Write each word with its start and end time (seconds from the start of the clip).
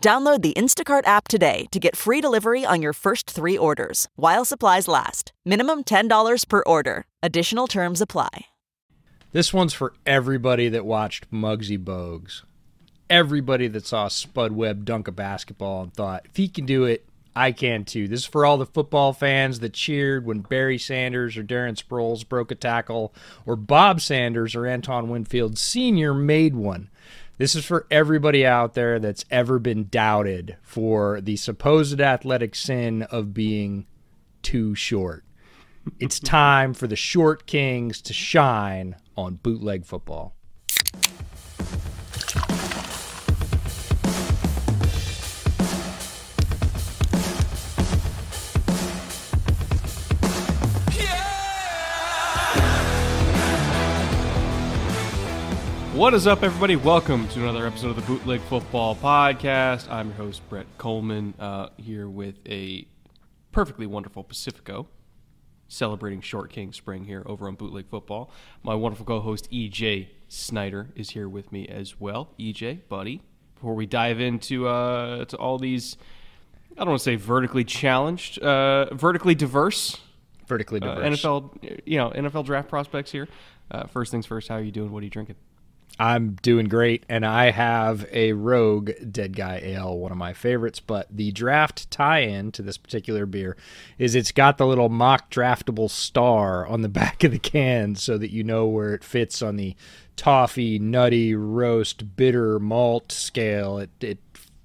Download 0.00 0.40
the 0.40 0.54
Instacart 0.54 1.06
app 1.06 1.26
today 1.26 1.66
to 1.72 1.80
get 1.80 1.96
free 1.96 2.20
delivery 2.20 2.64
on 2.64 2.80
your 2.82 2.92
first 2.92 3.30
three 3.30 3.58
orders 3.58 4.08
while 4.14 4.44
supplies 4.44 4.86
last. 4.86 5.32
Minimum 5.44 5.84
$10 5.84 6.48
per 6.48 6.62
order. 6.66 7.06
Additional 7.22 7.66
terms 7.66 8.00
apply. 8.00 8.46
This 9.32 9.52
one's 9.52 9.74
for 9.74 9.92
everybody 10.06 10.68
that 10.68 10.86
watched 10.86 11.30
Muggsy 11.30 11.76
Bogues. 11.76 12.42
Everybody 13.10 13.68
that 13.68 13.86
saw 13.86 14.08
Spud 14.08 14.52
Webb 14.52 14.84
dunk 14.84 15.08
a 15.08 15.12
basketball 15.12 15.82
and 15.82 15.92
thought, 15.92 16.26
if 16.26 16.36
he 16.36 16.48
can 16.48 16.66
do 16.66 16.84
it, 16.84 17.06
I 17.36 17.52
can 17.52 17.84
too. 17.84 18.08
This 18.08 18.20
is 18.20 18.26
for 18.26 18.46
all 18.46 18.56
the 18.56 18.64
football 18.64 19.12
fans 19.12 19.60
that 19.60 19.74
cheered 19.74 20.24
when 20.24 20.40
Barry 20.40 20.78
Sanders 20.78 21.36
or 21.36 21.44
Darren 21.44 21.76
Sproles 21.76 22.26
broke 22.26 22.50
a 22.50 22.54
tackle, 22.54 23.12
or 23.44 23.56
Bob 23.56 24.00
Sanders 24.00 24.54
or 24.54 24.66
Antoine 24.66 25.10
Winfield 25.10 25.58
Sr. 25.58 26.14
made 26.14 26.56
one. 26.56 26.88
This 27.38 27.54
is 27.54 27.66
for 27.66 27.86
everybody 27.90 28.46
out 28.46 28.72
there 28.72 28.98
that's 28.98 29.26
ever 29.30 29.58
been 29.58 29.88
doubted 29.88 30.56
for 30.62 31.20
the 31.20 31.36
supposed 31.36 32.00
athletic 32.00 32.54
sin 32.54 33.02
of 33.02 33.34
being 33.34 33.86
too 34.40 34.74
short. 34.74 35.22
It's 36.00 36.18
time 36.18 36.72
for 36.72 36.86
the 36.86 36.96
short 36.96 37.46
kings 37.46 38.00
to 38.02 38.14
shine 38.14 38.96
on 39.18 39.34
bootleg 39.34 39.84
football. 39.84 40.34
What 55.96 56.12
is 56.12 56.26
up, 56.26 56.42
everybody? 56.42 56.76
Welcome 56.76 57.26
to 57.28 57.40
another 57.40 57.66
episode 57.66 57.88
of 57.88 57.96
the 57.96 58.02
Bootleg 58.02 58.42
Football 58.42 58.96
Podcast. 58.96 59.90
I'm 59.90 60.08
your 60.08 60.16
host, 60.18 60.46
Brett 60.50 60.66
Kollmann, 60.76 61.32
uh, 61.38 61.70
here 61.78 62.06
with 62.06 62.34
a 62.46 62.86
perfectly 63.50 63.86
wonderful 63.86 64.22
Pacifico 64.22 64.88
celebrating 65.68 66.20
Short 66.20 66.50
King 66.50 66.74
Spring 66.74 67.06
here 67.06 67.22
over 67.24 67.48
on 67.48 67.54
Bootleg 67.54 67.86
Football. 67.88 68.30
My 68.62 68.74
wonderful 68.74 69.06
co 69.06 69.20
host, 69.20 69.50
EJ 69.50 70.08
Snyder, 70.28 70.88
is 70.94 71.10
here 71.10 71.30
with 71.30 71.50
me 71.50 71.66
as 71.66 71.98
well. 71.98 72.28
EJ, 72.38 72.80
buddy, 72.90 73.22
before 73.54 73.74
we 73.74 73.86
dive 73.86 74.20
into 74.20 74.68
uh, 74.68 75.24
to 75.24 75.36
all 75.38 75.58
these, 75.58 75.96
I 76.76 76.80
don't 76.80 76.88
want 76.90 77.00
to 77.00 77.04
say 77.04 77.16
vertically 77.16 77.64
challenged, 77.64 78.38
uh, 78.40 78.94
vertically 78.94 79.34
diverse. 79.34 79.96
Vertically 80.46 80.78
uh, 80.82 80.94
diverse. 80.94 81.22
NFL, 81.22 81.80
you 81.86 81.96
know, 81.96 82.10
NFL 82.10 82.44
draft 82.44 82.68
prospects 82.68 83.10
here. 83.10 83.28
Uh, 83.70 83.86
first 83.86 84.10
things 84.10 84.26
first, 84.26 84.48
how 84.48 84.56
are 84.56 84.62
you 84.62 84.70
doing? 84.70 84.92
What 84.92 85.00
are 85.00 85.04
you 85.04 85.10
drinking? 85.10 85.36
I'm 85.98 86.32
doing 86.42 86.66
great, 86.66 87.04
and 87.08 87.24
I 87.24 87.50
have 87.50 88.06
a 88.12 88.32
Rogue 88.32 88.90
Dead 89.10 89.34
Guy 89.34 89.60
Ale, 89.62 89.96
one 89.96 90.12
of 90.12 90.18
my 90.18 90.34
favorites. 90.34 90.78
But 90.78 91.08
the 91.10 91.32
draft 91.32 91.90
tie-in 91.90 92.52
to 92.52 92.62
this 92.62 92.76
particular 92.76 93.24
beer 93.24 93.56
is 93.98 94.14
it's 94.14 94.32
got 94.32 94.58
the 94.58 94.66
little 94.66 94.90
mock 94.90 95.30
draftable 95.30 95.90
star 95.90 96.66
on 96.66 96.82
the 96.82 96.88
back 96.90 97.24
of 97.24 97.32
the 97.32 97.38
can, 97.38 97.94
so 97.94 98.18
that 98.18 98.30
you 98.30 98.44
know 98.44 98.66
where 98.66 98.92
it 98.94 99.04
fits 99.04 99.40
on 99.40 99.56
the 99.56 99.74
toffee, 100.16 100.78
nutty, 100.78 101.34
roast, 101.34 102.16
bitter 102.16 102.58
malt 102.58 103.10
scale. 103.10 103.78
It 103.78 103.90
it 104.00 104.18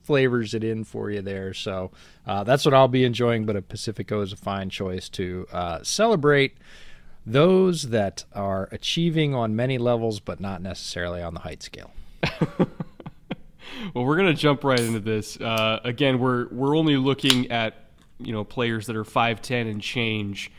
flavors 0.04 0.54
it 0.54 0.64
in 0.64 0.84
for 0.84 1.10
you 1.10 1.22
there. 1.22 1.54
So 1.54 1.92
uh, 2.28 2.44
that's 2.44 2.66
what 2.66 2.74
I'll 2.74 2.90
be 2.90 3.06
enjoying. 3.06 3.46
But 3.46 3.56
a 3.56 3.62
Pacifico 3.62 4.22
is 4.22 4.34
a 4.34 4.38
fine 4.38 4.70
choice 4.70 5.08
to 5.10 5.48
uh, 5.54 5.80
celebrate 5.84 6.58
those 7.26 7.90
that 7.90 8.26
are 8.34 8.68
achieving 8.72 9.36
on 9.36 9.56
many 9.56 9.78
levels 9.78 10.20
but 10.20 10.40
not 10.40 10.62
necessarily 10.62 11.22
on 11.22 11.34
the 11.34 11.42
height 11.42 11.62
scale. 11.62 11.92
well, 13.94 14.06
we're 14.06 14.18
gonna 14.18 14.34
jump 14.34 14.64
right 14.64 14.80
into 14.80 15.00
this. 15.00 15.40
Uh, 15.40 15.80
again, 15.84 16.20
we're 16.20 16.48
we're 16.50 16.76
only 16.76 16.98
looking 16.98 17.52
at 17.52 17.92
you 18.20 18.32
know 18.32 18.44
players 18.44 18.88
that 18.88 18.96
are 18.96 19.04
five 19.04 19.42
ten 19.42 19.68
and 19.68 19.82
change 19.82 20.52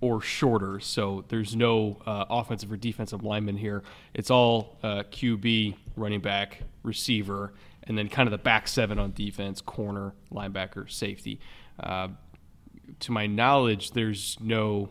or 0.00 0.20
shorter. 0.20 0.80
So 0.80 1.24
there's 1.28 1.54
no 1.54 1.98
uh, 2.06 2.24
offensive 2.30 2.72
or 2.72 2.76
defensive 2.76 3.22
lineman 3.22 3.56
here. 3.56 3.82
It's 4.14 4.30
all 4.30 4.78
uh, 4.82 5.02
QB, 5.10 5.76
running 5.96 6.20
back, 6.20 6.62
receiver, 6.82 7.52
and 7.84 7.98
then 7.98 8.08
kind 8.08 8.26
of 8.26 8.30
the 8.30 8.38
back 8.38 8.68
seven 8.68 8.98
on 8.98 9.12
defense: 9.12 9.60
corner, 9.60 10.12
linebacker, 10.32 10.90
safety. 10.90 11.40
Uh, 11.78 12.08
to 13.00 13.12
my 13.12 13.26
knowledge, 13.26 13.92
there's 13.92 14.36
no 14.40 14.90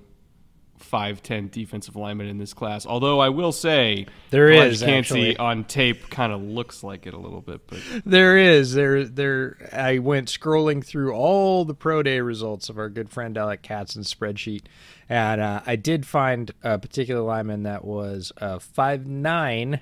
five 0.79 1.21
ten 1.21 1.49
defensive 1.49 1.95
lineman 1.95 2.27
in 2.27 2.37
this 2.37 2.53
class. 2.53 2.85
Although 2.85 3.19
I 3.19 3.29
will 3.29 3.51
say 3.51 4.07
there 4.29 4.49
is 4.49 4.81
Kancey 4.81 5.37
on 5.37 5.63
tape 5.65 6.09
kind 6.09 6.33
of 6.33 6.41
looks 6.41 6.83
like 6.83 7.05
it 7.05 7.13
a 7.13 7.17
little 7.17 7.41
bit, 7.41 7.67
but 7.67 7.79
there 8.05 8.37
is 8.37 8.73
there 8.73 9.03
there. 9.03 9.57
I 9.71 9.99
went 9.99 10.27
scrolling 10.27 10.83
through 10.83 11.13
all 11.13 11.65
the 11.65 11.73
pro 11.73 12.01
day 12.03 12.21
results 12.21 12.69
of 12.69 12.77
our 12.77 12.89
good 12.89 13.09
friend 13.09 13.37
Alec 13.37 13.61
Katz's 13.61 14.13
spreadsheet, 14.13 14.63
and 15.07 15.41
uh, 15.41 15.61
I 15.65 15.75
did 15.75 16.05
find 16.05 16.51
a 16.63 16.79
particular 16.79 17.21
lineman 17.21 17.63
that 17.63 17.85
was 17.85 18.31
uh, 18.39 18.59
five 18.59 19.05
nine 19.05 19.81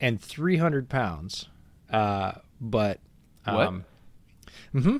and 0.00 0.20
three 0.20 0.58
hundred 0.58 0.88
pounds, 0.88 1.48
uh, 1.90 2.32
but 2.60 3.00
um, 3.46 3.54
what? 3.54 4.82
Mm-hmm. 4.82 4.96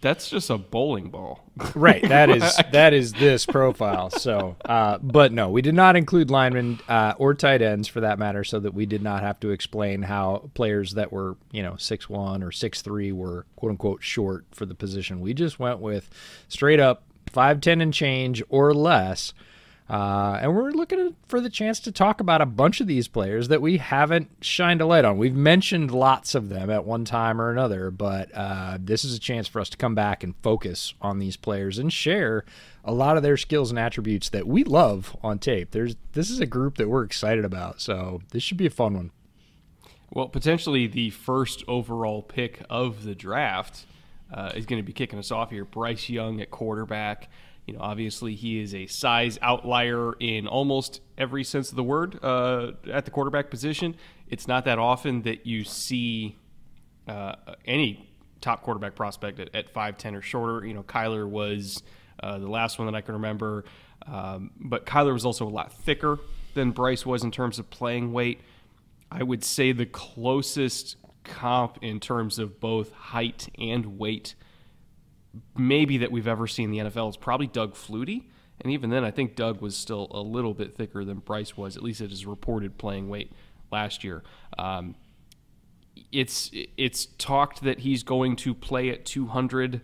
That's 0.00 0.30
just 0.30 0.48
a 0.48 0.56
bowling 0.56 1.10
ball. 1.10 1.44
right. 1.74 2.02
That 2.08 2.30
is 2.30 2.56
that 2.72 2.94
is 2.94 3.12
this 3.12 3.44
profile. 3.44 4.10
So, 4.10 4.56
uh, 4.64 4.98
but 4.98 5.32
no, 5.32 5.50
we 5.50 5.62
did 5.62 5.74
not 5.74 5.94
include 5.96 6.30
linemen 6.30 6.80
uh, 6.88 7.14
or 7.18 7.34
tight 7.34 7.60
ends 7.60 7.86
for 7.86 8.00
that 8.00 8.18
matter, 8.18 8.42
so 8.44 8.60
that 8.60 8.72
we 8.72 8.86
did 8.86 9.02
not 9.02 9.22
have 9.22 9.38
to 9.40 9.50
explain 9.50 10.02
how 10.02 10.50
players 10.54 10.94
that 10.94 11.12
were 11.12 11.36
you 11.52 11.62
know 11.62 11.76
six 11.76 12.08
one 12.08 12.42
or 12.42 12.50
six 12.50 12.80
three 12.80 13.12
were 13.12 13.46
quote 13.56 13.70
unquote 13.70 14.02
short 14.02 14.46
for 14.52 14.64
the 14.64 14.74
position. 14.74 15.20
We 15.20 15.34
just 15.34 15.58
went 15.58 15.80
with 15.80 16.08
straight 16.48 16.80
up 16.80 17.02
five 17.30 17.60
ten 17.60 17.80
and 17.80 17.92
change 17.92 18.42
or 18.48 18.72
less. 18.72 19.34
Uh, 19.90 20.38
and 20.40 20.54
we're 20.54 20.70
looking 20.70 21.16
for 21.26 21.40
the 21.40 21.50
chance 21.50 21.80
to 21.80 21.90
talk 21.90 22.20
about 22.20 22.40
a 22.40 22.46
bunch 22.46 22.80
of 22.80 22.86
these 22.86 23.08
players 23.08 23.48
that 23.48 23.60
we 23.60 23.78
haven't 23.78 24.30
shined 24.40 24.80
a 24.80 24.86
light 24.86 25.04
on. 25.04 25.18
We've 25.18 25.34
mentioned 25.34 25.90
lots 25.90 26.36
of 26.36 26.48
them 26.48 26.70
at 26.70 26.84
one 26.84 27.04
time 27.04 27.40
or 27.40 27.50
another, 27.50 27.90
but 27.90 28.30
uh, 28.32 28.78
this 28.80 29.04
is 29.04 29.16
a 29.16 29.18
chance 29.18 29.48
for 29.48 29.60
us 29.60 29.68
to 29.70 29.76
come 29.76 29.96
back 29.96 30.22
and 30.22 30.36
focus 30.42 30.94
on 31.02 31.18
these 31.18 31.36
players 31.36 31.76
and 31.76 31.92
share 31.92 32.44
a 32.84 32.92
lot 32.92 33.16
of 33.16 33.24
their 33.24 33.36
skills 33.36 33.70
and 33.70 33.80
attributes 33.80 34.28
that 34.28 34.46
we 34.46 34.62
love 34.62 35.16
on 35.24 35.40
tape. 35.40 35.72
There's 35.72 35.96
this 36.12 36.30
is 36.30 36.38
a 36.38 36.46
group 36.46 36.76
that 36.76 36.88
we're 36.88 37.02
excited 37.02 37.44
about, 37.44 37.80
so 37.80 38.22
this 38.30 38.44
should 38.44 38.58
be 38.58 38.66
a 38.66 38.70
fun 38.70 38.94
one. 38.94 39.10
Well, 40.12 40.28
potentially 40.28 40.86
the 40.86 41.10
first 41.10 41.64
overall 41.66 42.22
pick 42.22 42.62
of 42.70 43.02
the 43.02 43.16
draft 43.16 43.86
uh, 44.32 44.52
is 44.54 44.66
going 44.66 44.80
to 44.80 44.86
be 44.86 44.92
kicking 44.92 45.18
us 45.18 45.32
off 45.32 45.50
here. 45.50 45.64
Bryce 45.64 46.08
Young 46.08 46.40
at 46.40 46.52
quarterback. 46.52 47.28
You 47.70 47.76
know, 47.76 47.82
obviously 47.82 48.34
he 48.34 48.60
is 48.60 48.74
a 48.74 48.86
size 48.88 49.38
outlier 49.42 50.14
in 50.14 50.48
almost 50.48 51.00
every 51.16 51.44
sense 51.44 51.70
of 51.70 51.76
the 51.76 51.84
word 51.84 52.18
uh, 52.20 52.72
at 52.90 53.04
the 53.04 53.12
quarterback 53.12 53.48
position. 53.48 53.94
It's 54.28 54.48
not 54.48 54.64
that 54.64 54.80
often 54.80 55.22
that 55.22 55.46
you 55.46 55.62
see 55.62 56.36
uh, 57.06 57.36
any 57.64 58.10
top 58.40 58.62
quarterback 58.62 58.96
prospect 58.96 59.38
at, 59.38 59.54
at 59.54 59.72
5'10 59.72 60.16
or 60.16 60.20
shorter. 60.20 60.66
You 60.66 60.74
know, 60.74 60.82
Kyler 60.82 61.28
was 61.28 61.84
uh, 62.20 62.38
the 62.40 62.48
last 62.48 62.80
one 62.80 62.86
that 62.86 62.96
I 62.96 63.02
can 63.02 63.14
remember, 63.14 63.64
um, 64.04 64.50
but 64.58 64.84
Kyler 64.84 65.12
was 65.12 65.24
also 65.24 65.46
a 65.46 65.48
lot 65.48 65.72
thicker 65.72 66.18
than 66.54 66.72
Bryce 66.72 67.06
was 67.06 67.22
in 67.22 67.30
terms 67.30 67.60
of 67.60 67.70
playing 67.70 68.12
weight. 68.12 68.40
I 69.12 69.22
would 69.22 69.44
say 69.44 69.70
the 69.70 69.86
closest 69.86 70.96
comp 71.22 71.78
in 71.82 72.00
terms 72.00 72.40
of 72.40 72.58
both 72.58 72.90
height 72.90 73.48
and 73.56 73.96
weight 73.96 74.34
maybe 75.56 75.98
that 75.98 76.10
we've 76.10 76.28
ever 76.28 76.46
seen 76.46 76.72
in 76.72 76.84
the 76.84 76.90
NFL 76.90 77.10
is 77.10 77.16
probably 77.16 77.46
Doug 77.46 77.74
Flutie. 77.74 78.24
And 78.60 78.72
even 78.72 78.90
then, 78.90 79.04
I 79.04 79.10
think 79.10 79.36
Doug 79.36 79.60
was 79.62 79.76
still 79.76 80.08
a 80.10 80.20
little 80.20 80.52
bit 80.52 80.76
thicker 80.76 81.04
than 81.04 81.18
Bryce 81.18 81.56
was, 81.56 81.76
at 81.76 81.82
least 81.82 82.00
at 82.00 82.10
his 82.10 82.26
reported 82.26 82.76
playing 82.76 83.08
weight 83.08 83.32
last 83.72 84.04
year. 84.04 84.22
Um, 84.58 84.96
it's 86.12 86.50
it's 86.76 87.06
talked 87.18 87.62
that 87.62 87.80
he's 87.80 88.02
going 88.02 88.36
to 88.36 88.54
play 88.54 88.90
at 88.90 89.04
200 89.04 89.80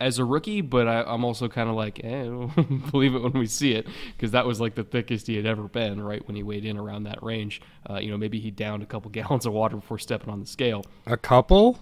as 0.00 0.18
a 0.18 0.24
rookie, 0.24 0.60
but 0.60 0.88
I, 0.88 1.12
am 1.12 1.24
also 1.24 1.48
kind 1.48 1.68
of 1.68 1.76
like, 1.76 2.00
eh, 2.02 2.24
believe 2.90 3.14
it 3.14 3.22
when 3.22 3.32
we 3.32 3.46
see 3.46 3.72
it, 3.72 3.86
because 4.16 4.30
that 4.30 4.46
was 4.46 4.60
like 4.60 4.74
the 4.74 4.84
thickest 4.84 5.26
he 5.26 5.36
had 5.36 5.46
ever 5.46 5.64
been, 5.64 6.02
right 6.02 6.26
when 6.26 6.36
he 6.36 6.42
weighed 6.42 6.64
in 6.64 6.78
around 6.78 7.04
that 7.04 7.22
range. 7.22 7.60
Uh, 7.88 7.98
you 7.98 8.10
know, 8.10 8.16
maybe 8.16 8.40
he 8.40 8.50
downed 8.50 8.82
a 8.82 8.86
couple 8.86 9.10
gallons 9.12 9.46
of 9.46 9.52
water 9.52 9.76
before 9.76 9.98
stepping 9.98 10.30
on 10.30 10.40
the 10.40 10.46
scale. 10.46 10.84
A 11.06 11.16
couple? 11.16 11.80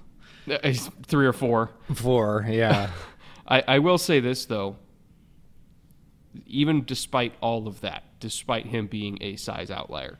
Uh, 0.50 0.72
three 1.06 1.26
or 1.26 1.32
four. 1.32 1.70
Four, 1.94 2.46
yeah. 2.48 2.90
I, 3.46 3.64
I 3.68 3.78
will 3.78 3.98
say 3.98 4.20
this 4.20 4.44
though, 4.46 4.76
even 6.46 6.84
despite 6.84 7.34
all 7.40 7.66
of 7.66 7.80
that, 7.80 8.04
despite 8.20 8.66
him 8.66 8.86
being 8.86 9.18
a 9.20 9.36
size 9.36 9.70
outlier, 9.70 10.18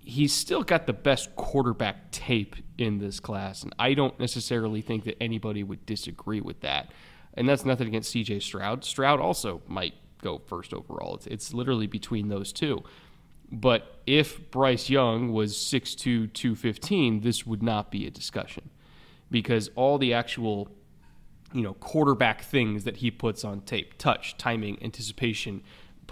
he's 0.00 0.32
still 0.32 0.62
got 0.62 0.86
the 0.86 0.92
best 0.92 1.34
quarterback 1.36 2.10
tape 2.10 2.56
in 2.78 2.98
this 2.98 3.20
class, 3.20 3.62
and 3.62 3.72
I 3.78 3.94
don't 3.94 4.18
necessarily 4.18 4.80
think 4.80 5.04
that 5.04 5.22
anybody 5.22 5.62
would 5.62 5.86
disagree 5.86 6.40
with 6.40 6.60
that. 6.60 6.90
And 7.34 7.48
that's 7.48 7.64
nothing 7.64 7.86
against 7.86 8.10
C.J. 8.10 8.40
Stroud. 8.40 8.84
Stroud 8.84 9.18
also 9.20 9.62
might 9.66 9.94
go 10.20 10.38
first 10.38 10.74
overall. 10.74 11.14
It's, 11.14 11.26
it's 11.26 11.54
literally 11.54 11.86
between 11.86 12.28
those 12.28 12.52
two. 12.52 12.82
But 13.50 14.00
if 14.06 14.50
Bryce 14.50 14.90
Young 14.90 15.32
was 15.32 15.54
6'2", 15.54 16.32
215, 16.32 17.20
this 17.20 17.46
would 17.46 17.62
not 17.62 17.90
be 17.90 18.06
a 18.06 18.10
discussion 18.10 18.70
because 19.32 19.68
all 19.74 19.98
the 19.98 20.14
actual 20.14 20.68
you 21.52 21.62
know 21.62 21.74
quarterback 21.74 22.42
things 22.42 22.84
that 22.84 22.98
he 22.98 23.10
puts 23.10 23.44
on 23.44 23.60
tape 23.62 23.98
touch 23.98 24.38
timing 24.38 24.80
anticipation 24.82 25.62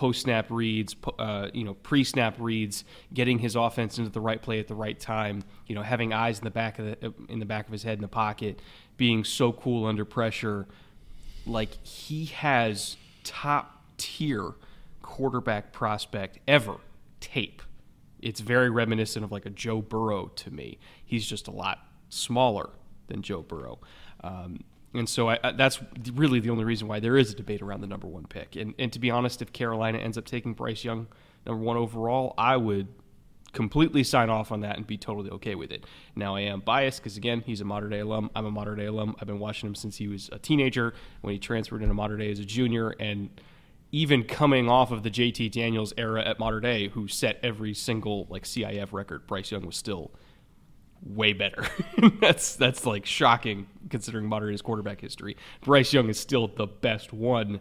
post 0.00 0.22
snap 0.22 0.46
reads, 0.48 0.96
uh, 1.18 1.48
you 1.52 1.62
know, 1.62 1.74
pre 1.74 2.04
snap 2.04 2.34
reads, 2.38 2.84
getting 3.12 3.38
his 3.38 3.54
offense 3.54 3.98
into 3.98 4.10
the 4.10 4.20
right 4.20 4.40
play 4.40 4.58
at 4.58 4.66
the 4.66 4.74
right 4.74 4.98
time, 4.98 5.42
you 5.66 5.74
know, 5.74 5.82
having 5.82 6.10
eyes 6.10 6.38
in 6.38 6.44
the 6.44 6.50
back 6.50 6.78
of 6.78 6.86
the 6.86 7.12
in 7.28 7.38
the 7.38 7.44
back 7.44 7.66
of 7.66 7.72
his 7.72 7.82
head 7.82 7.98
in 7.98 8.00
the 8.00 8.08
pocket, 8.08 8.60
being 8.96 9.24
so 9.24 9.52
cool 9.52 9.84
under 9.84 10.06
pressure. 10.06 10.66
Like 11.44 11.86
he 11.86 12.26
has 12.26 12.96
top 13.24 13.84
tier 13.98 14.52
quarterback 15.02 15.70
prospect 15.70 16.38
ever 16.48 16.76
tape. 17.20 17.60
It's 18.20 18.40
very 18.40 18.70
reminiscent 18.70 19.22
of 19.22 19.30
like 19.30 19.44
a 19.44 19.50
Joe 19.50 19.82
Burrow 19.82 20.28
to 20.28 20.50
me. 20.50 20.78
He's 21.04 21.26
just 21.26 21.46
a 21.46 21.50
lot 21.50 21.78
smaller 22.08 22.70
than 23.10 23.22
Joe 23.22 23.42
Burrow. 23.42 23.78
Um, 24.24 24.64
and 24.94 25.08
so 25.08 25.28
I, 25.28 25.38
I, 25.44 25.52
that's 25.52 25.80
really 26.14 26.40
the 26.40 26.50
only 26.50 26.64
reason 26.64 26.88
why 26.88 26.98
there 26.98 27.16
is 27.16 27.32
a 27.32 27.36
debate 27.36 27.62
around 27.62 27.80
the 27.80 27.86
number 27.86 28.08
one 28.08 28.24
pick. 28.24 28.56
And, 28.56 28.74
and 28.78 28.92
to 28.92 28.98
be 28.98 29.10
honest, 29.10 29.42
if 29.42 29.52
Carolina 29.52 29.98
ends 29.98 30.18
up 30.18 30.24
taking 30.24 30.54
Bryce 30.54 30.82
Young 30.84 31.06
number 31.46 31.62
one 31.62 31.76
overall, 31.76 32.34
I 32.36 32.56
would 32.56 32.88
completely 33.52 34.04
sign 34.04 34.30
off 34.30 34.52
on 34.52 34.60
that 34.60 34.76
and 34.76 34.86
be 34.86 34.96
totally 34.96 35.30
okay 35.30 35.54
with 35.54 35.72
it. 35.72 35.84
Now 36.14 36.36
I 36.36 36.40
am 36.42 36.60
biased 36.60 37.00
because 37.00 37.16
again, 37.16 37.42
he's 37.44 37.60
a 37.60 37.64
Mater 37.64 37.88
Dei 37.88 38.00
alum. 38.00 38.30
I'm 38.34 38.46
a 38.46 38.50
Mater 38.50 38.76
Dei 38.76 38.86
alum. 38.86 39.16
I've 39.20 39.26
been 39.26 39.38
watching 39.38 39.68
him 39.68 39.74
since 39.74 39.96
he 39.96 40.08
was 40.08 40.28
a 40.32 40.38
teenager 40.38 40.94
when 41.20 41.32
he 41.32 41.38
transferred 41.38 41.82
into 41.82 41.94
Mater 41.94 42.16
Dei 42.16 42.30
as 42.30 42.38
a 42.38 42.44
junior, 42.44 42.90
and 43.00 43.28
even 43.92 44.22
coming 44.22 44.68
off 44.68 44.92
of 44.92 45.02
the 45.02 45.10
JT 45.10 45.50
Daniels 45.50 45.92
era 45.96 46.22
at 46.24 46.38
Mater 46.38 46.60
Dei 46.60 46.88
who 46.88 47.08
set 47.08 47.40
every 47.42 47.74
single 47.74 48.26
like 48.30 48.44
CIF 48.44 48.92
record, 48.92 49.26
Bryce 49.26 49.50
Young 49.50 49.66
was 49.66 49.76
still 49.76 50.12
way 51.02 51.32
better. 51.32 51.66
that's 52.20 52.56
that's 52.56 52.86
like 52.86 53.06
shocking 53.06 53.66
considering 53.88 54.26
Mater 54.26 54.50
Dei's 54.50 54.62
quarterback 54.62 55.00
history. 55.00 55.36
Bryce 55.62 55.92
Young 55.92 56.08
is 56.08 56.18
still 56.18 56.48
the 56.48 56.66
best 56.66 57.12
one, 57.12 57.60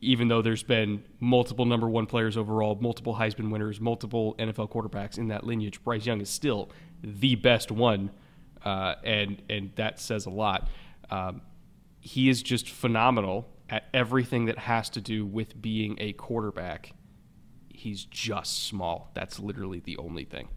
even 0.00 0.28
though 0.28 0.42
there's 0.42 0.62
been 0.62 1.04
multiple 1.20 1.64
number 1.64 1.88
one 1.88 2.06
players 2.06 2.36
overall, 2.36 2.76
multiple 2.80 3.14
Heisman 3.14 3.50
winners, 3.50 3.80
multiple 3.80 4.34
NFL 4.38 4.70
quarterbacks 4.70 5.18
in 5.18 5.28
that 5.28 5.44
lineage. 5.44 5.82
Bryce 5.82 6.06
Young 6.06 6.20
is 6.20 6.30
still 6.30 6.70
the 7.02 7.34
best 7.36 7.70
one, 7.70 8.10
uh, 8.64 8.94
and 9.04 9.42
and 9.48 9.72
that 9.76 10.00
says 10.00 10.26
a 10.26 10.30
lot. 10.30 10.68
Um, 11.10 11.42
he 12.00 12.28
is 12.28 12.42
just 12.42 12.68
phenomenal 12.68 13.48
at 13.68 13.84
everything 13.94 14.46
that 14.46 14.58
has 14.58 14.90
to 14.90 15.00
do 15.00 15.24
with 15.24 15.60
being 15.60 15.96
a 15.98 16.12
quarterback. 16.14 16.92
He's 17.68 18.04
just 18.04 18.66
small. 18.66 19.10
That's 19.14 19.38
literally 19.38 19.80
the 19.80 19.96
only 19.96 20.24
thing. 20.24 20.48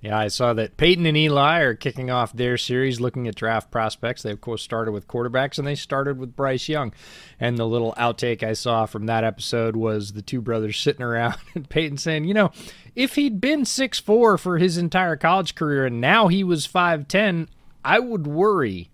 Yeah, 0.00 0.18
I 0.18 0.28
saw 0.28 0.54
that 0.54 0.78
Peyton 0.78 1.04
and 1.04 1.16
Eli 1.16 1.60
are 1.60 1.74
kicking 1.74 2.10
off 2.10 2.32
their 2.32 2.56
series 2.56 3.00
looking 3.00 3.28
at 3.28 3.34
draft 3.34 3.70
prospects. 3.70 4.22
They, 4.22 4.30
of 4.30 4.40
course, 4.40 4.62
started 4.62 4.92
with 4.92 5.06
quarterbacks 5.06 5.58
and 5.58 5.66
they 5.66 5.74
started 5.74 6.18
with 6.18 6.34
Bryce 6.34 6.70
Young. 6.70 6.94
And 7.38 7.58
the 7.58 7.66
little 7.66 7.92
outtake 7.98 8.42
I 8.42 8.54
saw 8.54 8.86
from 8.86 9.06
that 9.06 9.24
episode 9.24 9.76
was 9.76 10.12
the 10.12 10.22
two 10.22 10.40
brothers 10.40 10.78
sitting 10.78 11.02
around 11.02 11.36
and 11.54 11.68
Peyton 11.68 11.98
saying, 11.98 12.24
you 12.24 12.32
know, 12.32 12.50
if 12.96 13.16
he'd 13.16 13.40
been 13.40 13.66
six 13.66 13.98
four 13.98 14.38
for 14.38 14.56
his 14.56 14.78
entire 14.78 15.16
college 15.16 15.54
career 15.54 15.84
and 15.84 16.00
now 16.00 16.28
he 16.28 16.42
was 16.42 16.66
5'10, 16.66 17.48
I 17.84 17.98
would 17.98 18.26
worry 18.26 18.90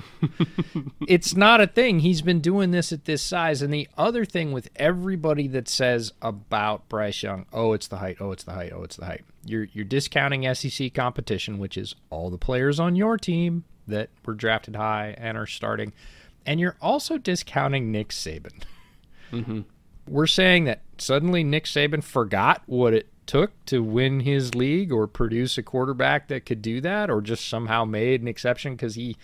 it's 1.06 1.34
not 1.36 1.60
a 1.60 1.66
thing. 1.66 2.00
He's 2.00 2.22
been 2.22 2.40
doing 2.40 2.70
this 2.70 2.92
at 2.92 3.04
this 3.04 3.22
size. 3.22 3.62
And 3.62 3.72
the 3.72 3.88
other 3.96 4.24
thing 4.24 4.52
with 4.52 4.70
everybody 4.76 5.48
that 5.48 5.68
says 5.68 6.12
about 6.20 6.88
Bryce 6.88 7.22
Young, 7.22 7.46
oh, 7.52 7.72
it's 7.72 7.88
the 7.88 7.98
height, 7.98 8.16
oh, 8.20 8.32
it's 8.32 8.44
the 8.44 8.52
height, 8.52 8.72
oh, 8.74 8.82
it's 8.82 8.96
the 8.96 9.06
height. 9.06 9.24
You're 9.44 9.68
you're 9.72 9.84
discounting 9.84 10.52
SEC 10.54 10.94
competition, 10.94 11.58
which 11.58 11.76
is 11.76 11.94
all 12.10 12.30
the 12.30 12.38
players 12.38 12.78
on 12.78 12.96
your 12.96 13.16
team 13.16 13.64
that 13.86 14.10
were 14.24 14.34
drafted 14.34 14.76
high 14.76 15.14
and 15.18 15.36
are 15.36 15.46
starting, 15.46 15.92
and 16.46 16.60
you're 16.60 16.76
also 16.80 17.18
discounting 17.18 17.90
Nick 17.90 18.08
Saban. 18.08 18.62
Mm-hmm. 19.32 19.60
We're 20.08 20.26
saying 20.26 20.64
that 20.64 20.82
suddenly 20.98 21.44
Nick 21.44 21.64
Saban 21.64 22.02
forgot 22.02 22.62
what 22.66 22.92
it 22.92 23.08
took 23.26 23.52
to 23.66 23.82
win 23.82 24.20
his 24.20 24.54
league 24.54 24.92
or 24.92 25.06
produce 25.06 25.56
a 25.56 25.62
quarterback 25.62 26.28
that 26.28 26.46
could 26.46 26.62
do 26.62 26.80
that, 26.80 27.10
or 27.10 27.20
just 27.20 27.48
somehow 27.48 27.84
made 27.84 28.20
an 28.20 28.28
exception 28.28 28.74
because 28.74 28.94
he 28.94 29.16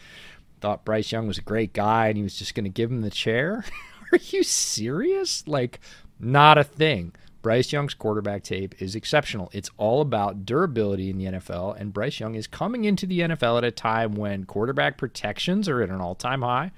thought 0.61 0.85
Bryce 0.85 1.13
Young 1.13 1.27
was 1.27 1.39
a 1.39 1.43
great 1.43 1.73
guy 1.73 2.09
and 2.09 2.17
he 2.17 2.23
was 2.23 2.37
just 2.37 2.55
going 2.55 2.65
to 2.65 2.71
give 2.71 2.91
him 2.91 3.03
the 3.03 3.11
chair. 3.11 3.65
Are 4.13 4.19
you 4.31 4.43
serious? 4.43 5.47
Like, 5.47 5.81
not 6.19 6.59
a 6.59 6.65
thing. 6.65 7.13
Bryce 7.49 7.73
Young's 7.73 7.95
quarterback 7.95 8.43
tape 8.43 8.75
is 8.79 8.95
exceptional. 8.95 9.49
It's 9.55 9.71
all 9.79 10.03
about 10.03 10.45
durability 10.45 11.09
in 11.09 11.17
the 11.17 11.25
NFL, 11.25 11.81
and 11.81 11.95
Bryce 11.95 12.21
Young 12.21 12.35
is 12.35 12.47
coming 12.47 12.85
into 12.85 13.07
the 13.07 13.21
NFL 13.21 13.57
at 13.57 13.65
a 13.65 13.71
time 13.71 14.17
when 14.17 14.45
quarterback 14.45 14.99
protections 14.99 15.67
are 15.67 15.81
at 15.81 15.89
an 15.89 15.99
all 15.99 16.15
time 16.15 16.43
high. 16.43 16.73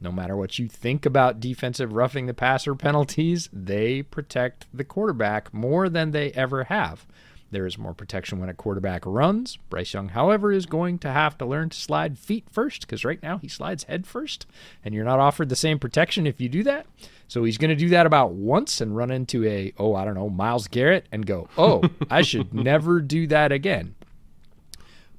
No 0.00 0.10
matter 0.10 0.34
what 0.36 0.58
you 0.58 0.66
think 0.66 1.06
about 1.06 1.38
defensive 1.38 1.92
roughing 1.92 2.26
the 2.26 2.34
passer 2.34 2.74
penalties, 2.74 3.48
they 3.52 4.02
protect 4.02 4.66
the 4.74 4.82
quarterback 4.82 5.54
more 5.54 5.88
than 5.88 6.10
they 6.10 6.32
ever 6.32 6.64
have. 6.64 7.06
There 7.50 7.66
is 7.66 7.78
more 7.78 7.94
protection 7.94 8.38
when 8.38 8.48
a 8.48 8.54
quarterback 8.54 9.04
runs. 9.04 9.56
Bryce 9.68 9.92
Young, 9.92 10.10
however, 10.10 10.52
is 10.52 10.66
going 10.66 10.98
to 11.00 11.10
have 11.10 11.36
to 11.38 11.46
learn 11.46 11.70
to 11.70 11.76
slide 11.76 12.18
feet 12.18 12.44
first 12.50 12.82
because 12.82 13.04
right 13.04 13.22
now 13.22 13.38
he 13.38 13.48
slides 13.48 13.84
head 13.84 14.06
first, 14.06 14.46
and 14.84 14.94
you're 14.94 15.04
not 15.04 15.18
offered 15.18 15.48
the 15.48 15.56
same 15.56 15.78
protection 15.78 16.26
if 16.26 16.40
you 16.40 16.48
do 16.48 16.62
that. 16.62 16.86
So 17.26 17.44
he's 17.44 17.58
going 17.58 17.70
to 17.70 17.76
do 17.76 17.88
that 17.90 18.06
about 18.06 18.32
once 18.32 18.80
and 18.80 18.96
run 18.96 19.10
into 19.10 19.44
a, 19.44 19.72
oh, 19.78 19.94
I 19.94 20.04
don't 20.04 20.14
know, 20.14 20.28
Myles 20.28 20.68
Garrett 20.68 21.06
and 21.10 21.26
go, 21.26 21.48
oh, 21.58 21.82
I 22.10 22.22
should 22.22 22.54
never 22.54 23.00
do 23.00 23.26
that 23.26 23.52
again. 23.52 23.94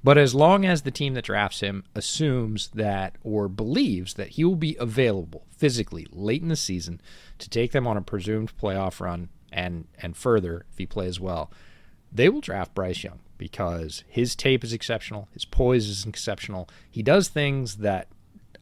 But 0.04 0.18
as 0.18 0.34
long 0.34 0.64
as 0.64 0.82
the 0.82 0.90
team 0.90 1.14
that 1.14 1.24
drafts 1.24 1.60
him 1.60 1.84
assumes 1.94 2.68
that 2.74 3.16
or 3.22 3.48
believes 3.48 4.14
that 4.14 4.30
he 4.30 4.44
will 4.44 4.56
be 4.56 4.76
available 4.80 5.46
physically 5.56 6.08
late 6.10 6.42
in 6.42 6.48
the 6.48 6.56
season 6.56 7.00
to 7.38 7.48
take 7.48 7.72
them 7.72 7.86
on 7.86 7.96
a 7.96 8.02
presumed 8.02 8.52
playoff 8.58 9.00
run 9.00 9.28
and 9.52 9.86
and 10.00 10.16
further 10.16 10.64
if 10.72 10.78
he 10.78 10.86
plays 10.86 11.20
well, 11.20 11.50
they 12.12 12.28
will 12.28 12.40
draft 12.40 12.74
Bryce 12.74 13.02
Young 13.02 13.20
because 13.38 14.04
his 14.08 14.36
tape 14.36 14.62
is 14.62 14.72
exceptional, 14.72 15.28
his 15.32 15.44
poise 15.44 15.88
is 15.88 16.06
exceptional. 16.06 16.68
He 16.90 17.02
does 17.02 17.28
things 17.28 17.76
that 17.78 18.08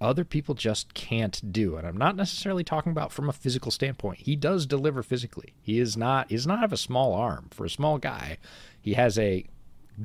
other 0.00 0.24
people 0.24 0.54
just 0.54 0.94
can't 0.94 1.52
do. 1.52 1.76
And 1.76 1.86
I'm 1.86 1.98
not 1.98 2.16
necessarily 2.16 2.64
talking 2.64 2.92
about 2.92 3.12
from 3.12 3.28
a 3.28 3.34
physical 3.34 3.70
standpoint. 3.70 4.20
He 4.20 4.34
does 4.34 4.64
deliver 4.64 5.02
physically. 5.02 5.52
He 5.60 5.78
is 5.78 5.96
not 5.96 6.30
he 6.30 6.36
does 6.36 6.46
not 6.46 6.60
have 6.60 6.72
a 6.72 6.78
small 6.78 7.12
arm. 7.12 7.48
For 7.50 7.66
a 7.66 7.70
small 7.70 7.98
guy, 7.98 8.38
he 8.80 8.94
has 8.94 9.18
a 9.18 9.44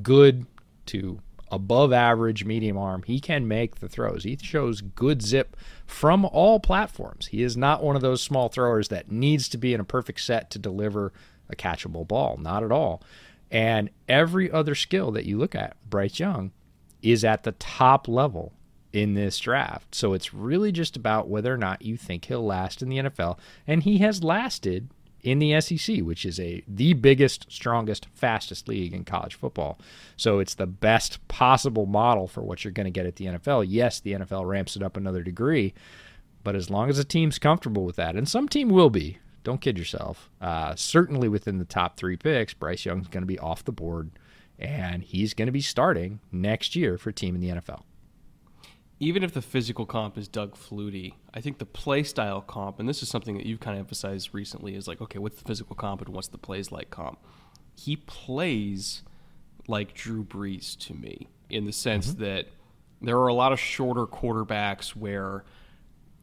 good 0.02 0.46
to 0.86 1.20
above 1.50 1.92
average 1.92 2.44
medium 2.44 2.76
arm. 2.76 3.04
He 3.06 3.20
can 3.20 3.48
make 3.48 3.76
the 3.76 3.88
throws. 3.88 4.24
He 4.24 4.36
shows 4.42 4.80
good 4.80 5.22
zip 5.22 5.56
from 5.86 6.24
all 6.26 6.60
platforms. 6.60 7.28
He 7.28 7.42
is 7.42 7.56
not 7.56 7.82
one 7.82 7.96
of 7.96 8.02
those 8.02 8.22
small 8.22 8.48
throwers 8.48 8.88
that 8.88 9.10
needs 9.10 9.48
to 9.50 9.58
be 9.58 9.72
in 9.72 9.80
a 9.80 9.84
perfect 9.84 10.20
set 10.20 10.50
to 10.50 10.58
deliver 10.58 11.12
a 11.48 11.56
catchable 11.56 12.06
ball. 12.06 12.36
Not 12.36 12.64
at 12.64 12.72
all. 12.72 13.02
And 13.50 13.90
every 14.08 14.50
other 14.50 14.74
skill 14.74 15.10
that 15.12 15.24
you 15.24 15.38
look 15.38 15.54
at, 15.54 15.76
Bryce 15.88 16.18
Young, 16.18 16.52
is 17.02 17.24
at 17.24 17.44
the 17.44 17.52
top 17.52 18.08
level 18.08 18.52
in 18.92 19.14
this 19.14 19.38
draft. 19.38 19.94
So 19.94 20.14
it's 20.14 20.32
really 20.34 20.72
just 20.72 20.96
about 20.96 21.28
whether 21.28 21.52
or 21.52 21.58
not 21.58 21.82
you 21.82 21.96
think 21.96 22.24
he'll 22.24 22.44
last 22.44 22.82
in 22.82 22.88
the 22.88 22.98
NFL. 22.98 23.38
And 23.66 23.82
he 23.82 23.98
has 23.98 24.24
lasted 24.24 24.88
in 25.22 25.38
the 25.38 25.60
SEC, 25.60 25.98
which 25.98 26.24
is 26.24 26.38
a 26.40 26.62
the 26.66 26.94
biggest, 26.94 27.50
strongest, 27.50 28.06
fastest 28.14 28.68
league 28.68 28.92
in 28.94 29.04
college 29.04 29.34
football. 29.34 29.78
So 30.16 30.38
it's 30.38 30.54
the 30.54 30.66
best 30.66 31.26
possible 31.28 31.84
model 31.86 32.26
for 32.26 32.42
what 32.42 32.64
you're 32.64 32.72
going 32.72 32.84
to 32.84 32.90
get 32.90 33.06
at 33.06 33.16
the 33.16 33.26
NFL. 33.26 33.66
Yes, 33.68 34.00
the 34.00 34.12
NFL 34.12 34.46
ramps 34.46 34.76
it 34.76 34.82
up 34.82 34.96
another 34.96 35.22
degree, 35.22 35.74
But 36.46 36.54
as 36.54 36.70
long 36.70 36.88
as 36.88 36.98
a 37.00 37.04
team's 37.04 37.40
comfortable 37.40 37.84
with 37.84 37.96
that, 37.96 38.14
and 38.14 38.28
some 38.28 38.48
team 38.48 38.68
will 38.68 38.88
be, 38.88 39.18
don't 39.46 39.60
kid 39.60 39.78
yourself. 39.78 40.28
Uh, 40.40 40.74
certainly 40.74 41.28
within 41.28 41.58
the 41.58 41.64
top 41.64 41.96
three 41.96 42.16
picks, 42.16 42.52
Bryce 42.52 42.84
Young's 42.84 43.06
going 43.06 43.22
to 43.22 43.28
be 43.28 43.38
off 43.38 43.64
the 43.64 43.70
board, 43.70 44.10
and 44.58 45.04
he's 45.04 45.34
going 45.34 45.46
to 45.46 45.52
be 45.52 45.60
starting 45.60 46.18
next 46.32 46.74
year 46.74 46.98
for 46.98 47.10
a 47.10 47.12
team 47.12 47.36
in 47.36 47.40
the 47.40 47.50
NFL. 47.50 47.82
Even 48.98 49.22
if 49.22 49.32
the 49.32 49.40
physical 49.40 49.86
comp 49.86 50.18
is 50.18 50.26
Doug 50.26 50.56
Flutie, 50.56 51.14
I 51.32 51.40
think 51.40 51.58
the 51.58 51.64
play 51.64 52.02
style 52.02 52.40
comp, 52.40 52.80
and 52.80 52.88
this 52.88 53.04
is 53.04 53.08
something 53.08 53.36
that 53.36 53.46
you've 53.46 53.60
kind 53.60 53.76
of 53.76 53.82
emphasized 53.82 54.30
recently, 54.34 54.74
is 54.74 54.88
like, 54.88 55.00
okay, 55.00 55.20
what's 55.20 55.40
the 55.40 55.44
physical 55.44 55.76
comp 55.76 56.00
and 56.00 56.12
what's 56.12 56.28
the 56.28 56.38
plays 56.38 56.72
like 56.72 56.90
comp? 56.90 57.20
He 57.76 57.94
plays 57.94 59.04
like 59.68 59.94
Drew 59.94 60.24
Brees 60.24 60.76
to 60.86 60.94
me 60.94 61.28
in 61.50 61.66
the 61.66 61.72
sense 61.72 62.08
mm-hmm. 62.08 62.24
that 62.24 62.46
there 63.00 63.18
are 63.18 63.28
a 63.28 63.34
lot 63.34 63.52
of 63.52 63.60
shorter 63.60 64.06
quarterbacks 64.06 64.88
where, 64.96 65.44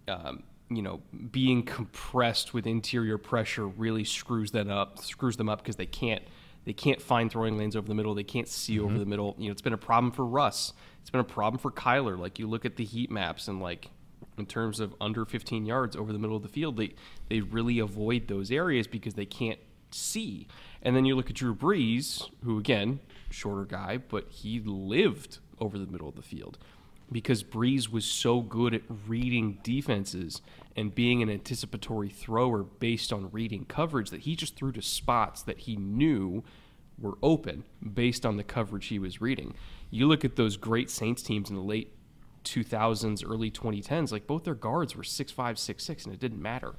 um, 0.09 0.43
you 0.69 0.81
know, 0.81 1.01
being 1.31 1.63
compressed 1.63 2.53
with 2.53 2.65
interior 2.65 3.17
pressure 3.17 3.67
really 3.67 4.03
screws 4.03 4.51
them 4.51 4.69
up. 4.69 4.99
Screws 4.99 5.37
them 5.37 5.49
up 5.49 5.59
because 5.59 5.75
they 5.75 5.85
can't 5.85 6.23
they 6.65 6.73
can't 6.73 7.01
find 7.01 7.29
throwing 7.31 7.57
lanes 7.57 7.75
over 7.75 7.87
the 7.87 7.95
middle. 7.95 8.13
They 8.15 8.23
can't 8.23 8.47
see 8.47 8.77
mm-hmm. 8.77 8.85
over 8.85 8.97
the 8.97 9.05
middle. 9.05 9.35
You 9.37 9.47
know, 9.47 9.51
it's 9.51 9.61
been 9.61 9.73
a 9.73 9.77
problem 9.77 10.11
for 10.11 10.25
Russ. 10.25 10.73
It's 11.01 11.09
been 11.09 11.21
a 11.21 11.25
problem 11.25 11.59
for 11.59 11.71
Kyler. 11.71 12.17
Like 12.17 12.39
you 12.39 12.47
look 12.47 12.65
at 12.65 12.77
the 12.77 12.85
heat 12.85 13.11
maps 13.11 13.47
and 13.47 13.61
like 13.61 13.89
in 14.37 14.45
terms 14.45 14.79
of 14.79 14.95
under 15.01 15.25
15 15.25 15.65
yards 15.65 15.95
over 15.95 16.13
the 16.13 16.19
middle 16.19 16.35
of 16.37 16.43
the 16.43 16.49
field, 16.49 16.77
they 16.77 16.95
they 17.29 17.41
really 17.41 17.79
avoid 17.79 18.27
those 18.27 18.51
areas 18.51 18.87
because 18.87 19.13
they 19.15 19.25
can't 19.25 19.59
see. 19.91 20.47
And 20.81 20.95
then 20.95 21.05
you 21.05 21.15
look 21.15 21.29
at 21.29 21.35
Drew 21.35 21.55
Brees, 21.55 22.29
who 22.43 22.57
again 22.57 22.99
shorter 23.29 23.65
guy, 23.65 23.97
but 23.97 24.29
he 24.29 24.59
lived 24.59 25.39
over 25.59 25.77
the 25.77 25.87
middle 25.87 26.09
of 26.09 26.15
the 26.15 26.21
field 26.21 26.57
because 27.11 27.43
Brees 27.43 27.89
was 27.89 28.05
so 28.05 28.41
good 28.41 28.73
at 28.73 28.81
reading 29.07 29.59
defenses 29.63 30.41
and 30.75 30.93
being 30.93 31.21
an 31.21 31.29
anticipatory 31.29 32.09
thrower 32.09 32.63
based 32.63 33.13
on 33.13 33.29
reading 33.31 33.65
coverage 33.65 34.09
that 34.09 34.21
he 34.21 34.35
just 34.35 34.55
threw 34.55 34.71
to 34.71 34.81
spots 34.81 35.41
that 35.43 35.59
he 35.59 35.75
knew 35.75 36.43
were 36.99 37.17
open 37.21 37.63
based 37.93 38.25
on 38.25 38.37
the 38.37 38.43
coverage 38.43 38.87
he 38.87 38.99
was 38.99 39.21
reading. 39.21 39.53
You 39.89 40.07
look 40.07 40.25
at 40.25 40.35
those 40.35 40.57
great 40.57 40.89
Saints 40.89 41.21
teams 41.21 41.49
in 41.49 41.55
the 41.55 41.61
late 41.61 41.93
2000s, 42.43 43.23
early 43.25 43.51
2010s, 43.51 44.11
like 44.11 44.27
both 44.27 44.43
their 44.43 44.55
guards 44.55 44.95
were 44.95 45.03
six 45.03 45.31
five, 45.31 45.57
six 45.59 45.83
six, 45.83 46.05
and 46.05 46.13
it 46.13 46.19
didn't 46.19 46.41
matter 46.41 46.75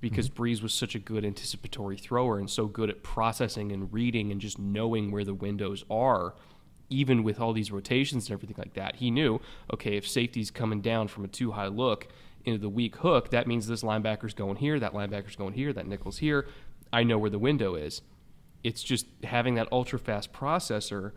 because 0.00 0.28
mm-hmm. 0.28 0.42
Brees 0.42 0.62
was 0.62 0.74
such 0.74 0.94
a 0.94 0.98
good 0.98 1.24
anticipatory 1.24 1.96
thrower 1.96 2.38
and 2.38 2.50
so 2.50 2.66
good 2.66 2.90
at 2.90 3.02
processing 3.02 3.72
and 3.72 3.92
reading 3.92 4.32
and 4.32 4.40
just 4.40 4.58
knowing 4.58 5.10
where 5.10 5.24
the 5.24 5.34
windows 5.34 5.84
are 5.90 6.34
even 6.90 7.22
with 7.22 7.40
all 7.40 7.52
these 7.52 7.72
rotations 7.72 8.26
and 8.26 8.34
everything 8.34 8.56
like 8.58 8.74
that, 8.74 8.96
he 8.96 9.10
knew, 9.10 9.40
okay, 9.72 9.96
if 9.96 10.06
safety's 10.06 10.50
coming 10.50 10.80
down 10.80 11.08
from 11.08 11.24
a 11.24 11.28
too 11.28 11.52
high 11.52 11.66
look 11.66 12.08
into 12.44 12.58
the 12.58 12.68
weak 12.68 12.96
hook, 12.96 13.30
that 13.30 13.46
means 13.46 13.66
this 13.66 13.82
linebacker's 13.82 14.34
going 14.34 14.56
here, 14.56 14.78
that 14.78 14.92
linebacker's 14.92 15.36
going 15.36 15.54
here, 15.54 15.72
that 15.72 15.86
nickel's 15.86 16.18
here. 16.18 16.46
I 16.92 17.02
know 17.02 17.18
where 17.18 17.30
the 17.30 17.38
window 17.38 17.74
is. 17.74 18.02
It's 18.62 18.82
just 18.82 19.06
having 19.24 19.54
that 19.56 19.68
ultra 19.72 19.98
fast 19.98 20.32
processor, 20.32 21.12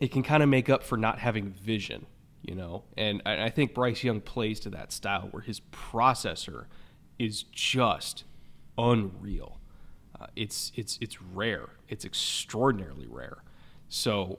it 0.00 0.12
can 0.12 0.22
kind 0.22 0.42
of 0.42 0.48
make 0.48 0.68
up 0.68 0.82
for 0.82 0.96
not 0.96 1.18
having 1.18 1.50
vision, 1.50 2.06
you 2.42 2.54
know? 2.54 2.84
And 2.96 3.22
I 3.26 3.50
think 3.50 3.74
Bryce 3.74 4.04
Young 4.04 4.20
plays 4.20 4.60
to 4.60 4.70
that 4.70 4.92
style 4.92 5.28
where 5.30 5.42
his 5.42 5.60
processor 5.72 6.66
is 7.18 7.42
just 7.42 8.24
unreal. 8.76 9.60
Uh, 10.20 10.26
it's 10.34 10.72
it's 10.74 10.98
it's 11.00 11.20
rare. 11.20 11.70
It's 11.88 12.04
extraordinarily 12.04 13.06
rare. 13.08 13.38
So, 13.88 14.38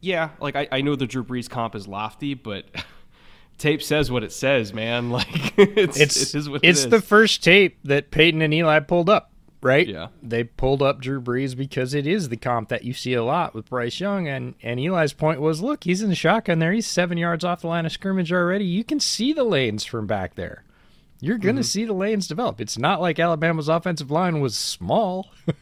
yeah, 0.00 0.30
like 0.40 0.56
I, 0.56 0.68
I 0.70 0.80
know 0.80 0.96
the 0.96 1.06
Drew 1.06 1.24
Brees 1.24 1.48
comp 1.48 1.74
is 1.74 1.86
lofty, 1.86 2.34
but 2.34 2.66
tape 3.58 3.82
says 3.82 4.10
what 4.10 4.24
it 4.24 4.32
says, 4.32 4.72
man. 4.72 5.10
Like 5.14 5.54
it's 5.58 5.98
it's, 5.98 6.34
it 6.34 6.60
it's 6.62 6.86
the 6.86 7.00
first 7.00 7.44
tape 7.44 7.78
that 7.84 8.10
Peyton 8.10 8.42
and 8.42 8.52
Eli 8.52 8.80
pulled 8.80 9.08
up, 9.08 9.30
right? 9.62 9.86
Yeah, 9.86 10.08
they 10.22 10.44
pulled 10.44 10.82
up 10.82 11.00
Drew 11.00 11.20
Brees 11.20 11.56
because 11.56 11.94
it 11.94 12.06
is 12.06 12.28
the 12.28 12.36
comp 12.36 12.68
that 12.70 12.84
you 12.84 12.92
see 12.92 13.14
a 13.14 13.22
lot 13.22 13.54
with 13.54 13.70
Bryce 13.70 14.00
Young, 14.00 14.26
and 14.26 14.54
and 14.62 14.80
Eli's 14.80 15.12
point 15.12 15.40
was, 15.40 15.62
look, 15.62 15.84
he's 15.84 16.02
in 16.02 16.08
the 16.08 16.16
shotgun 16.16 16.58
there, 16.58 16.72
he's 16.72 16.86
seven 16.86 17.16
yards 17.16 17.44
off 17.44 17.60
the 17.60 17.68
line 17.68 17.86
of 17.86 17.92
scrimmage 17.92 18.32
already. 18.32 18.64
You 18.64 18.82
can 18.82 18.98
see 18.98 19.32
the 19.32 19.44
lanes 19.44 19.84
from 19.84 20.06
back 20.06 20.34
there. 20.34 20.64
You're 21.24 21.38
going 21.38 21.56
to 21.56 21.62
mm-hmm. 21.62 21.66
see 21.66 21.84
the 21.84 21.94
lanes 21.94 22.28
develop. 22.28 22.60
It's 22.60 22.76
not 22.76 23.00
like 23.00 23.18
Alabama's 23.18 23.68
offensive 23.68 24.10
line 24.10 24.40
was 24.40 24.56
small. 24.56 25.30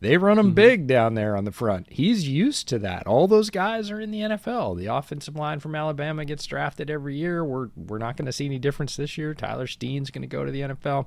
They 0.00 0.16
run 0.16 0.36
them 0.36 0.46
mm-hmm. 0.48 0.54
big 0.54 0.86
down 0.86 1.14
there 1.14 1.36
on 1.36 1.44
the 1.44 1.50
front. 1.50 1.88
He's 1.90 2.28
used 2.28 2.68
to 2.68 2.78
that. 2.78 3.06
All 3.06 3.26
those 3.26 3.50
guys 3.50 3.90
are 3.90 4.00
in 4.00 4.12
the 4.12 4.20
NFL. 4.20 4.78
The 4.78 4.86
offensive 4.86 5.34
line 5.34 5.58
from 5.58 5.74
Alabama 5.74 6.24
gets 6.24 6.46
drafted 6.46 6.88
every 6.88 7.16
year. 7.16 7.44
We're 7.44 7.70
we're 7.74 7.98
not 7.98 8.16
going 8.16 8.26
to 8.26 8.32
see 8.32 8.46
any 8.46 8.60
difference 8.60 8.94
this 8.94 9.18
year. 9.18 9.34
Tyler 9.34 9.66
Steen's 9.66 10.10
going 10.10 10.22
to 10.22 10.28
go 10.28 10.44
to 10.44 10.52
the 10.52 10.60
NFL. 10.60 11.06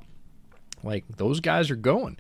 Like 0.84 1.06
those 1.08 1.40
guys 1.40 1.72
are 1.72 1.78
going 1.78 2.20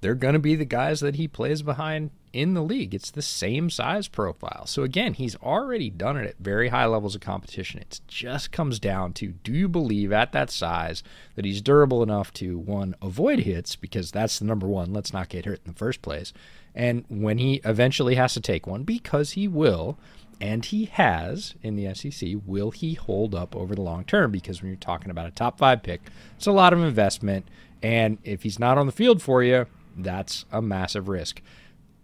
they're 0.00 0.14
going 0.14 0.34
to 0.34 0.40
be 0.40 0.54
the 0.54 0.64
guys 0.64 1.00
that 1.00 1.16
he 1.16 1.28
plays 1.28 1.62
behind 1.62 2.10
in 2.32 2.54
the 2.54 2.62
league. 2.62 2.94
It's 2.94 3.10
the 3.10 3.22
same 3.22 3.70
size 3.70 4.08
profile. 4.08 4.66
So 4.66 4.82
again, 4.82 5.14
he's 5.14 5.36
already 5.36 5.88
done 5.88 6.16
it 6.16 6.26
at 6.26 6.38
very 6.38 6.68
high 6.68 6.84
levels 6.84 7.14
of 7.14 7.22
competition. 7.22 7.80
It 7.80 8.00
just 8.06 8.52
comes 8.52 8.78
down 8.78 9.14
to 9.14 9.28
do 9.28 9.52
you 9.52 9.68
believe 9.68 10.12
at 10.12 10.32
that 10.32 10.50
size 10.50 11.02
that 11.34 11.46
he's 11.46 11.62
durable 11.62 12.02
enough 12.02 12.32
to 12.34 12.58
one 12.58 12.94
avoid 13.00 13.40
hits 13.40 13.74
because 13.74 14.10
that's 14.10 14.38
the 14.38 14.44
number 14.44 14.66
one, 14.66 14.92
let's 14.92 15.12
not 15.12 15.30
get 15.30 15.46
hurt 15.46 15.60
in 15.64 15.72
the 15.72 15.78
first 15.78 16.02
place. 16.02 16.32
And 16.74 17.04
when 17.08 17.38
he 17.38 17.62
eventually 17.64 18.16
has 18.16 18.34
to 18.34 18.40
take 18.40 18.66
one 18.66 18.82
because 18.82 19.32
he 19.32 19.48
will, 19.48 19.98
and 20.38 20.66
he 20.66 20.84
has 20.84 21.54
in 21.62 21.76
the 21.76 21.94
SEC, 21.94 22.34
will 22.44 22.70
he 22.70 22.92
hold 22.92 23.34
up 23.34 23.56
over 23.56 23.74
the 23.74 23.80
long 23.80 24.04
term? 24.04 24.30
Because 24.30 24.60
when 24.60 24.70
you're 24.70 24.76
talking 24.76 25.10
about 25.10 25.28
a 25.28 25.30
top 25.30 25.56
5 25.56 25.82
pick, 25.82 26.02
it's 26.36 26.46
a 26.46 26.52
lot 26.52 26.74
of 26.74 26.80
investment 26.80 27.46
and 27.82 28.18
if 28.24 28.42
he's 28.42 28.58
not 28.58 28.78
on 28.78 28.86
the 28.86 28.92
field 28.92 29.22
for 29.22 29.42
you, 29.42 29.66
that's 29.96 30.44
a 30.52 30.60
massive 30.60 31.08
risk. 31.08 31.42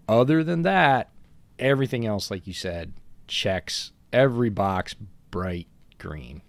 Other 0.08 0.42
than 0.42 0.62
that, 0.62 1.10
everything 1.58 2.06
else, 2.06 2.30
like 2.30 2.46
you 2.46 2.52
said, 2.52 2.94
checks 3.26 3.92
every 4.12 4.50
box 4.50 4.94
bright 5.30 5.68
green. 5.98 6.42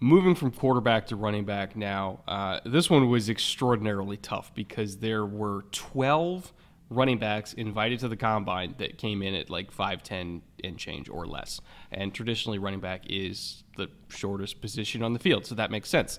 Moving 0.00 0.34
from 0.34 0.52
quarterback 0.52 1.06
to 1.06 1.16
running 1.16 1.44
back 1.44 1.74
now, 1.74 2.20
uh, 2.28 2.60
this 2.64 2.88
one 2.88 3.08
was 3.08 3.28
extraordinarily 3.28 4.16
tough 4.16 4.54
because 4.54 4.98
there 4.98 5.26
were 5.26 5.62
12 5.72 6.52
running 6.90 7.18
backs 7.18 7.52
invited 7.52 7.98
to 8.00 8.08
the 8.08 8.16
combine 8.16 8.74
that 8.78 8.96
came 8.96 9.22
in 9.22 9.34
at 9.34 9.50
like 9.50 9.74
5'10 9.74 10.40
and 10.62 10.78
change 10.78 11.08
or 11.08 11.26
less. 11.26 11.60
And 11.90 12.14
traditionally, 12.14 12.58
running 12.58 12.80
back 12.80 13.02
is 13.08 13.64
the 13.76 13.88
shortest 14.08 14.60
position 14.60 15.02
on 15.02 15.14
the 15.14 15.18
field, 15.18 15.46
so 15.46 15.54
that 15.56 15.70
makes 15.70 15.90
sense 15.90 16.18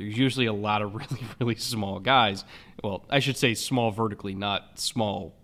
there's 0.00 0.16
usually 0.16 0.46
a 0.46 0.52
lot 0.52 0.80
of 0.80 0.94
really, 0.94 1.26
really 1.38 1.54
small 1.54 2.00
guys. 2.00 2.44
Well, 2.82 3.04
I 3.10 3.18
should 3.18 3.36
say 3.36 3.54
small 3.54 3.90
vertically, 3.90 4.34
not 4.34 4.78
small 4.78 5.34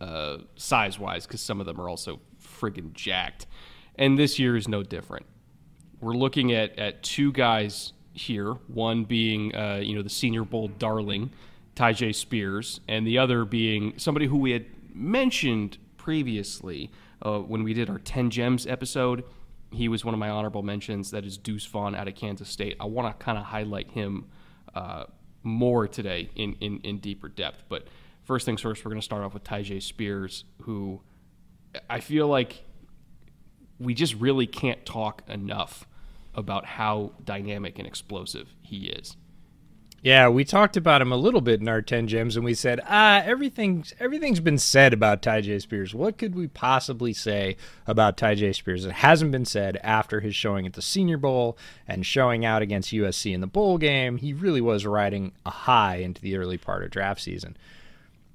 uh, 0.00 0.38
size 0.56 0.98
wise, 0.98 1.26
because 1.26 1.40
some 1.40 1.60
of 1.60 1.66
them 1.66 1.80
are 1.80 1.88
also 1.88 2.20
friggin' 2.40 2.92
jacked. 2.92 3.46
And 3.96 4.18
this 4.18 4.38
year 4.38 4.56
is 4.56 4.68
no 4.68 4.82
different. 4.82 5.26
We're 6.00 6.14
looking 6.14 6.52
at, 6.52 6.78
at 6.78 7.02
two 7.02 7.32
guys 7.32 7.92
here, 8.12 8.54
one 8.66 9.04
being, 9.04 9.54
uh, 9.54 9.80
you 9.82 9.94
know, 9.94 10.02
the 10.02 10.10
Senior 10.10 10.44
Bowl 10.44 10.68
darling, 10.68 11.30
Tyjae 11.76 12.14
Spears, 12.14 12.80
and 12.88 13.06
the 13.06 13.18
other 13.18 13.44
being 13.44 13.94
somebody 13.96 14.26
who 14.26 14.38
we 14.38 14.50
had 14.50 14.66
mentioned 14.94 15.78
previously 15.96 16.90
uh, 17.24 17.38
when 17.38 17.62
we 17.62 17.72
did 17.72 17.88
our 17.88 17.98
10 17.98 18.30
Gems 18.30 18.66
episode 18.66 19.24
he 19.72 19.88
was 19.88 20.04
one 20.04 20.14
of 20.14 20.20
my 20.20 20.28
honorable 20.28 20.62
mentions. 20.62 21.10
That 21.10 21.24
is 21.24 21.36
Deuce 21.36 21.64
Vaughn 21.66 21.94
out 21.94 22.06
of 22.06 22.14
Kansas 22.14 22.48
State. 22.48 22.76
I 22.78 22.84
want 22.84 23.18
to 23.18 23.24
kind 23.24 23.38
of 23.38 23.44
highlight 23.44 23.90
him 23.90 24.26
uh, 24.74 25.04
more 25.42 25.88
today 25.88 26.30
in, 26.34 26.54
in, 26.60 26.78
in 26.80 26.98
deeper 26.98 27.28
depth. 27.28 27.64
But 27.68 27.86
first 28.22 28.46
things 28.46 28.60
first, 28.60 28.84
we're 28.84 28.90
going 28.90 29.00
to 29.00 29.04
start 29.04 29.22
off 29.22 29.34
with 29.34 29.44
Tyjae 29.44 29.82
Spears, 29.82 30.44
who 30.62 31.00
I 31.88 32.00
feel 32.00 32.28
like 32.28 32.64
we 33.78 33.94
just 33.94 34.14
really 34.14 34.46
can't 34.46 34.84
talk 34.86 35.22
enough 35.28 35.86
about 36.34 36.64
how 36.64 37.12
dynamic 37.24 37.78
and 37.78 37.86
explosive 37.86 38.54
he 38.62 38.86
is. 38.86 39.16
Yeah, 40.04 40.28
we 40.30 40.44
talked 40.44 40.76
about 40.76 41.00
him 41.00 41.12
a 41.12 41.16
little 41.16 41.40
bit 41.40 41.60
in 41.60 41.68
our 41.68 41.80
10 41.80 42.08
gems 42.08 42.34
and 42.34 42.44
we 42.44 42.54
said, 42.54 42.80
"Ah, 42.88 43.22
everything's 43.24 43.94
everything's 44.00 44.40
been 44.40 44.58
said 44.58 44.92
about 44.92 45.22
Tyjae 45.22 45.62
Spears. 45.62 45.94
What 45.94 46.18
could 46.18 46.34
we 46.34 46.48
possibly 46.48 47.12
say 47.12 47.56
about 47.86 48.16
Tyjae 48.16 48.52
Spears 48.52 48.82
that 48.82 48.94
hasn't 48.94 49.30
been 49.30 49.44
said 49.44 49.78
after 49.80 50.18
his 50.18 50.34
showing 50.34 50.66
at 50.66 50.72
the 50.72 50.82
Senior 50.82 51.18
Bowl 51.18 51.56
and 51.86 52.04
showing 52.04 52.44
out 52.44 52.62
against 52.62 52.92
USC 52.92 53.32
in 53.32 53.40
the 53.40 53.46
bowl 53.46 53.78
game? 53.78 54.16
He 54.16 54.32
really 54.32 54.60
was 54.60 54.84
riding 54.84 55.32
a 55.46 55.50
high 55.50 55.96
into 55.96 56.20
the 56.20 56.36
early 56.36 56.58
part 56.58 56.82
of 56.82 56.90
draft 56.90 57.20
season." 57.20 57.56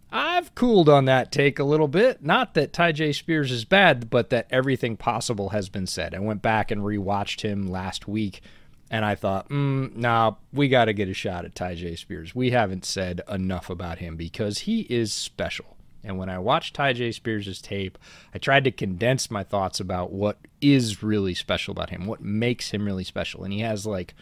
I've 0.09 0.55
cooled 0.55 0.87
on 0.87 1.03
that 1.03 1.33
take 1.33 1.59
a 1.59 1.65
little 1.65 1.89
bit. 1.89 2.23
Not 2.23 2.53
that 2.53 2.71
Tyjae 2.71 3.13
Spears 3.13 3.51
is 3.51 3.65
bad, 3.65 4.09
but 4.09 4.29
that 4.29 4.47
everything 4.49 4.95
possible 4.95 5.49
has 5.49 5.67
been 5.67 5.85
said. 5.85 6.15
I 6.15 6.19
went 6.19 6.41
back 6.41 6.71
and 6.71 6.81
rewatched 6.81 7.41
him 7.41 7.69
last 7.69 8.07
week 8.07 8.41
and 8.89 9.03
I 9.03 9.15
thought, 9.15 9.49
mm, 9.49 9.95
nah, 9.95 10.35
we 10.53 10.69
got 10.69 10.85
to 10.85 10.93
get 10.93 11.09
a 11.09 11.13
shot 11.13 11.45
at 11.45 11.55
Tyjae 11.55 11.97
Spears. 11.97 12.33
We 12.33 12.51
haven't 12.51 12.85
said 12.85 13.21
enough 13.29 13.69
about 13.69 13.99
him 13.99 14.15
because 14.15 14.59
he 14.59 14.81
is 14.81 15.11
special. 15.11 15.77
And 16.03 16.17
when 16.17 16.29
I 16.29 16.39
watched 16.39 16.75
Tyjae 16.75 17.13
Spears' 17.13 17.61
tape, 17.61 17.97
I 18.33 18.37
tried 18.37 18.63
to 18.63 18.71
condense 18.71 19.29
my 19.29 19.43
thoughts 19.43 19.79
about 19.79 20.11
what 20.11 20.37
is 20.61 21.03
really 21.03 21.33
special 21.33 21.73
about 21.73 21.89
him, 21.89 22.05
what 22.05 22.21
makes 22.21 22.71
him 22.71 22.85
really 22.85 23.03
special. 23.03 23.43
And 23.43 23.51
he 23.51 23.59
has 23.59 23.85
like 23.85 24.13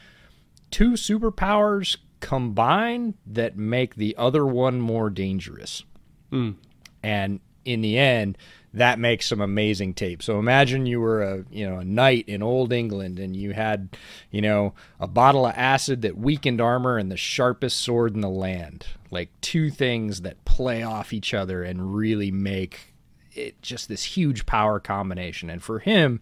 two 0.72 0.92
superpowers 0.92 1.98
combined 2.22 3.14
that 3.28 3.56
make 3.56 3.96
the 3.96 4.16
other 4.18 4.46
one 4.46 4.82
more 4.82 5.12
dangerous. 5.12 5.84
Mm. 6.32 6.56
And 7.04 7.40
in 7.66 7.82
the 7.82 8.00
end, 8.00 8.38
that 8.76 9.00
makes 9.00 9.28
some 9.28 9.42
amazing 9.42 9.94
tape. 9.94 10.22
So 10.22 10.38
imagine 10.38 10.86
you 10.86 11.00
were 11.00 11.24
a 11.24 11.46
you 11.50 11.68
know 11.68 11.80
a 11.80 11.86
knight 11.86 12.28
in 12.28 12.44
old 12.44 12.72
England 12.72 13.20
and 13.20 13.36
you 13.36 13.54
had 13.54 13.98
you 14.32 14.42
know 14.42 14.74
a 15.00 15.08
bottle 15.08 15.46
of 15.46 15.54
acid 15.56 16.02
that 16.04 16.18
weakened 16.18 16.62
armor 16.62 16.98
and 16.98 17.10
the 17.10 17.18
sharpest 17.18 17.78
sword 17.78 18.14
in 18.14 18.22
the 18.22 18.30
land, 18.30 18.86
like 19.10 19.30
two 19.42 19.72
things 19.72 20.22
that 20.22 20.44
play 20.46 20.84
off 20.84 21.14
each 21.14 21.34
other 21.34 21.64
and 21.64 21.96
really 21.96 22.32
make 22.32 22.94
it 23.32 23.62
just 23.62 23.88
this 23.88 24.04
huge 24.04 24.46
power 24.46 24.80
combination. 24.80 25.50
And 25.50 25.64
for 25.64 25.80
him, 25.80 26.22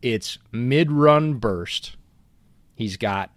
it's 0.00 0.38
mid-run 0.52 1.34
burst. 1.34 1.96
He's 2.74 2.96
got 2.96 3.30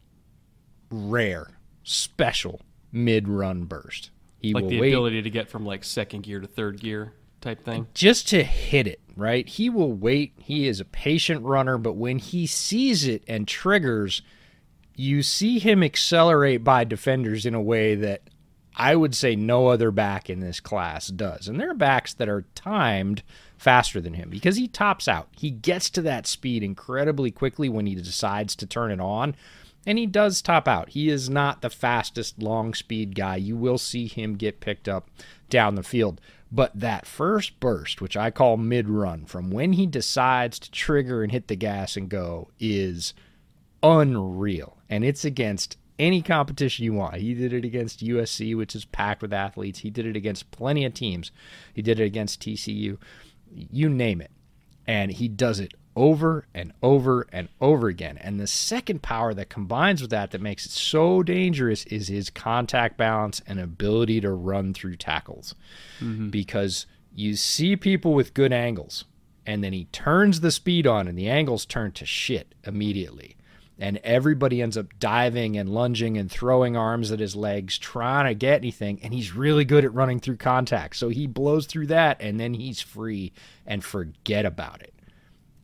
rare, 0.89 1.57
special 1.83 2.62
mid-run 2.91 3.65
burst. 3.65 4.12
He 4.39 4.53
like 4.53 4.67
the 4.67 4.79
wait 4.79 4.89
ability 4.89 5.21
to 5.24 5.29
get 5.29 5.50
from 5.50 5.65
like 5.65 5.83
second 5.83 6.24
gear 6.24 6.39
to 6.39 6.47
third 6.47 6.79
gear 6.79 7.13
type 7.41 7.63
thing. 7.63 7.88
just 7.94 8.27
to 8.29 8.44
hit 8.44 8.88
it, 8.88 9.01
right? 9.15 9.48
He 9.48 9.70
will 9.70 9.94
wait. 9.94 10.34
He 10.39 10.67
is 10.67 10.79
a 10.79 10.86
patient 10.86 11.44
runner, 11.44 11.77
but 11.77 11.94
when 11.94 12.20
he 12.20 12.48
sees 12.48 13.08
it 13.08 13.24
and 13.27 13.48
triggers, 13.48 14.22
you 14.96 15.22
see 15.22 15.60
him 15.60 15.84
accelerate 15.84 16.63
by 16.63 16.84
defenders 16.84 17.46
in 17.46 17.53
a 17.53 17.62
way 17.62 17.96
that 17.96 18.22
I 18.75 18.96
would 18.96 19.15
say 19.15 19.36
no 19.36 19.67
other 19.67 19.89
back 19.89 20.29
in 20.29 20.39
this 20.39 20.60
class 20.60 21.08
does. 21.08 21.48
And 21.48 21.60
there 21.60 21.72
are 21.72 21.75
backs 21.75 22.13
that 22.13 22.29
are 22.29 22.46
timed 22.53 23.24
faster 23.58 24.00
than 24.00 24.13
him 24.13 24.29
because 24.29 24.56
he 24.58 24.67
tops 24.67 25.08
out. 25.08 25.29
He 25.36 25.50
gets 25.50 25.89
to 25.91 26.01
that 26.03 26.27
speed 26.27 26.62
incredibly 26.62 27.32
quickly 27.32 27.70
when 27.70 27.88
he 27.88 27.96
decides 27.96 28.56
to 28.56 28.67
turn 28.67 28.91
it 28.91 29.00
on. 29.00 29.36
And 29.88 29.98
he 29.98 30.06
does 30.06 30.41
top 30.41 30.67
out. 30.67 30.89
He 30.89 31.10
is 31.10 31.29
not 31.29 31.62
the 31.62 31.70
fastest 31.70 32.41
long 32.41 32.74
speed 32.74 33.15
guy. 33.15 33.38
You 33.38 33.56
will 33.56 33.77
see 33.77 34.06
him 34.06 34.36
get 34.36 34.60
picked 34.60 34.88
up 34.88 35.10
down 35.50 35.75
the 35.75 35.84
field. 35.84 36.22
But 36.51 36.79
that 36.79 37.05
first 37.05 37.59
burst, 37.59 37.99
which 38.01 38.15
I 38.15 38.31
call 38.31 38.57
mid 38.57 38.87
run, 38.87 39.25
from 39.25 39.51
when 39.51 39.73
he 39.73 39.85
decides 39.85 40.59
to 40.59 40.71
trigger 40.71 41.23
and 41.23 41.31
hit 41.31 41.47
the 41.47 41.55
gas 41.55 41.97
and 41.97 42.09
go, 42.09 42.49
is 42.59 43.13
unreal. 43.83 44.77
And 44.89 45.03
it's 45.03 45.25
against 45.25 45.77
any 45.99 46.21
competition 46.21 46.85
you 46.85 46.93
want. 46.93 47.15
He 47.15 47.33
did 47.33 47.53
it 47.53 47.65
against 47.65 48.05
USC, 48.05 48.55
which 48.55 48.75
is 48.75 48.85
packed 48.85 49.21
with 49.21 49.33
athletes. 49.33 49.79
He 49.79 49.89
did 49.89 50.05
it 50.05 50.15
against 50.15 50.51
plenty 50.51 50.85
of 50.85 50.93
teams. 50.93 51.31
He 51.73 51.81
did 51.81 51.99
it 51.99 52.05
against 52.05 52.41
TCU. 52.41 52.97
You 53.53 53.89
name 53.89 54.21
it. 54.21 54.31
And 54.85 55.11
he 55.11 55.27
does 55.27 55.59
it 55.59 55.73
over 55.97 56.45
and 56.53 56.71
over 56.83 57.27
and 57.33 57.49
over 57.59 57.87
again. 57.87 58.17
And 58.19 58.39
the 58.39 58.47
second 58.47 59.01
power 59.01 59.33
that 59.33 59.49
combines 59.49 59.99
with 59.99 60.11
that 60.11 60.29
that 60.31 60.39
makes 60.39 60.67
it 60.67 60.71
so 60.71 61.23
dangerous 61.23 61.85
is 61.87 62.07
his 62.07 62.29
contact 62.29 62.97
balance 62.97 63.41
and 63.47 63.59
ability 63.59 64.21
to 64.21 64.31
run 64.31 64.75
through 64.75 64.97
tackles. 64.97 65.55
Mm-hmm. 65.99 66.29
Because 66.29 66.85
you 67.15 67.35
see 67.35 67.75
people 67.75 68.13
with 68.13 68.35
good 68.35 68.53
angles, 68.53 69.05
and 69.45 69.63
then 69.63 69.73
he 69.73 69.85
turns 69.85 70.41
the 70.41 70.51
speed 70.51 70.85
on, 70.85 71.07
and 71.07 71.17
the 71.17 71.29
angles 71.29 71.65
turn 71.65 71.91
to 71.93 72.05
shit 72.05 72.53
immediately. 72.63 73.35
And 73.79 73.97
everybody 74.03 74.61
ends 74.61 74.77
up 74.77 74.99
diving 74.99 75.57
and 75.57 75.69
lunging 75.69 76.17
and 76.17 76.29
throwing 76.31 76.77
arms 76.77 77.11
at 77.11 77.19
his 77.19 77.35
legs, 77.35 77.77
trying 77.77 78.25
to 78.27 78.35
get 78.35 78.61
anything. 78.61 78.99
And 79.01 79.13
he's 79.13 79.35
really 79.35 79.65
good 79.65 79.83
at 79.83 79.93
running 79.93 80.19
through 80.19 80.37
contact. 80.37 80.95
So 80.95 81.09
he 81.09 81.25
blows 81.25 81.65
through 81.65 81.87
that, 81.87 82.17
and 82.19 82.39
then 82.39 82.53
he's 82.53 82.81
free 82.81 83.33
and 83.65 83.83
forget 83.83 84.45
about 84.45 84.81
it. 84.81 84.93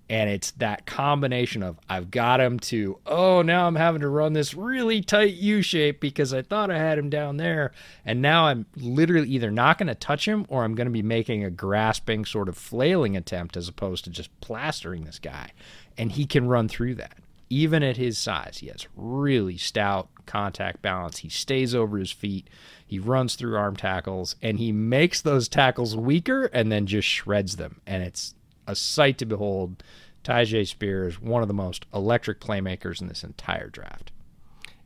And 0.09 0.29
it's 0.29 0.51
that 0.51 0.85
combination 0.85 1.63
of 1.63 1.79
I've 1.89 2.11
got 2.11 2.41
him 2.41 2.59
to, 2.59 2.99
oh, 3.05 3.41
now 3.41 3.67
I'm 3.67 3.75
having 3.75 4.01
to 4.01 4.09
run 4.09 4.33
this 4.33 4.53
really 4.53 5.01
tight 5.01 5.35
U 5.35 5.61
shape 5.61 6.01
because 6.01 6.33
I 6.33 6.41
thought 6.41 6.69
I 6.69 6.77
had 6.77 6.97
him 6.97 7.09
down 7.09 7.37
there. 7.37 7.71
And 8.05 8.21
now 8.21 8.47
I'm 8.47 8.65
literally 8.75 9.29
either 9.29 9.49
not 9.49 9.77
going 9.77 9.87
to 9.87 9.95
touch 9.95 10.27
him 10.27 10.45
or 10.49 10.63
I'm 10.63 10.75
going 10.75 10.87
to 10.87 10.91
be 10.91 11.01
making 11.01 11.43
a 11.43 11.49
grasping, 11.49 12.25
sort 12.25 12.49
of 12.49 12.57
flailing 12.57 13.15
attempt 13.15 13.55
as 13.55 13.69
opposed 13.69 14.03
to 14.03 14.09
just 14.09 14.29
plastering 14.41 15.05
this 15.05 15.19
guy. 15.19 15.51
And 15.97 16.11
he 16.11 16.25
can 16.25 16.47
run 16.47 16.67
through 16.67 16.95
that. 16.95 17.17
Even 17.49 17.81
at 17.83 17.97
his 17.97 18.17
size, 18.17 18.57
he 18.57 18.67
has 18.67 18.87
really 18.95 19.57
stout 19.57 20.09
contact 20.25 20.81
balance. 20.81 21.19
He 21.19 21.29
stays 21.29 21.73
over 21.73 21.97
his 21.97 22.11
feet. 22.11 22.49
He 22.85 22.99
runs 22.99 23.35
through 23.35 23.57
arm 23.57 23.75
tackles 23.75 24.35
and 24.41 24.59
he 24.59 24.71
makes 24.71 25.21
those 25.21 25.47
tackles 25.47 25.95
weaker 25.95 26.45
and 26.45 26.71
then 26.71 26.87
just 26.87 27.07
shreds 27.07 27.55
them. 27.55 27.79
And 27.85 28.03
it's 28.03 28.35
a 28.67 28.75
sight 28.75 29.17
to 29.19 29.25
behold. 29.25 29.83
Tyjae 30.23 30.65
Spears, 30.67 31.19
one 31.21 31.41
of 31.41 31.49
the 31.49 31.53
most 31.53 31.85
electric 31.93 32.39
playmakers 32.39 33.01
in 33.01 33.07
this 33.09 33.23
entire 33.25 33.67
draft. 33.69 34.11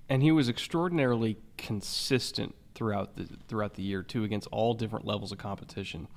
and 0.09 0.23
he 0.23 0.31
was 0.31 0.49
extraordinarily 0.49 1.37
consistent 1.57 2.55
throughout 2.73 3.15
the 3.17 3.27
throughout 3.47 3.75
the 3.75 3.83
year 3.83 4.01
too 4.03 4.23
against 4.23 4.47
all 4.51 4.73
different 4.73 5.05
levels 5.05 5.31
of 5.31 5.37
competition 5.37 6.07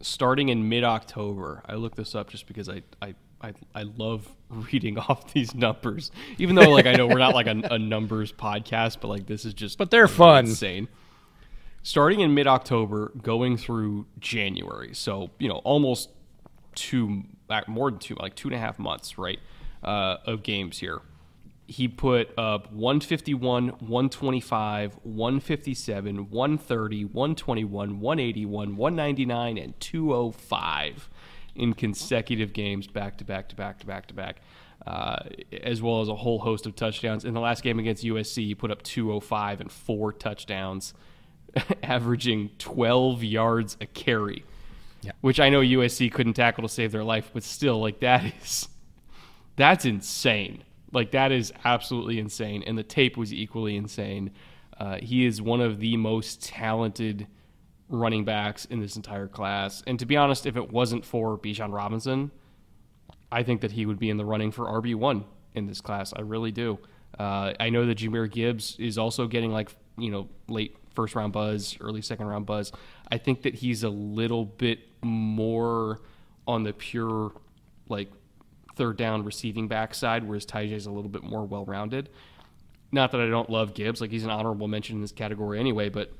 starting 0.00 0.48
in 0.50 0.68
mid-october 0.68 1.62
i 1.66 1.74
looked 1.74 1.96
this 1.96 2.14
up 2.14 2.28
just 2.30 2.46
because 2.46 2.68
i 2.68 2.82
i 3.00 3.14
I, 3.44 3.52
I 3.74 3.82
love 3.82 4.28
reading 4.50 4.98
off 4.98 5.32
these 5.32 5.52
numbers, 5.52 6.12
even 6.38 6.54
though 6.54 6.70
like 6.70 6.86
I 6.86 6.92
know 6.92 7.08
we're 7.08 7.18
not 7.18 7.34
like 7.34 7.48
a, 7.48 7.60
a 7.72 7.76
numbers 7.76 8.32
podcast, 8.32 8.98
but 9.00 9.08
like 9.08 9.26
this 9.26 9.44
is 9.44 9.52
just 9.52 9.78
But 9.78 9.90
they're 9.90 10.06
fun. 10.06 10.46
insane. 10.46 10.86
Starting 11.82 12.20
in 12.20 12.34
mid 12.34 12.46
October, 12.46 13.10
going 13.20 13.56
through 13.56 14.06
January, 14.20 14.94
so 14.94 15.30
you 15.40 15.48
know 15.48 15.56
almost 15.64 16.10
two, 16.74 17.24
more 17.66 17.90
than 17.90 17.98
two, 17.98 18.16
like 18.16 18.34
two 18.34 18.48
and 18.48 18.54
a 18.54 18.58
half 18.58 18.78
months, 18.78 19.18
right, 19.18 19.40
uh, 19.82 20.16
of 20.26 20.42
games 20.42 20.78
here 20.78 21.00
he 21.72 21.88
put 21.88 22.36
up 22.38 22.70
151, 22.72 23.68
125, 23.68 24.98
157, 25.02 26.30
130, 26.30 27.04
121, 27.04 28.00
181, 28.00 28.76
199, 28.76 29.58
and 29.58 29.80
205 29.80 31.08
in 31.54 31.72
consecutive 31.74 32.52
games 32.52 32.86
back 32.86 33.16
to 33.18 33.24
back 33.24 33.48
to 33.48 33.56
back 33.56 33.78
to 33.78 33.86
back 33.86 34.06
to 34.06 34.14
back, 34.14 34.40
uh, 34.86 35.20
as 35.62 35.80
well 35.80 36.00
as 36.02 36.08
a 36.08 36.14
whole 36.14 36.40
host 36.40 36.66
of 36.66 36.76
touchdowns. 36.76 37.24
In 37.24 37.32
the 37.32 37.40
last 37.40 37.62
game 37.62 37.78
against 37.78 38.04
USC, 38.04 38.44
he 38.44 38.54
put 38.54 38.70
up 38.70 38.82
205 38.82 39.60
and 39.60 39.72
four 39.72 40.12
touchdowns, 40.12 40.94
averaging 41.82 42.50
12 42.58 43.24
yards 43.24 43.76
a 43.80 43.86
carry. 43.86 44.44
Yeah. 45.02 45.12
Which 45.20 45.40
I 45.40 45.48
know 45.50 45.60
USC 45.60 46.12
couldn't 46.12 46.34
tackle 46.34 46.62
to 46.62 46.68
save 46.68 46.92
their 46.92 47.04
life, 47.04 47.30
but 47.34 47.42
still, 47.42 47.80
like 47.80 48.00
that 48.00 48.24
is 48.42 48.68
that's 49.56 49.84
insane. 49.84 50.64
Like 50.92 51.10
that 51.12 51.32
is 51.32 51.52
absolutely 51.64 52.18
insane, 52.18 52.62
and 52.66 52.78
the 52.78 52.82
tape 52.82 53.16
was 53.16 53.32
equally 53.32 53.76
insane. 53.76 54.30
Uh, 54.78 54.98
he 54.98 55.26
is 55.26 55.42
one 55.42 55.60
of 55.60 55.80
the 55.80 55.96
most 55.96 56.42
talented 56.42 57.26
running 57.88 58.24
backs 58.24 58.64
in 58.66 58.80
this 58.80 58.96
entire 58.96 59.28
class, 59.28 59.82
and 59.86 59.98
to 59.98 60.06
be 60.06 60.16
honest, 60.16 60.46
if 60.46 60.56
it 60.56 60.70
wasn't 60.70 61.04
for 61.04 61.36
Bijan 61.38 61.72
Robinson, 61.72 62.30
I 63.30 63.42
think 63.42 63.62
that 63.62 63.72
he 63.72 63.86
would 63.86 63.98
be 63.98 64.10
in 64.10 64.18
the 64.18 64.24
running 64.24 64.52
for 64.52 64.66
RB 64.66 64.94
one 64.94 65.24
in 65.54 65.66
this 65.66 65.80
class. 65.80 66.12
I 66.14 66.20
really 66.20 66.52
do. 66.52 66.78
Uh, 67.18 67.52
I 67.58 67.70
know 67.70 67.86
that 67.86 67.98
Jahmyr 67.98 68.30
Gibbs 68.30 68.76
is 68.78 68.98
also 68.98 69.26
getting 69.26 69.50
like 69.50 69.74
you 69.98 70.10
know 70.10 70.28
late 70.48 70.76
first 70.94 71.14
round 71.14 71.32
buzz, 71.32 71.76
early 71.80 72.02
second 72.02 72.26
round 72.26 72.46
buzz. 72.46 72.72
I 73.10 73.18
think 73.18 73.42
that 73.42 73.54
he's 73.54 73.82
a 73.82 73.88
little 73.90 74.44
bit 74.44 74.80
more 75.02 76.00
on 76.46 76.62
the 76.62 76.72
pure 76.72 77.32
like 77.88 78.10
third 78.76 78.96
down 78.96 79.24
receiving 79.24 79.68
backside, 79.68 80.24
whereas 80.24 80.46
Tyjae 80.46 80.72
is 80.72 80.86
a 80.86 80.90
little 80.90 81.10
bit 81.10 81.22
more 81.22 81.44
well 81.44 81.64
rounded. 81.64 82.08
Not 82.90 83.12
that 83.12 83.20
I 83.20 83.28
don't 83.28 83.48
love 83.50 83.74
Gibbs, 83.74 84.00
like 84.00 84.10
he's 84.10 84.24
an 84.24 84.30
honorable 84.30 84.68
mention 84.68 84.96
in 84.96 85.02
this 85.02 85.12
category 85.12 85.58
anyway, 85.58 85.88
but 85.88 86.12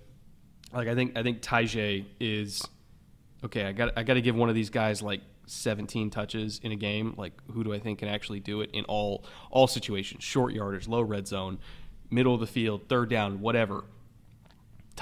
like 0.72 0.88
I 0.88 0.94
think 0.94 1.16
I 1.16 1.22
think 1.22 1.42
Tyjae 1.42 2.04
is 2.20 2.66
okay. 3.44 3.64
I 3.64 3.72
got 3.72 3.92
I 3.96 4.02
got 4.02 4.14
to 4.14 4.22
give 4.22 4.34
one 4.34 4.48
of 4.48 4.54
these 4.54 4.70
guys 4.70 5.02
like 5.02 5.20
17 5.46 6.10
touches 6.10 6.60
in 6.62 6.72
a 6.72 6.76
game. 6.76 7.14
Like 7.16 7.32
who 7.52 7.64
do 7.64 7.72
I 7.72 7.78
think 7.78 7.98
can 7.98 8.08
actually 8.08 8.40
do 8.40 8.60
it 8.62 8.70
in 8.72 8.84
all 8.84 9.24
all 9.50 9.66
situations? 9.66 10.24
Short 10.24 10.54
yardage, 10.54 10.88
low 10.88 11.02
red 11.02 11.26
zone, 11.26 11.58
middle 12.10 12.34
of 12.34 12.40
the 12.40 12.46
field, 12.46 12.88
third 12.88 13.10
down, 13.10 13.40
whatever. 13.40 13.84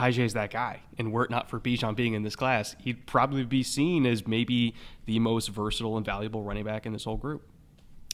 Tyjae's 0.00 0.32
that 0.32 0.50
guy, 0.50 0.80
and 0.98 1.12
were 1.12 1.24
it 1.24 1.30
not 1.30 1.50
for 1.50 1.60
Bijan 1.60 1.94
being 1.94 2.14
in 2.14 2.22
this 2.22 2.36
class, 2.36 2.74
he'd 2.78 3.06
probably 3.06 3.44
be 3.44 3.62
seen 3.62 4.06
as 4.06 4.26
maybe 4.26 4.74
the 5.04 5.18
most 5.18 5.48
versatile 5.48 5.96
and 5.96 6.06
valuable 6.06 6.42
running 6.42 6.64
back 6.64 6.86
in 6.86 6.92
this 6.92 7.04
whole 7.04 7.18
group. 7.18 7.42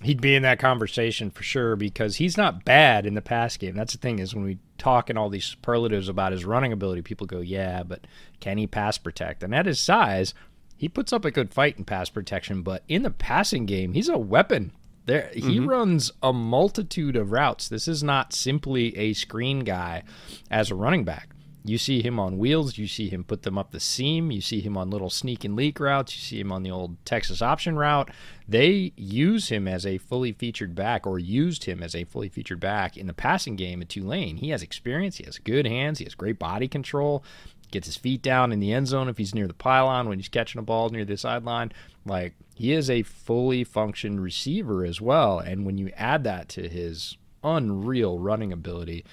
He'd 0.03 0.21
be 0.21 0.35
in 0.35 0.43
that 0.43 0.59
conversation 0.59 1.31
for 1.31 1.43
sure 1.43 1.77
because 1.77 2.17
he's 2.17 2.37
not 2.37 2.65
bad 2.65 3.07
in 3.07 3.15
the 3.15 3.23
pass 3.23 3.57
game. 3.57 3.75
That's 3.77 3.93
the 3.93 3.99
thing 3.99 4.19
is 4.19 4.35
when 4.35 4.45
we 4.45 4.59
talk 4.77 5.09
in 5.09 5.17
all 5.17 5.31
these 5.31 5.45
superlatives 5.45 6.09
about 6.09 6.33
his 6.33 6.45
running 6.45 6.73
ability, 6.73 7.03
people 7.03 7.27
go, 7.27 7.41
"Yeah, 7.41 7.83
but 7.83 8.07
can 8.41 8.59
he 8.59 8.67
pass 8.67 8.99
protect?" 8.99 9.43
And 9.43 9.55
at 9.55 9.65
his 9.65 9.81
size, 9.81 10.35
he 10.77 10.89
puts 10.89 11.13
up 11.15 11.25
a 11.25 11.31
good 11.31 11.55
fight 11.55 11.79
in 11.79 11.85
pass 11.85 12.11
protection. 12.11 12.63
But 12.63 12.83
in 12.89 13.05
the 13.05 13.11
passing 13.11 13.65
game, 13.65 13.95
he's 13.95 14.11
a 14.11 14.19
weapon. 14.19 14.73
There, 15.07 15.31
he 15.33 15.41
mm-hmm. 15.41 15.69
runs 15.69 16.11
a 16.21 16.33
multitude 16.33 17.17
of 17.17 17.31
routes. 17.31 17.69
This 17.69 17.89
is 17.89 18.03
not 18.03 18.35
simply 18.35 18.95
a 18.99 19.15
screen 19.15 19.61
guy 19.61 20.03
as 20.51 20.71
a 20.71 20.75
running 20.75 21.05
back. 21.05 21.31
You 21.69 21.79
see 21.79 22.01
him 22.01 22.21
on 22.21 22.39
wheels. 22.39 22.79
You 22.79 22.87
see 22.87 23.09
him 23.09 23.25
put 23.25 23.43
them 23.43 23.59
up 23.59 23.73
the 23.73 23.81
seam. 23.81 24.31
You 24.31 24.41
see 24.41 24.61
him 24.61 24.77
on 24.77 24.89
little 24.89 25.11
sneak 25.11 25.45
and 25.45 25.57
leak 25.57 25.81
routes. 25.81 26.15
You 26.15 26.21
see 26.21 26.41
him 26.41 26.53
on 26.53 26.63
the 26.63 26.71
old 26.71 27.05
Texas 27.05 27.43
option 27.43 27.77
route. 27.77 28.11
They 28.49 28.93
use 28.97 29.49
him 29.49 29.67
as 29.67 29.85
a 29.85 29.99
fully 29.99 30.31
featured 30.33 30.77
back 30.77 31.07
or 31.07 31.19
used 31.19 31.65
him 31.65 31.83
as 31.83 31.97
a 31.97 32.05
fully 32.05 32.29
featured 32.29 32.61
back 32.61 32.97
in 32.97 33.09
the 33.09 33.13
passing 33.13 33.57
game 33.57 33.83
at 33.83 33.89
Tulane. 33.89 34.37
He 34.37 34.51
has 34.51 34.63
experience. 34.63 35.17
He 35.17 35.25
has 35.25 35.39
good 35.39 35.67
hands. 35.67 35.99
He 35.99 36.05
has 36.05 36.15
great 36.15 36.39
body 36.39 36.69
control. 36.69 37.25
Gets 37.73 37.89
his 37.89 37.97
feet 37.97 38.23
down 38.23 38.53
in 38.53 38.61
the 38.61 38.73
end 38.73 38.87
zone 38.87 39.09
if 39.09 39.19
he's 39.19 39.35
near 39.35 39.49
the 39.49 39.55
pylon 39.55 40.09
when 40.09 40.21
he's 40.21 40.29
catching 40.29 40.61
a 40.61 40.63
ball 40.63 40.89
near 40.91 41.05
the 41.05 41.17
sideline. 41.17 41.73
Like 42.05 42.35
he 42.55 42.73
is 42.73 42.89
a 42.89 43.03
fully 43.03 43.65
functioned 43.65 44.23
receiver 44.23 44.85
as 44.85 45.01
well. 45.01 45.41
And 45.41 45.67
when 45.67 45.77
you 45.77 45.91
add 45.97 46.23
that 46.25 46.49
to 46.51 46.69
his 46.69 47.17
unreal 47.43 48.21
running 48.21 48.53
ability, 48.53 49.05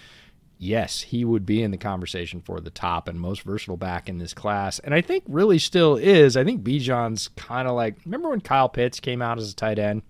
yes, 0.64 1.02
he 1.02 1.26
would 1.26 1.46
be 1.46 1.62
in 1.62 1.72
the 1.72 1.78
conversation 1.78 2.42
for 2.42 2.60
the 2.60 2.70
top 2.70 3.08
and 3.08 3.20
most 3.20 3.44
versatile 3.44 3.78
back 3.78 4.08
in 4.08 4.18
this 4.18 4.34
class. 4.34 4.80
And 4.80 4.94
I 4.94 5.02
think 5.02 5.24
really 5.28 5.60
still 5.60 5.96
is. 5.96 6.38
I 6.38 6.44
think 6.44 6.64
Bijan's 6.64 7.28
kind 7.30 7.68
of 7.68 7.76
like 7.76 7.98
remember 8.06 8.30
when 8.30 8.42
Kyle 8.42 8.70
Pitts 8.70 9.00
came 9.00 9.22
out 9.22 9.38
as 9.38 9.52
a 9.52 9.56
tight 9.56 9.80
end? 9.80 10.02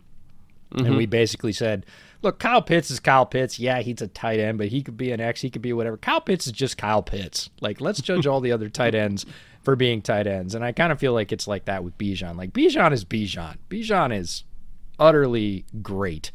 Mm-hmm. 0.73 0.85
And 0.85 0.97
we 0.97 1.05
basically 1.05 1.53
said, 1.53 1.85
look, 2.21 2.39
Kyle 2.39 2.61
Pitts 2.61 2.89
is 2.89 2.99
Kyle 2.99 3.25
Pitts. 3.25 3.59
Yeah, 3.59 3.81
he's 3.81 4.01
a 4.01 4.07
tight 4.07 4.39
end, 4.39 4.57
but 4.57 4.67
he 4.67 4.81
could 4.81 4.97
be 4.97 5.11
an 5.11 5.19
X, 5.19 5.41
he 5.41 5.49
could 5.49 5.61
be 5.61 5.73
whatever. 5.73 5.97
Kyle 5.97 6.21
Pitts 6.21 6.47
is 6.47 6.53
just 6.53 6.77
Kyle 6.77 7.03
Pitts. 7.03 7.49
Like, 7.61 7.81
let's 7.81 8.01
judge 8.01 8.25
all 8.25 8.39
the 8.39 8.51
other 8.51 8.69
tight 8.69 8.95
ends 8.95 9.25
for 9.63 9.75
being 9.75 10.01
tight 10.01 10.27
ends. 10.27 10.55
And 10.55 10.63
I 10.63 10.71
kind 10.71 10.91
of 10.91 10.99
feel 10.99 11.13
like 11.13 11.31
it's 11.31 11.47
like 11.47 11.65
that 11.65 11.83
with 11.83 11.97
Bijan. 11.97 12.35
Like 12.35 12.53
Bijan 12.53 12.91
is 12.91 13.05
Bijan. 13.05 13.57
Bijan 13.69 14.17
is 14.17 14.43
utterly 14.99 15.65
great. 15.81 16.31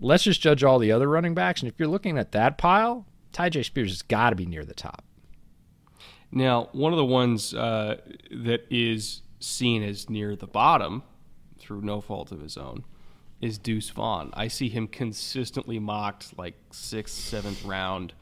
Let's 0.00 0.24
just 0.24 0.40
judge 0.40 0.64
all 0.64 0.78
the 0.78 0.92
other 0.92 1.08
running 1.08 1.34
backs. 1.34 1.62
And 1.62 1.70
if 1.70 1.78
you're 1.78 1.88
looking 1.88 2.18
at 2.18 2.32
that 2.32 2.58
pile, 2.58 3.06
Tyjae 3.34 3.64
Spears 3.64 3.90
has 3.90 4.02
got 4.02 4.30
to 4.30 4.36
be 4.36 4.46
near 4.46 4.64
the 4.64 4.74
top. 4.74 5.04
Now, 6.32 6.68
one 6.72 6.92
of 6.92 6.96
the 6.96 7.04
ones 7.04 7.52
uh, 7.52 8.00
that 8.30 8.66
is 8.70 9.22
seen 9.40 9.82
as 9.82 10.08
near 10.08 10.34
the 10.34 10.46
bottom 10.46 11.02
through 11.58 11.82
no 11.82 12.00
fault 12.00 12.32
of 12.32 12.40
his 12.40 12.56
own 12.56 12.84
is 13.40 13.58
Deuce 13.58 13.90
Vaughn. 13.90 14.30
I 14.34 14.48
see 14.48 14.68
him 14.68 14.88
consistently 14.88 15.78
mocked 15.78 16.36
like 16.38 16.54
sixth, 16.70 17.14
seventh 17.14 17.64
round, 17.64 18.14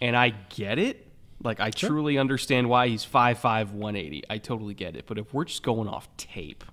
and 0.00 0.16
I 0.16 0.30
get 0.48 0.78
it. 0.78 1.06
Like 1.42 1.60
I 1.60 1.70
sure. 1.70 1.90
truly 1.90 2.18
understand 2.18 2.68
why 2.68 2.88
he's 2.88 3.04
5'5", 3.04 3.72
180. 3.72 4.24
I 4.28 4.38
totally 4.38 4.74
get 4.74 4.96
it. 4.96 5.06
But 5.06 5.18
if 5.18 5.32
we're 5.32 5.44
just 5.44 5.62
going 5.62 5.88
off 5.88 6.08
tape, 6.16 6.64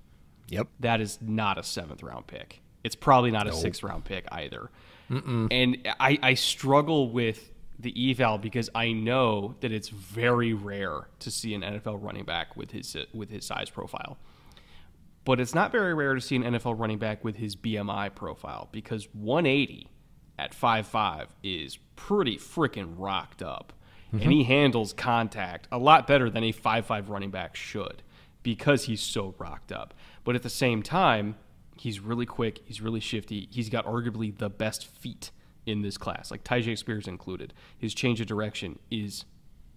yep, 0.48 0.68
that 0.80 1.00
is 1.00 1.18
not 1.20 1.58
a 1.58 1.62
seventh 1.62 2.02
round 2.02 2.26
pick. 2.26 2.62
It's 2.82 2.96
probably 2.96 3.30
not 3.30 3.46
a 3.46 3.52
sixth 3.52 3.82
round 3.82 4.04
pick 4.04 4.26
either. 4.32 4.70
Mm-mm. 5.10 5.48
And 5.50 5.78
I, 6.00 6.18
I 6.22 6.34
struggle 6.34 7.10
with 7.10 7.50
the 7.78 8.10
eval 8.10 8.38
because 8.38 8.70
I 8.74 8.92
know 8.92 9.54
that 9.60 9.72
it's 9.72 9.88
very 9.88 10.52
rare 10.52 11.08
to 11.20 11.30
see 11.30 11.54
an 11.54 11.62
NFL 11.62 12.02
running 12.02 12.24
back 12.24 12.56
with 12.56 12.70
his 12.70 12.96
with 13.12 13.30
his 13.30 13.44
size 13.44 13.70
profile. 13.70 14.16
But 15.24 15.40
it's 15.40 15.54
not 15.54 15.72
very 15.72 15.94
rare 15.94 16.14
to 16.14 16.20
see 16.20 16.36
an 16.36 16.42
NFL 16.42 16.78
running 16.78 16.98
back 16.98 17.24
with 17.24 17.36
his 17.36 17.56
BMI 17.56 18.14
profile 18.14 18.68
because 18.72 19.08
180 19.14 19.88
at 20.38 20.52
5'5 20.52 21.28
is 21.42 21.78
pretty 21.96 22.36
freaking 22.36 22.94
rocked 22.98 23.42
up. 23.42 23.72
Mm-hmm. 24.08 24.22
And 24.22 24.32
he 24.32 24.44
handles 24.44 24.92
contact 24.92 25.66
a 25.72 25.78
lot 25.78 26.06
better 26.06 26.28
than 26.28 26.44
a 26.44 26.52
5'5 26.52 27.08
running 27.08 27.30
back 27.30 27.56
should 27.56 28.02
because 28.42 28.84
he's 28.84 29.00
so 29.00 29.34
rocked 29.38 29.72
up. 29.72 29.94
But 30.24 30.34
at 30.34 30.42
the 30.42 30.50
same 30.50 30.82
time, 30.82 31.36
He's 31.76 32.00
really 32.00 32.26
quick. 32.26 32.60
He's 32.64 32.80
really 32.80 33.00
shifty. 33.00 33.48
He's 33.50 33.68
got 33.68 33.86
arguably 33.86 34.36
the 34.36 34.48
best 34.48 34.86
feet 34.86 35.30
in 35.66 35.82
this 35.82 35.96
class, 35.96 36.30
like 36.30 36.44
Tyjae 36.44 36.76
Spears 36.76 37.08
included. 37.08 37.54
His 37.78 37.94
change 37.94 38.20
of 38.20 38.26
direction 38.26 38.78
is 38.90 39.24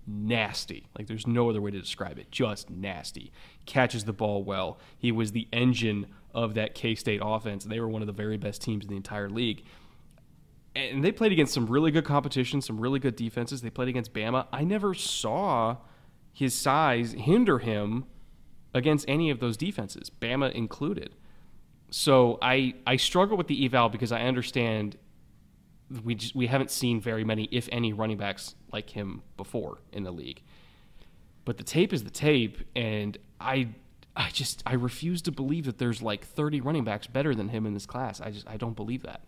nasty. 0.06 0.88
Like 0.98 1.08
there's 1.08 1.28
no 1.28 1.50
other 1.50 1.62
way 1.62 1.72
to 1.72 1.80
describe 1.80 2.18
it. 2.20 2.32
Just 2.32 2.70
nasty. 2.70 3.32
Catches 3.66 4.06
the 4.06 4.14
ball 4.14 4.44
well. 4.44 4.80
He 4.98 5.12
was 5.12 5.32
the 5.32 5.48
engine 5.52 6.08
of 6.34 6.54
that 6.56 6.76
K 6.76 6.96
State 6.96 7.22
offense. 7.24 7.66
They 7.66 7.80
were 7.80 7.88
one 7.88 8.02
of 8.02 8.08
the 8.08 8.14
very 8.14 8.38
best 8.38 8.62
teams 8.62 8.86
in 8.86 8.90
the 8.90 8.98
entire 8.98 9.30
league. 9.30 9.64
And 10.76 11.04
they 11.04 11.12
played 11.12 11.32
against 11.32 11.54
some 11.54 11.66
really 11.66 11.90
good 11.90 12.06
competition, 12.06 12.62
some 12.62 12.80
really 12.80 13.00
good 13.00 13.16
defenses. 13.16 13.62
They 13.62 13.70
played 13.70 13.88
against 13.88 14.14
Bama. 14.14 14.46
I 14.54 14.64
never 14.64 14.94
saw 14.94 15.78
his 16.32 16.54
size 16.54 17.14
hinder 17.14 17.60
him 17.60 18.06
against 18.74 19.06
any 19.08 19.32
of 19.32 19.40
those 19.40 19.58
defenses, 19.58 20.12
Bama 20.22 20.52
included 20.52 21.16
so 21.89 22.38
I 22.41 22.76
I 22.86 22.97
struggle 22.97 23.38
with 23.38 23.47
the 23.47 23.65
eval 23.65 23.89
because 23.89 24.12
I 24.12 24.21
understand 24.21 24.97
we 26.04 26.15
just, 26.15 26.36
we 26.36 26.47
haven't 26.47 26.71
seen 26.71 27.00
very 27.00 27.23
many, 27.23 27.47
if 27.52 27.69
any, 27.71 27.93
running 27.93 28.17
backs 28.17 28.56
like 28.71 28.89
him 28.89 29.21
before 29.38 29.80
in 29.93 30.04
the 30.04 30.12
league. 30.12 30.41
But 31.45 31.58
the 31.58 31.63
tape 31.63 31.93
is 31.93 32.04
the 32.04 32.10
tape, 32.10 32.58
and 32.76 33.17
I 33.39 33.69
I 34.15 34.30
just 34.32 34.63
I 34.65 34.73
refuse 34.73 35.21
to 35.23 35.32
believe 35.32 35.65
that 35.65 35.78
there's 35.78 36.02
like 36.02 36.26
30 36.26 36.62
running 36.62 36.84
backs 36.84 37.08
better 37.08 37.34
than 37.34 37.50
him 37.50 37.65
in 37.65 37.73
this 37.73 37.86
class. 37.86 38.19
I 38.19 38.32
just 38.32 38.47
I 38.47 38.58
don't 38.58 38.76
believe 38.76 39.04
that. 39.04 39.21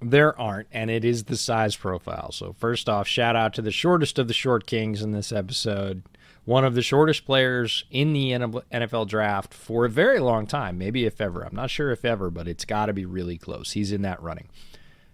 There 0.00 0.38
aren't, 0.38 0.68
and 0.70 0.92
it 0.92 1.04
is 1.04 1.24
the 1.24 1.36
size 1.36 1.74
profile. 1.74 2.30
So 2.30 2.52
first 2.52 2.88
off, 2.88 3.08
shout 3.08 3.34
out 3.34 3.52
to 3.54 3.62
the 3.62 3.72
shortest 3.72 4.20
of 4.20 4.28
the 4.28 4.34
short 4.34 4.64
kings 4.64 5.02
in 5.02 5.10
this 5.10 5.32
episode 5.32 6.04
one 6.48 6.64
of 6.64 6.74
the 6.74 6.80
shortest 6.80 7.26
players 7.26 7.84
in 7.90 8.14
the 8.14 8.30
NFL 8.30 9.06
draft 9.06 9.52
for 9.52 9.84
a 9.84 9.90
very 9.90 10.18
long 10.18 10.46
time, 10.46 10.78
maybe 10.78 11.04
if 11.04 11.20
ever. 11.20 11.42
I'm 11.42 11.54
not 11.54 11.68
sure 11.68 11.90
if 11.90 12.06
ever, 12.06 12.30
but 12.30 12.48
it's 12.48 12.64
got 12.64 12.86
to 12.86 12.94
be 12.94 13.04
really 13.04 13.36
close. 13.36 13.72
He's 13.72 13.92
in 13.92 14.00
that 14.00 14.22
running. 14.22 14.48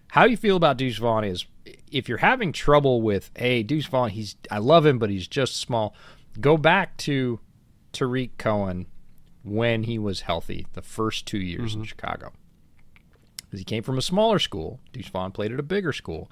How 0.07 0.23
you 0.23 0.37
feel 0.37 0.55
about 0.55 0.77
Deuce 0.77 0.95
Vaughn 0.95 1.25
is 1.25 1.45
if 1.91 2.07
you're 2.07 2.19
having 2.19 2.53
trouble 2.53 3.01
with, 3.01 3.31
hey, 3.35 3.63
Deuce 3.63 3.85
Vaughn, 3.87 4.11
he's 4.11 4.37
I 4.49 4.59
love 4.59 4.85
him, 4.85 4.97
but 4.97 5.09
he's 5.09 5.27
just 5.27 5.57
small. 5.57 5.93
Go 6.39 6.55
back 6.55 6.95
to 6.99 7.41
Tarik 7.91 8.37
Cohen 8.37 8.85
when 9.43 9.83
he 9.83 9.99
was 9.99 10.21
healthy, 10.21 10.67
the 10.71 10.81
first 10.81 11.25
two 11.25 11.39
years 11.41 11.71
mm-hmm. 11.71 11.81
in 11.81 11.85
Chicago. 11.85 12.31
Because 13.43 13.59
he 13.59 13.65
came 13.65 13.83
from 13.83 13.97
a 13.97 14.01
smaller 14.01 14.39
school. 14.39 14.79
Deuce 14.93 15.09
Vaughn 15.09 15.33
played 15.33 15.51
at 15.51 15.59
a 15.59 15.63
bigger 15.63 15.91
school. 15.91 16.31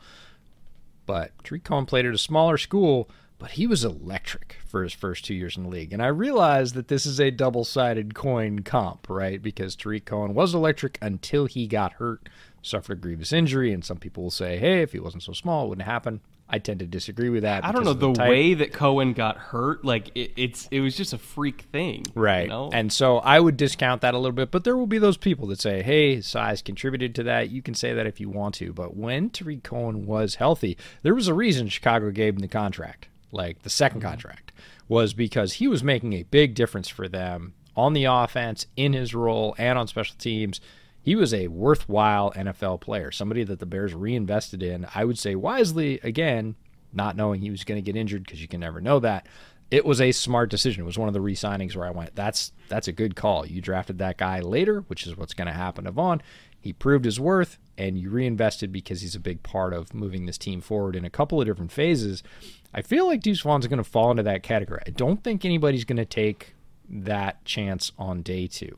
But 1.05 1.31
Tarik 1.43 1.65
Cohen 1.65 1.85
played 1.85 2.05
at 2.05 2.15
a 2.15 2.17
smaller 2.17 2.57
school 2.57 3.09
but 3.43 3.51
he 3.51 3.67
was 3.67 3.83
electric 3.83 4.55
for 4.65 4.83
his 4.83 4.93
first 4.93 5.25
two 5.25 5.33
years 5.33 5.57
in 5.57 5.63
the 5.63 5.69
league. 5.69 5.91
And 5.91 6.01
I 6.01 6.07
realize 6.07 6.71
that 6.71 6.87
this 6.87 7.05
is 7.05 7.19
a 7.19 7.29
double 7.29 7.65
sided 7.65 8.15
coin 8.15 8.59
comp, 8.59 9.09
right? 9.09 9.41
Because 9.41 9.75
Tarik 9.75 10.05
Cohen 10.05 10.33
was 10.33 10.55
electric 10.55 10.97
until 11.01 11.45
he 11.45 11.67
got 11.67 11.91
hurt, 11.91 12.29
suffered 12.61 12.99
a 12.99 13.01
grievous 13.01 13.33
injury. 13.33 13.73
And 13.73 13.83
some 13.83 13.97
people 13.97 14.23
will 14.23 14.31
say, 14.31 14.59
hey, 14.59 14.81
if 14.81 14.93
he 14.93 14.99
wasn't 15.01 15.23
so 15.23 15.33
small, 15.33 15.65
it 15.65 15.67
wouldn't 15.67 15.85
happen. 15.85 16.21
I 16.47 16.59
tend 16.59 16.79
to 16.79 16.85
disagree 16.85 17.27
with 17.27 17.43
that. 17.43 17.65
I 17.65 17.73
don't 17.73 17.83
know 17.83 17.91
the, 17.91 18.13
the 18.13 18.21
way 18.21 18.53
that 18.53 18.71
Cohen 18.71 19.11
got 19.11 19.35
hurt. 19.35 19.83
Like 19.83 20.11
it, 20.15 20.31
it's 20.37 20.69
it 20.71 20.79
was 20.79 20.95
just 20.95 21.11
a 21.11 21.17
freak 21.17 21.63
thing, 21.63 22.05
right? 22.15 22.43
You 22.43 22.49
know? 22.49 22.69
And 22.71 22.93
so 22.93 23.17
I 23.17 23.41
would 23.41 23.57
discount 23.57 24.01
that 24.01 24.13
a 24.13 24.17
little 24.17 24.35
bit. 24.35 24.51
But 24.51 24.63
there 24.63 24.77
will 24.77 24.87
be 24.87 24.99
those 24.99 25.17
people 25.17 25.47
that 25.47 25.59
say, 25.59 25.81
"Hey, 25.81 26.21
size 26.21 26.61
contributed 26.61 27.15
to 27.15 27.23
that." 27.23 27.49
You 27.49 27.61
can 27.61 27.73
say 27.73 27.93
that 27.93 28.05
if 28.05 28.19
you 28.19 28.29
want 28.29 28.55
to. 28.55 28.71
But 28.71 28.95
when 28.95 29.31
Tarik 29.31 29.63
Cohen 29.63 30.05
was 30.05 30.35
healthy, 30.35 30.77
there 31.01 31.15
was 31.15 31.27
a 31.27 31.33
reason 31.33 31.69
Chicago 31.69 32.11
gave 32.11 32.35
him 32.35 32.39
the 32.39 32.47
contract 32.47 33.07
like 33.33 33.63
the 33.63 33.69
2nd 33.69 33.89
mm-hmm. 33.89 33.99
contract, 33.99 34.51
was 34.87 35.13
because 35.13 35.53
he 35.53 35.67
was 35.67 35.83
making 35.83 36.13
a 36.13 36.23
big 36.23 36.53
difference 36.55 36.87
for 36.87 37.07
them 37.07 37.53
on 37.75 37.93
the 37.93 38.05
offense, 38.05 38.67
in 38.75 38.93
his 38.93 39.15
role, 39.15 39.55
and 39.57 39.77
on 39.77 39.87
special 39.87 40.15
teams. 40.17 40.61
He 41.01 41.15
was 41.15 41.33
a 41.33 41.47
worthwhile 41.47 42.31
NFL 42.31 42.81
player, 42.81 43.11
somebody 43.11 43.43
that 43.43 43.59
the 43.59 43.65
Bears 43.65 43.93
reinvested 43.93 44.63
in. 44.63 44.87
I 44.95 45.03
would 45.03 45.17
say 45.17 45.35
wisely, 45.35 45.99
again, 46.03 46.55
not 46.93 47.17
knowing 47.17 47.41
he 47.41 47.51
was 47.51 47.63
going 47.63 47.77
to 47.77 47.81
get 47.81 47.99
injured 47.99 48.23
because 48.23 48.41
you 48.41 48.47
can 48.47 48.61
never 48.61 48.79
know 48.79 48.99
that. 48.99 49.27
It 49.71 49.85
was 49.85 49.99
a 49.99 50.11
smart 50.11 50.49
decision. 50.49 50.83
It 50.83 50.85
was 50.85 50.99
one 50.99 51.07
of 51.07 51.13
the 51.13 51.21
re-signings 51.21 51.75
where 51.75 51.87
I 51.87 51.91
went, 51.91 52.15
"That's 52.15 52.51
that's 52.69 52.87
a 52.87 52.91
good 52.91 53.15
call. 53.15 53.45
You 53.45 53.59
drafted 53.59 53.97
that 53.97 54.17
guy 54.17 54.39
later, 54.39 54.81
which 54.81 55.07
is 55.07 55.17
what's 55.17 55.33
going 55.33 55.47
to 55.47 55.53
happen 55.53 55.85
to 55.85 55.91
Vaughn. 55.91 56.21
He 56.59 56.71
proved 56.71 57.05
his 57.05 57.19
worth, 57.19 57.57
and 57.77 57.97
you 57.97 58.09
reinvested 58.09 58.71
because 58.71 59.01
he's 59.01 59.15
a 59.15 59.19
big 59.19 59.41
part 59.41 59.73
of 59.73 59.93
moving 59.93 60.25
this 60.25 60.37
team 60.37 60.61
forward 60.61 60.95
in 60.95 61.03
a 61.03 61.09
couple 61.09 61.41
of 61.41 61.47
different 61.47 61.71
phases. 61.71 62.23
I 62.73 62.81
feel 62.81 63.05
like 63.05 63.21
Deuce 63.21 63.41
Vaughn's 63.41 63.67
going 63.67 63.77
to 63.77 63.83
fall 63.83 64.11
into 64.11 64.23
that 64.23 64.43
category. 64.43 64.81
I 64.85 64.89
don't 64.89 65.23
think 65.23 65.45
anybody's 65.45 65.85
going 65.85 65.97
to 65.97 66.05
take 66.05 66.55
that 66.89 67.43
chance 67.45 67.91
on 67.97 68.21
day 68.21 68.47
two. 68.47 68.77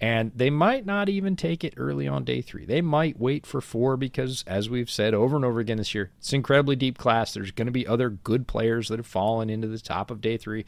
And 0.00 0.32
they 0.34 0.50
might 0.50 0.84
not 0.84 1.08
even 1.08 1.36
take 1.36 1.64
it 1.64 1.74
early 1.76 2.06
on 2.06 2.24
day 2.24 2.42
three. 2.42 2.66
They 2.66 2.82
might 2.82 3.18
wait 3.18 3.46
for 3.46 3.62
four 3.62 3.96
because, 3.96 4.44
as 4.46 4.68
we've 4.68 4.90
said 4.90 5.14
over 5.14 5.36
and 5.36 5.44
over 5.44 5.58
again 5.60 5.78
this 5.78 5.94
year, 5.94 6.10
it's 6.18 6.34
incredibly 6.34 6.76
deep 6.76 6.98
class. 6.98 7.32
There's 7.32 7.50
going 7.50 7.66
to 7.66 7.72
be 7.72 7.86
other 7.86 8.10
good 8.10 8.46
players 8.46 8.88
that 8.88 8.98
have 8.98 9.06
fallen 9.06 9.48
into 9.48 9.68
the 9.68 9.78
top 9.78 10.10
of 10.10 10.20
day 10.20 10.36
three. 10.36 10.66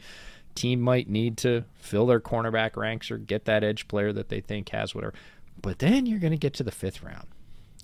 Team 0.55 0.81
might 0.81 1.07
need 1.07 1.37
to 1.37 1.63
fill 1.75 2.07
their 2.07 2.19
cornerback 2.19 2.75
ranks 2.75 3.11
or 3.11 3.17
get 3.19 3.45
that 3.45 3.63
edge 3.63 3.87
player 3.87 4.11
that 4.13 4.29
they 4.29 4.41
think 4.41 4.69
has 4.69 4.95
whatever. 4.95 5.13
But 5.61 5.77
then 5.77 6.07
you're 6.07 6.19
going 6.19 6.31
to 6.31 6.37
get 6.37 6.55
to 6.55 6.63
the 6.63 6.71
fifth 6.71 7.03
round 7.03 7.27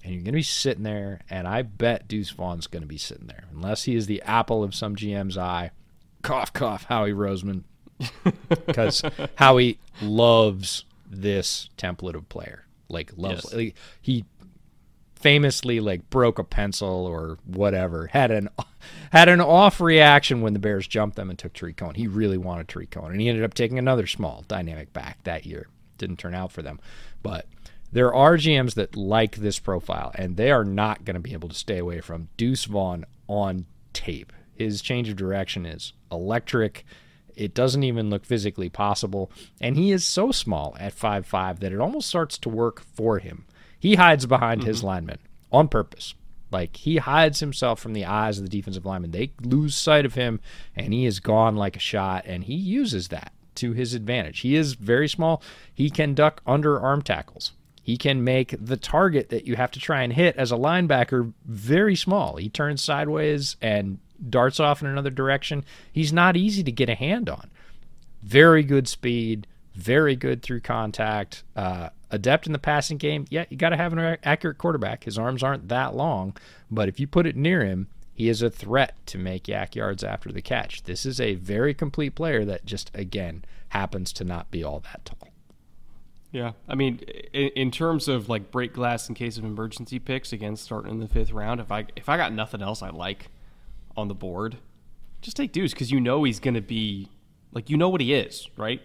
and 0.06 0.14
you're 0.14 0.22
going 0.22 0.34
to 0.34 0.38
be 0.38 0.44
sitting 0.44 0.84
there, 0.84 1.22
and 1.32 1.48
I 1.48 1.64
bet 1.64 2.08
Deuce 2.08 2.30
Vaughn's 2.30 2.68
going 2.68 2.84
to 2.84 2.88
be 2.88 2.98
sitting 2.98 3.26
there, 3.26 3.46
unless 3.52 3.86
he 3.86 3.96
is 3.96 4.06
the 4.06 4.22
apple 4.22 4.64
of 4.64 4.76
some 4.76 4.96
GM's 4.96 5.36
eye. 5.36 5.72
Cough, 6.22 6.54
cough, 6.54 6.84
Howie 6.84 7.12
Roseman, 7.12 7.64
because 8.68 9.02
Howie 9.36 9.80
loves 10.04 10.86
this 11.10 11.70
template 11.76 12.14
of 12.14 12.30
player. 12.30 12.66
Like 12.88 13.14
loves 13.18 13.46
yes. 13.46 13.54
like, 13.54 13.76
he 14.00 14.26
famously 15.16 15.80
like 15.80 16.08
broke 16.12 16.38
a 16.38 16.44
pencil 16.44 17.08
or 17.08 17.40
whatever. 17.46 18.06
Had 18.06 18.30
an 18.30 18.50
had 19.12 19.28
an 19.28 19.42
off 19.42 19.82
reaction 19.82 20.42
when 20.42 20.54
the 20.54 20.60
Bears 20.60 20.86
jumped 20.88 21.16
them 21.16 21.32
and 21.32 21.40
took 21.40 21.54
Tarik 21.54 21.78
Cohen. 21.78 21.96
He 21.96 22.06
really 22.06 22.38
wanted 22.38 22.68
Tarik 22.68 22.92
Cohen, 22.92 23.12
and 23.12 23.20
he 23.20 23.28
ended 23.28 23.44
up 23.44 23.56
taking 23.56 23.80
another 23.80 24.06
small 24.06 24.46
dynamic 24.48 24.94
back 24.94 25.24
that 25.24 25.48
year. 25.48 25.68
Didn't 25.98 26.20
turn 26.20 26.36
out 26.36 26.52
for 26.52 26.62
them, 26.62 26.80
but 27.24 27.48
there 27.96 28.14
are 28.14 28.36
GMs 28.36 28.74
that 28.74 28.98
like 28.98 29.38
this 29.38 29.58
profile, 29.58 30.12
and 30.16 30.36
they 30.36 30.52
are 30.52 30.66
not 30.66 31.06
going 31.06 31.14
to 31.14 31.22
be 31.22 31.32
able 31.32 31.48
to 31.48 31.56
stay 31.56 31.78
away 31.78 32.02
from 32.02 32.28
Deuce 32.36 32.66
Vaughn 32.66 33.06
on 33.30 33.68
tape. 33.94 34.34
His 34.54 34.82
change 34.82 35.08
of 35.08 35.16
direction 35.16 35.66
is 35.66 35.94
electric. 36.12 36.86
It 37.38 37.54
doesn't 37.54 37.86
even 37.86 38.10
look 38.10 38.26
physically 38.26 38.68
possible. 38.68 39.32
And 39.62 39.78
he 39.78 39.94
is 39.94 40.06
so 40.06 40.34
small 40.34 40.76
at 40.78 40.92
five 40.92 41.26
five 41.26 41.62
that 41.62 41.72
it 41.72 41.80
almost 41.80 42.10
starts 42.10 42.38
to 42.40 42.50
work 42.50 42.82
for 42.82 43.20
him. 43.20 43.46
He 43.80 43.96
hides 43.96 44.26
behind 44.26 44.60
mm-hmm. 44.60 44.68
his 44.68 44.84
linemen 44.84 45.20
on 45.50 45.70
purpose. 45.70 46.16
Like 46.52 46.76
he 46.76 46.98
hides 46.98 47.40
himself 47.40 47.80
from 47.80 47.94
the 47.94 48.04
eyes 48.04 48.38
of 48.38 48.44
the 48.44 48.50
defensive 48.50 48.86
linemen. 48.86 49.12
They 49.12 49.32
lose 49.42 49.74
sight 49.74 50.06
of 50.06 50.16
him 50.16 50.42
and 50.76 50.94
he 50.94 51.06
is 51.06 51.22
gone 51.22 51.56
like 51.56 51.78
a 51.78 51.80
shot. 51.80 52.26
And 52.26 52.44
he 52.44 52.56
uses 52.56 53.08
that 53.08 53.32
to 53.56 53.72
his 53.72 53.94
advantage. 53.94 54.42
He 54.42 54.58
is 54.58 54.74
very 54.74 55.08
small. 55.08 55.42
He 55.74 55.90
can 55.90 56.14
duck 56.14 56.42
under 56.46 56.78
arm 56.78 57.02
tackles. 57.02 57.54
He 57.86 57.98
can 57.98 58.24
make 58.24 58.56
the 58.60 58.78
target 58.78 59.30
that 59.30 59.46
you 59.46 59.58
have 59.58 59.70
to 59.70 59.80
try 59.80 60.02
and 60.02 60.12
hit 60.12 60.36
as 60.38 60.52
a 60.52 60.56
linebacker 60.56 61.32
very 61.46 61.96
small. 61.96 62.38
He 62.38 62.50
turns 62.50 62.82
sideways 62.82 63.58
and 63.62 64.00
darts 64.28 64.60
off 64.60 64.82
in 64.82 64.88
another 64.88 65.12
direction. 65.12 65.64
He's 65.94 66.12
not 66.12 66.36
easy 66.36 66.64
to 66.64 66.72
get 66.72 66.90
a 66.90 66.96
hand 66.96 67.30
on. 67.30 67.52
Very 68.24 68.64
good 68.64 68.88
speed, 68.88 69.46
very 69.76 70.16
good 70.16 70.42
through 70.42 70.62
contact, 70.62 71.44
uh, 71.56 71.90
adept 72.10 72.48
in 72.48 72.54
the 72.54 72.58
passing 72.58 72.98
game. 72.98 73.28
Yeah, 73.30 73.46
you 73.50 73.58
got 73.58 73.70
to 73.70 73.78
have 73.78 73.94
an 73.94 74.18
accurate 74.24 74.58
quarterback. 74.58 75.04
His 75.04 75.20
arms 75.20 75.44
aren't 75.44 75.68
that 75.68 75.96
long, 75.96 76.36
but 76.72 76.90
if 76.90 77.00
you 77.00 77.06
put 77.06 77.28
it 77.28 77.36
near 77.36 77.64
him, 77.64 77.88
he 78.16 78.30
is 78.30 78.42
a 78.42 78.50
threat 78.50 78.96
to 79.06 79.20
make 79.20 79.44
YAC 79.44 79.76
yards 79.76 80.04
after 80.04 80.32
the 80.32 80.42
catch. 80.42 80.86
This 80.86 81.06
is 81.06 81.22
a 81.22 81.36
very 81.36 81.76
complete 81.76 82.16
player 82.16 82.46
that 82.46 82.66
just, 82.66 82.90
again, 82.96 83.46
happens 83.70 84.12
to 84.14 84.24
not 84.24 84.50
be 84.50 84.64
all 84.64 84.80
that 84.80 85.06
tall. 85.06 85.25
Yeah, 86.36 86.52
I 86.68 86.76
mean, 86.76 87.00
in, 87.32 87.48
in, 87.56 87.72
terms 87.72 88.10
of 88.10 88.28
like 88.28 88.52
break 88.52 88.74
glass 88.74 89.08
in 89.08 89.16
case 89.16 89.38
of 89.38 89.46
emergency 89.46 90.00
picks, 90.00 90.34
again, 90.34 90.58
starting 90.58 90.92
in 90.92 91.00
the 91.00 91.08
fifth 91.08 91.32
round, 91.32 91.62
if 91.62 91.72
I 91.72 91.86
if 91.96 92.10
I 92.10 92.18
got 92.18 92.34
nothing 92.34 92.62
else 92.62 92.82
I 92.82 92.90
like 92.90 93.30
on 93.96 94.10
the 94.10 94.16
board, 94.16 94.58
just 95.22 95.38
take 95.38 95.54
Deuce 95.54 95.72
because 95.72 95.92
you 95.92 96.02
know 96.02 96.26
he's 96.26 96.42
going 96.42 96.56
to 96.56 96.62
be 96.62 97.08
like 97.54 97.70
you 97.70 97.78
know 97.78 97.88
what 97.88 98.02
he 98.02 98.14
is, 98.14 98.50
right? 98.58 98.82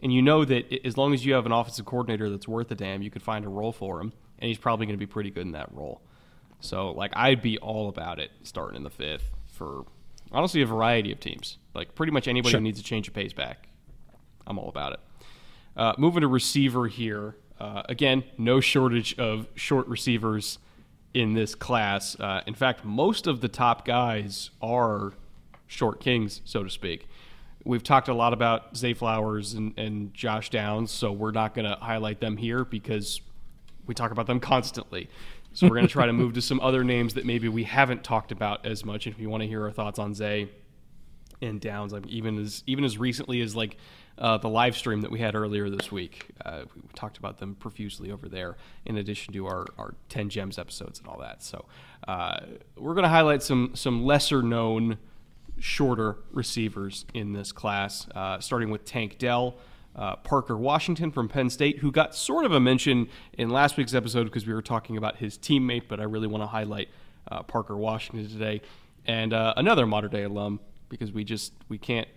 And 0.00 0.14
you 0.14 0.22
know 0.22 0.46
that 0.46 0.72
as 0.82 0.96
long 0.96 1.12
as 1.12 1.26
you 1.26 1.34
have 1.34 1.44
an 1.44 1.52
offensive 1.52 1.84
coordinator 1.84 2.30
that's 2.30 2.48
worth 2.48 2.70
a 2.70 2.74
damn, 2.74 3.02
you 3.02 3.10
could 3.10 3.22
find 3.22 3.44
a 3.44 3.50
role 3.50 3.72
for 3.72 4.00
him, 4.00 4.14
and 4.38 4.48
he's 4.48 4.56
probably 4.56 4.86
going 4.86 4.98
to 4.98 5.06
be 5.06 5.06
pretty 5.06 5.30
good 5.30 5.44
in 5.44 5.52
that 5.52 5.70
role. 5.74 6.00
So, 6.60 6.92
like, 6.92 7.12
I'd 7.14 7.42
be 7.42 7.58
all 7.58 7.90
about 7.90 8.18
it 8.18 8.30
starting 8.44 8.78
in 8.78 8.82
the 8.82 8.88
fifth 8.88 9.30
for 9.44 9.84
honestly 10.32 10.62
a 10.62 10.66
variety 10.66 11.12
of 11.12 11.20
teams. 11.20 11.58
Like, 11.74 11.94
pretty 11.94 12.12
much 12.12 12.28
anybody 12.28 12.52
sure. 12.52 12.60
who 12.60 12.64
needs 12.64 12.78
to 12.78 12.84
change 12.84 13.08
a 13.08 13.10
pace 13.10 13.34
back, 13.34 13.68
I'm 14.46 14.58
all 14.58 14.70
about 14.70 14.94
it. 14.94 15.00
Uh, 15.76 15.92
moving 15.98 16.20
to 16.20 16.28
receiver 16.28 16.86
here. 16.86 17.36
Uh, 17.58 17.82
again, 17.88 18.24
no 18.38 18.60
shortage 18.60 19.18
of 19.18 19.48
short 19.54 19.86
receivers 19.88 20.58
in 21.14 21.34
this 21.34 21.54
class. 21.54 22.18
Uh, 22.18 22.42
in 22.46 22.54
fact, 22.54 22.84
most 22.84 23.26
of 23.26 23.40
the 23.40 23.48
top 23.48 23.84
guys 23.84 24.50
are 24.60 25.12
short 25.66 26.00
kings, 26.00 26.40
so 26.44 26.62
to 26.62 26.70
speak. 26.70 27.06
We've 27.64 27.82
talked 27.82 28.08
a 28.08 28.14
lot 28.14 28.32
about 28.32 28.76
Zay 28.76 28.92
Flowers 28.92 29.54
and, 29.54 29.76
and 29.78 30.12
Josh 30.12 30.50
Downs, 30.50 30.90
so 30.90 31.10
we're 31.12 31.30
not 31.30 31.54
going 31.54 31.68
to 31.68 31.76
highlight 31.76 32.20
them 32.20 32.36
here 32.36 32.64
because 32.64 33.22
we 33.86 33.94
talk 33.94 34.10
about 34.10 34.26
them 34.26 34.40
constantly. 34.40 35.08
So 35.54 35.68
we're 35.68 35.76
going 35.76 35.86
to 35.86 35.92
try 35.92 36.06
to 36.06 36.12
move 36.12 36.34
to 36.34 36.42
some 36.42 36.60
other 36.60 36.84
names 36.84 37.14
that 37.14 37.24
maybe 37.24 37.48
we 37.48 37.64
haven't 37.64 38.02
talked 38.02 38.32
about 38.32 38.66
as 38.66 38.84
much. 38.84 39.06
If 39.06 39.18
you 39.18 39.30
want 39.30 39.42
to 39.42 39.46
hear 39.46 39.62
our 39.62 39.70
thoughts 39.70 39.98
on 39.98 40.12
Zay 40.12 40.50
and 41.40 41.60
Downs, 41.60 41.92
like 41.92 42.06
even 42.06 42.38
as 42.38 42.62
even 42.66 42.84
as 42.84 42.98
recently 42.98 43.40
as 43.40 43.54
like 43.54 43.76
uh, 44.18 44.38
the 44.38 44.48
live 44.48 44.76
stream 44.76 45.00
that 45.00 45.10
we 45.10 45.18
had 45.18 45.34
earlier 45.34 45.68
this 45.68 45.90
week. 45.90 46.28
Uh, 46.44 46.62
we 46.74 46.82
talked 46.94 47.18
about 47.18 47.38
them 47.38 47.54
profusely 47.56 48.10
over 48.10 48.28
there, 48.28 48.56
in 48.86 48.96
addition 48.96 49.32
to 49.34 49.46
our, 49.46 49.66
our 49.78 49.94
10 50.08 50.28
gems 50.28 50.58
episodes 50.58 51.00
and 51.00 51.08
all 51.08 51.18
that. 51.18 51.42
So 51.42 51.64
uh, 52.06 52.40
we're 52.76 52.94
going 52.94 53.04
to 53.04 53.08
highlight 53.08 53.42
some 53.42 53.72
some 53.74 54.04
lesser 54.04 54.42
known, 54.42 54.98
shorter 55.58 56.18
receivers 56.32 57.06
in 57.14 57.32
this 57.32 57.52
class, 57.52 58.08
uh, 58.14 58.38
starting 58.40 58.70
with 58.70 58.84
Tank 58.84 59.18
Dell. 59.18 59.56
Uh, 59.96 60.16
Parker 60.16 60.56
Washington 60.56 61.12
from 61.12 61.28
Penn 61.28 61.48
State, 61.48 61.78
who 61.78 61.92
got 61.92 62.16
sort 62.16 62.44
of 62.44 62.50
a 62.50 62.58
mention 62.58 63.08
in 63.38 63.48
last 63.48 63.76
week's 63.76 63.94
episode 63.94 64.24
because 64.24 64.44
we 64.44 64.52
were 64.52 64.60
talking 64.60 64.96
about 64.96 65.18
his 65.18 65.38
teammate, 65.38 65.82
but 65.86 66.00
I 66.00 66.02
really 66.02 66.26
want 66.26 66.42
to 66.42 66.48
highlight 66.48 66.88
uh, 67.30 67.44
Parker 67.44 67.76
Washington 67.76 68.28
today, 68.28 68.60
and 69.06 69.32
another 69.32 69.86
Mater 69.86 70.08
Dei 70.08 70.24
alum 70.24 70.58
because 70.88 71.12
we 71.12 71.24
just 71.24 71.52
we 71.68 71.78
can't 71.78 72.08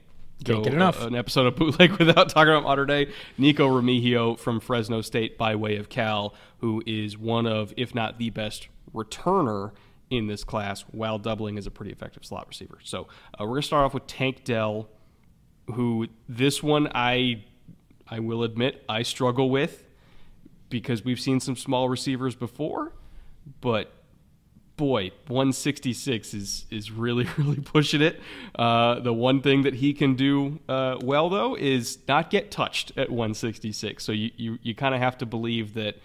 can't 0.44 0.64
get 0.64 0.74
enough. 0.74 1.02
an 1.02 1.16
episode 1.16 1.48
of 1.48 1.56
Bootleg 1.56 1.92
without 2.00 2.30
talking 2.30 2.54
about 2.54 2.64
Mater 2.64 2.86
Dei. 2.86 3.12
Nikko 3.38 3.68
Remigio 3.70 4.38
from 4.38 4.60
Fresno 4.60 5.02
State 5.02 5.38
by 5.38 5.56
way 5.56 5.78
of 5.78 5.90
Cal, 5.90 6.34
who 6.60 6.84
is 6.86 7.18
one 7.18 7.48
of, 7.48 7.74
if 7.78 7.96
not 7.96 8.18
the 8.18 8.30
best 8.30 8.68
returner 8.94 9.72
in 10.10 10.28
this 10.28 10.44
class, 10.44 10.82
while 10.92 11.18
doubling 11.18 11.58
as 11.58 11.66
a 11.66 11.72
pretty 11.72 11.92
effective 11.92 12.24
slot 12.24 12.48
receiver. 12.48 12.78
So 12.84 13.08
uh, 13.34 13.42
we're 13.42 13.48
going 13.48 13.62
to 13.62 13.68
start 13.68 13.86
off 13.86 13.94
with 13.94 14.08
Tank 14.08 14.44
Dell, 14.44 14.90
who 15.74 16.08
this 16.30 16.64
one 16.64 16.90
I 16.94 17.44
I 18.10 18.20
will 18.20 18.44
admit 18.44 18.86
I 18.88 19.04
struggle 19.04 19.50
with 19.50 19.84
because 20.70 21.04
we've 21.04 21.20
seen 21.20 21.40
some 21.40 21.56
small 21.56 21.90
receivers 21.90 22.36
before, 22.36 22.94
but 23.60 23.92
boy, 24.78 25.12
166 25.28 26.34
is 26.34 26.66
is 26.70 26.92
really 26.92 27.28
really 27.38 27.60
pushing 27.60 28.02
it. 28.02 28.22
Uh, 28.56 29.00
the 29.00 29.14
one 29.14 29.42
thing 29.42 29.64
that 29.64 29.76
he 29.76 29.94
can 29.94 30.16
do 30.16 30.60
uh, 30.70 30.98
well 31.02 31.30
though 31.30 31.56
is 31.56 31.98
not 32.08 32.30
get 32.30 32.52
touched 32.52 32.92
at 32.98 33.10
166. 33.10 34.04
So 34.04 34.12
you 34.12 34.32
you, 34.38 34.60
you 34.62 34.76
kind 34.76 34.96
of 34.96 35.02
have 35.02 35.18
to 35.18 35.26
believe 35.26 35.74
that 35.74 35.98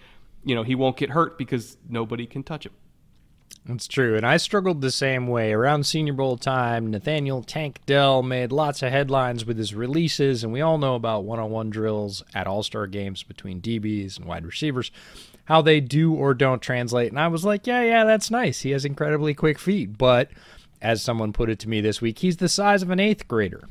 you 0.44 0.54
know 0.54 0.62
he 0.62 0.74
won't 0.74 0.96
get 0.96 1.10
hurt 1.10 1.38
because 1.38 1.76
nobody 1.88 2.26
can 2.26 2.42
touch 2.42 2.66
him. 2.66 2.72
That's 3.66 3.86
true, 3.86 4.16
and 4.16 4.26
I 4.26 4.38
struggled 4.38 4.80
the 4.80 4.90
same 4.90 5.28
way. 5.28 5.52
Around 5.52 5.86
Senior 5.86 6.14
Bowl 6.14 6.36
time, 6.36 6.90
Nathaniel 6.90 7.44
Tank 7.44 7.78
Dell 7.86 8.20
made 8.20 8.50
lots 8.50 8.82
of 8.82 8.90
headlines 8.90 9.44
with 9.44 9.56
his 9.56 9.72
releases, 9.72 10.42
and 10.42 10.52
we 10.52 10.60
all 10.60 10.78
know 10.78 10.96
about 10.96 11.22
one-on-one 11.22 11.70
drills 11.70 12.24
at 12.34 12.48
All-Star 12.48 12.88
games 12.88 13.22
between 13.22 13.60
DBs 13.60 14.16
and 14.16 14.26
wide 14.26 14.44
receivers 14.44 14.90
how 15.44 15.62
they 15.62 15.80
do 15.80 16.14
or 16.14 16.34
don't 16.34 16.62
translate. 16.62 17.10
And 17.10 17.20
I 17.20 17.28
was 17.28 17.44
like, 17.44 17.66
yeah, 17.66 17.82
yeah, 17.82 18.04
that's 18.04 18.30
nice. 18.30 18.60
He 18.60 18.70
has 18.70 18.84
incredibly 18.84 19.34
quick 19.34 19.58
feet. 19.58 19.98
But 19.98 20.30
as 20.80 21.02
someone 21.02 21.32
put 21.32 21.50
it 21.50 21.58
to 21.60 21.68
me 21.68 21.80
this 21.80 22.00
week, 22.00 22.20
he's 22.20 22.36
the 22.36 22.48
size 22.48 22.82
of 22.82 22.90
an 22.90 23.00
eighth 23.00 23.26
grader. 23.28 23.68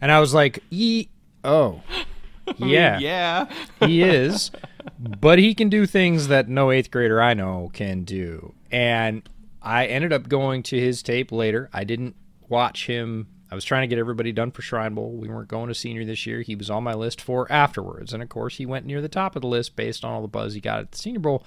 and 0.00 0.12
I 0.12 0.20
was 0.20 0.34
like, 0.34 0.62
e 0.70 1.08
oh. 1.44 1.82
Yeah. 2.58 3.00
yeah. 3.00 3.48
he 3.80 4.02
is. 4.02 4.52
But 5.00 5.40
he 5.40 5.52
can 5.52 5.68
do 5.68 5.84
things 5.84 6.28
that 6.28 6.48
no 6.48 6.70
eighth 6.70 6.92
grader 6.92 7.20
I 7.20 7.34
know 7.34 7.70
can 7.72 8.04
do. 8.04 8.54
And 8.70 9.28
I 9.60 9.86
ended 9.86 10.12
up 10.12 10.28
going 10.28 10.62
to 10.64 10.78
his 10.78 11.02
tape 11.02 11.32
later. 11.32 11.68
I 11.72 11.82
didn't 11.82 12.14
watch 12.48 12.86
him 12.86 13.26
was 13.56 13.64
trying 13.64 13.82
to 13.82 13.88
get 13.88 13.98
everybody 13.98 14.30
done 14.32 14.52
for 14.52 14.62
Shrine 14.62 14.94
Bowl. 14.94 15.12
We 15.12 15.28
weren't 15.28 15.48
going 15.48 15.68
to 15.68 15.74
senior 15.74 16.04
this 16.04 16.26
year. 16.26 16.42
He 16.42 16.54
was 16.54 16.70
on 16.70 16.84
my 16.84 16.94
list 16.94 17.20
for 17.20 17.50
afterwards. 17.50 18.12
And 18.12 18.22
of 18.22 18.28
course, 18.28 18.56
he 18.56 18.66
went 18.66 18.86
near 18.86 19.02
the 19.02 19.08
top 19.08 19.34
of 19.34 19.42
the 19.42 19.48
list 19.48 19.74
based 19.74 20.04
on 20.04 20.12
all 20.12 20.22
the 20.22 20.28
buzz 20.28 20.54
he 20.54 20.60
got 20.60 20.80
at 20.80 20.92
the 20.92 20.98
Senior 20.98 21.20
Bowl. 21.20 21.44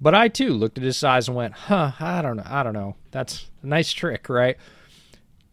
But 0.00 0.14
I 0.14 0.28
too 0.28 0.50
looked 0.50 0.78
at 0.78 0.84
his 0.84 0.96
size 0.96 1.26
and 1.26 1.36
went, 1.36 1.54
huh, 1.54 1.92
I 1.98 2.22
don't 2.22 2.36
know. 2.36 2.46
I 2.46 2.62
don't 2.62 2.74
know. 2.74 2.96
That's 3.10 3.50
a 3.62 3.66
nice 3.66 3.92
trick, 3.92 4.28
right? 4.28 4.56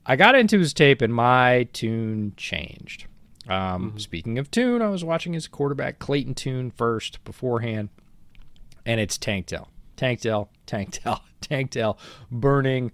I 0.05 0.15
got 0.15 0.35
into 0.35 0.59
his 0.59 0.73
tape 0.73 1.01
and 1.01 1.13
my 1.13 1.67
tune 1.73 2.33
changed. 2.37 3.07
Um, 3.47 3.89
mm-hmm. 3.89 3.97
Speaking 3.97 4.37
of 4.37 4.51
tune, 4.51 4.81
I 4.81 4.89
was 4.89 5.03
watching 5.03 5.33
his 5.33 5.47
quarterback 5.47 5.99
Clayton 5.99 6.35
Tune 6.35 6.71
first 6.71 7.23
beforehand, 7.23 7.89
and 8.85 8.99
it's 8.99 9.17
Tank 9.17 9.47
Dell. 9.47 9.69
Tank 9.95 10.21
Dell, 10.21 10.49
Tank 10.65 10.99
Dell, 11.03 11.23
Tank 11.41 11.71
Dell, 11.71 11.97
burning 12.31 12.91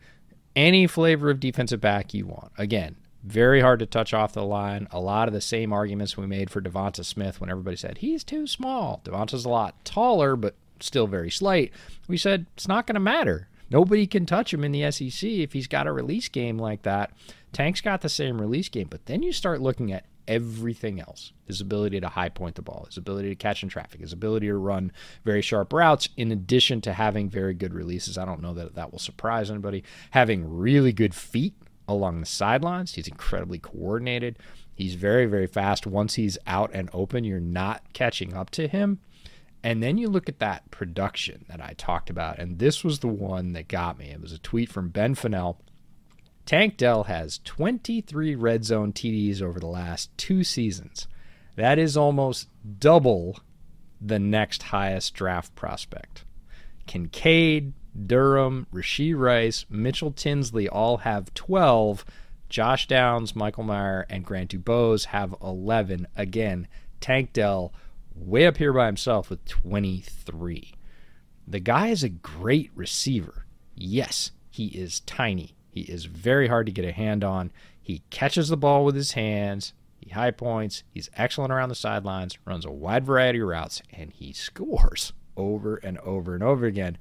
any 0.55 0.87
flavor 0.87 1.29
of 1.29 1.39
defensive 1.39 1.81
back 1.81 2.13
you 2.13 2.25
want. 2.25 2.51
Again, 2.57 2.95
very 3.23 3.61
hard 3.61 3.79
to 3.79 3.85
touch 3.85 4.13
off 4.13 4.33
the 4.33 4.43
line. 4.43 4.87
A 4.91 4.99
lot 4.99 5.27
of 5.27 5.33
the 5.33 5.41
same 5.41 5.73
arguments 5.73 6.17
we 6.17 6.25
made 6.25 6.49
for 6.49 6.61
Devonta 6.61 7.03
Smith 7.03 7.41
when 7.41 7.49
everybody 7.49 7.75
said 7.75 7.97
he's 7.97 8.23
too 8.23 8.47
small. 8.47 9.01
Devonta's 9.03 9.45
a 9.45 9.49
lot 9.49 9.83
taller, 9.83 10.35
but 10.35 10.55
still 10.79 11.07
very 11.07 11.29
slight. 11.29 11.71
We 12.07 12.17
said 12.17 12.45
it's 12.55 12.67
not 12.67 12.87
going 12.87 12.95
to 12.95 13.01
matter. 13.01 13.47
Nobody 13.69 14.07
can 14.07 14.25
touch 14.25 14.53
him 14.53 14.63
in 14.63 14.71
the 14.71 14.89
SEC 14.91 15.29
if 15.29 15.53
he's 15.53 15.67
got 15.67 15.85
a 15.87 15.91
release 15.91 16.27
game 16.27 16.57
like 16.57 16.81
that. 16.83 17.11
Tank's 17.51 17.81
got 17.81 18.01
the 18.01 18.09
same 18.09 18.41
release 18.41 18.69
game, 18.69 18.87
but 18.89 19.05
then 19.05 19.21
you 19.21 19.31
start 19.31 19.61
looking 19.61 19.91
at 19.91 20.05
everything 20.29 21.01
else 21.01 21.33
his 21.45 21.59
ability 21.59 21.99
to 21.99 22.07
high 22.07 22.29
point 22.29 22.55
the 22.55 22.61
ball, 22.61 22.85
his 22.85 22.95
ability 22.95 23.27
to 23.29 23.35
catch 23.35 23.63
in 23.63 23.69
traffic, 23.69 23.99
his 23.99 24.13
ability 24.13 24.45
to 24.45 24.55
run 24.55 24.91
very 25.25 25.41
sharp 25.41 25.73
routes, 25.73 26.07
in 26.15 26.31
addition 26.31 26.79
to 26.79 26.93
having 26.93 27.27
very 27.27 27.55
good 27.55 27.73
releases. 27.73 28.17
I 28.17 28.25
don't 28.25 28.41
know 28.41 28.53
that 28.53 28.75
that 28.75 28.91
will 28.91 28.99
surprise 28.99 29.49
anybody. 29.49 29.83
Having 30.11 30.55
really 30.57 30.93
good 30.93 31.15
feet 31.15 31.55
along 31.87 32.19
the 32.19 32.27
sidelines, 32.27 32.93
he's 32.93 33.07
incredibly 33.07 33.57
coordinated. 33.57 34.37
He's 34.75 34.93
very, 34.93 35.25
very 35.25 35.47
fast. 35.47 35.87
Once 35.87 36.13
he's 36.13 36.37
out 36.45 36.69
and 36.71 36.89
open, 36.93 37.23
you're 37.23 37.39
not 37.39 37.81
catching 37.93 38.33
up 38.33 38.51
to 38.51 38.67
him. 38.67 38.99
And 39.63 39.83
then 39.83 39.97
you 39.97 40.07
look 40.07 40.29
at 40.29 40.39
that 40.39 40.69
production 40.71 41.43
that 41.49 41.59
I 41.59 41.73
talked 41.77 42.09
about, 42.09 42.37
and 42.37 42.59
this 42.59 42.83
was 42.83 42.99
the 42.99 43.07
one 43.07 43.53
that 43.53 43.67
got 43.67 43.97
me. 43.97 44.11
It 44.11 44.21
was 44.21 44.31
a 44.31 44.39
tweet 44.39 44.69
from 44.69 44.89
Ben 44.89 45.15
Fennell. 45.15 45.59
Tank 46.49 46.77
Dell 46.77 47.03
has 47.03 47.41
23 47.43 48.33
red 48.33 48.65
zone 48.65 48.91
TDs 48.91 49.39
over 49.39 49.59
the 49.59 49.67
last 49.67 50.09
two 50.17 50.43
seasons. 50.43 51.07
That 51.55 51.77
is 51.77 51.95
almost 51.95 52.47
double 52.79 53.39
the 54.01 54.17
next 54.17 54.63
highest 54.63 55.13
draft 55.13 55.53
prospect. 55.53 56.23
Kincaid, 56.87 57.73
Durham, 58.07 58.65
Rashee 58.73 59.15
Rice, 59.15 59.67
Mitchell 59.69 60.11
Tinsley 60.11 60.67
all 60.67 60.97
have 60.97 61.31
12. 61.35 62.03
Josh 62.49 62.87
Downs, 62.87 63.35
Michael 63.35 63.65
Mayer, 63.65 64.07
and 64.09 64.25
Grant 64.25 64.49
Dubose 64.49 65.05
have 65.05 65.35
11. 65.43 66.07
Again, 66.15 66.67
Tank 66.99 67.31
Dell 67.31 67.71
way 68.15 68.47
up 68.47 68.57
here 68.57 68.73
by 68.73 68.87
himself 68.87 69.29
with 69.29 69.45
23. 69.45 70.73
The 71.47 71.59
guy 71.59 71.89
is 71.89 72.03
a 72.03 72.09
great 72.09 72.71
receiver. 72.73 73.45
Yes, 73.75 74.31
he 74.49 74.69
is 74.69 75.01
tiny. 75.01 75.53
He 75.69 75.81
is 75.81 76.05
very 76.05 76.47
hard 76.47 76.65
to 76.65 76.71
get 76.71 76.85
a 76.85 76.91
hand 76.91 77.23
on. 77.23 77.51
He 77.81 78.03
catches 78.09 78.49
the 78.49 78.57
ball 78.57 78.85
with 78.85 78.95
his 78.95 79.13
hands. 79.13 79.73
He 79.97 80.11
high 80.11 80.31
points. 80.31 80.83
He's 80.91 81.09
excellent 81.15 81.51
around 81.51 81.69
the 81.69 81.75
sidelines, 81.75 82.37
runs 82.45 82.65
a 82.65 82.71
wide 82.71 83.05
variety 83.05 83.39
of 83.39 83.47
routes, 83.47 83.81
and 83.91 84.11
he 84.11 84.33
scores 84.33 85.13
over 85.35 85.77
and 85.77 85.97
over 85.99 86.33
and 86.33 86.43
over 86.43 86.65
again. 86.65 86.97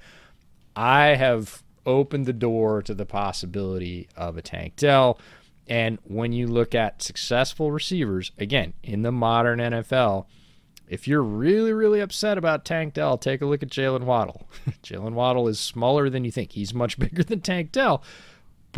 I 0.76 1.16
have 1.16 1.62
opened 1.87 2.26
the 2.26 2.33
door 2.33 2.83
to 2.83 2.94
the 2.94 3.07
possibility 3.07 4.09
of 4.16 4.37
a 4.37 4.42
Tank 4.42 4.76
Dell. 4.76 5.18
And 5.66 5.98
when 6.04 6.33
you 6.33 6.46
look 6.46 6.74
at 6.74 7.02
successful 7.02 7.72
receivers, 7.72 8.33
again, 8.38 8.74
in 8.83 9.02
the 9.02 9.12
modern 9.12 9.59
NFL, 9.59 10.26
if 10.88 11.07
you're 11.07 11.22
really, 11.22 11.72
really 11.72 12.00
upset 12.00 12.38
about 12.38 12.64
Tank 12.64 12.94
Dell, 12.94 13.18
take 13.18 13.42
a 13.42 13.46
look 13.46 13.62
at 13.62 13.68
Jaylen 13.68 14.04
Waddle. 14.04 14.48
Jaylen 14.83 15.12
Waddle 15.12 15.48
is 15.48 15.61
smaller 15.61 16.09
than 16.09 16.24
you 16.24 16.31
think. 16.31 16.52
He's 16.52 16.72
much 16.72 16.98
bigger 16.98 17.22
than 17.22 17.40
Tank 17.40 17.72
Dell, 17.72 18.02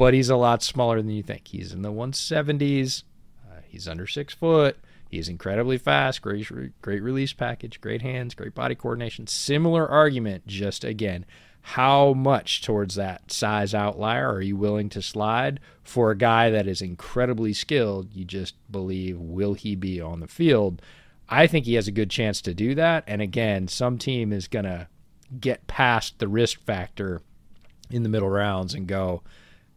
but 0.00 0.14
he's 0.14 0.30
a 0.30 0.36
lot 0.36 0.62
smaller 0.62 0.96
than 0.96 1.10
you 1.10 1.22
think. 1.22 1.48
He's 1.48 1.74
in 1.74 1.82
the 1.82 1.92
170s. 1.92 3.02
Uh, 3.46 3.56
he's 3.68 3.86
under 3.86 4.06
six 4.06 4.32
foot. 4.32 4.78
He's 5.10 5.28
incredibly 5.28 5.76
fast. 5.76 6.22
Great, 6.22 6.50
great 6.80 7.02
release 7.02 7.34
package. 7.34 7.82
Great 7.82 8.00
hands. 8.00 8.34
Great 8.34 8.54
body 8.54 8.74
coordination. 8.74 9.26
Similar 9.26 9.86
argument. 9.86 10.46
Just 10.46 10.84
again, 10.84 11.26
how 11.60 12.14
much 12.14 12.62
towards 12.62 12.94
that 12.94 13.30
size 13.30 13.74
outlier 13.74 14.26
are 14.26 14.40
you 14.40 14.56
willing 14.56 14.88
to 14.88 15.02
slide 15.02 15.60
for 15.82 16.10
a 16.10 16.16
guy 16.16 16.48
that 16.48 16.66
is 16.66 16.80
incredibly 16.80 17.52
skilled? 17.52 18.14
You 18.14 18.24
just 18.24 18.54
believe 18.72 19.18
will 19.18 19.52
he 19.52 19.76
be 19.76 20.00
on 20.00 20.20
the 20.20 20.26
field? 20.26 20.80
I 21.28 21.46
think 21.46 21.66
he 21.66 21.74
has 21.74 21.88
a 21.88 21.92
good 21.92 22.08
chance 22.08 22.40
to 22.40 22.54
do 22.54 22.74
that. 22.74 23.04
And 23.06 23.20
again, 23.20 23.68
some 23.68 23.98
team 23.98 24.32
is 24.32 24.48
going 24.48 24.64
to 24.64 24.88
get 25.38 25.66
past 25.66 26.20
the 26.20 26.28
risk 26.28 26.58
factor 26.64 27.20
in 27.90 28.02
the 28.02 28.08
middle 28.08 28.30
rounds 28.30 28.72
and 28.72 28.86
go, 28.86 29.22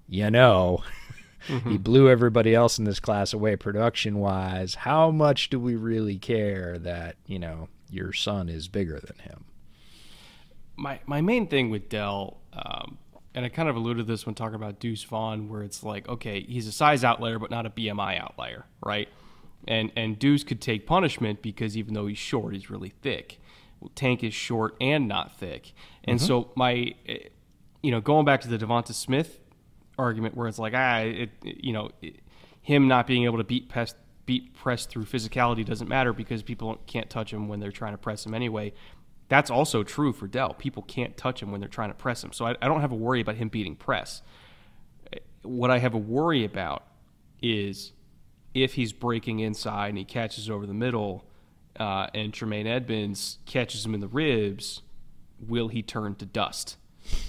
you 0.07 0.29
know, 0.29 0.83
mm-hmm. 1.47 1.71
he 1.71 1.77
blew 1.77 2.09
everybody 2.09 2.53
else 2.53 2.79
in 2.79 2.85
this 2.85 2.99
class 2.99 3.33
away 3.33 3.55
production 3.55 4.19
wise. 4.19 4.75
How 4.75 5.11
much 5.11 5.49
do 5.49 5.59
we 5.59 5.75
really 5.75 6.17
care 6.17 6.77
that, 6.79 7.15
you 7.25 7.39
know, 7.39 7.69
your 7.89 8.13
son 8.13 8.49
is 8.49 8.67
bigger 8.67 8.99
than 8.99 9.19
him? 9.19 9.45
My, 10.75 10.99
my 11.05 11.21
main 11.21 11.47
thing 11.47 11.69
with 11.69 11.89
Dell, 11.89 12.37
um, 12.53 12.97
and 13.35 13.45
I 13.45 13.49
kind 13.49 13.69
of 13.69 13.75
alluded 13.75 14.07
to 14.07 14.11
this 14.11 14.25
when 14.25 14.35
talking 14.35 14.55
about 14.55 14.79
Deuce 14.79 15.03
Vaughn, 15.03 15.49
where 15.49 15.63
it's 15.63 15.83
like, 15.83 16.07
okay, 16.09 16.41
he's 16.41 16.67
a 16.67 16.71
size 16.71 17.03
outlier, 17.03 17.39
but 17.39 17.51
not 17.51 17.65
a 17.65 17.69
BMI 17.69 18.19
outlier, 18.19 18.65
right? 18.83 19.07
and 19.67 19.91
and 19.95 20.19
Deuce 20.19 20.43
could 20.43 20.61
take 20.61 20.85
punishment 20.85 21.41
because 21.41 21.77
even 21.77 21.93
though 21.93 22.07
he's 22.07 22.17
short, 22.17 22.53
he's 22.53 22.69
really 22.69 22.93
thick. 23.01 23.39
Well, 23.79 23.91
Tank 23.95 24.23
is 24.23 24.33
short 24.33 24.75
and 24.79 25.07
not 25.07 25.37
thick, 25.37 25.73
and 26.03 26.19
mm-hmm. 26.19 26.27
so 26.27 26.51
my, 26.55 26.93
eh, 27.07 27.29
you 27.81 27.91
know, 27.91 28.01
going 28.01 28.25
back 28.25 28.41
to 28.41 28.47
the 28.47 28.57
Devonta 28.57 28.93
Smith 28.93 29.39
argument, 29.97 30.35
where 30.35 30.47
it's 30.47 30.59
like 30.59 30.73
ah, 30.75 30.99
it, 30.99 31.29
you 31.43 31.73
know, 31.73 31.89
it, 32.01 32.19
him 32.61 32.87
not 32.87 33.07
being 33.07 33.25
able 33.25 33.37
to 33.37 33.43
beat 33.43 33.69
press 33.69 33.95
beat 34.25 34.53
press 34.53 34.85
through 34.85 35.03
physicality 35.03 35.65
doesn't 35.65 35.87
matter 35.87 36.13
because 36.13 36.43
people 36.43 36.79
can't 36.87 37.09
touch 37.09 37.33
him 37.33 37.47
when 37.47 37.59
they're 37.59 37.71
trying 37.71 37.93
to 37.93 37.97
press 37.97 38.25
him 38.25 38.33
anyway. 38.33 38.73
That's 39.29 39.49
also 39.49 39.83
true 39.83 40.13
for 40.13 40.27
Dell. 40.27 40.53
People 40.53 40.83
can't 40.83 41.17
touch 41.17 41.41
him 41.41 41.51
when 41.51 41.59
they're 41.59 41.69
trying 41.69 41.89
to 41.89 41.95
press 41.95 42.23
him. 42.23 42.31
So 42.33 42.45
I, 42.45 42.55
I 42.61 42.67
don't 42.67 42.81
have 42.81 42.91
a 42.91 42.95
worry 42.95 43.21
about 43.21 43.35
him 43.35 43.49
beating 43.49 43.75
press. 43.75 44.21
What 45.41 45.71
I 45.71 45.79
have 45.79 45.93
a 45.93 45.97
worry 45.97 46.45
about 46.45 46.83
is 47.41 47.93
if 48.53 48.75
he's 48.75 48.93
breaking 48.93 49.39
inside 49.39 49.89
and 49.89 49.97
he 49.97 50.05
catches 50.05 50.49
over 50.49 50.65
the 50.65 50.73
middle, 50.73 51.25
uh, 51.79 52.07
and 52.13 52.33
Tremaine 52.33 52.67
Edmunds 52.67 53.39
catches 53.45 53.85
him 53.85 53.93
in 53.93 53.99
the 53.99 54.07
ribs, 54.07 54.81
will 55.39 55.69
he 55.69 55.81
turn 55.81 56.15
to 56.15 56.25
dust? 56.25 56.77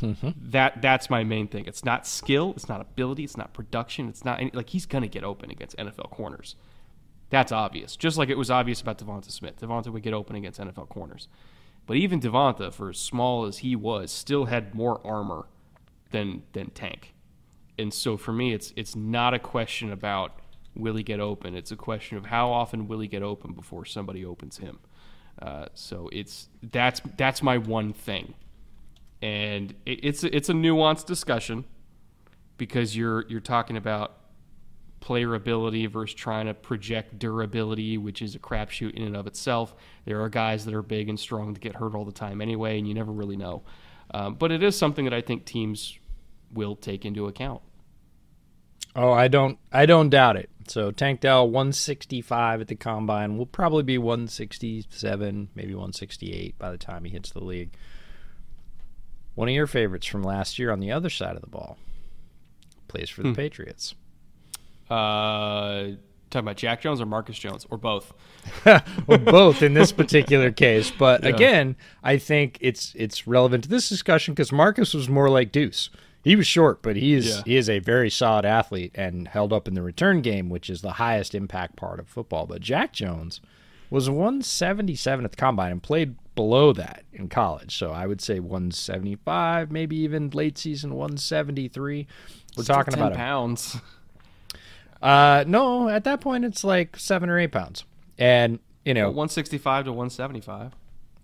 Mm-hmm. 0.01 0.31
That 0.51 0.81
that's 0.83 1.11
my 1.11 1.25
main 1.25 1.49
thing. 1.49 1.65
It's 1.67 1.85
not 1.85 2.07
skill, 2.07 2.53
it's 2.57 2.69
not 2.69 2.81
ability, 2.81 3.25
it's 3.25 3.37
not 3.37 3.53
production, 3.53 4.09
it's 4.09 4.25
not 4.25 4.41
any, 4.41 4.51
like 4.53 4.71
he's 4.71 4.87
gonna 4.87 5.09
get 5.09 5.25
open 5.25 5.51
against 5.51 5.77
NFL 5.77 6.11
corners. 6.11 6.57
That's 7.31 7.53
obvious. 7.53 7.97
Just 7.97 8.17
like 8.17 8.29
it 8.29 8.39
was 8.39 8.51
obvious 8.51 8.81
about 8.81 8.99
Devonta 8.99 9.31
Smith. 9.31 9.61
Devonta 9.61 9.89
would 9.89 10.03
get 10.03 10.15
open 10.15 10.37
against 10.37 10.61
NFL 10.61 10.89
corners. 10.89 11.27
But 11.87 11.97
even 11.97 12.21
Devonta, 12.21 12.73
for 12.73 12.91
as 12.91 12.99
small 12.99 13.45
as 13.45 13.59
he 13.59 13.77
was, 13.77 14.11
still 14.11 14.47
had 14.47 14.75
more 14.75 15.01
armor 15.05 15.47
than 16.11 16.45
than 16.53 16.71
Tank. 16.71 17.15
And 17.79 17.93
so 17.93 18.17
for 18.17 18.33
me, 18.33 18.53
it's 18.53 18.73
it's 18.77 18.95
not 18.95 19.35
a 19.35 19.39
question 19.39 19.91
about 19.91 20.39
will 20.75 20.97
he 20.97 21.03
get 21.03 21.21
open? 21.21 21.55
It's 21.55 21.71
a 21.71 21.77
question 21.77 22.17
of 22.17 22.27
how 22.27 22.51
often 22.51 22.89
will 22.89 23.01
he 23.01 23.09
get 23.09 23.23
open 23.23 23.53
before 23.53 23.85
somebody 23.85 24.25
opens 24.25 24.59
him. 24.59 24.79
Uh, 25.41 25.67
so 25.75 26.09
it's 26.13 26.49
that's 26.63 27.01
that's 27.17 27.43
my 27.43 27.59
one 27.59 27.93
thing, 27.93 28.35
and 29.25 29.75
it's 29.87 30.23
it's 30.23 30.51
a 30.51 30.53
nuanced 30.53 31.07
discussion 31.07 31.65
because 32.59 32.95
you're 32.95 33.27
you're 33.31 33.41
talking 33.41 33.79
about 33.79 34.19
player 35.01 35.35
ability 35.35 35.87
versus 35.87 36.15
trying 36.15 36.45
to 36.45 36.53
project 36.53 37.19
durability, 37.19 37.97
which 37.97 38.21
is 38.21 38.35
a 38.35 38.39
crapshoot 38.39 38.93
in 38.93 39.03
and 39.03 39.17
of 39.17 39.27
itself. 39.27 39.75
There 40.05 40.21
are 40.21 40.29
guys 40.29 40.67
that 40.67 40.75
are 40.75 40.83
big 40.83 41.09
and 41.09 41.19
strong 41.19 41.55
that 41.55 41.61
get 41.61 41.77
hurt 41.77 41.95
all 41.95 42.05
the 42.05 42.13
time 42.13 42.43
anyway, 42.43 42.79
and 42.79 42.87
you 42.87 42.93
never 42.93 43.13
really 43.13 43.37
know. 43.37 43.63
Um, 44.13 44.35
but 44.35 44.53
it 44.53 44.63
is 44.63 44.77
something 44.77 45.07
that 45.07 45.15
I 45.15 45.23
think 45.23 45.47
teams 45.47 45.99
will 46.53 46.77
take 46.77 47.07
into 47.07 47.27
account. 47.27 47.63
Oh, 48.95 49.11
I 49.11 49.29
don't 49.29 49.59
I 49.73 49.87
don't 49.87 50.11
doubt 50.11 50.37
it. 50.37 50.51
So 50.69 50.91
Tank 50.91 51.21
Dell 51.21 51.49
165 51.49 52.61
at 52.61 52.69
the 52.69 52.77
combine 52.77 53.39
will 53.39 53.47
probably 53.47 53.85
be 53.85 53.97
167, 53.97 55.49
maybe 55.55 55.75
168 55.75 56.59
by 56.59 56.71
the 56.71 56.79
time 56.79 57.05
he 57.05 57.11
hits 57.11 57.31
the 57.31 57.43
league. 57.43 57.75
One 59.35 59.49
of 59.49 59.55
your 59.55 59.66
favorites 59.66 60.07
from 60.07 60.23
last 60.23 60.59
year 60.59 60.70
on 60.70 60.81
the 60.81 60.92
other 60.92 61.11
side 61.11 61.35
of 61.35 61.40
the 61.40 61.49
ball 61.49 61.77
plays 62.88 63.11
for 63.11 63.23
the 63.23 63.31
hmm. 63.31 63.35
Patriots. 63.35 63.94
Uh, 64.88 65.97
talking 66.31 66.44
about 66.47 66.57
Jack 66.57 66.83
Jones 66.83 67.01
or 67.01 67.07
Marcus 67.07 67.38
Jones 67.38 67.66
or 67.70 67.79
both? 67.79 68.12
well, 68.64 69.18
both 69.18 69.62
in 69.62 69.75
this 69.75 69.92
particular 69.92 70.51
case. 70.53 70.90
But 70.90 71.25
yeah. 71.25 71.31
again, 71.31 71.77
I 72.03 72.18
think 72.18 72.59
it's 72.61 72.94
it's 72.97 73.27
relevant 73.27 73.64
to 73.64 73.70
this 73.70 73.88
discussion 73.88 74.35
because 74.35 74.53
Marcus 74.53 74.94
was 74.94 75.09
more 75.09 75.31
like 75.31 75.51
Deuce 75.51 75.90
he 76.25 76.37
was 76.37 76.47
short, 76.47 76.81
but 76.83 76.97
he 76.97 77.12
is 77.12 77.29
yeah. 77.29 77.42
he 77.44 77.57
is 77.57 77.68
a 77.68 77.81
very 77.81 78.09
solid 78.09 78.47
athlete 78.47 78.92
and 78.94 79.29
held 79.29 79.53
up 79.53 79.68
in 79.68 79.75
the 79.75 79.83
return 79.83 80.23
game, 80.23 80.49
which 80.49 80.70
is 80.70 80.81
the 80.81 80.92
highest 80.92 81.35
impact 81.35 81.77
part 81.77 82.01
of 82.01 82.09
football. 82.09 82.47
But 82.47 82.62
Jack 82.62 82.94
Jones 82.94 83.42
was 83.90 84.09
177 84.09 85.25
at 85.27 85.31
the 85.31 85.37
combine 85.37 85.70
and 85.70 85.83
played 85.83 86.16
below 86.35 86.73
that 86.73 87.05
in 87.12 87.29
college. 87.29 87.77
So 87.77 87.90
I 87.90 88.07
would 88.07 88.20
say 88.20 88.40
175, 88.40 89.70
maybe 89.70 89.97
even 89.97 90.31
late 90.31 90.59
season 90.59 90.94
173. 90.94 92.07
We're 92.57 92.62
Still 92.62 92.75
talking 92.75 92.94
about 92.94 93.14
pounds. 93.14 93.77
Uh, 95.03 95.44
no, 95.47 95.88
at 95.88 96.05
that 96.05 96.20
point 96.20 96.44
it's 96.47 96.64
like 96.64 96.97
seven 96.97 97.29
or 97.29 97.38
eight 97.38 97.53
pounds, 97.53 97.85
and 98.16 98.59
you 98.87 98.94
know, 98.94 99.09
well, 99.09 99.27
165 99.27 99.85
to 99.85 99.92
175. 99.92 100.73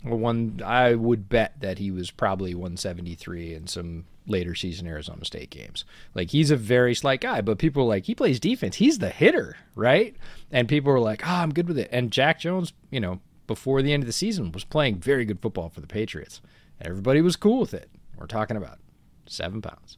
Well, 0.05 0.19
one 0.19 0.61
I 0.65 0.95
would 0.95 1.31
bet 1.31 1.55
that 1.61 1.79
he 1.79 1.91
was 1.91 2.11
probably 2.11 2.55
173 2.55 3.55
in 3.55 3.67
some 3.67 4.05
later 4.27 4.55
season 4.55 4.87
Arizona 4.87 5.25
State 5.25 5.51
games. 5.51 5.85
Like 6.15 6.31
he's 6.31 6.51
a 6.51 6.57
very 6.57 6.95
slight 6.95 7.21
guy, 7.21 7.41
but 7.41 7.59
people 7.59 7.85
are 7.85 7.89
like 7.89 8.05
he 8.05 8.15
plays 8.15 8.39
defense. 8.41 8.77
He's 8.77 8.99
the 8.99 9.11
hitter, 9.11 9.57
right? 9.75 10.15
And 10.51 10.69
people 10.69 10.93
were 10.93 11.01
like, 11.01 11.27
"Oh, 11.27 11.37
I'm 11.37 11.53
good 11.53 11.69
with 11.69 11.79
it." 11.79 11.89
And 11.91 12.11
Jack 12.11 12.41
Jones, 12.41 12.73
you 12.91 13.01
know, 13.01 13.21
before 13.51 13.83
the 13.83 13.93
end 13.93 14.01
of 14.01 14.07
the 14.07 14.13
season 14.13 14.53
was 14.53 14.63
playing 14.63 14.95
very 15.01 15.25
good 15.25 15.41
football 15.41 15.69
for 15.69 15.81
the 15.81 15.87
Patriots. 15.89 16.41
And 16.79 16.89
everybody 16.89 17.21
was 17.21 17.35
cool 17.35 17.59
with 17.59 17.75
it. 17.75 17.91
We're 18.17 18.29
talking 18.29 18.57
about 18.57 18.79
7 19.27 19.61
pounds. 19.61 19.97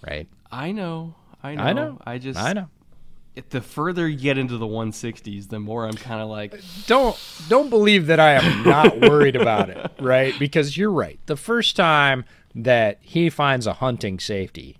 Right? 0.00 0.30
I 0.50 0.72
know. 0.72 1.14
I 1.42 1.54
know. 1.54 1.62
I 1.62 1.72
know. 1.74 1.98
I 2.06 2.16
just 2.16 2.40
I 2.40 2.54
know. 2.54 2.70
The 3.50 3.60
further 3.60 4.08
you 4.08 4.16
get 4.16 4.38
into 4.38 4.56
the 4.56 4.66
160s, 4.66 5.50
the 5.50 5.60
more 5.60 5.84
I'm 5.84 5.92
kind 5.92 6.22
of 6.22 6.30
like 6.30 6.58
don't 6.86 7.18
don't 7.50 7.68
believe 7.68 8.06
that 8.06 8.18
I 8.18 8.32
am 8.32 8.62
not 8.64 8.98
worried 8.98 9.36
about 9.36 9.68
it, 9.68 9.90
right? 10.00 10.34
Because 10.38 10.74
you're 10.74 10.90
right. 10.90 11.20
The 11.26 11.36
first 11.36 11.76
time 11.76 12.24
that 12.54 12.96
he 13.02 13.28
finds 13.28 13.66
a 13.66 13.74
hunting 13.74 14.18
safety, 14.18 14.78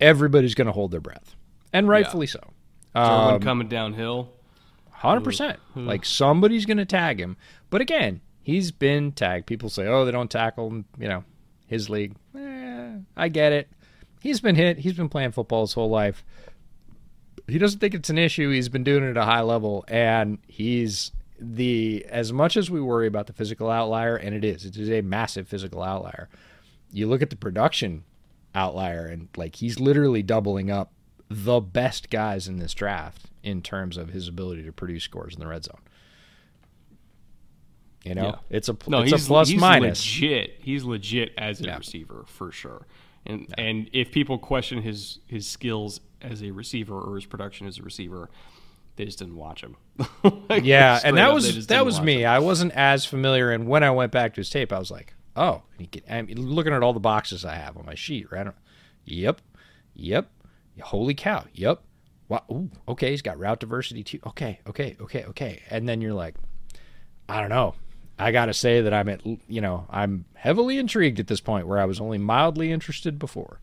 everybody's 0.00 0.54
going 0.54 0.66
to 0.66 0.72
hold 0.72 0.92
their 0.92 1.00
breath, 1.00 1.34
and 1.72 1.88
rightfully 1.88 2.28
yeah. 2.28 2.40
so. 2.94 3.00
Um, 3.00 3.40
coming 3.40 3.68
downhill, 3.68 4.35
hundred 5.06 5.24
percent. 5.24 5.58
Like 5.74 6.04
somebody's 6.04 6.66
going 6.66 6.76
to 6.78 6.84
tag 6.84 7.20
him, 7.20 7.36
but 7.70 7.80
again, 7.80 8.20
He's 8.46 8.70
been 8.70 9.10
tagged. 9.10 9.46
People 9.46 9.68
say, 9.68 9.88
"Oh, 9.88 10.04
they 10.04 10.12
don't 10.12 10.30
tackle." 10.30 10.84
You 11.00 11.08
know, 11.08 11.24
his 11.66 11.90
league. 11.90 12.14
Eh, 12.38 12.92
I 13.16 13.28
get 13.28 13.52
it. 13.52 13.68
He's 14.20 14.40
been 14.40 14.54
hit. 14.54 14.78
He's 14.78 14.92
been 14.92 15.08
playing 15.08 15.32
football 15.32 15.62
his 15.62 15.72
whole 15.72 15.90
life. 15.90 16.24
He 17.48 17.58
doesn't 17.58 17.80
think 17.80 17.92
it's 17.92 18.08
an 18.08 18.18
issue. 18.18 18.52
He's 18.52 18.68
been 18.68 18.84
doing 18.84 19.02
it 19.02 19.10
at 19.10 19.16
a 19.16 19.24
high 19.24 19.40
level, 19.40 19.84
and 19.88 20.38
he's 20.46 21.10
the 21.40 22.06
as 22.08 22.32
much 22.32 22.56
as 22.56 22.70
we 22.70 22.80
worry 22.80 23.08
about 23.08 23.26
the 23.26 23.32
physical 23.32 23.68
outlier, 23.68 24.14
and 24.14 24.32
it 24.32 24.44
is, 24.44 24.64
it 24.64 24.76
is 24.76 24.90
a 24.90 25.00
massive 25.00 25.48
physical 25.48 25.82
outlier. 25.82 26.28
You 26.92 27.08
look 27.08 27.22
at 27.22 27.30
the 27.30 27.36
production 27.36 28.04
outlier, 28.54 29.06
and 29.06 29.28
like 29.36 29.56
he's 29.56 29.80
literally 29.80 30.22
doubling 30.22 30.70
up 30.70 30.92
the 31.28 31.60
best 31.60 32.10
guys 32.10 32.46
in 32.46 32.58
this 32.58 32.74
draft 32.74 33.26
in 33.46 33.62
terms 33.62 33.96
of 33.96 34.08
his 34.08 34.26
ability 34.26 34.64
to 34.64 34.72
produce 34.72 35.04
scores 35.04 35.34
in 35.34 35.40
the 35.40 35.46
red 35.46 35.64
zone. 35.64 35.78
You 38.02 38.16
know, 38.16 38.24
yeah. 38.24 38.36
it's 38.50 38.68
a 38.68 38.76
no, 38.88 39.02
it's 39.02 39.12
he's, 39.12 39.24
a 39.24 39.26
plus 39.26 39.48
he's 39.48 39.60
minus. 39.60 40.04
Legit, 40.04 40.56
he's 40.60 40.84
legit 40.84 41.32
as 41.38 41.60
a 41.60 41.64
yeah. 41.64 41.76
receiver 41.76 42.24
for 42.26 42.50
sure. 42.50 42.86
And 43.24 43.46
yeah. 43.48 43.64
and 43.64 43.90
if 43.92 44.10
people 44.10 44.38
question 44.38 44.82
his 44.82 45.20
his 45.26 45.46
skills 45.46 46.00
as 46.20 46.42
a 46.42 46.50
receiver 46.50 47.00
or 47.00 47.14
his 47.14 47.24
production 47.24 47.68
as 47.68 47.78
a 47.78 47.82
receiver, 47.82 48.30
they 48.96 49.04
just 49.04 49.20
didn't 49.20 49.36
watch 49.36 49.62
him. 49.62 49.76
like, 50.48 50.64
yeah, 50.64 51.00
and 51.04 51.16
that 51.16 51.32
was 51.32 51.68
that 51.68 51.84
was 51.84 52.00
me. 52.00 52.22
Him. 52.22 52.30
I 52.30 52.40
wasn't 52.40 52.72
as 52.72 53.06
familiar, 53.06 53.52
and 53.52 53.68
when 53.68 53.84
I 53.84 53.92
went 53.92 54.10
back 54.10 54.34
to 54.34 54.40
his 54.40 54.50
tape, 54.50 54.72
I 54.72 54.78
was 54.78 54.90
like, 54.90 55.14
oh, 55.36 55.62
can, 55.92 56.02
I'm 56.08 56.26
looking 56.26 56.72
at 56.72 56.82
all 56.82 56.92
the 56.92 57.00
boxes 57.00 57.44
I 57.44 57.54
have 57.54 57.76
on 57.76 57.86
my 57.86 57.94
sheet, 57.94 58.30
right? 58.30 58.48
Yep, 59.04 59.40
yep. 59.94 60.30
Holy 60.80 61.14
cow, 61.14 61.44
yep. 61.54 61.82
Wow, 62.28 62.44
ooh, 62.50 62.70
okay, 62.88 63.10
he's 63.10 63.22
got 63.22 63.38
route 63.38 63.60
diversity 63.60 64.02
too. 64.02 64.18
Okay, 64.26 64.60
okay, 64.66 64.96
okay, 65.00 65.24
okay. 65.24 65.62
And 65.70 65.88
then 65.88 66.00
you're 66.00 66.14
like, 66.14 66.34
I 67.28 67.40
don't 67.40 67.50
know. 67.50 67.74
I 68.18 68.32
got 68.32 68.46
to 68.46 68.54
say 68.54 68.80
that 68.80 68.94
I'm 68.94 69.08
at, 69.08 69.24
you 69.24 69.60
know, 69.60 69.86
I'm 69.90 70.24
heavily 70.34 70.78
intrigued 70.78 71.20
at 71.20 71.26
this 71.26 71.40
point 71.40 71.66
where 71.66 71.78
I 71.78 71.84
was 71.84 72.00
only 72.00 72.18
mildly 72.18 72.72
interested 72.72 73.18
before. 73.18 73.60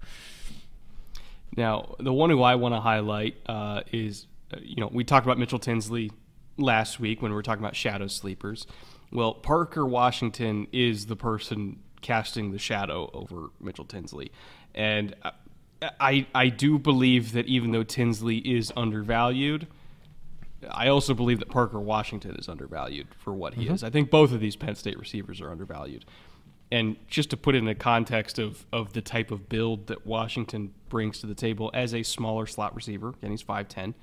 Now, 1.57 1.95
the 1.99 2.13
one 2.13 2.29
who 2.29 2.41
I 2.41 2.55
want 2.55 2.75
to 2.75 2.79
highlight 2.79 3.35
uh, 3.47 3.81
is 3.91 4.27
uh, 4.53 4.59
you 4.61 4.75
know, 4.77 4.89
we 4.91 5.03
talked 5.03 5.25
about 5.25 5.37
Mitchell 5.37 5.59
Tinsley 5.59 6.11
last 6.57 6.99
week 6.99 7.21
when 7.21 7.31
we 7.31 7.35
were 7.35 7.43
talking 7.43 7.63
about 7.63 7.75
shadow 7.75 8.07
sleepers. 8.07 8.67
Well, 9.11 9.33
Parker 9.33 9.85
Washington 9.85 10.67
is 10.71 11.05
the 11.07 11.15
person 11.15 11.79
casting 12.01 12.51
the 12.51 12.59
shadow 12.59 13.09
over 13.13 13.47
Mitchell 13.59 13.85
Tinsley. 13.85 14.31
And 14.75 15.15
I, 15.99 16.27
I 16.33 16.49
do 16.49 16.77
believe 16.77 17.33
that 17.33 17.45
even 17.47 17.71
though 17.71 17.83
Tinsley 17.83 18.37
is 18.37 18.71
undervalued, 18.75 19.67
I 20.71 20.87
also 20.87 21.13
believe 21.13 21.39
that 21.39 21.49
Parker 21.49 21.79
Washington 21.79 22.35
is 22.35 22.47
undervalued 22.47 23.07
for 23.17 23.33
what 23.33 23.55
he 23.55 23.65
mm-hmm. 23.65 23.75
is. 23.75 23.83
I 23.83 23.89
think 23.89 24.09
both 24.09 24.31
of 24.31 24.39
these 24.39 24.55
Penn 24.55 24.75
State 24.75 24.97
receivers 24.97 25.41
are 25.41 25.49
undervalued. 25.49 26.05
And 26.71 26.95
just 27.07 27.29
to 27.29 27.37
put 27.37 27.55
it 27.55 27.59
in 27.59 27.67
a 27.67 27.75
context 27.75 28.39
of, 28.39 28.65
of 28.73 28.93
the 28.93 29.01
type 29.01 29.29
of 29.29 29.47
build 29.47 29.87
that 29.87 30.07
Washington 30.07 30.73
brings 30.89 31.19
to 31.19 31.27
the 31.27 31.35
table 31.35 31.69
as 31.73 31.93
a 31.93 32.01
smaller 32.01 32.47
slot 32.47 32.75
receiver, 32.75 33.09
again, 33.09 33.31
he's 33.31 33.43
5'10, 33.43 33.93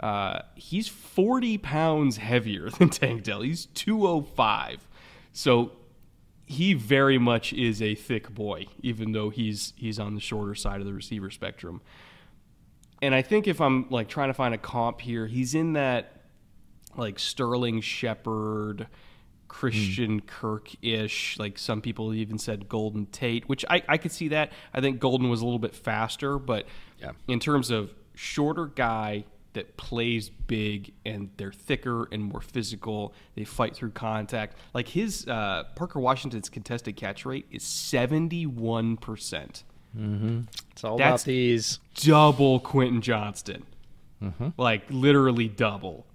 uh, 0.00 0.40
he's 0.54 0.88
40 0.88 1.58
pounds 1.58 2.18
heavier 2.18 2.68
than 2.78 2.90
Tank 2.90 3.22
Dell. 3.22 3.42
He's 3.42 3.66
205. 3.66 4.86
So 5.32 5.72
he 6.46 6.74
very 6.74 7.18
much 7.18 7.52
is 7.52 7.80
a 7.80 7.94
thick 7.94 8.32
boy, 8.34 8.66
even 8.82 9.12
though 9.12 9.30
he's 9.30 9.72
he's 9.76 9.98
on 9.98 10.14
the 10.14 10.20
shorter 10.20 10.54
side 10.54 10.80
of 10.80 10.86
the 10.86 10.92
receiver 10.92 11.30
spectrum. 11.30 11.80
And 13.00 13.14
I 13.14 13.22
think 13.22 13.48
if 13.48 13.60
I'm 13.60 13.88
like 13.90 14.08
trying 14.08 14.28
to 14.28 14.34
find 14.34 14.54
a 14.54 14.58
comp 14.58 15.00
here, 15.00 15.26
he's 15.26 15.54
in 15.54 15.72
that 15.72 16.22
like 16.96 17.18
Sterling 17.18 17.80
Shepard, 17.80 18.86
Christian 19.48 20.20
mm. 20.20 20.26
Kirk 20.26 20.70
ish. 20.82 21.38
Like 21.38 21.58
some 21.58 21.80
people 21.80 22.14
even 22.14 22.38
said 22.38 22.68
Golden 22.68 23.06
Tate, 23.06 23.48
which 23.48 23.64
I, 23.68 23.82
I 23.88 23.96
could 23.96 24.12
see 24.12 24.28
that. 24.28 24.52
I 24.72 24.80
think 24.80 25.00
Golden 25.00 25.28
was 25.28 25.40
a 25.40 25.44
little 25.44 25.58
bit 25.58 25.74
faster, 25.74 26.38
but 26.38 26.66
yeah. 27.00 27.12
in 27.28 27.40
terms 27.40 27.70
of 27.70 27.92
shorter 28.14 28.66
guy 28.66 29.24
that 29.54 29.76
plays 29.76 30.30
big 30.30 30.92
and 31.04 31.28
they're 31.36 31.52
thicker 31.52 32.08
and 32.10 32.22
more 32.22 32.40
physical. 32.40 33.12
They 33.34 33.44
fight 33.44 33.76
through 33.76 33.90
contact. 33.90 34.56
Like 34.72 34.88
his 34.88 35.26
uh, 35.28 35.64
Parker 35.74 36.00
Washington's 36.00 36.48
contested 36.48 36.96
catch 36.96 37.26
rate 37.26 37.46
is 37.50 37.62
seventy 37.62 38.46
one 38.46 38.96
percent. 38.96 39.64
Mm-hmm. 39.96 40.42
It's 40.70 40.84
all 40.84 40.96
That's 40.96 41.22
about 41.22 41.26
these 41.26 41.80
double 41.94 42.60
Quentin 42.60 43.02
Johnston. 43.02 43.64
Mm-hmm. 44.22 44.48
Like 44.56 44.84
literally 44.88 45.48
double. 45.48 46.06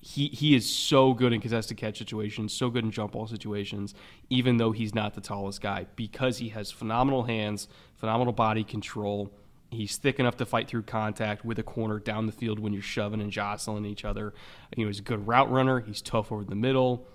He 0.00 0.28
he 0.28 0.54
is 0.54 0.72
so 0.72 1.14
good 1.14 1.32
in 1.32 1.40
contested 1.40 1.78
catch 1.78 1.98
situations, 1.98 2.52
so 2.52 2.70
good 2.70 2.84
in 2.84 2.90
jump 2.90 3.12
ball 3.12 3.26
situations, 3.26 3.94
even 4.30 4.56
though 4.58 4.70
he's 4.70 4.94
not 4.94 5.14
the 5.14 5.20
tallest 5.20 5.60
guy, 5.60 5.86
because 5.96 6.38
he 6.38 6.50
has 6.50 6.70
phenomenal 6.70 7.24
hands, 7.24 7.66
phenomenal 7.96 8.32
body 8.32 8.62
control 8.62 9.32
He's 9.70 9.96
thick 9.96 10.20
enough 10.20 10.36
to 10.36 10.46
fight 10.46 10.68
through 10.68 10.82
contact 10.82 11.44
with 11.44 11.58
a 11.58 11.62
corner 11.62 11.98
down 11.98 12.26
the 12.26 12.32
field 12.32 12.58
when 12.58 12.72
you're 12.72 12.82
shoving 12.82 13.20
and 13.20 13.32
jostling 13.32 13.84
each 13.84 14.04
other. 14.04 14.32
You 14.76 14.84
know, 14.84 14.88
he's 14.88 15.00
a 15.00 15.02
good 15.02 15.26
route 15.26 15.50
runner. 15.50 15.80
He's 15.80 16.00
tough 16.00 16.30
over 16.30 16.44
the 16.44 16.54
middle. 16.54 17.06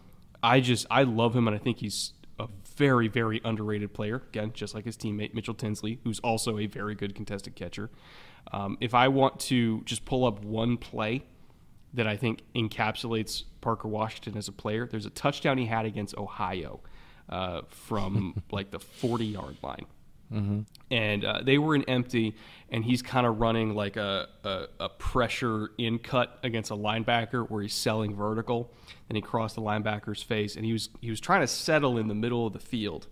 I 0.43 0.59
just 0.59 0.85
I 0.91 1.03
love 1.03 1.35
him, 1.35 1.47
and 1.47 1.55
I 1.55 1.59
think 1.59 1.77
he's 1.77 2.13
a 2.39 2.47
very 2.75 3.07
very 3.07 3.39
underrated 3.45 3.93
player. 3.93 4.23
Again, 4.29 4.51
just 4.53 4.75
like 4.75 4.85
his 4.85 4.97
teammate 4.97 5.33
Mitchell 5.33 5.53
Tinsley, 5.53 5.99
who's 6.03 6.19
also 6.19 6.57
a 6.57 6.65
very 6.65 6.95
good 6.95 7.15
contested 7.15 7.55
catcher. 7.55 7.89
Um, 8.51 8.77
if 8.81 8.93
I 8.93 9.07
want 9.07 9.39
to 9.41 9.81
just 9.85 10.03
pull 10.05 10.25
up 10.25 10.43
one 10.43 10.77
play 10.77 11.23
that 11.93 12.07
I 12.07 12.17
think 12.17 12.41
encapsulates 12.55 13.43
Parker 13.61 13.87
Washington 13.87 14.37
as 14.37 14.47
a 14.47 14.51
player, 14.51 14.87
there's 14.87 15.05
a 15.05 15.11
touchdown 15.11 15.57
he 15.57 15.65
had 15.65 15.85
against 15.85 16.17
Ohio 16.17 16.79
uh, 17.29 17.61
from 17.69 18.41
like 18.51 18.71
the 18.71 18.79
40 18.79 19.25
yard 19.25 19.57
line. 19.61 19.85
Mm-hmm. 20.31 20.61
And 20.91 21.25
uh, 21.25 21.41
they 21.43 21.57
were 21.57 21.75
in 21.75 21.83
empty, 21.85 22.35
and 22.69 22.85
he's 22.85 23.01
kind 23.01 23.27
of 23.27 23.39
running 23.39 23.75
like 23.75 23.97
a, 23.97 24.29
a, 24.43 24.65
a, 24.79 24.89
pressure 24.89 25.71
in 25.77 25.99
cut 25.99 26.39
against 26.43 26.71
a 26.71 26.75
linebacker 26.75 27.49
where 27.49 27.61
he's 27.61 27.73
selling 27.73 28.15
vertical. 28.15 28.71
And 29.09 29.17
he 29.17 29.21
crossed 29.21 29.55
the 29.55 29.61
linebacker's 29.61 30.23
face, 30.23 30.55
and 30.55 30.65
he 30.65 30.71
was 30.71 30.89
he 31.01 31.09
was 31.09 31.19
trying 31.19 31.41
to 31.41 31.47
settle 31.47 31.97
in 31.97 32.07
the 32.07 32.15
middle 32.15 32.47
of 32.47 32.53
the 32.53 32.59
field 32.59 33.07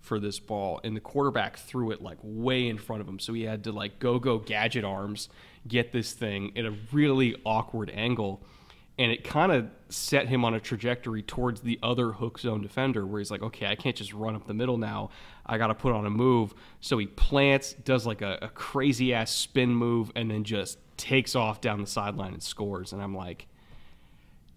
for 0.00 0.20
this 0.20 0.38
ball, 0.38 0.80
and 0.84 0.96
the 0.96 1.00
quarterback 1.00 1.56
threw 1.56 1.90
it 1.90 2.00
like 2.00 2.18
way 2.22 2.68
in 2.68 2.78
front 2.78 3.02
of 3.02 3.08
him. 3.08 3.18
So 3.18 3.32
he 3.32 3.42
had 3.42 3.64
to 3.64 3.72
like 3.72 3.98
go 3.98 4.20
go 4.20 4.38
gadget 4.38 4.84
arms, 4.84 5.28
get 5.66 5.90
this 5.92 6.12
thing 6.12 6.56
at 6.56 6.64
a 6.64 6.74
really 6.92 7.34
awkward 7.44 7.90
angle 7.92 8.44
and 8.98 9.10
it 9.10 9.24
kind 9.24 9.50
of 9.50 9.68
set 9.88 10.28
him 10.28 10.44
on 10.44 10.54
a 10.54 10.60
trajectory 10.60 11.22
towards 11.22 11.62
the 11.62 11.78
other 11.82 12.12
hook 12.12 12.38
zone 12.38 12.60
defender 12.60 13.06
where 13.06 13.20
he's 13.20 13.30
like 13.30 13.42
okay 13.42 13.66
i 13.66 13.74
can't 13.74 13.96
just 13.96 14.12
run 14.12 14.34
up 14.34 14.46
the 14.46 14.54
middle 14.54 14.76
now 14.76 15.10
i 15.46 15.58
gotta 15.58 15.74
put 15.74 15.92
on 15.92 16.06
a 16.06 16.10
move 16.10 16.54
so 16.80 16.98
he 16.98 17.06
plants 17.06 17.74
does 17.84 18.06
like 18.06 18.22
a, 18.22 18.38
a 18.42 18.48
crazy 18.48 19.12
ass 19.14 19.30
spin 19.30 19.74
move 19.74 20.10
and 20.14 20.30
then 20.30 20.44
just 20.44 20.78
takes 20.96 21.34
off 21.34 21.60
down 21.60 21.80
the 21.80 21.86
sideline 21.86 22.32
and 22.32 22.42
scores 22.42 22.92
and 22.92 23.02
i'm 23.02 23.14
like 23.14 23.46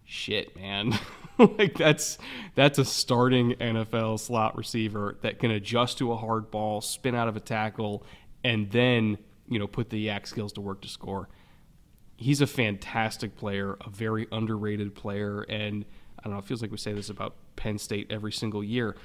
shit 0.03 0.55
man 0.55 0.97
like 1.38 1.75
that's 1.75 2.17
that's 2.53 2.77
a 2.77 2.86
starting 2.86 3.53
nfl 3.53 4.19
slot 4.19 4.55
receiver 4.55 5.17
that 5.21 5.39
can 5.39 5.51
adjust 5.51 5.97
to 5.97 6.11
a 6.11 6.15
hard 6.15 6.51
ball 6.51 6.81
spin 6.81 7.15
out 7.15 7.27
of 7.27 7.36
a 7.36 7.39
tackle 7.39 8.03
and 8.43 8.69
then 8.71 9.17
you 9.47 9.57
know 9.57 9.65
put 9.67 9.89
the 9.89 10.07
YAC 10.07 10.27
skills 10.27 10.53
to 10.53 10.61
work 10.61 10.81
to 10.81 10.88
score 10.88 11.27
he's 12.17 12.41
a 12.41 12.47
fantastic 12.47 13.36
player, 13.36 13.77
a 13.81 13.89
very 13.89 14.27
underrated 14.31 14.95
player, 14.95 15.41
and 15.41 15.86
I 16.19 16.23
don't 16.23 16.33
know. 16.33 16.39
It 16.39 16.45
feels 16.45 16.61
like 16.61 16.71
we 16.71 16.77
say 16.77 16.93
this 16.93 17.09
about 17.09 17.36
Penn 17.55 17.77
State 17.77 18.07
every 18.09 18.31
single 18.31 18.63
year. 18.63 18.95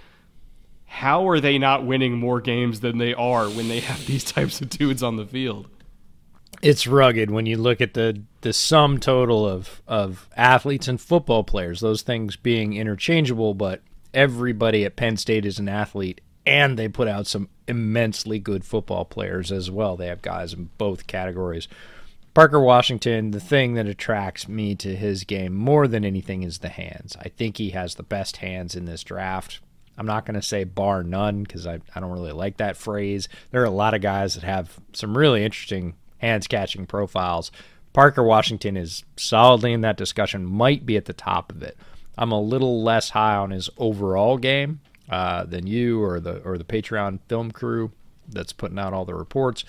How 0.90 1.28
are 1.28 1.40
they 1.40 1.58
not 1.58 1.86
winning 1.86 2.18
more 2.18 2.40
games 2.40 2.80
than 2.80 2.98
they 2.98 3.14
are 3.14 3.48
when 3.48 3.68
they 3.68 3.80
have 3.80 4.06
these 4.06 4.24
types 4.24 4.60
of 4.60 4.68
dudes 4.68 5.02
on 5.02 5.16
the 5.16 5.26
field? 5.26 5.68
It's 6.62 6.86
rugged 6.86 7.30
when 7.30 7.46
you 7.46 7.56
look 7.56 7.80
at 7.80 7.94
the 7.94 8.22
the 8.42 8.52
sum 8.52 8.98
total 8.98 9.48
of 9.48 9.82
of 9.86 10.28
athletes 10.36 10.88
and 10.88 11.00
football 11.00 11.42
players. 11.44 11.80
Those 11.80 12.02
things 12.02 12.36
being 12.36 12.74
interchangeable, 12.74 13.54
but 13.54 13.82
everybody 14.12 14.84
at 14.84 14.96
Penn 14.96 15.16
State 15.16 15.46
is 15.46 15.58
an 15.58 15.68
athlete, 15.68 16.20
and 16.44 16.78
they 16.78 16.88
put 16.88 17.08
out 17.08 17.26
some 17.26 17.48
immensely 17.66 18.38
good 18.38 18.64
football 18.64 19.04
players 19.04 19.50
as 19.50 19.70
well. 19.70 19.96
They 19.96 20.08
have 20.08 20.22
guys 20.22 20.52
in 20.52 20.68
both 20.76 21.06
categories 21.06 21.66
Parker 22.32 22.60
Washington, 22.60 23.32
the 23.32 23.40
thing 23.40 23.74
that 23.74 23.86
attracts 23.86 24.48
me 24.48 24.74
to 24.76 24.94
his 24.94 25.24
game 25.24 25.54
more 25.54 25.88
than 25.88 26.04
anything 26.04 26.42
is 26.44 26.58
the 26.58 26.68
hands. 26.68 27.16
I 27.18 27.28
think 27.28 27.56
he 27.56 27.70
has 27.70 27.96
the 27.96 28.04
best 28.04 28.36
hands 28.38 28.76
in 28.76 28.84
this 28.84 29.02
draft. 29.02 29.60
I'm 30.00 30.06
not 30.06 30.24
going 30.24 30.34
to 30.34 30.42
say 30.42 30.64
bar 30.64 31.02
none 31.02 31.42
because 31.42 31.66
I, 31.66 31.78
I 31.94 32.00
don't 32.00 32.10
really 32.10 32.32
like 32.32 32.56
that 32.56 32.78
phrase. 32.78 33.28
There 33.50 33.60
are 33.60 33.66
a 33.66 33.70
lot 33.70 33.92
of 33.92 34.00
guys 34.00 34.32
that 34.32 34.44
have 34.44 34.80
some 34.94 35.14
really 35.14 35.44
interesting 35.44 35.94
hands 36.16 36.46
catching 36.46 36.86
profiles. 36.86 37.52
Parker 37.92 38.22
Washington 38.22 38.78
is 38.78 39.04
solidly 39.18 39.74
in 39.74 39.82
that 39.82 39.98
discussion, 39.98 40.46
might 40.46 40.86
be 40.86 40.96
at 40.96 41.04
the 41.04 41.12
top 41.12 41.52
of 41.52 41.62
it. 41.62 41.76
I'm 42.16 42.32
a 42.32 42.40
little 42.40 42.82
less 42.82 43.10
high 43.10 43.36
on 43.36 43.50
his 43.50 43.68
overall 43.76 44.38
game 44.38 44.80
uh, 45.10 45.44
than 45.44 45.66
you 45.66 46.02
or 46.02 46.18
the 46.18 46.38
or 46.44 46.56
the 46.56 46.64
Patreon 46.64 47.18
film 47.28 47.50
crew 47.50 47.92
that's 48.26 48.54
putting 48.54 48.78
out 48.78 48.94
all 48.94 49.04
the 49.04 49.14
reports. 49.14 49.66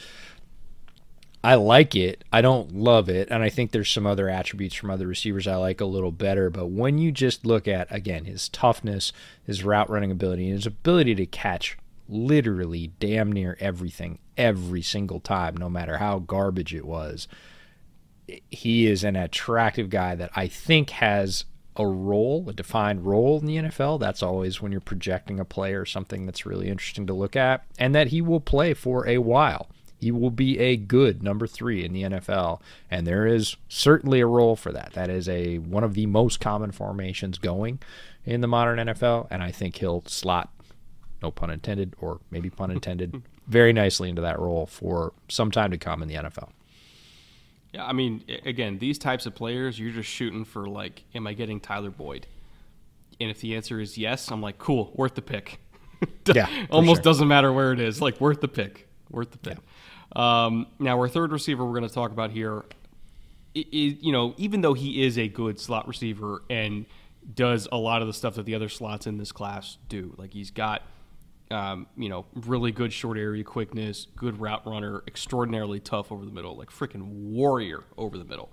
I 1.44 1.56
like 1.56 1.96
it. 1.96 2.24
I 2.32 2.42
don't 2.42 2.76
love 2.76 3.10
it. 3.10 3.30
And 3.32 3.42
I 3.42 3.50
think 3.50 3.72
there's 3.72 3.90
some 3.90 4.06
other 4.06 4.30
attributes 4.30 4.76
from 4.76 4.92
other 4.92 5.08
receivers 5.08 5.48
I 5.48 5.56
like 5.56 5.82
a 5.82 5.86
little 5.86 6.12
better. 6.12 6.50
But 6.50 6.68
when 6.68 7.00
you 7.00 7.12
just 7.12 7.46
look 7.46 7.68
at, 7.68 7.88
again, 7.90 8.26
his 8.26 8.48
toughness, 8.50 9.12
his 9.44 9.64
route 9.64 9.90
running 9.90 10.12
ability, 10.12 10.46
and 10.46 10.54
his 10.54 10.68
ability 10.68 11.16
to 11.16 11.26
catch 11.26 11.78
literally 12.08 12.92
damn 13.00 13.32
near 13.32 13.58
everything 13.60 14.20
every 14.38 14.84
single 14.84 15.20
time, 15.20 15.58
no 15.58 15.70
matter 15.70 15.98
how 15.98 16.20
garbage 16.20 16.76
it 16.76 16.86
was, 16.86 17.28
he 18.50 18.86
is 18.86 19.04
an 19.04 19.16
attractive 19.16 19.90
guy 19.90 20.14
that 20.16 20.32
I 20.36 20.48
think 20.48 20.92
has 20.92 21.46
a 21.76 21.88
role, 21.88 22.48
a 22.50 22.54
defined 22.54 23.06
role 23.06 23.40
in 23.40 23.46
the 23.46 23.58
NFL. 23.58 24.00
That's 24.00 24.22
always 24.22 24.62
when 24.62 24.72
you're 24.72 24.82
projecting 24.82 25.40
a 25.40 25.46
player, 25.46 25.86
something 25.86 26.26
that's 26.26 26.46
really 26.46 26.68
interesting 26.68 27.08
to 27.08 27.14
look 27.14 27.36
at, 27.36 27.64
and 27.80 27.96
that 27.96 28.08
he 28.08 28.22
will 28.22 28.42
play 28.42 28.74
for 28.74 29.08
a 29.08 29.18
while. 29.20 29.70
He 30.02 30.12
will 30.12 30.32
be 30.32 30.58
a 30.58 30.78
good 30.78 31.22
number 31.22 31.46
three 31.46 31.86
in 31.86 31.94
the 31.94 32.02
NFL, 32.02 32.60
and 32.90 33.06
there 33.06 33.28
is 33.28 33.56
certainly 33.70 34.20
a 34.20 34.26
role 34.26 34.56
for 34.56 34.72
that. 34.72 34.94
That 34.94 35.12
is 35.12 35.30
a 35.30 35.60
one 35.60 35.84
of 35.84 35.94
the 35.94 36.08
most 36.08 36.40
common 36.40 36.72
formations 36.72 37.38
going 37.38 37.80
in 38.26 38.42
the 38.42 38.48
modern 38.48 38.80
NFL, 38.80 39.28
and 39.30 39.44
I 39.44 39.52
think 39.52 39.78
he'll 39.78 40.04
slot, 40.08 40.50
no 41.22 41.30
pun 41.30 41.52
intended, 41.52 41.96
or 42.02 42.20
maybe 42.32 42.50
pun 42.50 42.72
intended, 42.72 43.22
very 43.48 43.74
nicely 43.74 44.10
into 44.10 44.24
that 44.24 44.40
role 44.40 44.66
for 44.66 45.14
some 45.30 45.52
time 45.52 45.70
to 45.70 45.78
come 45.78 46.02
in 46.02 46.08
the 46.08 46.16
NFL. 46.16 46.50
Yeah, 47.74 47.86
I 47.86 47.94
mean, 47.94 48.24
again, 48.44 48.80
these 48.80 48.98
types 48.98 49.28
of 49.28 49.36
players, 49.36 49.80
you're 49.80 49.92
just 49.92 50.10
shooting 50.10 50.46
for 50.46 50.68
like, 50.68 51.04
am 51.14 51.28
I 51.28 51.34
getting 51.34 51.60
Tyler 51.60 51.92
Boyd? 51.92 52.26
And 53.20 53.30
if 53.30 53.40
the 53.40 53.56
answer 53.56 53.80
is 53.80 54.00
yes, 54.00 54.32
I'm 54.32 54.42
like, 54.42 54.58
cool, 54.58 54.92
worth 54.96 55.14
the 55.14 55.22
pick. 55.22 55.60
yeah, 56.26 56.50
almost 56.72 56.98
sure. 56.98 57.04
doesn't 57.04 57.28
matter 57.28 57.54
where 57.54 57.72
it 57.72 57.80
is, 57.80 58.02
like 58.02 58.20
worth 58.20 58.42
the 58.42 58.48
pick, 58.48 58.90
worth 59.12 59.30
the 59.32 59.38
pick. 59.38 59.58
Yeah. 59.58 59.64
Um, 60.16 60.68
now, 60.80 61.00
our 61.00 61.08
third 61.08 61.32
receiver 61.32 61.66
we're 61.66 61.78
going 61.78 61.88
to 61.88 61.94
talk 61.94 62.12
about 62.12 62.32
here, 62.32 62.66
is, 63.54 63.96
you 64.02 64.12
know, 64.12 64.34
even 64.38 64.62
though 64.62 64.74
he 64.74 65.04
is 65.04 65.18
a 65.18 65.28
good 65.28 65.60
slot 65.60 65.88
receiver 65.88 66.44
and 66.50 66.86
does 67.36 67.68
a 67.72 67.78
lot 67.78 68.02
of 68.02 68.08
the 68.08 68.14
stuff 68.14 68.36
that 68.36 68.46
the 68.46 68.56
other 68.56 68.70
slots 68.70 69.08
in 69.08 69.18
this 69.18 69.32
class 69.32 69.78
do, 69.88 70.14
like 70.18 70.34
he's 70.34 70.52
got 70.52 70.84
um, 71.52 71.88
you 71.98 72.10
know, 72.10 72.26
really 72.34 72.72
good 72.72 72.94
short 72.94 73.18
area 73.18 73.44
quickness, 73.44 74.08
good 74.16 74.40
route 74.40 74.66
runner, 74.66 75.04
extraordinarily 75.08 75.80
tough 75.80 76.12
over 76.12 76.26
the 76.26 76.32
middle, 76.32 76.56
like 76.56 76.70
freaking 76.70 77.04
warrior 77.04 77.84
over 77.98 78.18
the 78.18 78.24
middle. 78.24 78.50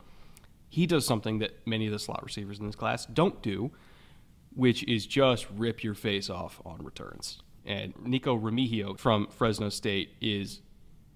He 0.69 0.87
does 0.87 1.07
something 1.07 1.39
that 1.39 1.67
many 1.67 1.87
of 1.87 1.93
the 1.93 1.99
slot 1.99 2.23
receivers 2.25 2.59
in 2.59 2.67
this 2.67 2.77
class 2.77 3.07
don't 3.07 3.41
do, 3.41 3.71
which 4.55 4.83
is 4.85 5.07
just 5.07 5.47
rip 5.57 5.83
your 5.83 5.95
face 5.95 6.29
off 6.29 6.61
on 6.65 6.85
returns. 6.85 7.41
And 7.65 7.95
Nikko 8.05 8.37
Remigio 8.39 8.99
from 8.99 9.29
Fresno 9.29 9.69
State 9.69 10.11
is 10.21 10.61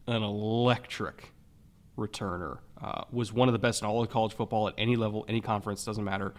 an 0.07 0.23
electric 0.23 1.33
returner. 1.97 2.59
Uh, 2.83 3.05
was 3.13 3.33
one 3.33 3.49
of 3.49 3.53
the 3.53 3.59
best 3.59 3.83
in 3.83 3.89
all 3.89 4.03
of 4.03 4.11
college 4.11 4.33
football 4.33 4.67
at 4.67 4.75
any 4.77 4.97
level, 4.97 5.25
any 5.29 5.41
conference, 5.41 5.85
doesn't 5.85 6.05
matter. 6.05 6.35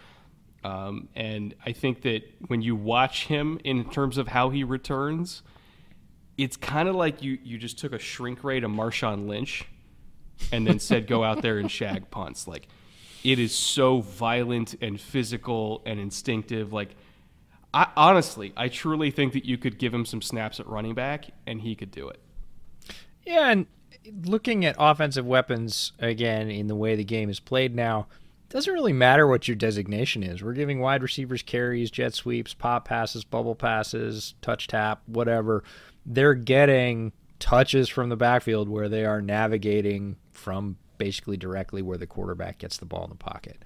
Um, 0.62 1.08
and 1.14 1.54
I 1.64 1.72
think 1.72 2.02
that 2.02 2.22
when 2.48 2.62
you 2.62 2.74
watch 2.76 3.26
him 3.26 3.60
in 3.64 3.88
terms 3.90 4.18
of 4.18 4.28
how 4.28 4.50
he 4.50 4.64
returns, 4.64 5.42
it's 6.36 6.56
kind 6.56 6.88
of 6.88 6.94
like 6.94 7.22
you, 7.22 7.38
you 7.42 7.58
just 7.58 7.78
took 7.78 7.92
a 7.92 7.98
shrink 7.98 8.42
ray 8.44 8.60
to 8.60 8.68
Marshawn 8.68 9.26
Lynch 9.26 9.66
and 10.52 10.66
then 10.66 10.78
said, 10.78 11.06
go 11.06 11.22
out 11.22 11.42
there 11.42 11.58
and 11.58 11.70
shag 11.70 12.10
punts. 12.10 12.48
Like, 12.48 12.68
it 13.22 13.38
is 13.38 13.54
so 13.54 14.00
violent 14.00 14.74
and 14.82 15.00
physical 15.00 15.82
and 15.86 16.00
instinctive. 16.00 16.72
Like, 16.72 16.94
I, 17.72 17.86
honestly, 17.96 18.52
I 18.56 18.68
truly 18.68 19.10
think 19.10 19.32
that 19.32 19.44
you 19.44 19.56
could 19.58 19.78
give 19.78 19.94
him 19.94 20.04
some 20.04 20.20
snaps 20.20 20.60
at 20.60 20.66
running 20.66 20.94
back 20.94 21.26
and 21.46 21.60
he 21.60 21.74
could 21.74 21.90
do 21.90 22.08
it. 22.08 22.20
Yeah, 23.24 23.50
and 23.50 23.66
looking 24.24 24.64
at 24.64 24.76
offensive 24.78 25.26
weapons 25.26 25.92
again 25.98 26.50
in 26.50 26.66
the 26.66 26.76
way 26.76 26.94
the 26.94 27.04
game 27.04 27.30
is 27.30 27.40
played 27.40 27.74
now– 27.74 28.06
doesn't 28.54 28.72
really 28.72 28.92
matter 28.92 29.26
what 29.26 29.48
your 29.48 29.56
designation 29.56 30.22
is. 30.22 30.40
We're 30.40 30.52
giving 30.52 30.78
wide 30.78 31.02
receivers 31.02 31.42
carries, 31.42 31.90
jet 31.90 32.14
sweeps, 32.14 32.54
pop 32.54 32.86
passes, 32.86 33.24
bubble 33.24 33.56
passes, 33.56 34.34
touch 34.42 34.68
tap, 34.68 35.02
whatever. 35.06 35.64
They're 36.06 36.34
getting 36.34 37.12
touches 37.40 37.88
from 37.88 38.10
the 38.10 38.16
backfield 38.16 38.68
where 38.68 38.88
they 38.88 39.04
are 39.04 39.20
navigating 39.20 40.14
from 40.30 40.76
basically 40.98 41.36
directly 41.36 41.82
where 41.82 41.98
the 41.98 42.06
quarterback 42.06 42.58
gets 42.58 42.76
the 42.76 42.86
ball 42.86 43.02
in 43.02 43.10
the 43.10 43.16
pocket. 43.16 43.64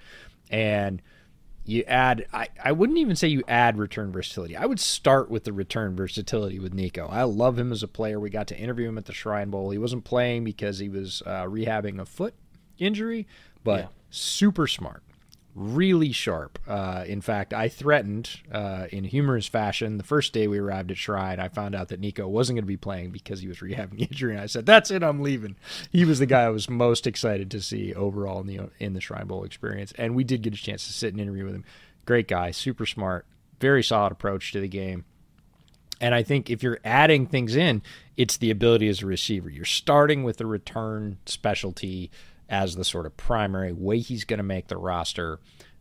And 0.51 1.03
you 1.69 1.85
add 1.87 2.27
I, 2.33 2.49
I 2.65 2.73
wouldn't 2.73 2.99
even 2.99 3.15
say 3.15 3.29
you 3.29 3.43
add 3.47 3.79
return 3.79 4.11
versatility. 4.11 4.57
I 4.57 4.67
would 4.67 4.81
start 4.81 5.31
with 5.31 5.45
the 5.45 5.53
return 5.53 5.95
versatility 5.95 6.59
with 6.59 6.75
Nikko. 6.75 7.09
I 7.09 7.23
love 7.23 7.59
him 7.59 7.73
as 7.73 7.83
a 7.83 7.89
player. 7.89 8.19
We 8.19 8.31
got 8.31 8.47
to 8.49 8.59
interview 8.59 8.89
him 8.89 8.99
at 8.99 9.05
the 9.05 9.13
Shrine 9.13 9.51
Bowl. 9.51 9.71
He 9.71 9.79
wasn't 9.79 10.05
playing 10.05 10.45
because 10.45 10.79
he 10.79 10.89
was 10.89 11.23
uh, 11.27 11.45
rehabbing 11.45 12.01
a 12.01 12.05
foot 12.05 12.35
injury, 12.79 13.27
but 13.63 13.81
yeah 13.81 13.87
super 14.11 14.67
smart, 14.67 15.03
really 15.59 16.13
sharp. 16.13 16.59
Uh, 16.69 17.05
in 17.07 17.21
fact, 17.21 17.53
I 17.53 17.69
threatened 17.69 18.41
uh, 18.53 18.87
in 18.91 19.05
humorous 19.05 19.49
fashion 19.49 19.99
the 19.99 20.05
first 20.05 20.33
day 20.33 20.47
we 20.47 20.59
arrived 20.59 20.91
at 20.91 20.97
Shrine. 20.97 21.41
I 21.41 21.49
found 21.49 21.75
out 21.75 21.89
that 21.89 22.01
Nikko 22.01 22.29
wasn't 22.29 22.57
going 22.57 22.65
to 22.65 22.69
be 22.69 22.77
playing 22.77 23.11
because 23.11 23.41
he 23.41 23.49
was 23.49 23.59
rehabbing 23.59 24.01
injury, 24.11 24.33
and 24.33 24.41
I 24.41 24.47
said, 24.47 24.67
"That's 24.67 24.91
it, 24.91 25.03
I'm 25.03 25.21
leaving." 25.21 25.57
He 25.91 26.05
was 26.05 26.21
the 26.21 26.27
guy 26.27 26.43
I 26.43 26.51
was 26.51 26.71
most 26.71 27.07
excited 27.07 27.51
to 27.51 27.61
see 27.61 27.93
overall 27.93 28.41
in 28.41 28.47
the 28.47 28.71
in 28.79 28.95
the 28.95 29.01
Shrine 29.01 29.27
Bowl 29.27 29.45
experience, 29.45 29.93
and 29.99 30.15
we 30.15 30.25
did 30.25 30.43
get 30.43 30.55
a 30.55 30.57
chance 30.57 30.87
to 30.87 30.93
sit 30.93 31.13
and 31.13 31.21
interview 31.21 31.45
with 31.45 31.55
him. 31.55 31.65
Great 32.05 32.29
guy, 32.29 32.53
super 32.53 32.87
smart, 32.87 33.27
very 33.61 33.83
solid 33.83 34.13
approach 34.13 34.53
to 34.53 34.61
the 34.61 34.69
game. 34.69 35.05
And 36.01 36.15
I 36.15 36.23
think 36.23 36.49
if 36.49 36.63
you're 36.63 36.79
adding 36.85 37.27
things 37.27 37.57
in, 37.57 37.83
it's 38.17 38.37
the 38.37 38.51
ability 38.53 38.89
as 38.89 39.03
a 39.03 39.07
receiver. 39.07 39.51
You're 39.51 39.65
starting 39.65 40.23
with 40.23 40.41
a 40.41 40.47
return 40.47 41.19
specialty 41.27 42.11
as 42.49 42.77
the 42.77 42.85
sort 42.85 43.07
of 43.07 43.17
primary 43.17 43.73
way 43.73 43.99
he's 43.99 44.25
going 44.25 44.39
to 44.39 44.45
make 44.45 44.69
the 44.69 44.77
roster 44.77 45.39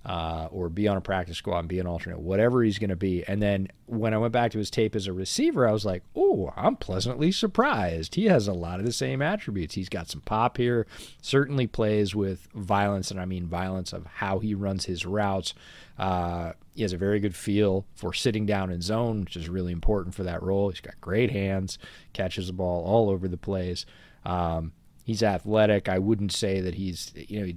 uh, 0.08 0.48
or 0.52 0.70
be 0.70 0.88
on 0.88 0.96
a 0.96 1.02
practice 1.02 1.38
squad 1.38 1.60
and 1.60 1.68
be 1.68 1.80
an 1.80 1.88
alternate, 1.88 2.20
whatever 2.20 2.64
he's 2.64 2.80
going 2.80 2.90
to 2.90 2.96
be. 2.96 3.26
And 3.28 3.42
then 3.42 3.68
when 3.88 4.14
I 4.14 4.18
went 4.18 4.32
back 4.32 4.52
to 4.52 4.58
his 4.58 4.70
tape 4.70 4.96
as 4.96 5.06
a 5.06 5.12
receiver, 5.12 5.68
I 5.68 5.74
was 5.74 5.84
like, 5.84 6.02
oh, 6.16 6.54
I'm 6.56 6.78
pleasantly 6.78 7.30
surprised. 7.32 8.16
He 8.16 8.26
has 8.26 8.48
a 8.48 8.54
lot 8.54 8.80
of 8.80 8.86
the 8.86 8.94
same 8.94 9.22
attributes. 9.22 9.76
He's 9.76 9.90
got 9.90 10.08
some 10.10 10.22
pop 10.22 10.56
here, 10.56 10.88
certainly 11.22 11.68
plays 11.68 12.16
with 12.16 12.48
violence, 12.56 13.12
and 13.12 13.20
I 13.20 13.26
mean 13.26 13.48
violence 13.48 13.92
of 13.92 14.06
how 14.06 14.40
he 14.40 14.56
runs 14.56 14.86
his 14.86 15.06
routes. 15.06 15.54
Uh, 16.00 16.54
he 16.74 16.84
has 16.84 16.94
a 16.94 16.98
very 16.98 17.20
good 17.20 17.36
feel 17.36 17.86
for 17.94 18.14
sitting 18.14 18.46
down 18.46 18.72
in 18.72 18.82
zone, 18.82 19.22
which 19.22 19.36
is 19.36 19.50
really 19.50 19.74
important 19.74 20.16
for 20.16 20.24
that 20.24 20.42
role. 20.42 20.70
He's 20.70 20.80
got 20.80 21.02
great 21.02 21.32
hands, 21.32 21.78
catches 22.14 22.48
the 22.48 22.54
ball 22.54 22.86
all 22.86 23.10
over 23.10 23.28
the 23.28 23.36
place. 23.36 23.86
Um, 24.24 24.72
He's 25.08 25.24
athletic. 25.24 25.88
I 25.88 26.00
wouldn't 26.00 26.34
say 26.34 26.60
that 26.60 26.76
he's 26.76 27.14
you 27.16 27.40
know 27.40 27.54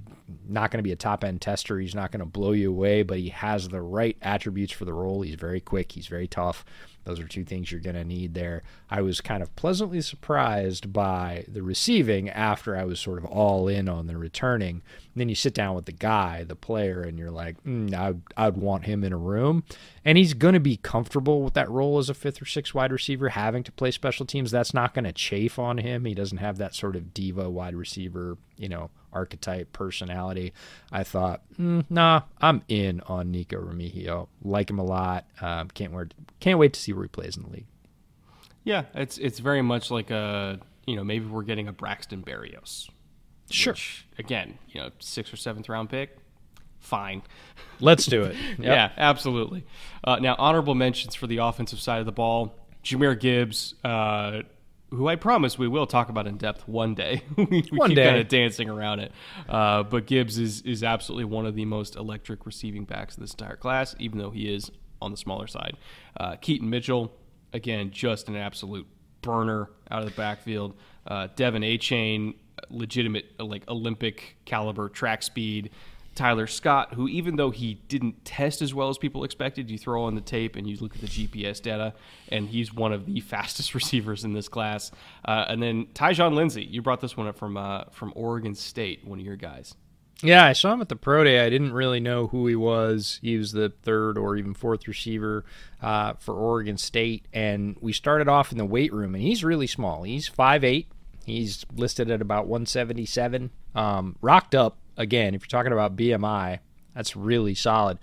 not 0.47 0.71
going 0.71 0.77
to 0.77 0.83
be 0.83 0.93
a 0.93 0.95
top 0.95 1.25
end 1.25 1.41
tester. 1.41 1.79
He's 1.79 1.93
not 1.93 2.09
going 2.09 2.21
to 2.21 2.25
blow 2.25 2.53
you 2.53 2.69
away, 2.69 3.03
but 3.03 3.19
he 3.19 3.27
has 3.27 3.67
the 3.67 3.81
right 3.81 4.15
attributes 4.21 4.71
for 4.71 4.85
the 4.85 4.93
role. 4.93 5.21
He's 5.21 5.35
very 5.35 5.59
quick. 5.59 5.91
He's 5.91 6.07
very 6.07 6.29
tough. 6.29 6.63
Those 7.03 7.19
are 7.19 7.27
two 7.27 7.43
things 7.43 7.71
you're 7.71 7.81
going 7.81 7.95
to 7.95 8.03
need 8.03 8.33
there. 8.33 8.61
I 8.89 9.01
was 9.01 9.21
kind 9.21 9.41
of 9.41 9.55
pleasantly 9.55 10.01
surprised 10.01 10.93
by 10.93 11.45
the 11.47 11.63
receiving 11.63 12.29
after 12.29 12.77
I 12.77 12.83
was 12.83 12.99
sort 12.99 13.17
of 13.17 13.25
all 13.25 13.67
in 13.67 13.89
on 13.89 14.07
the 14.07 14.17
returning. 14.17 14.81
And 15.13 15.19
then 15.19 15.27
you 15.27 15.35
sit 15.35 15.53
down 15.53 15.75
with 15.75 15.85
the 15.85 15.91
guy, 15.91 16.43
the 16.43 16.55
player, 16.55 17.01
and 17.01 17.17
you're 17.17 17.31
like, 17.31 17.61
mm, 17.63 17.93
I'd, 17.93 18.21
I'd 18.37 18.57
want 18.57 18.85
him 18.85 19.03
in 19.03 19.13
a 19.13 19.17
room. 19.17 19.63
And 20.05 20.17
he's 20.17 20.33
going 20.33 20.53
to 20.53 20.59
be 20.59 20.77
comfortable 20.77 21.41
with 21.41 21.53
that 21.55 21.69
role 21.69 21.97
as 21.97 22.09
a 22.09 22.13
fifth 22.13 22.41
or 22.41 22.45
sixth 22.45 22.73
wide 22.73 22.91
receiver, 22.91 23.29
having 23.29 23.63
to 23.63 23.71
play 23.71 23.91
special 23.91 24.25
teams. 24.25 24.51
That's 24.51 24.73
not 24.73 24.93
going 24.93 25.05
to 25.05 25.11
chafe 25.11 25.57
on 25.57 25.79
him. 25.79 26.05
He 26.05 26.13
doesn't 26.13 26.37
have 26.37 26.57
that 26.59 26.75
sort 26.75 26.95
of 26.95 27.13
diva 27.13 27.49
wide 27.49 27.75
receiver, 27.75 28.37
you 28.61 28.69
know, 28.69 28.91
archetype 29.11 29.73
personality. 29.73 30.53
I 30.91 31.03
thought, 31.03 31.41
mm, 31.59 31.83
nah, 31.89 32.21
I'm 32.39 32.61
in 32.67 33.01
on 33.01 33.31
Nikko 33.31 33.59
Remigio. 33.59 34.27
Like 34.43 34.69
him 34.69 34.79
a 34.79 34.83
lot. 34.83 35.25
Um, 35.41 35.69
can't 35.69 35.91
wait, 35.91 36.13
can't 36.39 36.59
wait 36.59 36.73
to 36.73 36.79
see 36.79 36.93
where 36.93 37.03
he 37.03 37.09
plays 37.09 37.35
in 37.35 37.43
the 37.43 37.49
league. 37.49 37.65
Yeah, 38.63 38.83
it's 38.93 39.17
it's 39.17 39.39
very 39.39 39.63
much 39.63 39.89
like 39.89 40.11
a 40.11 40.59
you 40.85 40.95
know 40.95 41.03
maybe 41.03 41.25
we're 41.25 41.43
getting 41.43 41.67
a 41.67 41.73
Braxton 41.73 42.23
Berrios. 42.23 42.89
Sure. 43.49 43.73
Which, 43.73 44.05
again, 44.17 44.57
you 44.69 44.79
know, 44.79 44.91
sixth 44.99 45.33
or 45.33 45.37
seventh 45.37 45.67
round 45.67 45.89
pick. 45.89 46.15
Fine. 46.79 47.23
Let's 47.79 48.05
do 48.05 48.23
it. 48.23 48.35
Yep. 48.51 48.59
yeah, 48.59 48.91
absolutely. 48.97 49.65
Uh, 50.03 50.17
now, 50.17 50.35
honorable 50.37 50.75
mentions 50.75 51.15
for 51.15 51.25
the 51.25 51.37
offensive 51.37 51.79
side 51.79 51.99
of 51.99 52.05
the 52.05 52.11
ball. 52.11 52.53
Jahmyr 52.83 53.19
Gibbs, 53.19 53.75
uh, 53.83 54.41
who 54.91 55.07
I 55.07 55.15
promise 55.15 55.57
we 55.57 55.67
will 55.67 55.87
talk 55.87 56.09
about 56.09 56.27
in 56.27 56.37
depth 56.37 56.67
one 56.67 56.93
day. 56.93 57.23
we, 57.37 57.65
one 57.71 57.89
keep 57.89 57.97
kind 57.97 58.17
of 58.17 58.27
dancing 58.27 58.69
around 58.69 58.99
it. 58.99 59.11
Uh, 59.47 59.83
but 59.83 60.05
Gibbs 60.05 60.37
is 60.37 60.61
is 60.61 60.83
absolutely 60.83 61.25
one 61.25 61.45
of 61.45 61.55
the 61.55 61.65
most 61.65 61.95
electric 61.95 62.45
receiving 62.45 62.85
backs 62.85 63.15
of 63.15 63.21
this 63.21 63.31
entire 63.31 63.55
class, 63.55 63.95
even 63.99 64.19
though 64.19 64.31
he 64.31 64.53
is 64.53 64.69
on 65.01 65.11
the 65.11 65.17
smaller 65.17 65.47
side. 65.47 65.77
Uh, 66.17 66.35
Keaton 66.35 66.69
Mitchell, 66.69 67.11
again, 67.53 67.91
just 67.91 68.27
an 68.27 68.35
absolute 68.35 68.85
burner 69.21 69.69
out 69.89 70.03
of 70.03 70.09
the 70.09 70.15
backfield. 70.15 70.75
Uh, 71.07 71.27
De'Von 71.35 71.65
Achane, 71.65 72.35
legitimate 72.69 73.25
like 73.39 73.67
Olympic 73.69 74.37
caliber 74.45 74.89
track 74.89 75.23
speed. 75.23 75.71
Tyler 76.15 76.47
Scott, 76.47 76.93
who 76.93 77.07
even 77.07 77.35
though 77.37 77.51
he 77.51 77.75
didn't 77.87 78.25
test 78.25 78.61
as 78.61 78.73
well 78.73 78.89
as 78.89 78.97
people 78.97 79.23
expected, 79.23 79.69
you 79.69 79.77
throw 79.77 80.03
on 80.03 80.15
the 80.15 80.21
tape 80.21 80.55
and 80.55 80.67
you 80.67 80.77
look 80.77 80.95
at 80.95 81.01
the 81.01 81.07
GPS 81.07 81.61
data, 81.61 81.93
and 82.29 82.49
he's 82.49 82.73
one 82.73 82.91
of 82.91 83.05
the 83.05 83.19
fastest 83.21 83.73
receivers 83.73 84.23
in 84.23 84.33
this 84.33 84.47
class. 84.47 84.91
Uh, 85.23 85.45
and 85.47 85.61
then 85.61 85.85
Tyjon 85.93 86.33
Lindsey, 86.33 86.63
you 86.63 86.81
brought 86.81 87.01
this 87.01 87.15
one 87.15 87.27
up 87.27 87.37
from 87.37 87.57
uh, 87.57 87.85
from 87.91 88.11
Oregon 88.15 88.55
State, 88.55 89.05
one 89.05 89.19
of 89.19 89.25
your 89.25 89.37
guys. 89.37 89.75
Yeah, 90.23 90.45
I 90.45 90.53
saw 90.53 90.73
him 90.73 90.81
at 90.81 90.89
the 90.89 90.95
pro 90.95 91.23
day. 91.23 91.43
I 91.43 91.49
didn't 91.49 91.73
really 91.73 91.99
know 91.99 92.27
who 92.27 92.45
he 92.45 92.55
was. 92.55 93.17
He 93.23 93.37
was 93.37 93.53
the 93.53 93.73
third 93.81 94.19
or 94.19 94.35
even 94.37 94.53
fourth 94.53 94.87
receiver 94.87 95.45
uh, 95.81 96.13
for 96.19 96.35
Oregon 96.35 96.77
State, 96.77 97.25
and 97.33 97.75
we 97.81 97.91
started 97.91 98.27
off 98.27 98.51
in 98.51 98.59
the 98.59 98.65
weight 98.65 98.93
room, 98.93 99.15
and 99.15 99.23
he's 99.23 99.43
really 99.43 99.65
small. 99.65 100.03
He's 100.03 100.27
five 100.27 100.63
eight. 100.63 100.87
He's 101.25 101.65
listed 101.75 102.09
at 102.11 102.21
about 102.21 102.47
177. 102.47 103.51
Um, 103.75 104.15
rocked 104.21 104.55
up 104.55 104.77
again. 104.97 105.33
If 105.33 105.41
you're 105.41 105.47
talking 105.47 105.73
about 105.73 105.95
BMI, 105.95 106.59
that's 106.95 107.15
really 107.15 107.55
solid. 107.55 107.99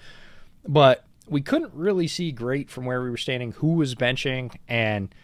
But 0.67 1.05
we 1.29 1.41
couldn't 1.41 1.75
really 1.75 2.09
see 2.09 2.33
great 2.33 2.71
from 2.71 2.85
where 2.85 3.03
we 3.03 3.11
were 3.11 3.17
standing 3.17 3.53
who 3.53 3.75
was 3.75 3.95
benching, 3.95 4.55
and 4.67 5.15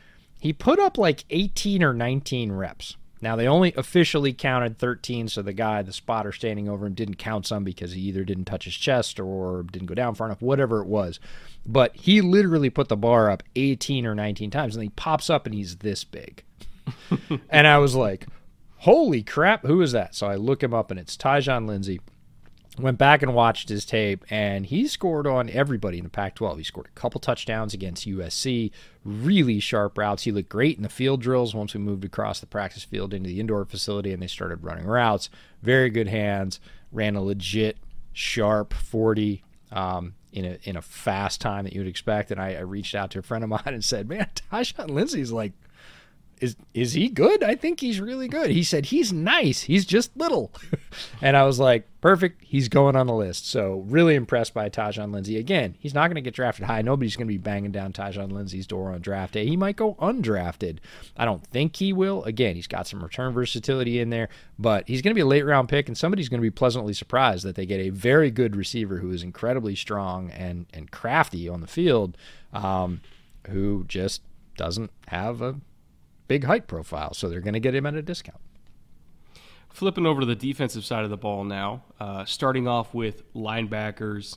he 0.41 0.53
put 0.53 0.79
up 0.79 0.99
like 0.99 1.25
18 1.31 1.83
or 1.83 1.95
19 1.95 2.53
reps. 2.53 2.97
Now 3.21 3.37
they 3.37 3.49
only 3.49 3.73
officially 3.75 4.35
counted 4.35 4.79
13, 4.79 5.29
so 5.29 5.41
the 5.41 5.55
guy, 5.55 5.81
the 5.81 5.95
spotter 5.95 6.31
standing 6.31 6.69
over 6.69 6.85
him, 6.85 6.93
didn't 6.93 7.17
count 7.17 7.47
some 7.47 7.65
because 7.65 7.93
he 7.93 8.03
either 8.03 8.23
didn't 8.23 8.45
touch 8.45 8.67
his 8.67 8.75
chest 8.75 9.19
or 9.19 9.63
didn't 9.63 9.87
go 9.87 9.95
down 9.95 10.15
far 10.15 10.27
enough, 10.27 10.43
whatever 10.43 10.83
it 10.83 10.87
was. 10.87 11.21
But 11.65 11.97
he 11.97 12.21
literally 12.21 12.69
put 12.69 12.89
the 12.89 12.99
bar 12.99 13.31
up 13.31 13.43
18 13.57 14.05
or 14.05 14.15
19 14.15 14.51
times, 14.51 14.77
and 14.77 14.83
he 14.83 14.91
pops 14.91 15.31
up 15.31 15.47
and 15.47 15.55
he's 15.55 15.77
this 15.77 16.05
big. 16.05 16.45
and 17.49 17.67
I 17.67 17.79
was 17.79 17.95
like, 17.95 18.27
"Holy 18.85 19.23
crap, 19.23 19.65
who 19.67 19.83
is 19.83 19.93
that?" 19.93 20.15
So 20.15 20.27
I 20.27 20.37
look 20.37 20.63
him 20.63 20.73
up, 20.73 20.91
and 20.91 21.01
it's 21.01 21.17
Tyjon 21.17 21.67
Lindsey 21.67 22.01
went 22.79 22.99
back 22.99 23.23
and 23.23 23.35
watched 23.35 23.69
his 23.69 23.85
tape, 23.85 24.25
and 24.31 24.67
he 24.67 24.89
scored 24.89 25.27
on 25.27 25.49
everybody 25.51 25.99
in 25.99 26.05
the 26.05 26.11
Pac 26.11 26.35
12. 26.35 26.59
He 26.59 26.65
scored 26.65 26.87
a 26.87 27.01
couple 27.01 27.21
touchdowns 27.21 27.73
against 27.73 28.07
USC, 28.07 28.71
really 29.05 29.61
sharp 29.61 29.97
routes. 29.97 30.25
He 30.25 30.33
looked 30.33 30.49
great 30.49 30.77
in 30.77 30.83
the 30.83 30.89
field 30.89 31.21
drills 31.21 31.55
once 31.55 31.75
we 31.75 31.81
moved 31.81 32.05
across 32.05 32.41
the 32.41 32.47
practice 32.47 32.85
field 32.85 33.15
into 33.15 33.29
the 33.29 33.41
indoor 33.41 33.65
facility 33.65 34.13
and 34.13 34.23
they 34.23 34.27
started 34.27 34.65
running 34.65 34.87
routes. 34.87 35.31
Very 35.63 35.91
good 35.91 36.09
hands, 36.09 36.59
ran 36.91 37.17
a 37.17 37.23
legit 37.23 37.79
sharp 38.13 38.73
40. 38.73 39.43
Um, 39.73 40.15
in 40.33 40.45
a 40.45 40.59
in 40.65 40.77
a 40.77 40.83
fast 40.83 41.41
time 41.41 41.63
that 41.63 41.73
you 41.73 41.81
would 41.81 41.87
expect, 41.87 42.33
and 42.33 42.41
I, 42.41 42.55
I 42.55 42.61
reached 42.61 42.97
out 42.97 43.13
to 43.13 43.21
a 43.21 43.23
friend 43.23 43.45
of 43.45 43.51
mine 43.51 43.63
and 43.67 43.85
said, 43.85 44.09
"Man, 44.09 44.27
Tyjon 44.53 44.91
Lindsey's 44.91 45.31
like 45.31 45.53
is 46.45 46.57
is 46.75 46.93
he 46.93 47.09
good? 47.09 47.43
I 47.43 47.55
think 47.55 47.81
he's 47.81 48.01
really 48.01 48.29
good. 48.29 48.51
He 48.51 48.63
said 48.63 48.87
he's 48.87 49.13
nice. 49.13 49.63
He's 49.63 49.87
just 49.87 50.15
little. 50.15 50.53
and 51.23 51.39
I 51.39 51.45
was 51.45 51.59
like, 51.59 51.89
perfect. 52.03 52.45
He's 52.45 52.69
going 52.69 52.97
on 52.97 53.07
the 53.07 53.15
list. 53.15 53.49
So 53.49 53.83
really 53.87 54.15
impressed 54.15 54.53
by 54.53 54.69
Tyjon 54.69 55.11
Lindsey. 55.11 55.39
Again, 55.39 55.75
he's 55.79 55.95
not 55.95 56.09
going 56.09 56.17
to 56.17 56.21
get 56.21 56.35
drafted 56.35 56.67
high. 56.67 56.83
Nobody's 56.83 57.17
going 57.17 57.27
to 57.27 57.33
be 57.33 57.39
banging 57.39 57.73
down 57.73 57.95
Tyjon 57.95 58.31
Lindsey's 58.31 58.67
door 58.67 58.93
on 58.93 59.01
draft 59.01 59.33
day. 59.33 59.47
He 59.47 59.57
might 59.57 59.77
go 59.77 59.95
undrafted. 59.95 60.81
I 61.17 61.25
don't 61.25 61.47
think 61.47 61.77
he 61.77 61.95
will. 61.95 62.23
Again, 62.25 62.57
he's 62.57 62.67
got 62.67 62.87
some 62.87 63.03
return 63.03 63.33
versatility 63.33 63.99
in 63.99 64.11
there, 64.11 64.29
but 64.59 64.87
he's 64.87 65.01
going 65.01 65.13
to 65.13 65.19
be 65.19 65.23
a 65.23 65.27
late 65.27 65.47
round 65.47 65.71
pick, 65.71 65.89
and 65.89 65.97
somebody's 65.97 66.29
going 66.29 66.41
to 66.41 66.47
be 66.47 66.51
pleasantly 66.51 66.93
surprised 66.93 67.47
that 67.47 67.55
they 67.55 67.65
get 67.65 67.81
a 67.81 67.89
very 67.89 68.31
good 68.31 68.55
receiver 68.55 68.99
who 68.99 69.11
is 69.11 69.23
incredibly 69.23 69.75
strong 69.75 70.31
and 70.31 70.67
and 70.75 70.91
crafty 70.91 71.49
on 71.49 71.63
the 71.63 71.67
field, 71.67 72.19
um, 72.53 73.01
who 73.49 73.85
just 73.89 74.21
doesn't 74.57 74.91
have 75.07 75.41
a 75.41 75.57
big 76.29 76.45
height 76.45 76.67
profile, 76.67 77.15
so 77.15 77.29
they're 77.29 77.41
going 77.41 77.55
to 77.55 77.61
get 77.61 77.75
him 77.75 77.87
at 77.87 77.95
a 77.95 78.03
discount. 78.03 78.41
Flipping 79.71 80.07
over 80.07 80.21
to 80.21 80.27
the 80.27 80.37
defensive 80.37 80.85
side 80.85 81.05
of 81.05 81.11
the 81.11 81.17
ball 81.17 81.45
now, 81.45 81.83
uh, 81.99 82.25
starting 82.25 82.69
off 82.69 82.95
with 82.95 83.23
linebackers. 83.35 84.37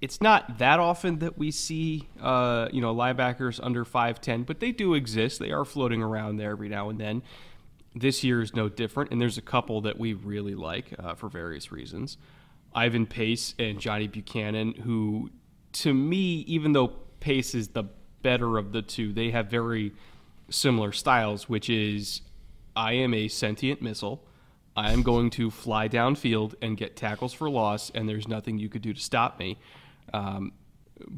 it's 0.00 0.20
not 0.20 0.58
that 0.58 0.78
often 0.78 1.18
that 1.18 1.36
we 1.38 1.50
see, 1.50 2.08
uh, 2.20 2.68
you 2.72 2.80
know, 2.80 2.94
linebackers 2.94 3.60
under 3.62 3.84
5'10", 3.84 4.46
but 4.46 4.60
they 4.60 4.72
do 4.72 4.94
exist. 4.94 5.38
They 5.38 5.50
are 5.52 5.64
floating 5.64 6.02
around 6.02 6.36
there 6.36 6.50
every 6.50 6.68
now 6.68 6.88
and 6.88 7.00
then. 7.00 7.22
This 7.94 8.22
year 8.22 8.40
is 8.42 8.54
no 8.54 8.68
different, 8.68 9.10
and 9.10 9.20
there's 9.20 9.38
a 9.38 9.42
couple 9.42 9.80
that 9.82 9.98
we 9.98 10.12
really 10.12 10.54
like 10.54 10.94
uh, 10.98 11.14
for 11.14 11.28
various 11.28 11.72
reasons. 11.72 12.16
Ivan 12.74 13.06
Pace 13.06 13.54
and 13.58 13.80
Johnny 13.80 14.06
Buchanan, 14.06 14.74
who, 14.74 15.30
to 15.72 15.94
me, 15.94 16.40
even 16.46 16.72
though 16.72 16.88
Pace 17.20 17.54
is 17.54 17.68
the 17.68 17.84
better 18.22 18.58
of 18.58 18.72
the 18.72 18.82
two, 18.82 19.12
they 19.12 19.30
have 19.30 19.46
very 19.46 19.92
similar 20.50 20.92
styles, 20.92 21.48
which 21.48 21.68
is 21.70 22.22
I 22.76 22.92
am 22.92 23.14
a 23.14 23.28
sentient 23.28 23.82
missile. 23.82 24.24
I 24.76 24.92
am 24.92 25.02
going 25.02 25.30
to 25.30 25.50
fly 25.50 25.88
downfield 25.88 26.54
and 26.62 26.76
get 26.76 26.96
tackles 26.96 27.32
for 27.32 27.50
loss, 27.50 27.90
and 27.90 28.08
there's 28.08 28.28
nothing 28.28 28.58
you 28.58 28.68
could 28.68 28.82
do 28.82 28.92
to 28.94 29.00
stop 29.00 29.38
me. 29.38 29.58
Um, 30.14 30.52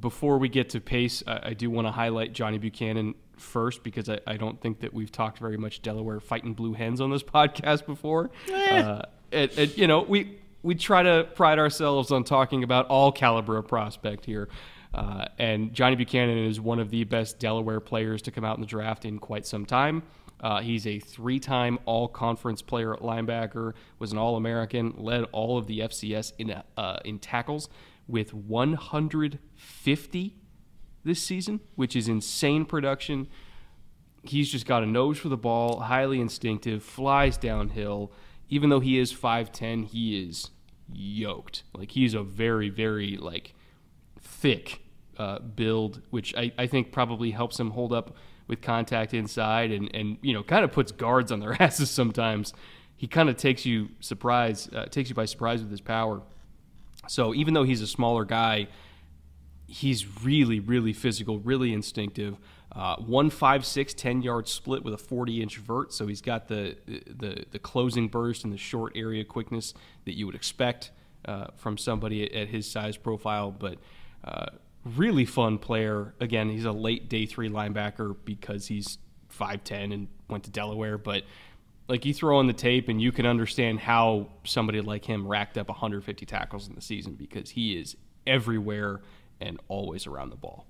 before 0.00 0.38
we 0.38 0.48
get 0.48 0.70
to 0.70 0.80
pace, 0.80 1.22
I, 1.26 1.50
I 1.50 1.54
do 1.54 1.70
want 1.70 1.86
to 1.86 1.92
highlight 1.92 2.32
Johnny 2.32 2.58
Buchanan 2.58 3.14
first 3.36 3.82
because 3.82 4.08
I, 4.08 4.20
I, 4.26 4.36
don't 4.36 4.60
think 4.60 4.80
that 4.80 4.92
we've 4.92 5.10
talked 5.10 5.38
very 5.38 5.56
much 5.56 5.80
Delaware 5.80 6.20
fighting 6.20 6.54
blue 6.54 6.74
hens 6.74 7.00
on 7.00 7.10
this 7.10 7.22
podcast 7.34 7.86
before. 7.86 8.30
Eh. 8.48 8.80
Uh, 8.80 9.02
and, 9.32 9.50
and, 9.56 9.78
you 9.78 9.86
know, 9.86 10.02
we 10.02 10.38
we 10.62 10.74
try 10.74 11.02
to 11.02 11.26
pride 11.34 11.58
ourselves 11.58 12.10
on 12.10 12.24
talking 12.24 12.62
about 12.62 12.86
all 12.88 13.12
caliber 13.12 13.56
of 13.56 13.68
prospect 13.68 14.26
here. 14.26 14.48
Uh, 14.92 15.26
and 15.38 15.72
Johnny 15.72 15.96
Buchanan 15.96 16.38
is 16.38 16.60
one 16.60 16.80
of 16.80 16.90
the 16.90 17.04
best 17.04 17.38
Delaware 17.38 17.80
players 17.80 18.22
to 18.22 18.30
come 18.30 18.44
out 18.44 18.56
in 18.56 18.60
the 18.60 18.66
draft 18.66 19.04
in 19.04 19.18
quite 19.18 19.46
some 19.46 19.64
time. 19.64 20.02
Uh, 20.40 20.60
he's 20.60 20.86
a 20.86 20.98
three-time 20.98 21.78
All-Conference 21.84 22.62
player 22.62 22.94
at 22.94 23.00
linebacker, 23.00 23.74
was 23.98 24.12
an 24.12 24.18
All-American, 24.18 24.94
led 24.96 25.24
all 25.32 25.58
of 25.58 25.66
the 25.66 25.80
FCS 25.80 26.32
in 26.38 26.62
uh, 26.76 26.98
in 27.04 27.18
tackles 27.18 27.68
with 28.08 28.34
150 28.34 30.36
this 31.04 31.22
season, 31.22 31.60
which 31.76 31.94
is 31.94 32.08
insane 32.08 32.64
production. 32.64 33.28
He's 34.22 34.50
just 34.50 34.66
got 34.66 34.82
a 34.82 34.86
nose 34.86 35.18
for 35.18 35.28
the 35.28 35.36
ball, 35.36 35.80
highly 35.80 36.20
instinctive, 36.20 36.82
flies 36.82 37.38
downhill. 37.38 38.12
Even 38.48 38.68
though 38.68 38.80
he 38.80 38.98
is 38.98 39.12
5'10, 39.12 39.86
he 39.86 40.26
is 40.26 40.50
yoked. 40.92 41.62
Like 41.72 41.92
he's 41.92 42.14
a 42.14 42.22
very, 42.22 42.68
very 42.68 43.16
like 43.16 43.54
thick 44.40 44.80
uh, 45.18 45.38
build, 45.38 46.00
which 46.10 46.34
I, 46.34 46.50
I 46.56 46.66
think 46.66 46.92
probably 46.92 47.30
helps 47.30 47.60
him 47.60 47.70
hold 47.70 47.92
up 47.92 48.16
with 48.46 48.62
contact 48.62 49.14
inside 49.14 49.70
and, 49.70 49.94
and 49.94 50.18
you 50.22 50.32
know 50.32 50.42
kind 50.42 50.64
of 50.64 50.72
puts 50.72 50.90
guards 50.92 51.30
on 51.30 51.40
their 51.40 51.52
asses 51.62 51.90
sometimes. 51.90 52.52
He 52.96 53.06
kind 53.06 53.28
of 53.28 53.36
takes 53.36 53.64
you 53.64 53.90
surprise 54.00 54.68
uh, 54.74 54.86
takes 54.86 55.08
you 55.08 55.14
by 55.14 55.26
surprise 55.26 55.60
with 55.60 55.70
his 55.70 55.80
power. 55.80 56.22
So 57.06 57.34
even 57.34 57.54
though 57.54 57.64
he's 57.64 57.82
a 57.82 57.86
smaller 57.86 58.24
guy, 58.24 58.68
he's 59.66 60.24
really 60.24 60.58
really 60.58 60.92
physical, 60.92 61.38
really 61.38 61.72
instinctive. 61.72 62.38
Uh, 62.72 62.96
one 62.96 63.30
five 63.30 63.66
six 63.66 63.92
ten 63.92 64.22
yard 64.22 64.48
split 64.48 64.84
with 64.84 64.94
a 64.94 64.98
40 64.98 65.42
inch 65.42 65.58
vert, 65.58 65.92
so 65.92 66.06
he's 66.06 66.22
got 66.22 66.48
the, 66.48 66.76
the 66.86 67.44
the 67.50 67.58
closing 67.58 68.08
burst 68.08 68.44
and 68.44 68.52
the 68.52 68.58
short 68.58 68.92
area 68.96 69.24
quickness 69.24 69.74
that 70.06 70.16
you 70.16 70.24
would 70.24 70.36
expect 70.36 70.92
uh, 71.24 71.48
from 71.56 71.76
somebody 71.76 72.24
at, 72.24 72.32
at 72.32 72.48
his 72.48 72.70
size 72.70 72.96
profile, 72.96 73.50
but 73.50 73.78
uh, 74.24 74.46
really 74.84 75.24
fun 75.24 75.58
player. 75.58 76.14
Again, 76.20 76.50
he's 76.50 76.64
a 76.64 76.72
late 76.72 77.08
day 77.08 77.26
three 77.26 77.48
linebacker 77.48 78.16
because 78.24 78.66
he's 78.66 78.98
5'10 79.38 79.92
and 79.92 80.08
went 80.28 80.44
to 80.44 80.50
Delaware. 80.50 80.98
But 80.98 81.24
like 81.88 82.04
you 82.04 82.14
throw 82.14 82.38
on 82.38 82.46
the 82.46 82.52
tape 82.52 82.88
and 82.88 83.00
you 83.00 83.12
can 83.12 83.26
understand 83.26 83.80
how 83.80 84.28
somebody 84.44 84.80
like 84.80 85.04
him 85.04 85.26
racked 85.26 85.58
up 85.58 85.68
150 85.68 86.26
tackles 86.26 86.68
in 86.68 86.74
the 86.74 86.80
season 86.80 87.14
because 87.14 87.50
he 87.50 87.78
is 87.78 87.96
everywhere 88.26 89.00
and 89.40 89.58
always 89.68 90.06
around 90.06 90.30
the 90.30 90.36
ball. 90.36 90.66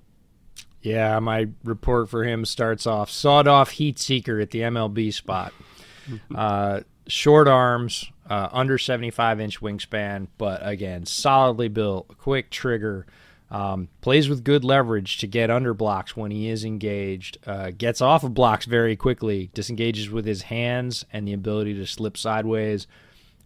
Yeah, 0.83 1.19
my 1.19 1.49
report 1.63 2.09
for 2.09 2.25
him 2.25 2.45
starts 2.45 2.87
off 2.87 3.11
sawed 3.11 3.47
off 3.47 3.71
heat 3.71 3.99
seeker 3.99 4.41
at 4.41 4.51
the 4.51 4.61
MLB 4.61 5.13
spot. 5.13 5.53
uh, 6.35 6.81
short 7.07 7.49
arms, 7.49 8.11
uh, 8.29 8.49
under 8.53 8.79
75 8.79 9.41
inch 9.41 9.61
wingspan, 9.61 10.29
but 10.39 10.61
again, 10.67 11.05
solidly 11.05 11.69
built, 11.69 12.17
quick 12.17 12.51
trigger, 12.51 13.07
um, 13.51 13.89
plays 14.01 14.29
with 14.29 14.45
good 14.45 14.65
leverage 14.65 15.19
to 15.19 15.27
get 15.27 15.51
under 15.51 15.75
blocks 15.75 16.17
when 16.17 16.31
he 16.31 16.49
is 16.49 16.65
engaged. 16.65 17.39
Uh, 17.47 17.71
gets 17.77 18.01
off 18.01 18.23
of 18.23 18.35
blocks 18.35 18.67
very 18.67 18.97
quickly. 18.97 19.51
Disengages 19.55 20.11
with 20.11 20.25
his 20.25 20.43
hands 20.43 21.05
and 21.13 21.27
the 21.27 21.33
ability 21.33 21.75
to 21.75 21.87
slip 21.87 22.17
sideways. 22.17 22.87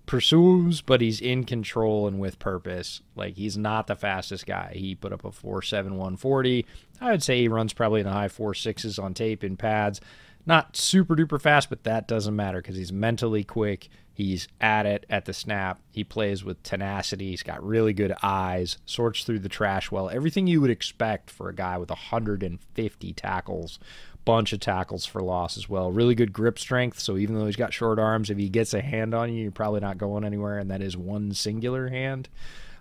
Pursues, 0.07 0.82
but 0.82 1.00
he's 1.00 1.22
in 1.22 1.44
control 1.44 2.07
and 2.07 2.20
with 2.20 2.38
purpose. 2.38 3.00
Like 3.16 3.36
he's 3.36 3.57
not 3.57 3.86
the 3.86 3.96
fastest 3.96 4.44
guy. 4.44 4.72
He 4.76 4.94
put 4.94 5.14
up 5.14 5.24
a 5.24 5.32
four 5.32 5.62
seven 5.62 5.96
one 5.96 6.16
forty. 6.16 6.66
I 7.00 7.11
would 7.11 7.22
say 7.22 7.40
he 7.40 7.48
runs 7.48 7.72
probably 7.72 8.00
in 8.00 8.07
the 8.07 8.12
high 8.12 8.28
four 8.28 8.52
sixes 8.52 8.98
on 8.98 9.14
tape 9.14 9.42
in 9.42 9.57
pads. 9.57 10.02
Not 10.44 10.76
super 10.76 11.16
duper 11.16 11.40
fast, 11.40 11.70
but 11.70 11.84
that 11.84 12.07
doesn't 12.07 12.36
matter 12.36 12.61
because 12.61 12.76
he's 12.76 12.92
mentally 12.92 13.44
quick. 13.44 13.88
He's 14.15 14.47
at 14.61 14.87
it 14.87 15.05
at 15.11 15.25
the 15.25 15.33
snap. 15.33 15.81
He 15.91 16.05
plays 16.05 16.45
with 16.45 16.62
tenacity. 16.62 17.31
He's 17.31 17.43
got 17.43 17.67
really 17.67 17.93
good 17.93 18.15
eyes, 18.23 18.79
sorts 18.87 19.25
through 19.25 19.41
the 19.41 19.49
trash 19.49 19.91
well. 19.91 20.09
Everything 20.09 20.47
you 20.47 20.61
would 20.61 20.71
expect 20.71 21.31
for 21.31 21.49
a 21.49 21.55
guy 21.55 21.77
with 21.79 21.91
150 21.91 23.12
tackles. 23.15 23.79
bunch 24.25 24.55
of 24.55 24.61
tackles 24.61 25.05
for 25.05 25.21
loss 25.21 25.59
as 25.59 25.69
well. 25.69 25.91
Really 25.91 26.15
good 26.15 26.33
grip 26.33 26.59
strength. 26.59 26.99
So 26.99 27.19
even 27.19 27.37
though 27.37 27.45
he's 27.45 27.57
got 27.57 27.75
short 27.75 27.99
arms, 27.99 28.31
if 28.31 28.39
he 28.39 28.49
gets 28.49 28.73
a 28.73 28.81
hand 28.81 29.15
on 29.15 29.31
you, 29.31 29.43
you're 29.43 29.51
probably 29.51 29.81
not 29.81 29.99
going 29.99 30.25
anywhere. 30.25 30.59
And 30.59 30.71
that 30.71 30.81
is 30.81 30.97
one 30.97 31.35
singular 31.35 31.89
hand. 31.89 32.31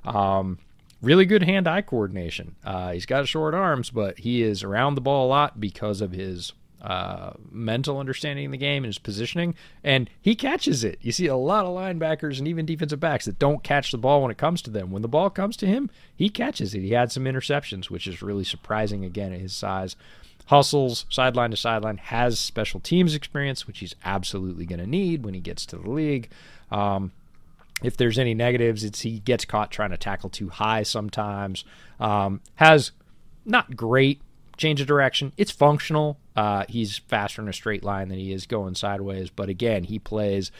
Um, 0.05 0.59
really 1.01 1.25
good 1.25 1.43
hand 1.43 1.67
eye 1.67 1.81
coordination. 1.81 2.55
Uh, 2.63 2.91
he's 2.93 3.05
got 3.05 3.27
short 3.27 3.53
arms, 3.53 3.89
but 3.89 4.19
he 4.19 4.41
is 4.41 4.63
around 4.63 4.95
the 4.95 5.01
ball 5.01 5.27
a 5.27 5.29
lot 5.29 5.59
because 5.59 5.99
of 5.99 6.11
his 6.13 6.53
uh, 6.83 7.31
mental 7.49 7.97
understanding 7.97 8.47
of 8.47 8.51
the 8.51 8.57
game 8.57 8.83
and 8.83 8.89
his 8.89 8.99
positioning, 8.99 9.55
and 9.83 10.09
he 10.21 10.35
catches 10.35 10.83
it. 10.83 10.99
You 11.01 11.13
see 11.13 11.27
a 11.27 11.35
lot 11.35 11.65
of 11.65 11.73
linebackers 11.73 12.39
and 12.39 12.47
even 12.47 12.65
defensive 12.65 12.99
backs 12.99 13.25
that 13.25 13.39
don't 13.39 13.63
catch 13.63 13.91
the 13.91 13.97
ball 13.97 14.21
when 14.21 14.31
it 14.31 14.37
comes 14.37 14.61
to 14.63 14.69
them. 14.69 14.91
When 14.91 15.01
the 15.01 15.07
ball 15.07 15.29
comes 15.29 15.55
to 15.57 15.65
him, 15.65 15.89
he 16.13 16.27
catches 16.27 16.75
it. 16.75 16.81
He 16.81 16.91
had 16.91 17.11
some 17.11 17.23
interceptions, 17.23 17.89
which 17.89 18.05
is 18.05 18.21
really 18.21 18.43
surprising 18.43 19.05
again 19.05 19.31
at 19.31 19.39
his 19.39 19.53
size. 19.53 19.95
Hustles 20.47 21.05
sideline 21.09 21.51
to 21.51 21.57
sideline, 21.57 21.97
has 21.97 22.37
special 22.37 22.81
teams 22.81 23.15
experience, 23.15 23.65
which 23.65 23.79
he's 23.79 23.95
absolutely 24.03 24.65
going 24.65 24.79
to 24.81 24.87
need 24.87 25.23
when 25.23 25.33
he 25.33 25.39
gets 25.39 25.65
to 25.67 25.77
the 25.77 25.89
league. 25.89 26.29
Um, 26.69 27.13
if 27.81 27.95
there's 27.95 28.19
any 28.19 28.33
negatives, 28.33 28.83
it's 28.83 29.01
he 29.01 29.19
gets 29.19 29.45
caught 29.45 29.71
trying 29.71 29.91
to 29.91 29.97
tackle 29.97 30.29
too 30.29 30.49
high 30.49 30.83
sometimes. 30.83 31.63
Um, 31.97 32.41
has 32.55 32.91
not 33.45 33.77
great 33.77 34.21
change 34.57 34.81
of 34.81 34.87
direction. 34.87 35.33
It's 35.37 35.51
functional. 35.51 36.19
Uh, 36.35 36.65
he's 36.69 36.97
faster 36.97 37.41
in 37.41 37.47
a 37.47 37.53
straight 37.53 37.83
line 37.83 38.09
than 38.09 38.19
he 38.19 38.31
is 38.31 38.45
going 38.45 38.75
sideways. 38.75 39.29
But 39.29 39.49
again, 39.49 39.85
he 39.85 39.99
plays 39.99 40.51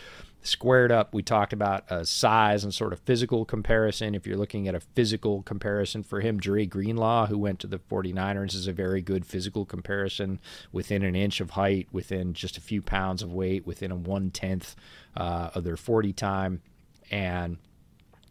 squared 0.41 0.91
up. 0.91 1.13
We 1.13 1.23
talked 1.23 1.53
about 1.53 1.85
a 1.89 2.05
size 2.05 2.63
and 2.63 2.73
sort 2.73 2.93
of 2.93 2.99
physical 2.99 3.45
comparison. 3.45 4.13
If 4.13 4.27
you're 4.27 4.37
looking 4.37 4.67
at 4.67 4.75
a 4.75 4.79
physical 4.79 5.41
comparison 5.43 6.03
for 6.03 6.21
him, 6.21 6.37
Dre 6.37 6.65
Greenlaw, 6.65 7.27
who 7.27 7.37
went 7.37 7.59
to 7.59 7.67
the 7.67 7.79
49ers, 7.79 8.53
is 8.53 8.67
a 8.67 8.73
very 8.73 9.01
good 9.01 9.25
physical 9.25 9.65
comparison 9.65 10.39
within 10.71 11.03
an 11.03 11.15
inch 11.15 11.39
of 11.39 11.51
height, 11.51 11.87
within 11.91 12.33
just 12.33 12.57
a 12.57 12.61
few 12.61 12.81
pounds 12.81 13.23
of 13.23 13.31
weight, 13.31 13.65
within 13.65 13.91
a 13.91 13.95
one 13.95 14.29
tenth 14.31 14.75
uh, 15.15 15.51
of 15.55 15.63
their 15.63 15.77
40 15.77 16.13
time. 16.13 16.61
And 17.09 17.57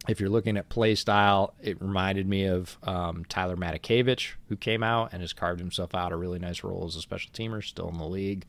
if 0.09 0.19
you're 0.21 0.31
looking 0.31 0.57
at 0.57 0.69
play 0.69 0.95
style, 0.95 1.55
it 1.63 1.81
reminded 1.81 2.29
me 2.29 2.45
of 2.45 2.77
um, 2.83 3.25
Tyler 3.29 3.57
Matakevich, 3.57 4.33
who 4.49 4.57
came 4.57 4.83
out 4.83 5.13
and 5.13 5.23
has 5.23 5.33
carved 5.33 5.61
himself 5.61 5.95
out 5.95 6.13
a 6.13 6.17
really 6.17 6.41
nice 6.41 6.65
role 6.65 6.85
as 6.87 6.97
a 6.97 7.01
special 7.01 7.31
teamer, 7.33 7.63
still 7.63 7.89
in 7.89 7.99
the 7.99 8.07
league. 8.07 8.45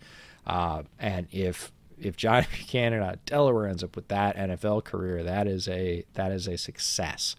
Uh, 0.47 0.83
and 0.99 1.27
if 1.31 1.71
if 1.99 2.17
Johnny 2.17 2.47
Buchanan 2.57 3.03
at 3.03 3.25
Delaware 3.25 3.67
ends 3.67 3.83
up 3.83 3.95
with 3.95 4.07
that 4.07 4.35
NFL 4.35 4.83
career, 4.83 5.23
that 5.23 5.47
is 5.47 5.67
a 5.67 6.05
that 6.13 6.31
is 6.31 6.47
a 6.47 6.57
success. 6.57 7.35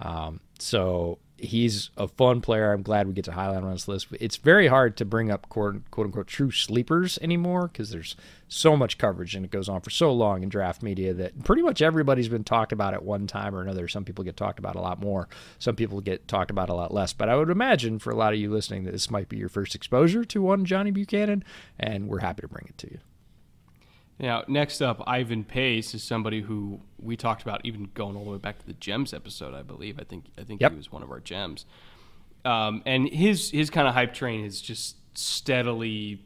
Um, 0.00 0.40
so 0.58 1.18
he's 1.38 1.90
a 1.96 2.08
fun 2.08 2.40
player. 2.40 2.72
I'm 2.72 2.82
glad 2.82 3.06
we 3.06 3.12
get 3.12 3.24
to 3.26 3.32
highlight 3.32 3.58
him 3.58 3.66
on 3.66 3.72
this 3.72 3.88
list. 3.88 4.08
It's 4.20 4.36
very 4.36 4.66
hard 4.66 4.96
to 4.96 5.04
bring 5.04 5.30
up 5.30 5.48
quote, 5.48 5.88
quote 5.90 6.06
unquote 6.06 6.26
true 6.26 6.50
sleepers 6.50 7.18
anymore 7.22 7.68
because 7.68 7.90
there's 7.90 8.16
so 8.48 8.76
much 8.76 8.98
coverage 8.98 9.34
and 9.34 9.44
it 9.44 9.50
goes 9.50 9.68
on 9.68 9.80
for 9.80 9.90
so 9.90 10.12
long 10.12 10.42
in 10.42 10.48
draft 10.48 10.82
media 10.82 11.14
that 11.14 11.44
pretty 11.44 11.62
much 11.62 11.80
everybody's 11.80 12.28
been 12.28 12.44
talked 12.44 12.72
about 12.72 12.94
at 12.94 13.04
one 13.04 13.26
time 13.26 13.54
or 13.54 13.62
another. 13.62 13.88
Some 13.88 14.04
people 14.04 14.24
get 14.24 14.36
talked 14.36 14.58
about 14.58 14.76
a 14.76 14.80
lot 14.80 15.00
more, 15.00 15.28
some 15.58 15.76
people 15.76 16.00
get 16.00 16.26
talked 16.26 16.50
about 16.50 16.68
a 16.68 16.74
lot 16.74 16.92
less. 16.92 17.12
But 17.12 17.28
I 17.28 17.36
would 17.36 17.50
imagine 17.50 17.98
for 17.98 18.10
a 18.10 18.16
lot 18.16 18.32
of 18.32 18.38
you 18.38 18.50
listening 18.50 18.84
that 18.84 18.92
this 18.92 19.10
might 19.10 19.28
be 19.28 19.36
your 19.36 19.48
first 19.48 19.74
exposure 19.74 20.24
to 20.24 20.42
one 20.42 20.64
Johnny 20.64 20.90
Buchanan, 20.90 21.44
and 21.78 22.08
we're 22.08 22.20
happy 22.20 22.42
to 22.42 22.48
bring 22.48 22.66
it 22.68 22.78
to 22.78 22.90
you. 22.90 22.98
Now, 24.20 24.42
next 24.48 24.80
up, 24.80 25.02
Ivan 25.06 25.44
Pace 25.44 25.94
is 25.94 26.02
somebody 26.02 26.40
who 26.40 26.80
we 26.98 27.16
talked 27.16 27.42
about, 27.42 27.60
even 27.64 27.90
going 27.94 28.16
all 28.16 28.24
the 28.24 28.30
way 28.30 28.38
back 28.38 28.58
to 28.58 28.66
the 28.66 28.72
Gems 28.74 29.14
episode. 29.14 29.54
I 29.54 29.62
believe. 29.62 29.98
I 30.00 30.04
think. 30.04 30.26
I 30.36 30.42
think 30.42 30.60
yep. 30.60 30.72
he 30.72 30.76
was 30.76 30.90
one 30.90 31.02
of 31.02 31.10
our 31.10 31.20
Gems. 31.20 31.66
Um, 32.44 32.82
and 32.84 33.08
his 33.08 33.50
his 33.50 33.70
kind 33.70 33.86
of 33.86 33.94
hype 33.94 34.14
train 34.14 34.42
has 34.42 34.60
just 34.60 34.96
steadily 35.16 36.24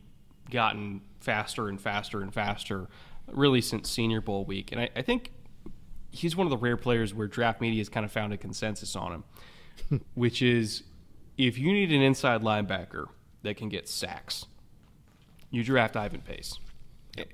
gotten 0.50 1.02
faster 1.20 1.68
and 1.68 1.80
faster 1.80 2.22
and 2.22 2.32
faster, 2.32 2.88
really 3.26 3.60
since 3.60 3.90
Senior 3.90 4.20
Bowl 4.20 4.44
week. 4.44 4.72
And 4.72 4.80
I, 4.80 4.90
I 4.96 5.02
think 5.02 5.30
he's 6.10 6.34
one 6.34 6.46
of 6.46 6.50
the 6.50 6.58
rare 6.58 6.76
players 6.76 7.12
where 7.12 7.26
draft 7.26 7.60
media 7.60 7.80
has 7.80 7.88
kind 7.88 8.04
of 8.04 8.12
found 8.12 8.32
a 8.32 8.38
consensus 8.38 8.96
on 8.96 9.12
him, 9.12 10.00
which 10.14 10.40
is 10.40 10.84
if 11.36 11.58
you 11.58 11.72
need 11.72 11.92
an 11.92 12.00
inside 12.00 12.42
linebacker 12.42 13.06
that 13.42 13.56
can 13.58 13.68
get 13.68 13.86
sacks, 13.86 14.46
you 15.50 15.62
draft 15.62 15.96
Ivan 15.96 16.22
Pace 16.22 16.58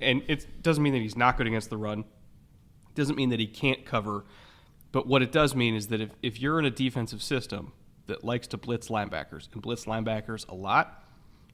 and 0.00 0.22
it 0.26 0.62
doesn't 0.62 0.82
mean 0.82 0.92
that 0.92 1.00
he's 1.00 1.16
not 1.16 1.36
good 1.36 1.46
against 1.46 1.70
the 1.70 1.76
run. 1.76 2.00
It 2.00 2.94
doesn't 2.94 3.16
mean 3.16 3.30
that 3.30 3.40
he 3.40 3.46
can't 3.46 3.84
cover. 3.84 4.24
But 4.90 5.06
what 5.06 5.22
it 5.22 5.32
does 5.32 5.54
mean 5.54 5.74
is 5.74 5.88
that 5.88 6.00
if, 6.00 6.10
if 6.22 6.40
you're 6.40 6.58
in 6.58 6.64
a 6.64 6.70
defensive 6.70 7.22
system 7.22 7.72
that 8.06 8.24
likes 8.24 8.46
to 8.48 8.56
blitz 8.56 8.88
linebackers 8.88 9.52
and 9.52 9.62
blitz 9.62 9.84
linebackers 9.84 10.48
a 10.48 10.54
lot, 10.54 11.04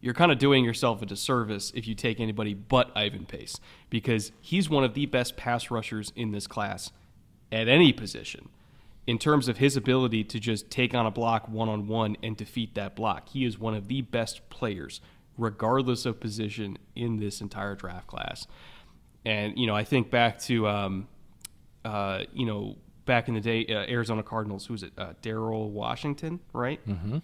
you're 0.01 0.15
kind 0.15 0.31
of 0.31 0.39
doing 0.39 0.65
yourself 0.65 1.03
a 1.03 1.07
disservice 1.07 1.73
if 1.75 1.87
you 1.87 1.95
take 1.95 2.21
anybody 2.21 2.55
but 2.55 2.91
Ivan 2.95 3.27
Pace 3.27 3.59
because 3.91 4.33
he's 4.41 4.69
one 4.69 4.85
of 4.85 4.95
the 4.95 5.07
best 5.07 5.37
pass 5.37 5.71
rushers 5.71 6.13
in 6.15 6.31
this 6.31 6.47
class 6.47 6.93
at 7.51 7.69
any 7.69 7.93
position 7.93 8.49
in 9.07 9.19
terms 9.19 9.49
of 9.49 9.59
his 9.59 9.77
ability 9.77 10.25
to 10.25 10.41
just 10.41 10.71
take 10.71 10.95
on 10.95 11.07
a 11.07 11.11
block 11.11 11.49
one 11.49 11.69
on 11.69 11.87
one 11.87 12.17
and 12.23 12.37
defeat 12.37 12.75
that 12.75 12.95
block. 12.95 13.29
He 13.31 13.45
is 13.45 13.59
one 13.59 13.75
of 13.75 13.89
the 13.89 14.03
best 14.03 14.49
players 14.49 15.01
regardless 15.37 16.07
of 16.07 16.21
position 16.21 16.79
in 16.95 17.19
this 17.19 17.41
entire 17.41 17.75
draft 17.75 18.07
class. 18.07 18.47
And 19.25 19.59
you 19.59 19.67
know, 19.67 19.75
I 19.75 19.85
think 19.85 20.11
back 20.11 20.39
to 20.41 20.69
um, 20.69 21.09
uh, 21.85 22.25
you 22.33 22.47
know 22.47 22.77
back 23.07 23.29
in 23.29 23.35
the 23.35 23.41
day, 23.41 23.67
uh, 23.67 23.91
Arizona 23.91 24.23
Cardinals. 24.23 24.67
Who 24.67 24.75
was 24.75 24.83
it? 24.83 24.93
Uh, 24.97 25.15
Daryl 25.23 25.71
Washington, 25.71 26.41
right? 26.53 26.87
Mm-hmm. 26.87 27.19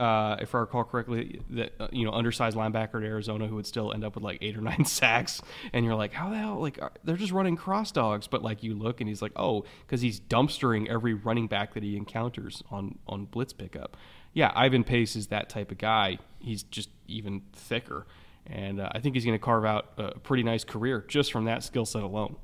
Uh, 0.00 0.36
if 0.40 0.54
I 0.54 0.58
recall 0.58 0.82
correctly, 0.82 1.40
that 1.50 1.74
uh, 1.78 1.88
you 1.92 2.04
know, 2.04 2.12
undersized 2.12 2.56
linebacker 2.56 2.96
at 2.96 3.04
Arizona 3.04 3.46
who 3.46 3.54
would 3.54 3.66
still 3.66 3.92
end 3.92 4.02
up 4.02 4.16
with 4.16 4.24
like 4.24 4.38
eight 4.40 4.56
or 4.56 4.60
nine 4.60 4.84
sacks, 4.86 5.42
and 5.72 5.84
you're 5.84 5.94
like, 5.94 6.12
how 6.12 6.30
the 6.30 6.36
hell? 6.36 6.58
Like, 6.58 6.80
they're 7.04 7.16
just 7.16 7.32
running 7.32 7.56
cross 7.56 7.92
dogs, 7.92 8.26
but 8.26 8.42
like 8.42 8.62
you 8.62 8.74
look 8.74 9.00
and 9.00 9.08
he's 9.08 9.22
like, 9.22 9.32
oh, 9.36 9.64
because 9.86 10.00
he's 10.00 10.18
dumpstering 10.18 10.88
every 10.88 11.14
running 11.14 11.46
back 11.46 11.74
that 11.74 11.82
he 11.82 11.96
encounters 11.96 12.62
on 12.70 12.98
on 13.06 13.26
blitz 13.26 13.52
pickup 13.52 13.96
yeah, 14.34 14.50
Ivan 14.54 14.84
Pace 14.84 15.14
is 15.14 15.28
that 15.28 15.48
type 15.48 15.70
of 15.70 15.78
guy. 15.78 16.18
He's 16.38 16.62
just 16.62 16.88
even 17.12 17.42
thicker. 17.52 18.06
And 18.46 18.80
uh, 18.80 18.88
I 18.92 19.00
think 19.00 19.14
he's 19.14 19.24
going 19.24 19.38
to 19.38 19.44
carve 19.44 19.64
out 19.64 19.92
a 19.96 20.18
pretty 20.18 20.42
nice 20.42 20.64
career 20.64 21.04
just 21.06 21.32
from 21.32 21.44
that 21.44 21.62
skill 21.62 21.86
set 21.86 22.02
alone. 22.02 22.36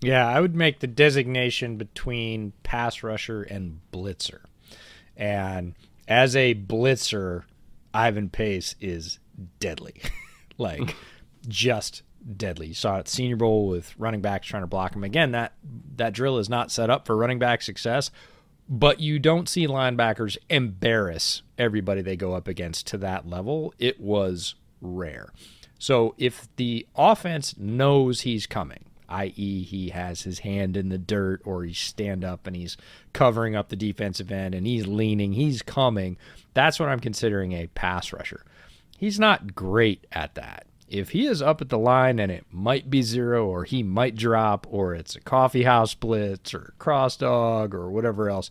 Yeah, 0.00 0.26
I 0.26 0.40
would 0.40 0.54
make 0.54 0.80
the 0.80 0.86
designation 0.86 1.76
between 1.76 2.52
pass 2.62 3.02
rusher 3.02 3.42
and 3.42 3.80
blitzer. 3.92 4.40
And 5.16 5.74
as 6.06 6.36
a 6.36 6.54
blitzer, 6.54 7.44
Ivan 7.94 8.28
Pace 8.28 8.74
is 8.80 9.18
deadly. 9.58 10.02
like, 10.58 10.94
just 11.48 12.02
deadly. 12.36 12.68
You 12.68 12.74
saw 12.74 12.98
it 12.98 13.08
Senior 13.08 13.36
Bowl 13.36 13.68
with 13.68 13.94
running 13.98 14.20
backs 14.20 14.46
trying 14.46 14.62
to 14.62 14.68
block 14.68 14.94
him. 14.94 15.04
Again, 15.04 15.32
that 15.32 15.54
that 15.96 16.12
drill 16.12 16.38
is 16.38 16.48
not 16.48 16.70
set 16.70 16.90
up 16.90 17.06
for 17.06 17.16
running 17.16 17.38
back 17.38 17.62
success 17.62 18.10
but 18.68 19.00
you 19.00 19.18
don't 19.18 19.48
see 19.48 19.66
linebackers 19.66 20.36
embarrass 20.48 21.42
everybody 21.56 22.02
they 22.02 22.16
go 22.16 22.34
up 22.34 22.48
against 22.48 22.86
to 22.88 22.98
that 22.98 23.28
level. 23.28 23.72
It 23.78 24.00
was 24.00 24.54
rare. 24.80 25.32
So 25.78 26.14
if 26.18 26.48
the 26.56 26.86
offense 26.96 27.56
knows 27.58 28.22
he's 28.22 28.46
coming, 28.46 28.86
i.e., 29.08 29.62
he 29.62 29.90
has 29.90 30.22
his 30.22 30.40
hand 30.40 30.76
in 30.76 30.88
the 30.88 30.98
dirt 30.98 31.42
or 31.44 31.64
he's 31.64 31.78
stand 31.78 32.24
up 32.24 32.46
and 32.46 32.56
he's 32.56 32.76
covering 33.12 33.54
up 33.54 33.68
the 33.68 33.76
defensive 33.76 34.32
end 34.32 34.54
and 34.54 34.66
he's 34.66 34.86
leaning, 34.86 35.32
he's 35.32 35.62
coming, 35.62 36.16
that's 36.54 36.80
what 36.80 36.88
I'm 36.88 37.00
considering 37.00 37.52
a 37.52 37.68
pass 37.68 38.12
rusher. 38.12 38.44
He's 38.98 39.20
not 39.20 39.54
great 39.54 40.06
at 40.10 40.34
that. 40.34 40.66
If 40.88 41.10
he 41.10 41.26
is 41.26 41.42
up 41.42 41.60
at 41.60 41.68
the 41.68 41.78
line 41.78 42.18
and 42.18 42.30
it 42.30 42.46
might 42.50 42.88
be 42.88 43.02
zero 43.02 43.46
or 43.46 43.64
he 43.64 43.82
might 43.82 44.14
drop 44.14 44.66
or 44.70 44.94
it's 44.94 45.16
a 45.16 45.20
coffee 45.20 45.64
house 45.64 45.94
blitz 45.94 46.54
or 46.54 46.74
cross 46.78 47.16
dog 47.16 47.74
or 47.74 47.90
whatever 47.90 48.30
else, 48.30 48.50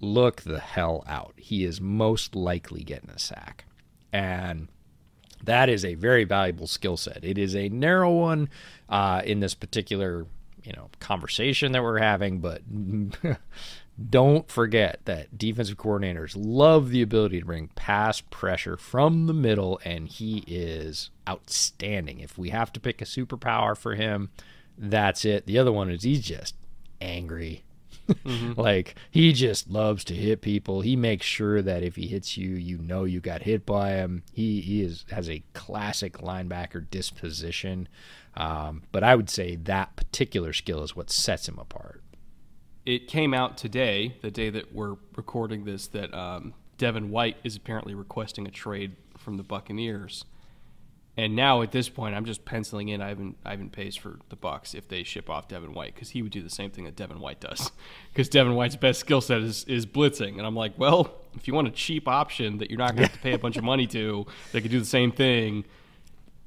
look 0.00 0.42
the 0.42 0.60
hell 0.60 1.02
out. 1.06 1.34
He 1.36 1.64
is 1.64 1.80
most 1.80 2.34
likely 2.34 2.82
getting 2.82 3.10
a 3.10 3.18
sack. 3.18 3.64
And 4.12 4.68
that 5.42 5.68
is 5.68 5.84
a 5.84 5.94
very 5.94 6.24
valuable 6.24 6.66
skill 6.66 6.96
set. 6.96 7.24
It 7.24 7.38
is 7.38 7.54
a 7.56 7.68
narrow 7.68 8.12
one 8.12 8.48
uh, 8.88 9.22
in 9.24 9.40
this 9.40 9.54
particular, 9.54 10.26
you 10.62 10.72
know, 10.72 10.90
conversation 11.00 11.72
that 11.72 11.82
we're 11.82 11.98
having, 11.98 12.40
but 12.40 12.62
don't 14.10 14.50
forget 14.50 15.00
that 15.04 15.38
defensive 15.38 15.76
coordinators 15.76 16.34
love 16.36 16.90
the 16.90 17.02
ability 17.02 17.40
to 17.40 17.46
bring 17.46 17.68
pass 17.68 18.20
pressure 18.20 18.76
from 18.76 19.26
the 19.26 19.32
middle, 19.32 19.80
and 19.84 20.08
he 20.08 20.38
is 20.46 21.10
outstanding. 21.28 22.18
If 22.18 22.36
we 22.36 22.50
have 22.50 22.72
to 22.72 22.80
pick 22.80 23.00
a 23.00 23.04
superpower 23.04 23.76
for 23.76 23.94
him, 23.94 24.30
that's 24.76 25.24
it. 25.24 25.46
The 25.46 25.58
other 25.58 25.70
one 25.70 25.90
is 25.90 26.02
he's 26.02 26.22
just 26.22 26.56
angry. 27.00 27.62
Mm-hmm. 28.08 28.60
like 28.60 28.96
he 29.12 29.32
just 29.32 29.70
loves 29.70 30.02
to 30.04 30.14
hit 30.14 30.42
people. 30.42 30.80
He 30.80 30.96
makes 30.96 31.24
sure 31.24 31.62
that 31.62 31.84
if 31.84 31.94
he 31.94 32.08
hits 32.08 32.36
you, 32.36 32.50
you 32.50 32.78
know 32.78 33.04
you 33.04 33.20
got 33.20 33.42
hit 33.42 33.64
by 33.64 33.92
him. 33.92 34.24
He 34.32 34.60
he 34.60 34.82
is 34.82 35.04
has 35.10 35.30
a 35.30 35.44
classic 35.52 36.18
linebacker 36.18 36.90
disposition. 36.90 37.88
Um, 38.36 38.82
but 38.90 39.04
I 39.04 39.14
would 39.14 39.30
say 39.30 39.54
that 39.54 39.94
particular 39.94 40.52
skill 40.52 40.82
is 40.82 40.96
what 40.96 41.10
sets 41.10 41.48
him 41.48 41.58
apart 41.60 42.02
it 42.86 43.08
came 43.08 43.32
out 43.32 43.56
today, 43.56 44.16
the 44.20 44.30
day 44.30 44.50
that 44.50 44.74
we're 44.74 44.96
recording 45.16 45.64
this, 45.64 45.86
that 45.88 46.12
um, 46.12 46.54
Devin 46.78 47.10
White 47.10 47.36
is 47.44 47.56
apparently 47.56 47.94
requesting 47.94 48.46
a 48.46 48.50
trade 48.50 48.96
from 49.16 49.36
the 49.36 49.42
Buccaneers. 49.42 50.24
And 51.16 51.36
now 51.36 51.62
at 51.62 51.70
this 51.70 51.88
point, 51.88 52.16
I'm 52.16 52.24
just 52.24 52.44
penciling 52.44 52.88
in 52.88 53.00
Ivan 53.00 53.36
Ivan 53.44 53.70
Pace 53.70 53.94
for 53.94 54.18
the 54.30 54.36
Bucks 54.36 54.74
if 54.74 54.88
they 54.88 55.04
ship 55.04 55.30
off 55.30 55.46
Devin 55.46 55.72
White 55.72 55.94
because 55.94 56.10
he 56.10 56.22
would 56.22 56.32
do 56.32 56.42
the 56.42 56.50
same 56.50 56.72
thing 56.72 56.84
that 56.84 56.96
Devin 56.96 57.20
White 57.20 57.40
does. 57.40 57.70
Because 58.12 58.28
Devin 58.28 58.54
White's 58.54 58.76
best 58.76 59.00
skill 59.00 59.20
set 59.20 59.40
is 59.40 59.64
is 59.64 59.86
blitzing, 59.86 60.38
and 60.38 60.46
I'm 60.46 60.54
like, 60.54 60.78
well, 60.78 61.10
if 61.34 61.48
you 61.48 61.54
want 61.54 61.66
a 61.66 61.72
cheap 61.72 62.06
option 62.06 62.58
that 62.58 62.70
you're 62.70 62.78
not 62.78 62.90
going 62.94 62.98
to 62.98 63.10
have 63.10 63.12
to 63.12 63.18
pay 63.18 63.32
a 63.32 63.38
bunch 63.38 63.56
of 63.56 63.64
money 63.64 63.88
to, 63.88 64.24
that 64.52 64.60
could 64.60 64.70
do 64.70 64.78
the 64.78 64.84
same 64.84 65.10
thing, 65.10 65.64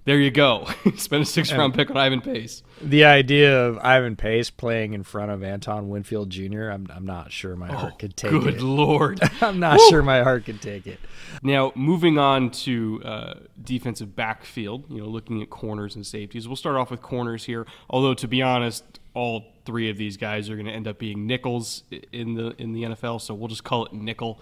there 0.08 0.22
you 0.22 0.32
go. 0.32 0.66
Spend 0.96 1.24
a 1.24 1.26
six 1.26 1.52
round 1.52 1.74
pick 1.74 1.90
on 1.92 1.98
Ivan 1.98 2.22
Pace. 2.22 2.64
The 2.82 3.04
idea 3.04 3.68
of 3.68 3.78
Ivan 3.80 4.16
Pace 4.16 4.50
playing 4.50 4.94
in 4.94 5.04
front 5.04 5.32
of 5.32 5.44
Antoine 5.44 5.90
Winfield 5.90 6.30
Jr., 6.30 6.70
I'm, 6.70 6.88
I'm 6.96 7.06
not 7.06 7.34
sure 7.34 7.58
my 7.58 7.68
heart 7.68 7.92
oh, 7.96 7.98
could 7.98 8.16
take 8.16 8.32
good 8.32 8.48
it. 8.48 8.52
Good 8.54 8.62
lord. 8.62 9.20
I'm 9.42 9.60
not 9.60 9.82
sure 9.90 10.02
my 10.02 10.24
heart 10.24 10.46
could 10.46 10.62
take 10.62 10.88
it. 10.88 11.02
Now, 11.44 11.74
moving 11.76 12.18
on 12.18 12.52
to 12.52 13.02
uh, 13.04 13.34
defensive 13.62 14.16
backfield, 14.16 14.90
you 14.90 15.02
know, 15.02 15.08
looking 15.08 15.42
at 15.42 15.50
corners 15.50 15.98
and 15.98 16.08
safeties. 16.08 16.48
We'll 16.48 16.56
start 16.56 16.78
off 16.78 16.90
with 16.90 17.02
corners 17.02 17.44
here. 17.44 17.68
Although, 17.90 18.14
to 18.14 18.30
be 18.30 18.42
honest, 18.42 18.86
all 19.14 19.44
three 19.66 19.90
of 19.90 19.98
these 19.98 20.16
guys 20.16 20.50
are 20.50 20.56
going 20.56 20.68
to 20.68 20.72
end 20.72 20.88
up 20.88 21.00
being 21.00 21.28
nickels 21.28 21.84
in 22.14 22.36
the 22.36 22.56
in 22.58 22.72
the 22.72 22.84
NFL. 22.84 23.20
So 23.20 23.34
we'll 23.34 23.50
just 23.50 23.66
call 23.66 23.86
it 23.88 23.92
nickel 23.92 24.40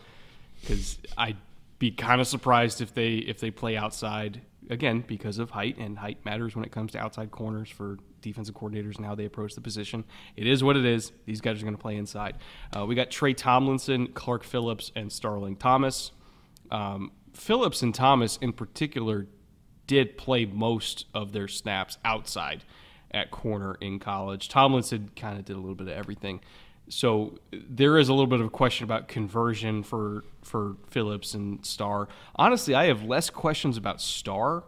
because 0.61 0.99
I'd 1.17 1.37
be 1.79 1.89
kind 1.89 2.21
of 2.21 2.27
surprised 2.27 2.81
if 2.81 2.93
they 2.93 3.15
if 3.15 3.39
they 3.39 3.49
play 3.49 3.75
outside 3.75 4.41
again 4.69 5.03
because 5.05 5.39
of 5.39 5.51
height, 5.51 5.77
and 5.77 5.97
height 5.97 6.23
matters 6.25 6.55
when 6.55 6.65
it 6.65 6.71
comes 6.71 6.91
to 6.93 6.99
outside 6.99 7.31
corners 7.31 7.69
for 7.69 7.97
defensive 8.21 8.55
coordinators 8.55 8.97
and 8.97 9.05
how 9.05 9.15
they 9.15 9.25
approach 9.25 9.53
the 9.53 9.61
position. 9.61 10.03
It 10.35 10.47
is 10.47 10.63
what 10.63 10.77
it 10.77 10.85
is. 10.85 11.11
These 11.25 11.41
guys 11.41 11.59
are 11.59 11.65
going 11.65 11.75
to 11.75 11.81
play 11.81 11.95
inside. 11.95 12.37
Uh, 12.75 12.85
we 12.85 12.95
got 12.95 13.11
Tre' 13.11 13.33
Tomlinson, 13.33 14.07
Clark 14.13 14.43
Phillips, 14.43 14.91
and 14.95 15.11
Starling 15.11 15.55
Thomas. 15.55 16.11
Um, 16.71 17.11
Phillips 17.33 17.81
and 17.81 17.93
Thomas, 17.93 18.37
in 18.37 18.53
particular, 18.53 19.27
did 19.87 20.17
play 20.17 20.45
most 20.45 21.05
of 21.13 21.31
their 21.31 21.47
snaps 21.47 21.97
outside 22.03 22.63
at 23.11 23.31
corner 23.31 23.75
in 23.79 23.99
college. 23.99 24.49
Tomlinson 24.49 25.09
kind 25.15 25.37
of 25.37 25.45
did 25.45 25.55
a 25.55 25.59
little 25.59 25.75
bit 25.75 25.87
of 25.87 25.93
everything. 25.93 26.41
So 26.87 27.39
there 27.51 27.97
is 27.97 28.09
a 28.09 28.13
little 28.13 28.27
bit 28.27 28.39
of 28.39 28.47
a 28.47 28.51
question 28.51 28.83
about 28.83 29.07
conversion 29.07 29.83
for 29.83 30.23
for 30.41 30.77
Phillips 30.87 31.33
and 31.33 31.65
Star. 31.65 32.07
Honestly, 32.35 32.75
I 32.75 32.85
have 32.85 33.03
less 33.03 33.29
questions 33.29 33.77
about 33.77 34.01
Star 34.01 34.63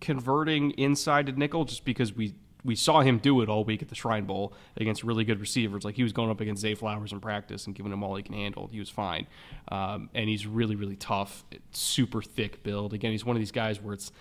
converting 0.00 0.70
inside 0.72 1.26
to 1.26 1.32
nickel 1.32 1.64
just 1.64 1.84
because 1.84 2.14
we 2.14 2.34
we 2.62 2.76
saw 2.76 3.00
him 3.00 3.18
do 3.18 3.40
it 3.40 3.48
all 3.48 3.64
week 3.64 3.82
at 3.82 3.88
the 3.88 3.94
Shrine 3.94 4.26
Bowl 4.26 4.52
against 4.76 5.02
really 5.02 5.24
good 5.24 5.40
receivers. 5.40 5.84
Like 5.84 5.96
he 5.96 6.02
was 6.02 6.12
going 6.12 6.30
up 6.30 6.40
against 6.40 6.62
Zay 6.62 6.74
Flowers 6.74 7.12
in 7.12 7.20
practice 7.20 7.66
and 7.66 7.74
giving 7.74 7.90
him 7.90 8.02
all 8.04 8.14
he 8.16 8.22
can 8.22 8.34
handle. 8.34 8.68
He 8.70 8.78
was 8.78 8.90
fine, 8.90 9.26
um, 9.68 10.10
and 10.14 10.28
he's 10.28 10.46
really 10.46 10.76
really 10.76 10.96
tough, 10.96 11.44
super 11.72 12.22
thick 12.22 12.62
build. 12.62 12.92
Again, 12.92 13.10
he's 13.10 13.24
one 13.24 13.34
of 13.34 13.40
these 13.40 13.52
guys 13.52 13.80
where 13.80 13.94
it's 13.94 14.12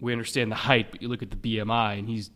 we 0.00 0.12
understand 0.12 0.50
the 0.50 0.56
height, 0.56 0.90
but 0.90 1.02
you 1.02 1.08
look 1.08 1.22
at 1.22 1.30
the 1.30 1.36
BMI 1.36 1.98
and 1.98 2.08
he's 2.08 2.30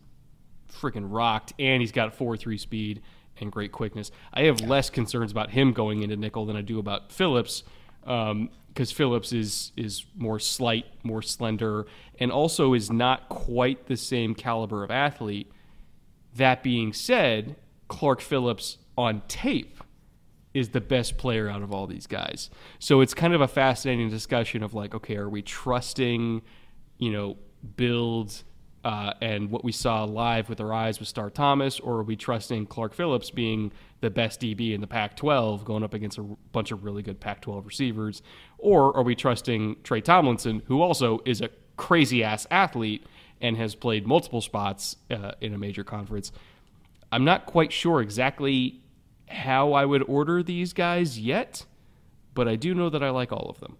freaking 0.71 1.05
rocked, 1.07 1.53
and 1.59 1.81
he's 1.81 1.93
got 1.93 2.13
four 2.13 2.35
three 2.35 2.57
speed 2.57 3.01
and 3.39 3.51
great 3.51 3.71
quickness. 3.71 4.11
I 4.33 4.43
have 4.43 4.61
yeah. 4.61 4.67
less 4.67 4.89
concerns 4.89 5.31
about 5.31 5.51
him 5.51 5.73
going 5.73 6.03
into 6.03 6.15
nickel 6.15 6.45
than 6.45 6.55
I 6.55 6.61
do 6.61 6.79
about 6.79 7.11
Phillips, 7.11 7.63
because 8.01 8.31
um, 8.31 8.49
Phillips 8.75 9.33
is 9.33 9.71
is 9.75 10.05
more 10.15 10.39
slight, 10.39 10.85
more 11.03 11.21
slender, 11.21 11.85
and 12.19 12.31
also 12.31 12.73
is 12.73 12.91
not 12.91 13.29
quite 13.29 13.87
the 13.87 13.97
same 13.97 14.35
caliber 14.35 14.83
of 14.83 14.91
athlete. 14.91 15.51
That 16.35 16.63
being 16.63 16.93
said, 16.93 17.55
Clark 17.87 18.21
Phillips 18.21 18.77
on 18.97 19.21
tape 19.27 19.83
is 20.53 20.69
the 20.69 20.81
best 20.81 21.17
player 21.17 21.49
out 21.49 21.61
of 21.61 21.71
all 21.71 21.85
these 21.85 22.07
guys. 22.07 22.49
So 22.79 23.01
it's 23.01 23.13
kind 23.13 23.33
of 23.33 23.41
a 23.41 23.47
fascinating 23.47 24.09
discussion 24.09 24.63
of 24.63 24.73
like, 24.73 24.95
okay, 24.95 25.15
are 25.15 25.29
we 25.29 25.41
trusting, 25.43 26.41
you 26.97 27.11
know, 27.11 27.37
builds 27.75 28.43
uh, 28.87 29.13
and 29.19 29.51
what 29.51 29.65
we 29.65 29.71
saw 29.73 30.05
live 30.05 30.47
with 30.47 30.61
our 30.61 30.71
eyes 30.71 30.97
with 30.97 31.09
Star 31.09 31.29
Thomas, 31.29 31.77
or 31.77 31.95
are 31.95 32.03
we 32.03 32.15
trusting 32.15 32.67
Clark 32.67 32.93
Phillips 32.93 33.29
being 33.29 33.73
the 33.99 34.09
best 34.09 34.39
DB 34.39 34.73
in 34.73 34.79
the 34.79 34.87
Pac 34.87 35.17
12 35.17 35.65
going 35.65 35.83
up 35.83 35.93
against 35.93 36.17
a 36.17 36.21
bunch 36.53 36.71
of 36.71 36.85
really 36.85 37.03
good 37.03 37.19
Pac 37.19 37.41
12 37.41 37.65
receivers? 37.65 38.21
Or 38.57 38.95
are 38.95 39.03
we 39.03 39.13
trusting 39.13 39.75
Tre' 39.83 39.99
Tomlinson, 39.99 40.61
who 40.67 40.81
also 40.81 41.19
is 41.25 41.41
a 41.41 41.49
crazy 41.75 42.23
ass 42.23 42.47
athlete 42.49 43.05
and 43.41 43.57
has 43.57 43.75
played 43.75 44.07
multiple 44.07 44.39
spots 44.39 44.95
uh, 45.11 45.33
in 45.41 45.53
a 45.53 45.57
major 45.57 45.83
conference? 45.83 46.31
I'm 47.11 47.25
not 47.25 47.45
quite 47.45 47.73
sure 47.73 47.99
exactly 47.99 48.79
how 49.27 49.73
I 49.73 49.83
would 49.83 50.03
order 50.03 50.41
these 50.41 50.71
guys 50.71 51.19
yet, 51.19 51.65
but 52.33 52.47
I 52.47 52.55
do 52.55 52.73
know 52.73 52.89
that 52.89 53.03
I 53.03 53.09
like 53.09 53.33
all 53.33 53.49
of 53.49 53.59
them. 53.59 53.75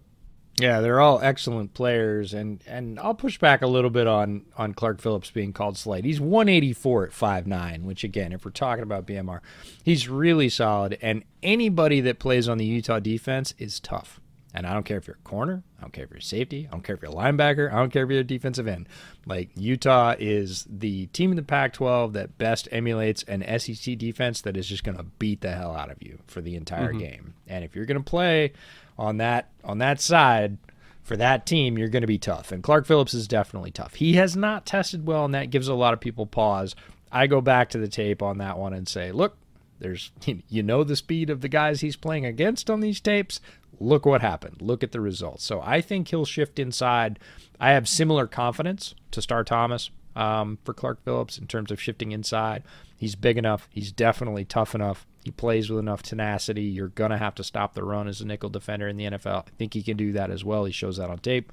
Yeah, 0.60 0.80
they're 0.80 1.00
all 1.00 1.20
excellent 1.20 1.74
players, 1.74 2.34
and 2.34 2.62
and 2.66 2.98
I'll 2.98 3.14
push 3.14 3.38
back 3.38 3.62
a 3.62 3.66
little 3.66 3.90
bit 3.90 4.06
on 4.06 4.46
on 4.56 4.74
Clark 4.74 5.00
Phillips 5.00 5.30
being 5.30 5.52
called 5.52 5.76
slight. 5.76 6.04
He's 6.04 6.20
184 6.20 7.06
at 7.06 7.10
5'9", 7.12 7.82
which 7.84 8.04
again, 8.04 8.32
if 8.32 8.44
we're 8.44 8.50
talking 8.50 8.82
about 8.82 9.06
BMR, 9.06 9.40
he's 9.84 10.08
really 10.08 10.48
solid. 10.48 10.98
And 11.00 11.24
anybody 11.42 12.00
that 12.02 12.18
plays 12.18 12.48
on 12.48 12.58
the 12.58 12.64
Utah 12.64 12.98
defense 12.98 13.54
is 13.58 13.78
tough. 13.80 14.20
And 14.54 14.66
I 14.66 14.72
don't 14.72 14.84
care 14.84 14.96
if 14.96 15.06
you're 15.06 15.18
a 15.22 15.28
corner, 15.28 15.62
I 15.78 15.82
don't 15.82 15.92
care 15.92 16.04
if 16.04 16.10
you're 16.10 16.18
a 16.18 16.22
safety, 16.22 16.66
I 16.68 16.72
don't 16.72 16.82
care 16.82 16.96
if 16.96 17.02
you're 17.02 17.10
a 17.10 17.14
linebacker, 17.14 17.70
I 17.70 17.76
don't 17.76 17.92
care 17.92 18.04
if 18.04 18.10
you're 18.10 18.20
a 18.20 18.24
defensive 18.24 18.66
end. 18.66 18.88
Like 19.26 19.50
Utah 19.56 20.14
is 20.18 20.66
the 20.70 21.06
team 21.08 21.30
in 21.30 21.36
the 21.36 21.42
Pac-12 21.42 22.14
that 22.14 22.38
best 22.38 22.66
emulates 22.72 23.22
an 23.24 23.44
SEC 23.58 23.98
defense 23.98 24.40
that 24.42 24.56
is 24.56 24.66
just 24.66 24.84
going 24.84 24.96
to 24.96 25.04
beat 25.04 25.42
the 25.42 25.52
hell 25.52 25.76
out 25.76 25.90
of 25.90 26.02
you 26.02 26.18
for 26.26 26.40
the 26.40 26.56
entire 26.56 26.90
mm-hmm. 26.90 26.98
game. 26.98 27.34
And 27.46 27.62
if 27.62 27.76
you're 27.76 27.84
going 27.84 28.02
to 28.02 28.10
play 28.10 28.52
on 28.98 29.18
that 29.18 29.50
on 29.64 29.78
that 29.78 30.00
side 30.00 30.56
for 31.02 31.16
that 31.16 31.46
team, 31.46 31.78
you're 31.78 31.88
going 31.88 32.02
to 32.02 32.06
be 32.06 32.18
tough. 32.18 32.50
And 32.50 32.62
Clark 32.62 32.86
Phillips 32.86 33.14
is 33.14 33.28
definitely 33.28 33.70
tough. 33.70 33.94
He 33.94 34.14
has 34.14 34.34
not 34.34 34.66
tested 34.66 35.06
well, 35.06 35.24
and 35.24 35.34
that 35.34 35.50
gives 35.50 35.68
a 35.68 35.74
lot 35.74 35.94
of 35.94 36.00
people 36.00 36.26
pause. 36.26 36.74
I 37.12 37.26
go 37.26 37.40
back 37.40 37.70
to 37.70 37.78
the 37.78 37.88
tape 37.88 38.22
on 38.22 38.38
that 38.38 38.58
one 38.58 38.74
and 38.74 38.88
say, 38.88 39.12
look, 39.12 39.36
there's 39.78 40.10
you 40.48 40.62
know 40.62 40.84
the 40.84 40.96
speed 40.96 41.30
of 41.30 41.40
the 41.40 41.48
guys 41.48 41.80
he's 41.80 41.96
playing 41.96 42.26
against 42.26 42.70
on 42.70 42.80
these 42.80 43.00
tapes. 43.00 43.40
Look 43.80 44.06
what 44.06 44.20
happened. 44.20 44.60
Look 44.60 44.82
at 44.82 44.92
the 44.92 45.00
results. 45.00 45.44
So 45.44 45.60
I 45.60 45.80
think 45.80 46.08
he'll 46.08 46.24
shift 46.24 46.58
inside. 46.58 47.18
I 47.60 47.70
have 47.70 47.88
similar 47.88 48.26
confidence 48.26 48.94
to 49.12 49.22
Star 49.22 49.44
Thomas 49.44 49.90
um, 50.16 50.58
for 50.64 50.74
Clark 50.74 51.04
Phillips 51.04 51.38
in 51.38 51.46
terms 51.46 51.70
of 51.70 51.80
shifting 51.80 52.12
inside. 52.12 52.64
He's 52.96 53.14
big 53.14 53.38
enough. 53.38 53.68
He's 53.70 53.92
definitely 53.92 54.44
tough 54.44 54.74
enough. 54.74 55.06
He 55.24 55.30
plays 55.30 55.70
with 55.70 55.78
enough 55.78 56.02
tenacity. 56.02 56.62
You're 56.62 56.88
going 56.88 57.10
to 57.10 57.18
have 57.18 57.34
to 57.36 57.44
stop 57.44 57.74
the 57.74 57.84
run 57.84 58.08
as 58.08 58.20
a 58.20 58.26
nickel 58.26 58.50
defender 58.50 58.88
in 58.88 58.96
the 58.96 59.04
NFL. 59.04 59.46
I 59.46 59.50
think 59.56 59.74
he 59.74 59.82
can 59.82 59.96
do 59.96 60.12
that 60.12 60.30
as 60.30 60.44
well. 60.44 60.64
He 60.64 60.72
shows 60.72 60.96
that 60.96 61.10
on 61.10 61.18
tape. 61.18 61.52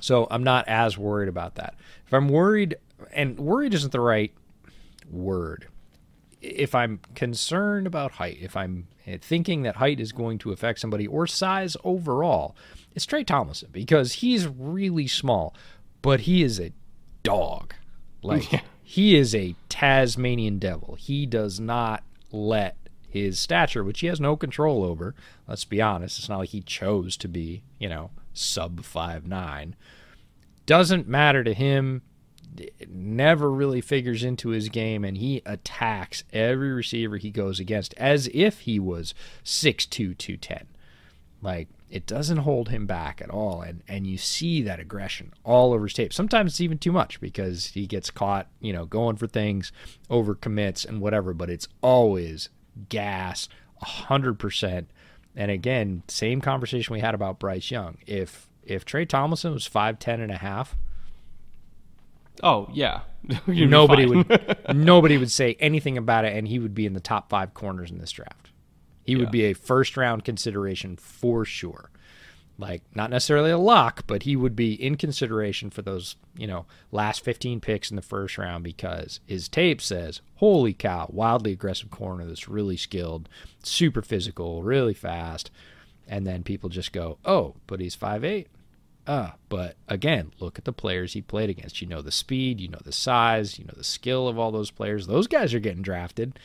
So 0.00 0.26
I'm 0.30 0.44
not 0.44 0.68
as 0.68 0.98
worried 0.98 1.28
about 1.28 1.54
that. 1.54 1.74
If 2.06 2.12
I'm 2.12 2.28
worried, 2.28 2.76
and 3.12 3.38
worried 3.38 3.72
isn't 3.72 3.92
the 3.92 4.00
right 4.00 4.34
word. 5.10 5.68
If 6.46 6.74
I'm 6.74 7.00
concerned 7.14 7.86
about 7.86 8.12
height, 8.12 8.38
if 8.40 8.56
I'm 8.56 8.88
thinking 9.20 9.62
that 9.62 9.76
height 9.76 10.00
is 10.00 10.12
going 10.12 10.38
to 10.38 10.52
affect 10.52 10.78
somebody 10.78 11.06
or 11.06 11.26
size 11.26 11.76
overall, 11.84 12.56
it's 12.94 13.06
Tre' 13.06 13.24
Tomlinson 13.24 13.68
because 13.72 14.14
he's 14.14 14.46
really 14.46 15.06
small, 15.06 15.54
but 16.02 16.20
he 16.20 16.42
is 16.42 16.60
a 16.60 16.72
dog. 17.22 17.74
Like 18.22 18.52
yeah. 18.52 18.60
he 18.82 19.16
is 19.16 19.34
a 19.34 19.54
Tasmanian 19.68 20.58
devil. 20.58 20.96
He 20.98 21.26
does 21.26 21.60
not 21.60 22.02
let 22.32 22.76
his 23.08 23.38
stature, 23.38 23.82
which 23.84 24.00
he 24.00 24.06
has 24.08 24.20
no 24.20 24.36
control 24.36 24.84
over, 24.84 25.14
let's 25.48 25.64
be 25.64 25.80
honest, 25.80 26.18
it's 26.18 26.28
not 26.28 26.38
like 26.38 26.50
he 26.50 26.60
chose 26.60 27.16
to 27.16 27.28
be, 27.28 27.62
you 27.78 27.88
know, 27.88 28.10
sub 28.34 28.84
five 28.84 29.26
nine. 29.26 29.74
Doesn't 30.66 31.08
matter 31.08 31.42
to 31.44 31.54
him. 31.54 32.02
Never 32.88 33.50
really 33.50 33.80
figures 33.80 34.22
into 34.22 34.50
his 34.50 34.68
game, 34.68 35.04
and 35.04 35.16
he 35.16 35.42
attacks 35.46 36.24
every 36.32 36.72
receiver 36.72 37.16
he 37.16 37.30
goes 37.30 37.60
against 37.60 37.94
as 37.94 38.28
if 38.32 38.60
he 38.60 38.78
was 38.78 39.14
6'2, 39.44 40.16
210. 40.16 40.66
Like, 41.42 41.68
it 41.88 42.06
doesn't 42.06 42.38
hold 42.38 42.68
him 42.68 42.86
back 42.86 43.20
at 43.22 43.30
all. 43.30 43.62
And, 43.62 43.82
and 43.86 44.06
you 44.06 44.18
see 44.18 44.62
that 44.62 44.80
aggression 44.80 45.32
all 45.44 45.72
over 45.72 45.84
his 45.84 45.94
tape. 45.94 46.12
Sometimes 46.12 46.52
it's 46.52 46.60
even 46.60 46.78
too 46.78 46.92
much 46.92 47.20
because 47.20 47.66
he 47.66 47.86
gets 47.86 48.10
caught, 48.10 48.48
you 48.60 48.72
know, 48.72 48.86
going 48.86 49.16
for 49.16 49.26
things, 49.26 49.70
over 50.10 50.34
commits 50.34 50.84
and 50.84 51.00
whatever, 51.00 51.32
but 51.32 51.50
it's 51.50 51.68
always 51.82 52.48
gas, 52.88 53.48
100%. 53.82 54.86
And 55.36 55.50
again, 55.50 56.02
same 56.08 56.40
conversation 56.40 56.94
we 56.94 57.00
had 57.00 57.14
about 57.14 57.38
Bryce 57.38 57.70
Young. 57.70 57.98
If 58.06 58.48
if 58.64 58.84
Tre' 58.84 59.04
Tomlinson 59.04 59.52
was 59.52 59.68
5'10 59.68 60.20
and 60.20 60.32
a 60.32 60.38
half, 60.38 60.76
Oh 62.42 62.68
yeah, 62.72 63.00
nobody 63.46 64.06
would 64.06 64.58
nobody 64.74 65.18
would 65.18 65.30
say 65.30 65.56
anything 65.60 65.98
about 65.98 66.24
it, 66.24 66.36
and 66.36 66.48
he 66.48 66.58
would 66.58 66.74
be 66.74 66.86
in 66.86 66.92
the 66.92 67.00
top 67.00 67.28
five 67.28 67.54
corners 67.54 67.90
in 67.90 67.98
this 67.98 68.12
draft. 68.12 68.50
He 69.04 69.12
yeah. 69.12 69.18
would 69.18 69.30
be 69.30 69.44
a 69.44 69.52
first 69.52 69.96
round 69.96 70.24
consideration 70.24 70.96
for 70.96 71.44
sure. 71.44 71.90
Like 72.58 72.82
not 72.94 73.10
necessarily 73.10 73.50
a 73.50 73.58
lock, 73.58 74.04
but 74.06 74.22
he 74.22 74.34
would 74.34 74.56
be 74.56 74.72
in 74.72 74.96
consideration 74.96 75.68
for 75.68 75.82
those, 75.82 76.16
you 76.38 76.46
know, 76.46 76.64
last 76.90 77.22
15 77.22 77.60
picks 77.60 77.90
in 77.90 77.96
the 77.96 78.02
first 78.02 78.38
round 78.38 78.64
because 78.64 79.20
his 79.26 79.48
tape 79.48 79.82
says, 79.82 80.22
"Holy 80.36 80.72
cow, 80.72 81.06
wildly 81.10 81.52
aggressive 81.52 81.90
corner 81.90 82.24
that's 82.24 82.48
really 82.48 82.78
skilled, 82.78 83.28
super 83.62 84.00
physical, 84.00 84.62
really 84.62 84.94
fast." 84.94 85.50
And 86.08 86.26
then 86.26 86.44
people 86.44 86.70
just 86.70 86.92
go, 86.92 87.18
"Oh, 87.24 87.56
but 87.66 87.80
he's 87.80 87.94
five 87.94 88.24
eight. 88.24 88.48
Uh, 89.06 89.30
but 89.48 89.76
again, 89.86 90.32
look 90.40 90.58
at 90.58 90.64
the 90.64 90.72
players 90.72 91.12
he 91.12 91.22
played 91.22 91.48
against. 91.48 91.80
You 91.80 91.86
know 91.86 92.02
the 92.02 92.10
speed, 92.10 92.60
you 92.60 92.68
know 92.68 92.80
the 92.84 92.92
size, 92.92 93.58
you 93.58 93.64
know 93.64 93.74
the 93.76 93.84
skill 93.84 94.26
of 94.28 94.38
all 94.38 94.50
those 94.50 94.70
players. 94.70 95.06
Those 95.06 95.26
guys 95.28 95.54
are 95.54 95.60
getting 95.60 95.82
drafted. 95.82 96.38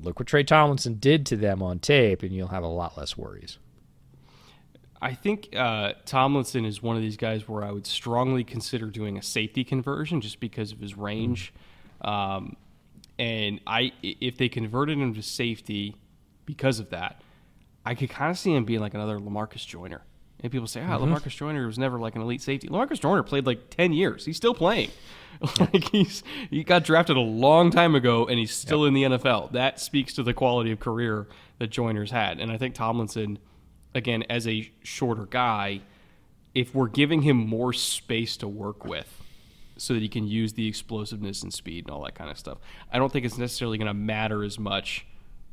Look 0.00 0.18
what 0.18 0.28
Tre' 0.28 0.42
Tomlinson 0.42 0.94
did 0.94 1.26
to 1.26 1.36
them 1.36 1.62
on 1.62 1.78
tape, 1.78 2.22
and 2.22 2.32
you'll 2.32 2.48
have 2.48 2.64
a 2.64 2.68
lot 2.68 2.96
less 2.96 3.16
worries. 3.16 3.58
I 5.00 5.14
think 5.14 5.48
uh, 5.56 5.94
Tomlinson 6.06 6.64
is 6.64 6.80
one 6.80 6.94
of 6.94 7.02
these 7.02 7.16
guys 7.16 7.48
where 7.48 7.64
I 7.64 7.72
would 7.72 7.86
strongly 7.86 8.44
consider 8.44 8.86
doing 8.86 9.18
a 9.18 9.22
safety 9.22 9.64
conversion 9.64 10.20
just 10.20 10.38
because 10.38 10.70
of 10.70 10.78
his 10.78 10.96
range. 10.96 11.52
Um, 12.02 12.56
and 13.18 13.60
I, 13.66 13.92
if 14.02 14.36
they 14.38 14.48
converted 14.48 14.98
him 14.98 15.14
to 15.14 15.22
safety 15.22 15.96
because 16.46 16.78
of 16.78 16.90
that, 16.90 17.20
I 17.84 17.96
could 17.96 18.10
kind 18.10 18.30
of 18.30 18.38
see 18.38 18.54
him 18.54 18.64
being 18.64 18.78
like 18.80 18.94
another 18.94 19.18
Lamarcus 19.18 19.66
Joyner. 19.66 20.02
And 20.42 20.50
people 20.50 20.66
say, 20.66 20.80
"Ah, 20.80 20.98
mm-hmm. 20.98 21.12
Lamarcus 21.12 21.36
Joyner 21.36 21.66
was 21.66 21.78
never 21.78 21.98
like 21.98 22.16
an 22.16 22.22
elite 22.22 22.42
safety." 22.42 22.68
Lamarcus 22.68 23.00
Joyner 23.00 23.22
played 23.22 23.46
like 23.46 23.70
ten 23.70 23.92
years. 23.92 24.24
He's 24.24 24.36
still 24.36 24.54
playing. 24.54 24.90
like 25.60 25.88
he's 25.90 26.22
he 26.50 26.64
got 26.64 26.84
drafted 26.84 27.16
a 27.16 27.20
long 27.20 27.70
time 27.70 27.94
ago, 27.94 28.26
and 28.26 28.38
he's 28.38 28.52
still 28.52 28.84
yep. 28.84 28.88
in 28.88 28.94
the 28.94 29.02
NFL. 29.18 29.52
That 29.52 29.80
speaks 29.80 30.14
to 30.14 30.22
the 30.22 30.34
quality 30.34 30.72
of 30.72 30.80
career 30.80 31.28
that 31.58 31.70
Joyner's 31.70 32.10
had. 32.10 32.40
And 32.40 32.50
I 32.50 32.58
think 32.58 32.74
Tomlinson, 32.74 33.38
again, 33.94 34.24
as 34.28 34.46
a 34.46 34.70
shorter 34.82 35.26
guy, 35.26 35.80
if 36.54 36.74
we're 36.74 36.88
giving 36.88 37.22
him 37.22 37.36
more 37.36 37.72
space 37.72 38.36
to 38.38 38.48
work 38.48 38.84
with, 38.84 39.22
so 39.76 39.94
that 39.94 40.02
he 40.02 40.08
can 40.08 40.26
use 40.26 40.52
the 40.52 40.68
explosiveness 40.68 41.42
and 41.42 41.52
speed 41.52 41.84
and 41.86 41.90
all 41.92 42.04
that 42.04 42.14
kind 42.14 42.30
of 42.30 42.38
stuff, 42.38 42.58
I 42.92 42.98
don't 42.98 43.12
think 43.12 43.24
it's 43.24 43.38
necessarily 43.38 43.78
going 43.78 43.88
to 43.88 43.94
matter 43.94 44.44
as 44.44 44.58
much 44.58 45.06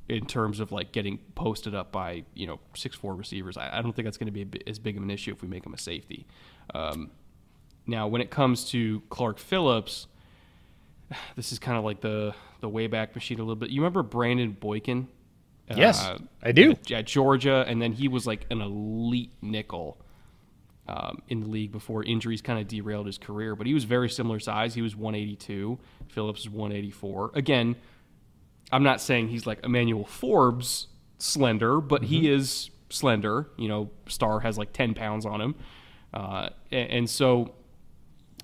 in 0.10 0.26
terms 0.26 0.60
of 0.60 0.72
like 0.72 0.91
getting 0.91 1.20
posted 1.36 1.76
up 1.76 1.91
by 1.91 2.24
you 2.34 2.47
know 2.47 2.60
six 2.74 2.95
four 2.95 3.16
receivers. 3.16 3.57
I, 3.57 3.78
I 3.78 3.82
don't 3.82 3.95
think 3.95 4.05
that's 4.05 4.18
going 4.18 4.34
to 4.34 4.45
be 4.45 4.62
as 4.68 4.80
big 4.80 4.97
of 4.97 5.03
an 5.03 5.12
issue 5.12 5.32
if 5.32 5.41
we 5.41 5.47
make 5.47 5.66
him 5.66 5.74
a 5.74 5.78
safety. 5.78 6.26
Um, 6.74 7.12
now, 7.86 8.07
when 8.07 8.22
it 8.22 8.30
comes 8.30 8.70
to 8.72 9.01
Clark 9.10 9.38
Phillips, 9.38 10.07
this 11.36 11.51
is 11.51 11.60
kind 11.60 11.78
of 11.78 11.84
like 11.84 12.01
the 12.01 12.34
the 12.60 12.70
way 12.70 12.88
back 12.88 13.16
machine 13.16 13.39
a 13.39 13.43
little 13.43 13.55
bit. 13.55 13.70
You 13.70 13.82
remember 13.82 14.03
Brandon 14.03 14.51
Boykin? 14.51 15.07
Yes, 15.76 16.03
uh, 16.03 16.18
I 16.41 16.51
do. 16.51 16.72
At, 16.72 16.91
at, 16.91 17.05
Georgia, 17.05 17.64
and 17.68 17.80
then 17.80 17.93
he 17.93 18.07
was 18.07 18.26
like 18.26 18.47
an 18.49 18.60
elite 18.60 19.32
nickel 19.39 19.99
um, 20.88 21.22
in 21.28 21.41
the 21.41 21.47
league 21.47 21.72
before 21.72 22.03
injuries 22.03 22.41
kind 22.41 22.60
of 22.60 22.68
derailed 22.68 23.05
his 23.05 23.20
career. 23.20 23.55
But 23.55 23.68
he 23.68 23.76
was 23.76 23.84
very 23.84 24.10
similar 24.10 24.39
size. 24.39 24.74
He 24.74 24.82
was 24.82 24.95
182. 24.95 25.78
Phillips 26.07 26.45
was 26.45 26.49
184. 26.49 27.32
Again, 27.36 27.76
I'm 28.72 28.84
not 28.84 29.01
saying 29.01 29.30
he's 29.30 29.47
like 29.47 29.63
Emmanuel 29.63 30.05
Forbes 30.05 30.88
slender, 31.17 31.82
but 31.82 32.01
mm-hmm. 32.01 32.09
he 32.09 32.30
is 32.30 32.70
slender. 32.89 33.49
You 33.57 33.67
know, 33.67 33.91
Star 34.07 34.39
has 34.41 34.57
like 34.57 34.74
10 34.74 34.93
pounds 34.93 35.26
on 35.26 35.41
him. 35.41 35.55
Uh, 36.13 36.49
and, 36.72 36.91
and, 36.91 37.09
so 37.09 37.53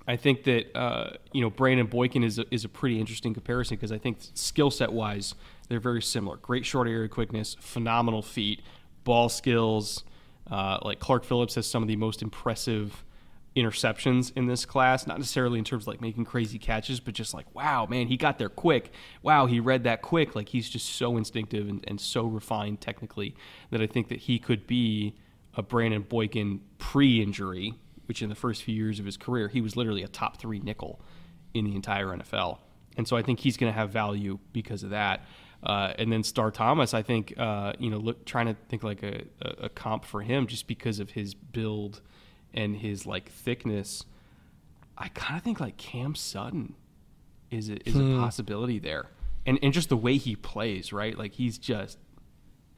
I 0.06 0.16
think 0.16 0.44
that, 0.44 0.76
uh, 0.76 1.16
you 1.32 1.40
know, 1.40 1.50
Brandon 1.50 1.86
Boykin 1.86 2.22
is 2.22 2.38
a, 2.38 2.44
is 2.54 2.64
a 2.64 2.68
pretty 2.68 3.00
interesting 3.00 3.34
comparison 3.34 3.76
because 3.76 3.90
I 3.90 3.98
think 3.98 4.18
skill 4.34 4.70
set 4.70 4.92
wise, 4.92 5.34
they're 5.68 5.80
very 5.80 6.02
similar. 6.02 6.36
Great 6.36 6.64
short 6.64 6.86
area 6.86 7.08
quickness, 7.08 7.56
phenomenal 7.60 8.22
feet, 8.22 8.62
ball 9.02 9.28
skills. 9.28 10.04
Uh, 10.48 10.78
like 10.82 11.00
Clark 11.00 11.24
Phillips 11.24 11.56
has 11.56 11.66
some 11.66 11.82
of 11.82 11.88
the 11.88 11.96
most 11.96 12.22
impressive 12.22 13.04
interceptions 13.56 14.32
in 14.36 14.46
this 14.46 14.66
class, 14.66 15.06
not 15.06 15.18
necessarily 15.18 15.58
in 15.58 15.64
terms 15.64 15.84
of 15.84 15.88
like 15.88 16.00
making 16.00 16.24
crazy 16.24 16.58
catches, 16.58 17.00
but 17.00 17.14
just 17.14 17.32
like, 17.32 17.52
wow, 17.54 17.86
man, 17.86 18.06
he 18.06 18.16
got 18.16 18.38
there 18.38 18.50
quick. 18.50 18.92
Wow, 19.22 19.46
he 19.46 19.60
read 19.60 19.84
that 19.84 20.02
quick. 20.02 20.36
Like 20.36 20.50
he's 20.50 20.68
just 20.68 20.94
so 20.94 21.16
instinctive 21.16 21.68
and, 21.68 21.82
and 21.88 22.00
so 22.00 22.24
refined 22.24 22.80
technically 22.80 23.34
that 23.70 23.80
I 23.80 23.86
think 23.86 24.08
that 24.08 24.20
he 24.20 24.38
could 24.38 24.66
be 24.66 25.16
a 25.54 25.62
Brandon 25.62 26.02
Boykin 26.02 26.60
pre 26.78 27.22
injury, 27.22 27.74
which 28.04 28.20
in 28.20 28.28
the 28.28 28.34
first 28.34 28.62
few 28.62 28.74
years 28.74 29.00
of 29.00 29.06
his 29.06 29.16
career, 29.16 29.48
he 29.48 29.62
was 29.62 29.74
literally 29.74 30.02
a 30.02 30.08
top 30.08 30.38
three 30.38 30.58
nickel 30.58 31.00
in 31.54 31.64
the 31.64 31.74
entire 31.74 32.08
NFL. 32.08 32.58
And 32.98 33.08
so 33.08 33.16
I 33.16 33.22
think 33.22 33.40
he's 33.40 33.56
going 33.56 33.72
to 33.72 33.78
have 33.78 33.90
value 33.90 34.38
because 34.52 34.82
of 34.82 34.90
that. 34.90 35.24
Uh, 35.62 35.92
and 35.98 36.12
then 36.12 36.22
Star 36.22 36.50
Thomas, 36.50 36.92
I 36.92 37.02
think, 37.02 37.34
uh, 37.38 37.72
you 37.78 37.90
know, 37.90 37.96
look, 37.96 38.26
trying 38.26 38.46
to 38.46 38.56
think 38.68 38.82
like 38.82 39.02
a, 39.02 39.22
a, 39.40 39.68
comp 39.70 40.04
for 40.04 40.20
him 40.20 40.46
just 40.46 40.66
because 40.66 41.00
of 41.00 41.10
his 41.10 41.34
build 41.34 42.02
and 42.56 42.76
his 42.76 43.06
like 43.06 43.28
thickness, 43.28 44.04
I 44.96 45.08
kind 45.08 45.36
of 45.36 45.44
think 45.44 45.60
like 45.60 45.76
Cam 45.76 46.14
Sutton 46.14 46.74
is 47.50 47.68
a, 47.68 47.76
is 47.88 47.94
hmm. 47.94 48.16
a 48.16 48.20
possibility 48.20 48.78
there, 48.78 49.06
and 49.44 49.58
and 49.62 49.72
just 49.72 49.88
the 49.88 49.96
way 49.96 50.16
he 50.16 50.34
plays, 50.34 50.92
right? 50.92 51.16
Like 51.16 51.34
he's 51.34 51.58
just, 51.58 51.98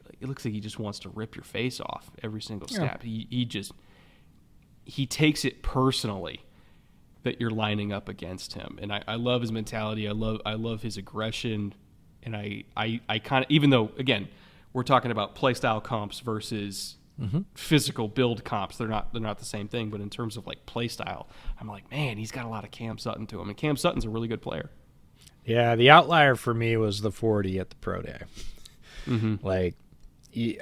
like, 0.05 0.17
it 0.21 0.29
looks 0.29 0.45
like 0.45 0.53
he 0.53 0.61
just 0.61 0.79
wants 0.79 0.99
to 1.01 1.09
rip 1.09 1.37
your 1.37 1.45
face 1.45 1.81
off 1.81 2.11
every 2.23 2.43
single 2.43 2.69
step. 2.69 3.03
Yeah. 3.03 3.09
He 3.09 3.27
he 3.31 3.45
just 3.45 3.73
he 4.85 5.07
takes 5.07 5.45
it 5.45 5.63
personally 5.63 6.45
that 7.23 7.41
you're 7.41 7.51
lining 7.51 7.93
up 7.93 8.09
against 8.09 8.55
him, 8.55 8.79
and 8.83 8.93
I, 8.93 9.03
I 9.07 9.15
love 9.15 9.41
his 9.43 9.53
mentality. 9.53 10.09
I 10.09 10.13
love 10.13 10.41
I 10.45 10.55
love 10.55 10.83
his 10.83 10.97
aggression, 10.97 11.75
and 12.23 12.37
I 12.37 12.65
I 12.77 13.01
I 13.09 13.19
kind 13.21 13.45
of 13.45 13.51
even 13.51 13.71
though 13.71 13.91
again 13.97 14.29
we're 14.73 14.83
talking 14.83 15.11
about 15.11 15.35
play 15.35 15.55
style 15.55 15.81
comps 15.81 16.21
versus 16.21 16.98
mm-hmm. 17.21 17.41
physical 17.55 18.09
build 18.09 18.45
comps. 18.45 18.77
They're 18.77 18.89
not 18.89 19.13
they're 19.13 19.21
not 19.23 19.39
the 19.39 19.45
same 19.45 19.69
thing, 19.69 19.91
but 19.91 20.01
in 20.01 20.11
terms 20.11 20.37
of 20.37 20.47
like 20.47 20.67
play 20.67 20.89
style, 20.89 21.29
I'm 21.61 21.69
like, 21.69 21.91
man, 21.91 22.19
he's 22.19 22.33
got 22.33 22.45
a 22.45 22.49
lot 22.49 22.65
of 22.65 22.71
Cam 22.71 22.99
Sutton 22.99 23.27
to 23.29 23.41
him, 23.41 23.49
and 23.49 23.57
Cam 23.57 23.77
Sutton's 23.77 24.05
a 24.05 24.11
really 24.11 24.29
good 24.29 24.43
player. 24.43 24.71
Yeah, 25.45 25.77
the 25.77 25.91
outlier 25.91 26.35
for 26.37 26.53
me 26.53 26.77
was 26.77 27.01
the 27.01 27.11
40 27.11 27.59
at 27.59 27.71
the 27.71 27.77
pro 27.77 28.03
day. 28.03 28.21
Mm-hmm. 29.07 29.37
Like, 29.47 29.77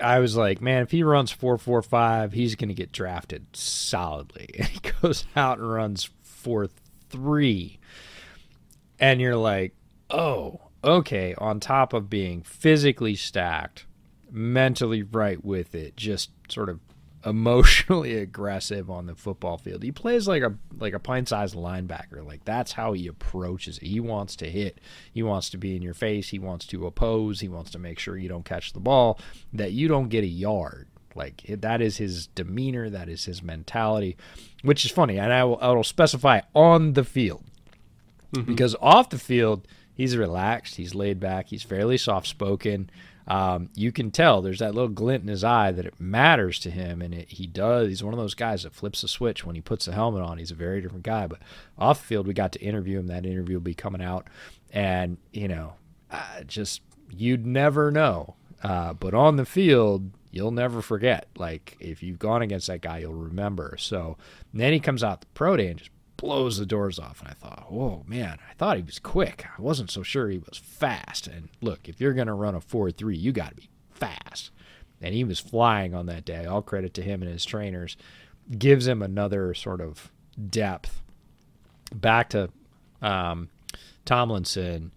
I 0.00 0.20
was 0.20 0.36
like, 0.36 0.60
man, 0.60 0.82
if 0.82 0.92
he 0.92 1.02
runs 1.02 1.34
4.45, 1.34 2.32
he's 2.32 2.54
going 2.54 2.68
to 2.68 2.74
get 2.74 2.92
drafted 2.92 3.46
solidly. 3.52 4.48
And 4.58 4.68
he 4.68 4.80
goes 5.02 5.24
out 5.34 5.58
and 5.58 5.70
runs 5.70 6.08
4.3. 6.24 7.78
And 9.00 9.20
you're 9.20 9.36
like, 9.36 9.74
oh, 10.08 10.60
okay. 10.84 11.34
On 11.36 11.58
top 11.58 11.92
of 11.92 12.08
being 12.08 12.42
physically 12.42 13.16
stacked, 13.16 13.86
mentally 14.30 15.02
right 15.02 15.44
with 15.44 15.74
it, 15.74 15.96
just 15.96 16.30
sort 16.48 16.68
of 16.68 16.80
emotionally 17.24 18.14
aggressive 18.18 18.90
on 18.90 19.06
the 19.06 19.14
football 19.14 19.58
field. 19.58 19.82
He 19.82 19.92
plays 19.92 20.28
like 20.28 20.42
a 20.42 20.54
like 20.78 20.94
a 20.94 20.98
pint-sized 20.98 21.54
linebacker. 21.54 22.24
Like 22.24 22.44
that's 22.44 22.72
how 22.72 22.92
he 22.92 23.06
approaches 23.08 23.78
it. 23.78 23.86
He 23.86 24.00
wants 24.00 24.36
to 24.36 24.50
hit. 24.50 24.80
He 25.12 25.22
wants 25.22 25.50
to 25.50 25.58
be 25.58 25.76
in 25.76 25.82
your 25.82 25.94
face. 25.94 26.28
He 26.28 26.38
wants 26.38 26.66
to 26.66 26.86
oppose. 26.86 27.40
He 27.40 27.48
wants 27.48 27.70
to 27.72 27.78
make 27.78 27.98
sure 27.98 28.16
you 28.16 28.28
don't 28.28 28.44
catch 28.44 28.72
the 28.72 28.80
ball, 28.80 29.18
that 29.52 29.72
you 29.72 29.88
don't 29.88 30.08
get 30.08 30.24
a 30.24 30.28
yard. 30.28 30.88
Like 31.14 31.42
that 31.48 31.80
is 31.80 31.96
his 31.96 32.28
demeanor. 32.28 32.88
That 32.90 33.08
is 33.08 33.24
his 33.24 33.42
mentality, 33.42 34.16
which 34.62 34.84
is 34.84 34.90
funny. 34.90 35.18
And 35.18 35.32
I 35.32 35.44
will, 35.44 35.58
I 35.60 35.70
will 35.70 35.84
specify 35.84 36.40
on 36.54 36.92
the 36.92 37.04
field 37.04 37.44
mm-hmm. 38.32 38.46
because 38.46 38.76
off 38.80 39.10
the 39.10 39.18
field 39.18 39.66
he's 39.94 40.16
relaxed. 40.16 40.76
He's 40.76 40.94
laid 40.94 41.18
back. 41.18 41.48
He's 41.48 41.62
fairly 41.62 41.96
soft-spoken 41.96 42.90
um, 43.26 43.70
you 43.74 43.90
can 43.90 44.10
tell 44.10 44.40
there's 44.40 44.60
that 44.60 44.74
little 44.74 44.88
glint 44.88 45.22
in 45.22 45.28
his 45.28 45.42
eye 45.42 45.72
that 45.72 45.86
it 45.86 46.00
matters 46.00 46.58
to 46.60 46.70
him, 46.70 47.02
and 47.02 47.12
it, 47.12 47.28
he 47.28 47.46
does. 47.46 47.88
He's 47.88 48.04
one 48.04 48.14
of 48.14 48.20
those 48.20 48.34
guys 48.34 48.62
that 48.62 48.74
flips 48.74 49.02
the 49.02 49.08
switch 49.08 49.44
when 49.44 49.56
he 49.56 49.60
puts 49.60 49.86
the 49.86 49.92
helmet 49.92 50.22
on. 50.22 50.38
He's 50.38 50.52
a 50.52 50.56
very 50.56 50.80
different 50.80 51.04
guy. 51.04 51.26
But 51.26 51.40
off 51.78 52.00
the 52.00 52.06
field, 52.06 52.26
we 52.26 52.34
got 52.34 52.52
to 52.52 52.60
interview 52.60 52.98
him. 52.98 53.08
That 53.08 53.26
interview 53.26 53.56
will 53.56 53.62
be 53.62 53.74
coming 53.74 54.02
out, 54.02 54.28
and 54.70 55.18
you 55.32 55.48
know, 55.48 55.74
uh, 56.10 56.42
just 56.46 56.82
you'd 57.10 57.46
never 57.46 57.90
know. 57.90 58.36
Uh, 58.62 58.92
but 58.92 59.14
on 59.14 59.36
the 59.36 59.44
field, 59.44 60.10
you'll 60.30 60.50
never 60.50 60.80
forget. 60.80 61.26
Like 61.36 61.76
if 61.80 62.02
you've 62.02 62.18
gone 62.18 62.42
against 62.42 62.68
that 62.68 62.80
guy, 62.80 62.98
you'll 62.98 63.12
remember. 63.12 63.76
So 63.78 64.16
then 64.54 64.72
he 64.72 64.80
comes 64.80 65.02
out 65.02 65.20
the 65.20 65.26
pro 65.34 65.56
day 65.56 65.68
and 65.68 65.78
just 65.78 65.90
blows 66.16 66.58
the 66.58 66.66
doors 66.66 66.98
off. 66.98 67.20
And 67.20 67.28
I 67.28 67.34
thought, 67.34 67.70
whoa, 67.70 68.04
man, 68.06 68.38
I 68.48 68.54
thought 68.54 68.76
he 68.76 68.82
was 68.82 68.98
quick. 68.98 69.44
I 69.56 69.60
wasn't 69.60 69.90
so 69.90 70.02
sure 70.02 70.28
he 70.28 70.38
was 70.38 70.58
fast. 70.58 71.26
And 71.26 71.48
look, 71.60 71.88
if 71.88 72.00
you're 72.00 72.14
going 72.14 72.26
to 72.26 72.32
run 72.32 72.54
a 72.54 72.60
4 72.60 72.90
3, 72.90 73.16
you 73.16 73.32
got 73.32 73.50
to 73.50 73.56
be 73.56 73.68
fast. 73.90 74.50
And 75.00 75.14
he 75.14 75.24
was 75.24 75.40
flying 75.40 75.94
on 75.94 76.06
that 76.06 76.24
day. 76.24 76.46
All 76.46 76.62
credit 76.62 76.94
to 76.94 77.02
him 77.02 77.22
and 77.22 77.30
his 77.30 77.44
trainers. 77.44 77.96
Gives 78.56 78.86
him 78.86 79.02
another 79.02 79.54
sort 79.54 79.80
of 79.80 80.10
depth. 80.48 81.02
Back 81.94 82.30
to 82.30 82.50
um, 83.02 83.48
Tomlinson, 84.04 84.92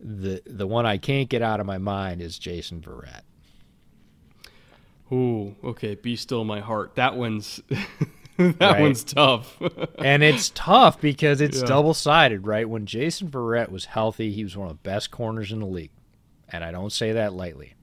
the 0.00 0.42
the 0.46 0.66
one 0.66 0.86
I 0.86 0.98
can't 0.98 1.28
get 1.28 1.42
out 1.42 1.60
of 1.60 1.66
my 1.66 1.78
mind 1.78 2.20
is 2.20 2.38
Jason 2.38 2.80
Verrett. 2.80 3.22
Ooh, 5.10 5.56
okay. 5.64 5.94
Be 5.94 6.16
still 6.16 6.44
my 6.44 6.60
heart. 6.60 6.96
That 6.96 7.16
one's 7.16 7.60
that 8.58 8.60
right? 8.60 8.80
one's 8.80 9.02
tough. 9.02 9.60
and 9.98 10.22
it's 10.22 10.50
tough 10.54 11.00
because 11.00 11.40
it's 11.40 11.60
yeah. 11.60 11.66
double 11.66 11.92
sided, 11.92 12.46
right? 12.46 12.68
When 12.68 12.86
Jason 12.86 13.28
Verrett 13.28 13.68
was 13.68 13.86
healthy, 13.86 14.32
he 14.32 14.44
was 14.44 14.56
one 14.56 14.70
of 14.70 14.74
the 14.80 14.88
best 14.88 15.10
corners 15.10 15.50
in 15.50 15.58
the 15.58 15.66
league. 15.66 15.90
And 16.48 16.62
I 16.62 16.70
don't 16.70 16.92
say 16.92 17.12
that 17.12 17.32
lightly. 17.32 17.74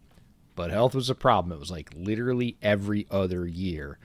But 0.56 0.72
health 0.72 0.96
was 0.96 1.10
a 1.10 1.16
problem. 1.16 1.52
It 1.52 1.60
was 1.60 1.72
like 1.72 1.90
literally 1.94 2.56
every 2.62 3.06
other 3.12 3.46
year 3.46 4.00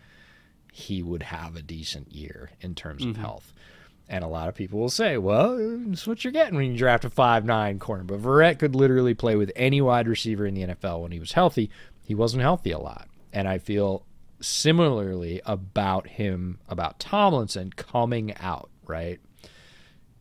he 0.73 1.03
would 1.03 1.23
have 1.23 1.55
a 1.55 1.63
decent 1.63 2.13
year 2.13 2.51
in 2.61 2.75
terms 2.75 3.03
mm-hmm. 3.03 3.13
of 3.13 3.17
health. 3.19 3.53
And 4.09 4.25
a 4.25 4.29
lot 4.29 4.49
of 4.49 4.57
people 4.57 4.81
will 4.81 4.91
say, 4.91 5.19
well, 5.19 5.57
that's 5.87 6.05
what 6.05 6.25
you're 6.25 6.33
getting 6.33 6.57
when 6.57 6.73
you 6.73 6.77
draft 6.77 7.05
a 7.05 7.11
five 7.11 7.45
nine 7.45 7.79
corner. 7.79 8.03
But 8.03 8.21
Verrett 8.21 8.59
could 8.59 8.75
literally 8.75 9.15
play 9.15 9.37
with 9.37 9.53
any 9.55 9.81
wide 9.81 10.09
receiver 10.09 10.47
in 10.47 10.55
the 10.55 10.67
NFL 10.67 11.03
when 11.03 11.13
he 11.13 11.21
was 11.21 11.31
healthy. 11.31 11.71
He 12.05 12.17
wasn't 12.17 12.43
healthy 12.43 12.73
a 12.73 12.79
lot. 12.81 13.07
And 13.33 13.47
I 13.47 13.59
feel 13.59 14.05
similarly 14.41 15.41
about 15.45 16.07
him, 16.09 16.59
about 16.69 16.99
Tomlinson 16.99 17.71
coming 17.71 18.35
out, 18.39 18.71
right? 18.87 19.21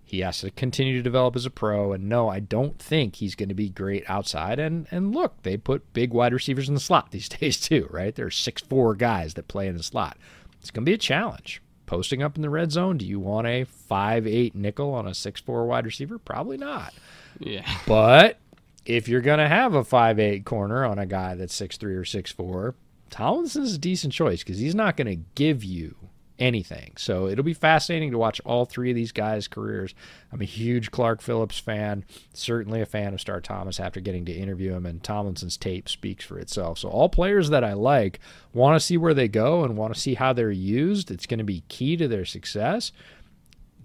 He 0.03 0.21
has 0.21 0.39
to 0.39 0.49
continue 0.49 0.97
to 0.97 1.03
develop 1.03 1.35
as 1.35 1.45
a 1.45 1.51
pro. 1.51 1.93
And 1.93 2.09
no, 2.09 2.29
I 2.29 2.39
don't 2.39 2.79
think 2.79 3.17
he's 3.17 3.35
going 3.35 3.49
to 3.49 3.55
be 3.55 3.69
great 3.69 4.03
outside. 4.09 4.57
And 4.57 4.87
and 4.89 5.13
look, 5.13 5.43
they 5.43 5.55
put 5.55 5.93
big 5.93 6.13
wide 6.13 6.33
receivers 6.33 6.67
in 6.67 6.73
the 6.73 6.79
slot 6.79 7.11
these 7.11 7.29
days 7.29 7.59
too, 7.59 7.87
right? 7.91 8.15
There 8.15 8.25
are 8.25 8.31
six 8.31 8.61
four 8.61 8.95
guys 8.95 9.35
that 9.35 9.47
play 9.47 9.67
in 9.67 9.77
the 9.77 9.83
slot. 9.83 10.17
It's 10.59 10.71
going 10.71 10.83
to 10.83 10.89
be 10.89 10.95
a 10.95 10.97
challenge. 10.97 11.61
Posting 11.85 12.21
up 12.21 12.35
in 12.35 12.43
the 12.43 12.49
red 12.51 12.71
zone, 12.71 12.97
do 12.97 13.05
you 13.05 13.19
want 13.19 13.47
a 13.47 13.63
five 13.63 14.27
eight 14.27 14.53
nickel 14.55 14.93
on 14.93 15.07
a 15.07 15.13
six 15.13 15.41
four 15.41 15.65
wide 15.65 15.85
receiver? 15.85 16.17
Probably 16.19 16.57
not. 16.57 16.93
Yeah. 17.39 17.67
But 17.87 18.39
if 18.85 19.07
you're 19.07 19.21
going 19.21 19.39
to 19.39 19.47
have 19.47 19.75
a 19.75 19.83
five 19.83 20.19
eight 20.19 20.45
corner 20.45 20.85
on 20.85 20.99
a 20.99 21.05
guy 21.05 21.35
that's 21.35 21.53
six 21.53 21.77
three 21.77 21.95
or 21.95 22.05
six 22.05 22.31
four, 22.31 22.75
Tomlinson's 23.09 23.73
a 23.73 23.79
decent 23.79 24.13
choice 24.13 24.43
because 24.43 24.59
he's 24.59 24.75
not 24.75 24.97
going 24.97 25.07
to 25.07 25.25
give 25.35 25.63
you 25.63 25.95
anything. 26.39 26.93
So 26.97 27.27
it'll 27.27 27.43
be 27.43 27.53
fascinating 27.53 28.11
to 28.11 28.17
watch 28.17 28.41
all 28.45 28.65
three 28.65 28.91
of 28.91 28.95
these 28.95 29.11
guys' 29.11 29.47
careers. 29.47 29.93
I'm 30.31 30.41
a 30.41 30.45
huge 30.45 30.89
Clark 30.89 31.21
Phillips 31.21 31.59
fan, 31.59 32.05
certainly 32.33 32.81
a 32.81 32.85
fan 32.85 33.13
of 33.13 33.21
Star 33.21 33.41
Thomas 33.41 33.79
after 33.79 33.99
getting 33.99 34.25
to 34.25 34.31
interview 34.31 34.73
him, 34.73 34.85
and 34.85 35.03
Tomlinson's 35.03 35.57
tape 35.57 35.89
speaks 35.89 36.23
for 36.23 36.39
itself. 36.39 36.79
So 36.79 36.89
all 36.89 37.09
players 37.09 37.49
that 37.49 37.63
I 37.63 37.73
like 37.73 38.19
want 38.53 38.79
to 38.79 38.85
see 38.85 38.97
where 38.97 39.13
they 39.13 39.27
go 39.27 39.63
and 39.63 39.77
want 39.77 39.93
to 39.93 39.99
see 39.99 40.15
how 40.15 40.33
they're 40.33 40.51
used. 40.51 41.11
It's 41.11 41.25
going 41.25 41.39
to 41.39 41.43
be 41.43 41.63
key 41.67 41.97
to 41.97 42.07
their 42.07 42.25
success. 42.25 42.91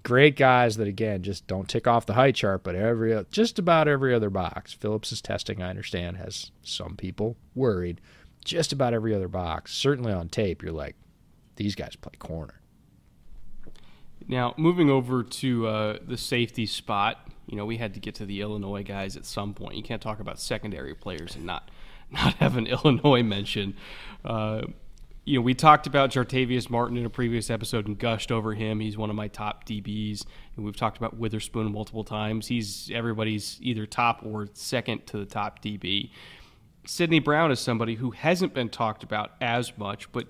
Great 0.04 0.36
guys 0.36 0.76
that 0.76 0.86
again 0.86 1.22
just 1.22 1.46
don't 1.46 1.68
tick 1.68 1.86
off 1.86 2.06
the 2.06 2.12
height 2.12 2.34
chart, 2.34 2.62
but 2.62 2.74
every 2.74 3.24
just 3.30 3.58
about 3.58 3.88
every 3.88 4.14
other 4.14 4.28
box. 4.30 4.74
Phillips's 4.74 5.22
testing, 5.22 5.62
I 5.62 5.70
understand, 5.70 6.18
has 6.18 6.50
some 6.62 6.94
people 6.94 7.36
worried. 7.54 8.00
Just 8.44 8.72
about 8.72 8.92
every 8.92 9.14
other 9.14 9.28
box, 9.28 9.72
certainly 9.72 10.12
on 10.12 10.28
tape, 10.28 10.62
you're 10.62 10.72
like, 10.72 10.96
these 11.56 11.74
guys 11.74 11.96
play 11.96 12.12
corner. 12.18 12.60
Now, 14.26 14.54
moving 14.56 14.90
over 14.90 15.22
to 15.22 15.66
uh, 15.66 15.98
the 16.06 16.16
safety 16.16 16.66
spot, 16.66 17.28
you 17.46 17.56
know, 17.56 17.66
we 17.66 17.76
had 17.76 17.94
to 17.94 18.00
get 18.00 18.14
to 18.16 18.26
the 18.26 18.40
Illinois 18.40 18.82
guys 18.82 19.16
at 19.16 19.24
some 19.24 19.54
point. 19.54 19.76
You 19.76 19.82
can't 19.82 20.00
talk 20.00 20.20
about 20.20 20.40
secondary 20.40 20.94
players 20.94 21.36
and 21.36 21.44
not 21.44 21.70
not 22.10 22.34
have 22.34 22.56
an 22.56 22.66
Illinois 22.84 23.22
mention. 23.22 23.76
Uh, 24.24 24.62
you 25.24 25.38
know, 25.38 25.42
we 25.42 25.54
talked 25.54 25.86
about 25.86 26.10
Jartavius 26.10 26.68
Martin 26.68 26.98
in 26.98 27.06
a 27.06 27.10
previous 27.10 27.48
episode 27.48 27.86
and 27.86 27.98
gushed 27.98 28.30
over 28.30 28.52
him. 28.52 28.80
He's 28.80 28.98
one 28.98 29.08
of 29.08 29.16
my 29.16 29.28
top 29.28 29.64
DBs. 29.64 30.26
And 30.54 30.64
we've 30.66 30.76
talked 30.76 30.98
about 30.98 31.16
Witherspoon 31.16 31.72
multiple 31.72 32.04
times. 32.04 32.46
He's 32.46 32.90
everybody's 32.92 33.58
either 33.62 33.86
top 33.86 34.20
or 34.22 34.48
second 34.52 35.06
to 35.06 35.18
the 35.18 35.24
top 35.24 35.62
DB. 35.62 36.10
Sydney 36.86 37.18
Brown 37.18 37.50
is 37.50 37.60
somebody 37.60 37.94
who 37.94 38.10
hasn't 38.10 38.54
been 38.54 38.68
talked 38.68 39.02
about 39.02 39.32
as 39.40 39.76
much, 39.78 40.10
but 40.12 40.26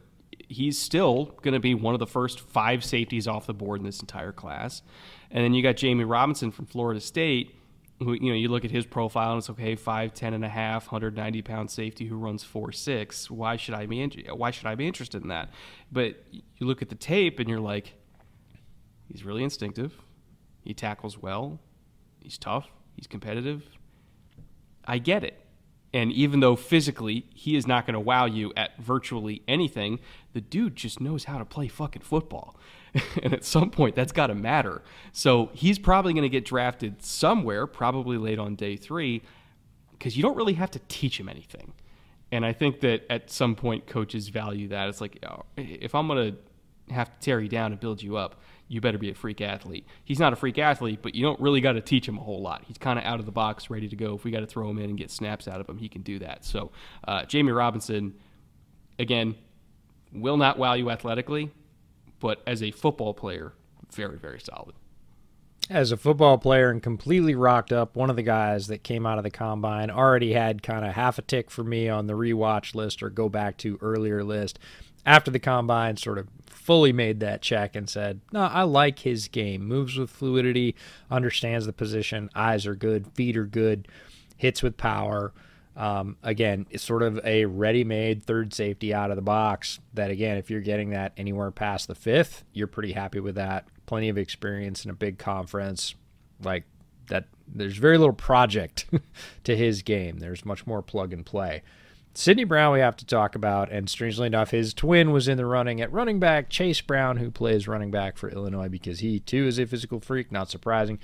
he's 0.48 0.78
still 0.78 1.26
going 1.42 1.54
to 1.54 1.60
be 1.60 1.74
one 1.74 1.94
of 1.94 2.00
the 2.00 2.06
first 2.06 2.40
five 2.40 2.84
safeties 2.84 3.26
off 3.26 3.46
the 3.46 3.54
board 3.54 3.80
in 3.80 3.86
this 3.86 4.00
entire 4.00 4.32
class. 4.32 4.82
And 5.30 5.42
then 5.42 5.54
you 5.54 5.62
got 5.62 5.76
Jammie 5.76 6.08
Robinson 6.08 6.50
from 6.50 6.66
Florida 6.66 7.00
State, 7.00 7.56
who, 7.98 8.12
you 8.12 8.30
know, 8.30 8.34
you 8.34 8.48
look 8.48 8.64
at 8.64 8.70
his 8.70 8.86
profile 8.86 9.32
and 9.32 9.38
it's 9.38 9.50
okay, 9.50 9.74
5'10 9.76 10.34
and 10.34 10.44
a 10.44 10.48
half, 10.48 10.86
190 10.86 11.42
pound 11.42 11.70
safety 11.70 12.06
who 12.06 12.16
runs 12.16 12.44
4'6. 12.44 13.30
Why 13.30 13.56
should 13.56 13.74
I 13.74 13.86
be, 13.86 14.26
why 14.32 14.50
should 14.50 14.66
I 14.66 14.74
be 14.74 14.86
interested 14.86 15.22
in 15.22 15.28
that? 15.28 15.50
But 15.90 16.24
you 16.30 16.66
look 16.66 16.82
at 16.82 16.88
the 16.88 16.94
tape 16.94 17.40
and 17.40 17.48
you're 17.48 17.60
like, 17.60 17.94
he's 19.08 19.24
really 19.24 19.42
instinctive. 19.42 20.00
He 20.62 20.74
tackles 20.74 21.18
well. 21.20 21.60
He's 22.20 22.38
tough. 22.38 22.68
He's 22.96 23.06
competitive. 23.06 23.68
I 24.84 24.98
get 24.98 25.24
it. 25.24 25.43
And 25.94 26.10
even 26.12 26.40
though 26.40 26.56
physically 26.56 27.24
he 27.32 27.54
is 27.54 27.68
not 27.68 27.86
going 27.86 27.94
to 27.94 28.00
wow 28.00 28.24
you 28.24 28.52
at 28.56 28.76
virtually 28.78 29.42
anything, 29.46 30.00
the 30.32 30.40
dude 30.40 30.74
just 30.74 31.00
knows 31.00 31.24
how 31.24 31.38
to 31.38 31.44
play 31.44 31.68
fucking 31.68 32.02
football. 32.02 32.56
and 33.22 33.32
at 33.32 33.44
some 33.44 33.70
point, 33.70 33.94
that's 33.94 34.10
got 34.10 34.26
to 34.26 34.34
matter. 34.34 34.82
So 35.12 35.50
he's 35.54 35.78
probably 35.78 36.12
going 36.12 36.24
to 36.24 36.28
get 36.28 36.44
drafted 36.44 37.00
somewhere, 37.00 37.68
probably 37.68 38.18
late 38.18 38.40
on 38.40 38.56
day 38.56 38.76
three, 38.76 39.22
because 39.92 40.16
you 40.16 40.22
don't 40.24 40.36
really 40.36 40.54
have 40.54 40.72
to 40.72 40.80
teach 40.88 41.18
him 41.18 41.28
anything. 41.28 41.72
And 42.32 42.44
I 42.44 42.52
think 42.52 42.80
that 42.80 43.06
at 43.08 43.30
some 43.30 43.54
point, 43.54 43.86
coaches 43.86 44.28
value 44.28 44.66
that. 44.68 44.88
It's 44.88 45.00
like, 45.00 45.24
oh, 45.24 45.44
if 45.56 45.94
I'm 45.94 46.08
going 46.08 46.32
to 46.32 46.92
have 46.92 47.12
to 47.12 47.20
tear 47.20 47.40
you 47.40 47.48
down 47.48 47.70
and 47.70 47.80
build 47.80 48.02
you 48.02 48.16
up, 48.16 48.40
you 48.68 48.80
better 48.80 48.98
be 48.98 49.10
a 49.10 49.14
freak 49.14 49.40
athlete. 49.40 49.86
He's 50.04 50.18
not 50.18 50.32
a 50.32 50.36
freak 50.36 50.58
athlete, 50.58 51.00
but 51.02 51.14
you 51.14 51.22
don't 51.22 51.40
really 51.40 51.60
got 51.60 51.72
to 51.72 51.80
teach 51.80 52.08
him 52.08 52.18
a 52.18 52.22
whole 52.22 52.40
lot. 52.40 52.64
He's 52.66 52.78
kind 52.78 52.98
of 52.98 53.04
out 53.04 53.20
of 53.20 53.26
the 53.26 53.32
box, 53.32 53.68
ready 53.70 53.88
to 53.88 53.96
go. 53.96 54.14
If 54.14 54.24
we 54.24 54.30
got 54.30 54.40
to 54.40 54.46
throw 54.46 54.68
him 54.70 54.78
in 54.78 54.90
and 54.90 54.98
get 54.98 55.10
snaps 55.10 55.46
out 55.46 55.60
of 55.60 55.68
him, 55.68 55.78
he 55.78 55.88
can 55.88 56.02
do 56.02 56.18
that. 56.20 56.44
So, 56.44 56.72
uh, 57.06 57.22
Jammie 57.22 57.54
Robinson, 57.54 58.14
again, 58.98 59.34
will 60.12 60.36
not 60.36 60.58
wow 60.58 60.74
you 60.74 60.90
athletically, 60.90 61.50
but 62.20 62.42
as 62.46 62.62
a 62.62 62.70
football 62.70 63.12
player, 63.12 63.52
very, 63.92 64.16
very 64.16 64.40
solid. 64.40 64.74
As 65.70 65.92
a 65.92 65.96
football 65.96 66.36
player 66.36 66.70
and 66.70 66.82
completely 66.82 67.34
rocked 67.34 67.72
up, 67.72 67.96
one 67.96 68.10
of 68.10 68.16
the 68.16 68.22
guys 68.22 68.66
that 68.66 68.82
came 68.82 69.06
out 69.06 69.16
of 69.16 69.24
the 69.24 69.30
combine 69.30 69.90
already 69.90 70.34
had 70.34 70.62
kind 70.62 70.84
of 70.84 70.92
half 70.92 71.18
a 71.18 71.22
tick 71.22 71.50
for 71.50 71.64
me 71.64 71.88
on 71.88 72.06
the 72.06 72.12
rewatch 72.12 72.74
list 72.74 73.02
or 73.02 73.08
go 73.08 73.30
back 73.30 73.56
to 73.58 73.78
earlier 73.80 74.22
list. 74.22 74.58
After 75.06 75.30
the 75.30 75.38
combine, 75.38 75.96
sort 75.96 76.18
of 76.18 76.28
fully 76.64 76.94
made 76.94 77.20
that 77.20 77.42
check 77.42 77.76
and 77.76 77.88
said, 77.88 78.22
No, 78.32 78.40
I 78.40 78.62
like 78.62 79.00
his 79.00 79.28
game. 79.28 79.66
Moves 79.66 79.98
with 79.98 80.10
fluidity, 80.10 80.74
understands 81.10 81.66
the 81.66 81.74
position, 81.74 82.30
eyes 82.34 82.66
are 82.66 82.74
good, 82.74 83.06
feet 83.14 83.36
are 83.36 83.44
good, 83.44 83.86
hits 84.36 84.62
with 84.62 84.78
power. 84.78 85.32
Um, 85.76 86.16
again, 86.22 86.66
it's 86.70 86.84
sort 86.84 87.02
of 87.02 87.20
a 87.24 87.44
ready-made 87.44 88.24
third 88.24 88.54
safety 88.54 88.94
out 88.94 89.10
of 89.10 89.16
the 89.16 89.22
box. 89.22 89.78
That 89.92 90.10
again, 90.10 90.38
if 90.38 90.50
you're 90.50 90.62
getting 90.62 90.90
that 90.90 91.12
anywhere 91.18 91.50
past 91.50 91.86
the 91.86 91.94
fifth, 91.94 92.44
you're 92.54 92.66
pretty 92.66 92.92
happy 92.92 93.20
with 93.20 93.34
that. 93.34 93.68
Plenty 93.84 94.08
of 94.08 94.16
experience 94.16 94.84
in 94.84 94.90
a 94.90 94.94
big 94.94 95.18
conference, 95.18 95.94
like 96.42 96.64
that. 97.08 97.26
There's 97.46 97.76
very 97.76 97.98
little 97.98 98.14
project 98.14 98.86
to 99.44 99.54
his 99.54 99.82
game. 99.82 100.18
There's 100.18 100.46
much 100.46 100.66
more 100.66 100.80
plug 100.80 101.12
and 101.12 101.26
play. 101.26 101.62
Sydney 102.16 102.44
Brown, 102.44 102.72
we 102.72 102.78
have 102.78 102.96
to 102.96 103.06
talk 103.06 103.34
about, 103.34 103.72
and 103.72 103.90
strangely 103.90 104.28
enough, 104.28 104.52
his 104.52 104.72
twin 104.72 105.10
was 105.10 105.26
in 105.26 105.36
the 105.36 105.44
running 105.44 105.80
at 105.80 105.92
running 105.92 106.20
back, 106.20 106.48
Chase 106.48 106.80
Brown, 106.80 107.16
who 107.16 107.28
plays 107.28 107.66
running 107.66 107.90
back 107.90 108.16
for 108.16 108.30
Illinois 108.30 108.68
because 108.68 109.00
he 109.00 109.18
too 109.18 109.48
is 109.48 109.58
a 109.58 109.66
physical 109.66 109.98
freak. 109.98 110.30
Not 110.30 110.48
surprising. 110.48 111.00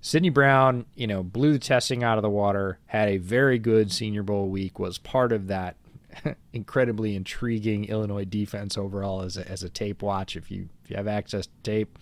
Sydney 0.00 0.28
Brown, 0.28 0.86
you 0.94 1.08
know, 1.08 1.24
blew 1.24 1.52
the 1.52 1.58
testing 1.58 2.04
out 2.04 2.16
of 2.16 2.22
the 2.22 2.30
water, 2.30 2.78
had 2.86 3.08
a 3.08 3.16
very 3.16 3.58
good 3.58 3.90
Senior 3.90 4.22
Bowl 4.22 4.48
week, 4.48 4.78
was 4.78 4.98
part 4.98 5.32
of 5.32 5.48
that 5.48 5.76
incredibly 6.52 7.16
intriguing 7.16 7.86
Illinois 7.86 8.24
defense 8.24 8.78
overall 8.78 9.22
as 9.22 9.36
a, 9.36 9.48
as 9.50 9.64
a 9.64 9.68
tape 9.68 10.00
watch. 10.00 10.36
If 10.36 10.48
you 10.48 10.68
if 10.84 10.90
you 10.90 10.96
have 10.96 11.08
access 11.08 11.46
to 11.46 11.52
tape, 11.64 11.98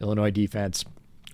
Illinois 0.00 0.30
defense 0.30 0.84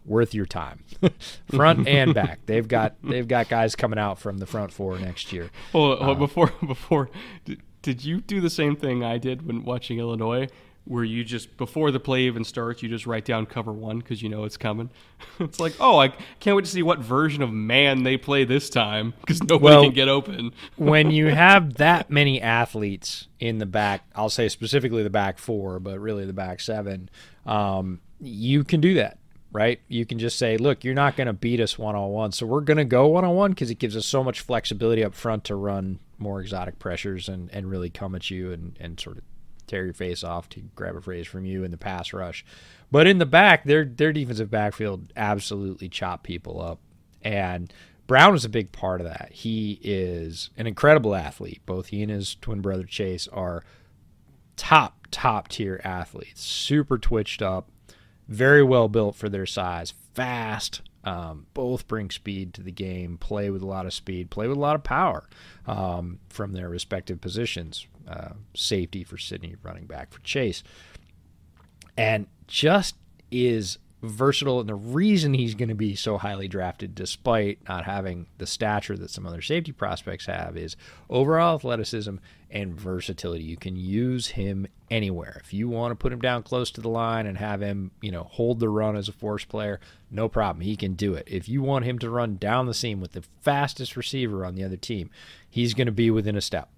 worth 0.05 0.35
your 0.35 0.47
time, 0.47 0.85
front 1.51 1.87
and 1.87 2.15
back. 2.15 2.41
They've 2.47 2.67
got 2.67 2.97
they've 3.03 3.29
got 3.29 3.49
guys 3.49 3.77
coming 3.77 3.99
out 3.99 4.19
from 4.19 4.39
the 4.39 4.47
front 4.47 4.73
four 4.73 4.99
next 4.99 5.33
year. 5.33 5.51
Well, 5.73 6.03
uh, 6.03 6.15
before 6.15 6.53
before, 6.67 7.11
did, 7.45 7.63
did 7.83 8.05
you 8.05 8.21
do 8.21 8.41
the 8.41 8.51
same 8.51 8.77
thing 8.77 9.05
I 9.05 9.19
did 9.19 9.47
when 9.47 9.65
watching 9.65 9.99
Illinois? 9.99 10.49
where 10.91 11.05
you 11.05 11.23
just 11.23 11.57
before 11.57 11.91
the 11.91 12.01
play 12.01 12.23
even 12.23 12.43
starts, 12.43 12.83
you 12.83 12.89
just 12.89 13.07
write 13.07 13.25
down 13.25 13.47
cover 13.47 13.73
one 13.73 13.99
because 13.99 14.23
you 14.23 14.29
know 14.29 14.43
it's 14.43 14.57
coming. 14.57 14.91
it's 15.39 15.61
like, 15.61 15.75
oh, 15.79 15.99
I 15.99 16.09
can't 16.41 16.57
wait 16.57 16.65
to 16.65 16.71
see 16.71 16.83
what 16.83 16.99
version 16.99 17.43
of 17.43 17.53
man 17.53 18.03
they 18.03 18.17
play 18.17 18.45
this 18.45 18.69
time 18.69 19.15
because 19.21 19.41
nobody 19.41 19.75
well, 19.75 19.83
can 19.85 19.93
get 19.93 20.09
open. 20.09 20.53
when 20.77 21.13
you 21.13 21.29
have 21.29 21.75
that 21.75 22.11
many 22.11 22.41
athletes 22.41 23.29
in 23.39 23.59
the 23.59 23.67
back, 23.67 24.05
I'll 24.17 24.31
say 24.31 24.49
specifically 24.49 25.05
the 25.05 25.11
back 25.11 25.39
four, 25.39 25.79
but 25.79 26.01
really 26.01 26.25
the 26.25 26.33
back 26.33 26.61
seven, 26.61 27.09
um, 27.47 28.01
you 28.21 28.65
can 28.65 28.81
do 28.81 28.95
that. 28.95 29.19
Right, 29.53 29.81
you 29.89 30.07
can 30.07 30.21
just 30.21 30.39
say, 30.39 30.57
"Look, 30.57 30.85
you're 30.85 30.95
not 30.95 31.17
going 31.17 31.27
to 31.27 31.33
beat 31.33 31.59
us 31.59 31.77
one 31.77 31.97
on 31.97 32.11
one, 32.11 32.31
so 32.31 32.47
we're 32.47 32.61
going 32.61 32.77
to 32.77 32.85
go 32.85 33.09
one 33.09 33.25
on 33.25 33.35
one 33.35 33.51
because 33.51 33.69
it 33.69 33.81
gives 33.81 33.97
us 33.97 34.07
so 34.07 34.23
much 34.23 34.41
flexibility 34.43 35.03
up 35.03 35.13
front 35.13 35.43
to 35.45 35.57
run 35.57 35.99
more 36.19 36.41
exotic 36.41 36.79
pressures 36.79 37.29
and, 37.29 37.51
and 37.53 37.69
really 37.69 37.91
come 37.91 38.15
at 38.15 38.31
you 38.31 38.53
and, 38.53 38.77
and 38.79 39.01
sort 39.01 39.19
of 39.19 39.25
tear 39.67 39.85
your 39.85 39.95
face 39.95 40.23
off 40.23 40.49
to 40.51 40.61
grab 40.75 40.97
a 40.97 41.01
phrase 41.01 41.27
from 41.27 41.45
you 41.45 41.65
in 41.65 41.71
the 41.71 41.77
pass 41.77 42.13
rush. 42.13 42.45
But 42.91 43.07
in 43.07 43.19
the 43.19 43.27
back, 43.27 43.65
their 43.65 43.85
their 43.85 44.13
defensive 44.13 44.51
backfield 44.51 45.13
absolutely 45.17 45.89
chop 45.89 46.23
people 46.23 46.61
up. 46.61 46.81
And 47.23 47.73
Brown 48.07 48.35
is 48.35 48.45
a 48.45 48.49
big 48.49 48.73
part 48.73 49.01
of 49.01 49.07
that. 49.07 49.31
He 49.31 49.79
is 49.83 50.51
an 50.57 50.67
incredible 50.67 51.15
athlete. 51.15 51.63
Both 51.65 51.89
he 51.89 52.03
and 52.03 52.11
his 52.11 52.35
twin 52.35 52.61
brother 52.61 52.83
Chase 52.83 53.29
are 53.29 53.65
top, 54.57 55.07
top 55.13 55.47
tier 55.47 55.81
athletes. 55.85 56.43
Super 56.43 56.99
twitched 56.99 57.41
up, 57.41 57.71
very 58.31 58.63
well 58.63 58.89
built 58.89 59.17
for 59.17 59.29
their 59.29 59.45
size, 59.45 59.93
fast. 60.15 60.81
Um, 61.03 61.47
both 61.55 61.89
bring 61.89 62.11
speed 62.11 62.53
to 62.55 62.63
the 62.63 62.71
game, 62.71 63.17
play 63.17 63.49
with 63.49 63.63
a 63.63 63.67
lot 63.67 63.87
of 63.87 63.95
speed, 63.95 64.31
play 64.31 64.47
with 64.47 64.57
a 64.57 64.61
lot 64.61 64.77
of 64.77 64.85
power 64.85 65.29
um, 65.67 66.21
from 66.29 66.53
their 66.53 66.69
respective 66.69 67.23
positions 67.23 67.87
uh, 68.07 68.35
safety 68.55 69.03
for 69.03 69.17
Sydney, 69.17 69.57
running 69.63 69.87
back 69.87 70.13
for 70.13 70.21
Chase, 70.21 70.63
and 71.97 72.27
just 72.47 72.97
is 73.31 73.79
versatile, 74.03 74.61
and 74.61 74.69
the 74.69 74.75
reason 74.75 75.35
he's 75.35 75.55
going 75.55 75.69
to 75.69 75.75
be 75.75 75.95
so 75.95 76.19
highly 76.19 76.49
drafted, 76.49 76.95
despite 76.95 77.59
not 77.69 77.85
having 77.85 78.27
the 78.39 78.47
stature 78.47 78.97
that 78.97 79.11
some 79.11 79.27
other 79.27 79.43
safety 79.43 79.73
prospects 79.73 80.27
have, 80.27 80.57
is 80.57 80.77
overall 81.09 81.57
athleticism 81.57 82.17
and 82.51 82.75
versatility. 82.75 83.45
You 83.45 83.57
can 83.57 83.77
use 83.77 84.29
him 84.29 84.67
anywhere. 84.91 85.41
If 85.45 85.53
you 85.53 85.69
want 85.69 85.93
to 85.93 85.97
put 85.97 86.13
him 86.13 86.21
down 86.21 86.43
close 86.43 86.71
to 86.73 86.81
the 86.81 86.89
line 86.89 87.27
and 87.27 87.39
have 87.39 87.61
him, 87.61 87.91
you 88.01 88.11
know, 88.11 88.25
hold 88.25 88.59
the 88.59 88.69
run 88.69 88.97
as 88.97 89.09
a 89.09 89.13
force 89.13 89.45
player, 89.45 89.81
no 90.11 90.29
problem. 90.29 90.63
He 90.63 90.77
can 90.77 90.95
do 90.95 91.15
it. 91.15 91.29
If 91.31 91.49
you 91.49 91.63
want 91.63 91.85
him 91.85 91.99
to 92.01 92.11
run 92.11 92.37
down 92.37 92.67
the 92.67 92.75
seam 92.75 93.01
with 93.01 93.13
the 93.13 93.25
fastest 93.43 93.97
receiver 93.97 94.45
on 94.45 94.55
the 94.55 94.65
other 94.65 94.77
team, 94.77 95.11
he's 95.49 95.75
going 95.75 95.87
to 95.87 95.93
be 95.93 96.11
within 96.11 96.37
a 96.37 96.41
step. 96.41 96.71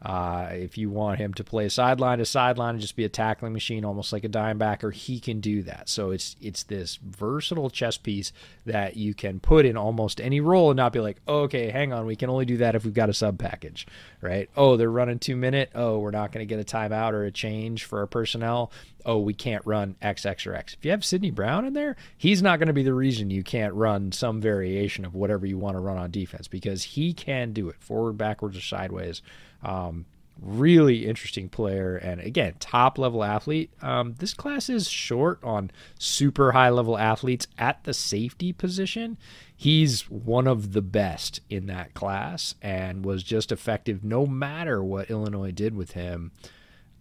Uh, 0.00 0.48
if 0.52 0.78
you 0.78 0.88
want 0.90 1.18
him 1.18 1.34
to 1.34 1.42
play 1.42 1.66
a 1.66 1.70
sideline 1.70 2.18
to 2.18 2.24
sideline 2.24 2.74
and 2.74 2.80
just 2.80 2.94
be 2.94 3.04
a 3.04 3.08
tackling 3.08 3.52
machine, 3.52 3.84
almost 3.84 4.12
like 4.12 4.22
a 4.22 4.28
dime 4.28 4.56
backer, 4.56 4.92
he 4.92 5.18
can 5.18 5.40
do 5.40 5.62
that. 5.64 5.88
So 5.88 6.12
it's 6.12 6.36
it's 6.40 6.62
this 6.62 6.96
versatile 7.02 7.68
chess 7.68 7.96
piece 7.96 8.32
that 8.64 8.96
you 8.96 9.12
can 9.12 9.40
put 9.40 9.66
in 9.66 9.76
almost 9.76 10.20
any 10.20 10.40
role 10.40 10.70
and 10.70 10.76
not 10.76 10.92
be 10.92 11.00
like, 11.00 11.16
oh, 11.26 11.40
okay, 11.40 11.70
hang 11.70 11.92
on, 11.92 12.06
we 12.06 12.16
can 12.16 12.30
only 12.30 12.44
do 12.44 12.58
that 12.58 12.76
if 12.76 12.84
we've 12.84 12.94
got 12.94 13.08
a 13.08 13.14
sub 13.14 13.38
package, 13.38 13.86
right? 14.20 14.48
Oh, 14.56 14.76
they're 14.76 14.90
running 14.90 15.18
two 15.18 15.36
minute. 15.36 15.70
Oh, 15.74 15.98
we're 15.98 16.12
not 16.12 16.30
going 16.30 16.46
to 16.46 16.54
get 16.54 16.60
a 16.60 16.76
timeout 16.76 17.12
or 17.12 17.24
a 17.24 17.32
change 17.32 17.84
for 17.84 17.98
our 17.98 18.06
personnel. 18.06 18.70
Oh, 19.04 19.18
we 19.18 19.34
can't 19.34 19.64
run 19.64 19.96
X, 20.02 20.26
X, 20.26 20.46
or 20.46 20.54
X. 20.54 20.74
If 20.74 20.84
you 20.84 20.90
have 20.90 21.04
Sydney 21.04 21.30
Brown 21.30 21.64
in 21.64 21.72
there, 21.72 21.96
he's 22.16 22.42
not 22.42 22.58
going 22.58 22.66
to 22.68 22.72
be 22.72 22.82
the 22.82 22.94
reason 22.94 23.30
you 23.30 23.42
can't 23.42 23.74
run 23.74 24.12
some 24.12 24.40
variation 24.40 25.04
of 25.04 25.14
whatever 25.14 25.46
you 25.46 25.58
want 25.58 25.76
to 25.76 25.80
run 25.80 25.96
on 25.96 26.10
defense 26.10 26.48
because 26.48 26.82
he 26.82 27.12
can 27.12 27.52
do 27.52 27.68
it 27.68 27.80
forward, 27.80 28.18
backwards, 28.18 28.56
or 28.56 28.60
sideways. 28.60 29.22
Um, 29.62 30.06
really 30.40 31.06
interesting 31.06 31.48
player 31.48 31.96
and 31.96 32.20
again 32.20 32.54
top 32.60 32.96
level 32.96 33.24
athlete 33.24 33.70
um, 33.82 34.14
this 34.18 34.34
class 34.34 34.68
is 34.68 34.88
short 34.88 35.42
on 35.42 35.70
super 35.98 36.52
high 36.52 36.70
level 36.70 36.96
athletes 36.96 37.48
at 37.58 37.82
the 37.84 37.92
safety 37.92 38.52
position 38.52 39.18
he's 39.56 40.08
one 40.08 40.46
of 40.46 40.72
the 40.72 40.82
best 40.82 41.40
in 41.50 41.66
that 41.66 41.92
class 41.92 42.54
and 42.62 43.04
was 43.04 43.24
just 43.24 43.50
effective 43.50 44.04
no 44.04 44.26
matter 44.26 44.82
what 44.82 45.10
illinois 45.10 45.50
did 45.50 45.74
with 45.74 45.92
him 45.92 46.30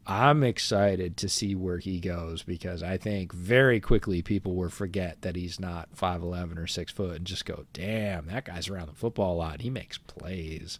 i'm 0.07 0.43
excited 0.43 1.17
to 1.17 1.29
see 1.29 1.53
where 1.53 1.77
he 1.77 1.99
goes 1.99 2.41
because 2.43 2.81
i 2.81 2.97
think 2.97 3.31
very 3.33 3.79
quickly 3.79 4.21
people 4.21 4.55
will 4.55 4.69
forget 4.69 5.21
that 5.21 5.35
he's 5.35 5.59
not 5.59 5.93
5'11 5.95 6.57
or 6.57 6.65
6 6.67 6.91
foot 6.91 7.17
and 7.17 7.25
just 7.25 7.45
go 7.45 7.65
damn 7.73 8.27
that 8.27 8.45
guy's 8.45 8.69
around 8.69 8.87
the 8.87 8.93
football 8.93 9.33
a 9.33 9.37
lot 9.37 9.61
he 9.61 9.69
makes 9.69 9.97
plays 9.97 10.79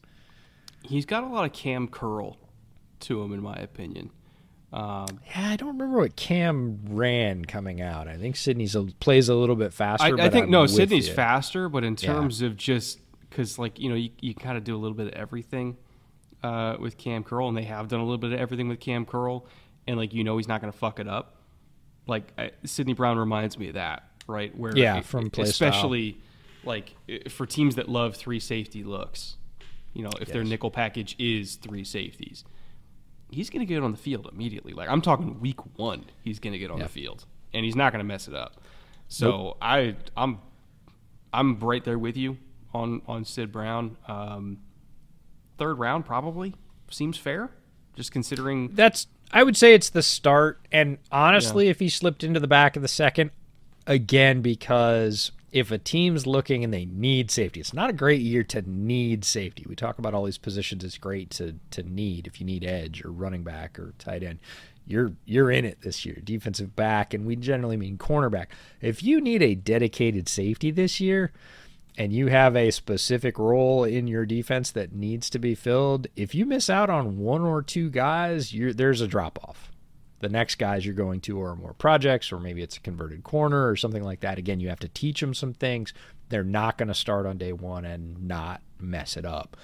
he's 0.84 1.06
got 1.06 1.24
a 1.24 1.28
lot 1.28 1.46
of 1.46 1.54
Cam 1.54 1.88
Curl 1.88 2.38
to 3.02 3.22
him, 3.22 3.34
in 3.34 3.42
my 3.42 3.56
opinion. 3.56 4.12
Um, 4.74 5.20
yeah, 5.28 5.52
I 5.52 5.56
don't 5.56 5.70
remember 5.70 6.00
what 6.00 6.16
Cam 6.16 6.80
ran 6.90 7.46
coming 7.46 7.82
out. 7.82 8.08
I 8.08 8.18
think 8.18 8.36
Sydney's 8.36 8.76
a, 8.76 8.84
plays 9.00 9.30
a 9.30 9.36
little 9.36 9.56
bit 9.56 9.74
faster. 9.74 10.20
I, 10.20 10.26
I 10.26 10.30
think 10.30 10.46
I'm 10.46 10.52
no, 10.52 10.66
Sydney's 10.66 11.08
you. 11.08 11.14
faster, 11.14 11.70
but 11.70 11.84
in 11.84 11.96
terms 11.96 12.42
yeah. 12.42 12.48
of 12.48 12.58
just 12.58 13.00
because, 13.30 13.58
like 13.58 13.80
you 13.80 13.90
know, 13.90 13.96
you, 13.96 14.10
you 14.20 14.36
kind 14.36 14.58
of 14.58 14.64
do 14.64 14.76
a 14.76 14.80
little 14.80 14.98
bit 14.98 15.08
of 15.08 15.14
everything 15.14 15.78
uh, 16.44 16.78
with 16.80 16.98
Cam 16.98 17.24
Curl, 17.24 17.48
and 17.48 17.58
they 17.58 17.64
have 17.64 17.88
done 17.88 18.00
a 18.00 18.04
little 18.04 18.18
bit 18.18 18.34
of 18.34 18.40
everything 18.40 18.68
with 18.68 18.80
Cam 18.80 19.06
Curl, 19.06 19.46
and 19.88 19.98
like 19.98 20.14
you 20.14 20.24
know, 20.24 20.38
he's 20.38 20.48
not 20.48 20.62
going 20.62 20.72
to 20.72 20.78
fuck 20.78 21.00
it 21.00 21.08
up. 21.08 21.36
Like 22.06 22.32
I, 22.38 22.52
Sydney 22.64 22.94
Brown 22.94 23.18
reminds 23.18 23.58
me 23.58 23.70
of 23.70 23.74
that, 23.76 24.04
right? 24.28 24.58
Where 24.58 24.76
yeah, 24.76 24.98
it, 24.98 25.06
from 25.06 25.30
play 25.30 25.44
especially 25.44 26.12
style. 26.12 26.22
like 26.66 27.30
for 27.30 27.46
teams 27.46 27.76
that 27.76 27.90
love 27.90 28.16
three 28.16 28.40
safety 28.40 28.84
looks 28.84 29.38
you 29.98 30.04
know, 30.04 30.12
if 30.22 30.28
yes. 30.28 30.30
their 30.30 30.44
nickel 30.44 30.70
package 30.70 31.16
is 31.18 31.56
three 31.56 31.84
safeties, 31.84 32.44
he's 33.32 33.50
going 33.50 33.62
to 33.62 33.66
get 33.66 33.82
on 33.82 33.92
the 33.92 33.98
field 33.98 34.30
immediately. 34.32 34.74
Like 34.74 34.90
I'm 34.90 35.02
talking 35.02 35.40
week 35.40 35.58
one, 35.76 36.06
he's 36.24 36.38
going 36.38 36.54
to 36.54 36.60
get 36.60 36.70
on 36.70 36.78
the 36.78 36.88
field, 36.88 37.26
and 37.52 37.66
he's 37.66 37.76
not 37.76 37.92
going 37.92 38.00
to 38.00 38.08
mess 38.08 38.28
it 38.28 38.36
up. 38.36 38.62
So 39.08 39.30
nope. 39.30 39.58
I, 39.60 39.96
I'm, 40.16 40.38
I'm 41.34 41.58
right 41.60 41.84
there 41.84 41.98
with 41.98 42.16
you 42.16 42.38
on 42.76 43.02
on 43.08 43.26
Sid 43.26 43.52
Brown. 43.52 43.98
Um, 44.08 44.60
third 45.58 45.80
round 45.80 46.06
probably 46.06 46.56
seems 46.90 47.18
fair, 47.18 47.52
just 47.96 48.12
considering 48.12 48.70
that's. 48.74 49.08
I 49.32 49.44
would 49.44 49.58
say 49.58 49.74
it's 49.74 49.90
the 49.90 50.04
start, 50.04 50.66
and 50.72 51.00
honestly, 51.12 51.66
yeah. 51.66 51.72
if 51.72 51.80
he 51.80 51.90
slipped 51.90 52.24
into 52.24 52.40
the 52.40 52.48
back 52.48 52.76
of 52.76 52.82
the 52.82 52.88
second, 52.88 53.32
again 53.86 54.42
because 54.42 55.32
if 55.52 55.72
a 55.72 55.78
team's 55.78 56.28
looking 56.28 56.64
and 56.64 56.74
they 56.74 56.86
need 56.86 57.32
safety, 57.32 57.60
it's 57.60 57.74
not 57.74 57.90
a 57.90 57.94
great 57.94 58.22
year 58.22 58.44
to 58.44 58.62
need 58.70 59.24
safety. 59.24 59.66
We 59.68 59.76
talk 59.76 59.98
about 59.98 60.14
all 60.14 60.26
these 60.26 60.38
positions 60.38 60.84
it's 60.84 60.98
great 60.98 61.30
to 61.32 61.56
to 61.72 61.84
need 61.84 62.28
if 62.28 62.40
you 62.40 62.46
need 62.46 62.64
edge 62.64 63.04
or 63.04 63.12
running 63.12 63.44
back 63.44 63.80
or 63.80 63.94
tight 63.98 64.24
end. 64.24 64.40
You're 64.86 65.14
you're 65.26 65.52
in 65.52 65.66
it 65.66 65.82
this 65.82 66.06
year. 66.06 66.20
Defensive 66.24 66.76
back 66.76 67.14
and 67.14 67.26
we 67.26 67.36
generally 67.36 67.78
mean 67.78 67.98
cornerback. 67.98 68.48
If 68.82 69.02
you 69.04 69.20
need 69.20 69.42
a 69.42 69.56
dedicated 69.56 70.30
safety 70.30 70.72
this 70.72 71.00
year 71.00 71.32
and 71.98 72.14
you 72.14 72.28
have 72.28 72.56
a 72.56 72.72
specific 72.72 73.40
role 73.40 73.84
in 73.84 74.08
your 74.08 74.26
defense 74.26 74.72
that 74.72 74.94
needs 74.94 75.30
to 75.32 75.40
be 75.40 75.56
filled, 75.56 76.08
if 76.16 76.36
you 76.36 76.46
miss 76.46 76.70
out 76.70 76.90
on 76.90 77.18
one 77.18 77.42
or 77.42 77.62
two 77.62 77.90
guys, 77.90 78.54
there's 78.54 79.02
a 79.02 79.08
drop 79.08 79.40
off 79.44 79.72
the 80.20 80.30
next 80.30 80.56
guys 80.56 80.86
you're 80.86 80.96
going 80.96 81.22
to 81.22 81.42
are 81.42 81.56
more 81.56 81.74
projects, 81.74 82.32
or 82.32 82.40
maybe 82.40 82.62
it's 82.62 82.78
a 82.78 82.82
converted 82.82 83.24
corner 83.24 83.68
or 83.68 83.76
something 83.76 84.04
like 84.04 84.22
that. 84.22 84.38
Again, 84.38 84.60
you 84.60 84.70
have 84.70 84.80
to 84.80 84.88
teach 84.88 85.20
them 85.20 85.34
some 85.34 85.54
things. 85.54 85.94
They're 86.30 86.44
not 86.44 86.78
going 86.78 86.88
to 86.88 86.94
start 86.94 87.26
on 87.26 87.38
day 87.38 87.54
one 87.54 87.86
and 87.86 88.28
not 88.28 88.62
mess 88.80 89.16
it 89.16 89.26
up. 89.26 89.56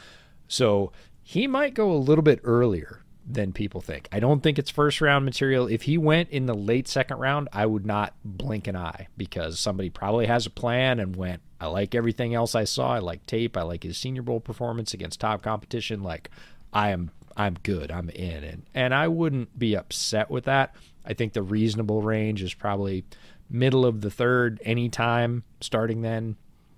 So 0.48 0.92
he 1.24 1.48
might 1.48 1.74
go 1.74 1.92
a 1.92 1.94
little 1.94 2.24
bit 2.24 2.40
earlier 2.44 3.03
than 3.26 3.54
people 3.54 3.82
think. 3.82 4.10
I 4.12 4.20
don't 4.20 4.42
think 4.42 4.60
it's 4.60 4.70
first 4.70 5.00
round 5.02 5.26
material. 5.26 5.68
If 5.68 5.84
he 5.84 5.98
went 5.98 6.30
in 6.30 6.46
the 6.46 6.54
late 6.54 6.88
second 6.88 7.20
round, 7.20 7.48
I 7.54 7.66
would 7.66 7.86
not 7.86 8.14
blink 8.24 8.68
an 8.68 8.76
eye 8.76 9.08
because 9.18 9.60
somebody 9.60 9.90
probably 9.90 10.26
has 10.26 10.46
a 10.46 10.50
plan 10.50 11.00
and 11.00 11.16
went, 11.16 11.42
I 11.60 11.68
like 11.68 11.96
everything 11.96 12.34
else 12.34 12.56
I 12.56 12.66
saw. 12.66 12.94
I 12.94 13.00
like 13.00 13.26
tape. 13.26 13.56
I 13.56 13.62
like 13.62 13.84
his 13.84 13.98
senior 13.98 14.22
bowl 14.22 14.42
performance 14.42 14.94
against 14.94 15.22
top 15.22 15.42
competition. 15.42 16.04
Like, 16.04 16.30
I 16.74 16.90
am 16.90 17.12
I'm 17.36 17.56
good. 17.64 17.92
I'm 17.92 18.10
in. 18.10 18.44
And 18.44 18.64
and 18.74 18.94
I 18.94 19.08
wouldn't 19.08 19.58
be 19.58 19.76
upset 19.76 20.30
with 20.30 20.46
that. 20.46 20.76
I 21.06 21.14
think 21.14 21.34
the 21.34 21.42
reasonable 21.42 22.02
range 22.02 22.42
is 22.42 22.54
probably 22.54 23.06
middle 23.50 23.86
of 23.86 24.02
the 24.02 24.12
third 24.12 24.62
anytime 24.64 25.44
starting 25.62 26.02
then 26.02 26.36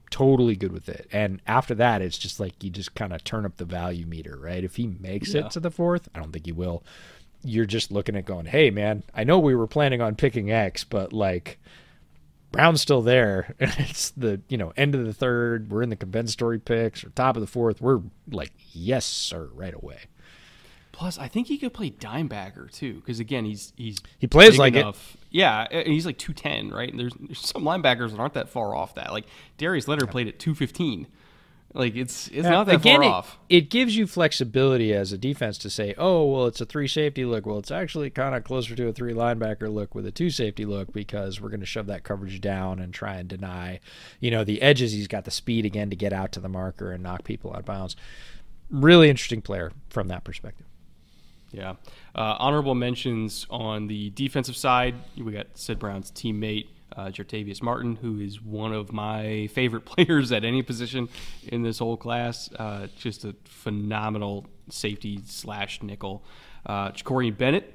totally 0.10 0.56
good 0.56 0.72
with 0.72 0.88
it 0.88 1.07
and 1.11 1.41
after 1.48 1.76
that 1.76 2.02
it's 2.02 2.18
just 2.18 2.40
like 2.40 2.64
you 2.64 2.69
just 2.69 2.95
kind 2.95 3.14
of 3.14 3.23
turn 3.23 3.45
up 3.45 3.57
the 3.57 3.65
value 3.65 4.06
meter 4.06 4.38
right 4.38 4.64
if 4.64 4.76
he 4.76 4.88
makes 4.88 5.34
yeah. 5.34 5.45
it 5.45 5.52
to 5.52 5.60
the 5.60 5.72
fourth 5.72 6.07
i 6.15 6.19
don't 6.19 6.32
think 6.32 6.45
he 6.45 6.52
will 6.52 6.84
you're 7.44 7.65
just 7.65 7.91
looking 7.91 8.15
at 8.15 8.26
going 8.26 8.45
hey 8.45 8.69
man 8.69 9.03
i 9.14 9.23
know 9.23 9.40
we 9.40 9.56
were 9.56 9.68
planning 9.68 10.02
on 10.02 10.15
picking 10.15 10.52
x 10.52 10.84
but 10.84 11.11
like 11.11 11.60
brown's 12.52 12.82
still 12.82 13.02
there 13.02 13.53
it's 13.60 14.11
the 14.11 14.40
you 14.48 14.57
know 14.57 14.72
end 14.77 14.95
of 14.95 15.06
the 15.06 15.14
third 15.14 15.69
we're 15.69 15.82
in 15.82 15.90
the 15.90 15.95
compensatory 15.95 16.60
picks 16.60 17.03
or 17.03 17.10
top 17.10 17.36
of 17.36 17.41
the 17.41 17.48
fourth 17.48 17.82
we're 17.82 18.02
like 18.32 18.52
yes 18.73 19.06
sir 19.06 19.49
right 19.53 19.73
away 19.73 19.99
Plus, 20.95 21.19
I 21.19 21.27
think 21.27 21.48
he 21.48 21.57
could 21.57 21.73
play 21.73 21.90
dime 21.90 22.30
backer 22.30 22.69
too, 22.72 22.94
because 22.94 23.19
again, 23.19 23.44
he's 23.44 23.73
he's 23.76 23.98
he 24.18 24.27
plays 24.27 24.57
like 24.57 24.76
enough. 24.76 25.15
it. 25.15 25.24
Yeah, 25.36 25.68
and 25.70 25.90
he's 25.90 26.06
like 26.06 26.18
two 26.18 26.32
ten, 26.32 26.70
right? 26.70 26.90
And 26.90 26.98
there's, 26.98 27.14
there's, 27.20 27.45
some 27.45 27.64
linebackers 27.64 28.12
that 28.12 28.22
aren't 28.22 28.36
that 28.36 28.48
far 28.48 28.74
off 28.74 28.95
that. 28.95 29.12
Like 29.12 29.26
Darius 29.57 29.86
Leonard 29.86 30.10
played 30.10 30.30
at 30.30 30.40
two 30.40 30.56
fifteen. 30.56 31.07
Like 31.74 31.98
it's 31.98 32.30
it's 32.30 32.48
not 32.48 32.68
that 32.68 32.76
again, 32.76 33.02
far 33.02 33.03
it, 33.03 33.07
off. 33.07 33.38
It 33.49 33.70
gives 33.70 33.98
you 33.98 34.07
flexibility 34.07 34.94
as 34.94 35.12
a 35.12 35.18
defense 35.18 35.57
to 35.57 35.70
say, 35.70 35.94
oh 35.98 36.24
well, 36.24 36.45
it's 36.45 36.62
a 36.62 36.66
three 36.66 36.88
safety 36.88 37.26
look. 37.26 37.45
Well, 37.45 37.57
it's 37.57 37.70
actually 37.70 38.10
kind 38.12 38.34
of 38.34 38.45
closer 38.45 38.78
to 38.78 38.88
a 38.88 38.94
three 38.94 39.12
linebacker 39.12 39.70
look 39.70 39.94
with 39.94 40.06
a 40.06 40.12
two 40.12 40.30
safety 40.30 40.64
look 40.64 40.94
because 40.94 41.41
we're 41.41 41.49
going 41.49 41.60
to 41.60 41.66
shove 41.66 41.88
that 41.88 42.06
coverage 42.06 42.40
down 42.40 42.80
and 42.80 42.94
try 42.94 43.16
and 43.16 43.28
deny, 43.28 43.82
you 44.22 44.32
know, 44.32 44.45
the 44.45 44.62
edges. 44.62 44.94
He's 44.94 45.10
got 45.10 45.26
the 45.26 45.32
speed 45.32 45.66
again 45.66 45.90
to 45.90 45.98
get 45.98 46.14
out 46.14 46.32
to 46.32 46.40
the 46.40 46.48
marker 46.48 46.94
and 46.94 47.03
knock 47.03 47.26
people 47.26 47.52
out 47.52 47.60
of 47.60 47.66
bounds. 47.66 47.98
Really 48.70 49.10
interesting 49.10 49.41
player 49.41 49.74
from 49.90 50.07
that 50.07 50.24
perspective. 50.24 50.66
Yeah. 51.56 51.76
Uh, 52.14 52.36
honorable 52.38 52.76
mentions 52.76 53.48
on 53.49 53.88
the 53.88 54.10
defensive 54.10 54.57
side. 54.57 54.95
We 55.18 55.32
got 55.32 55.48
Sid 55.53 55.80
Brown's 55.80 56.11
teammate, 56.11 56.68
uh, 56.95 57.11
Martin, 57.61 57.95
who 57.95 58.19
is 58.19 58.41
one 58.41 58.73
of 58.73 58.91
my 58.91 59.48
favorite 59.53 59.86
players 59.86 60.34
at 60.34 60.44
any 60.44 60.61
position 60.64 61.07
in 61.48 61.61
this 61.61 61.80
whole 61.80 61.95
class. 61.95 62.49
Uh, 62.60 62.88
just 62.98 63.23
a 63.23 63.36
phenomenal 63.45 64.45
safety 64.69 65.22
slash 65.26 65.82
nickel. 65.82 66.26
Uh, 66.65 66.91
Bennett, 67.38 67.72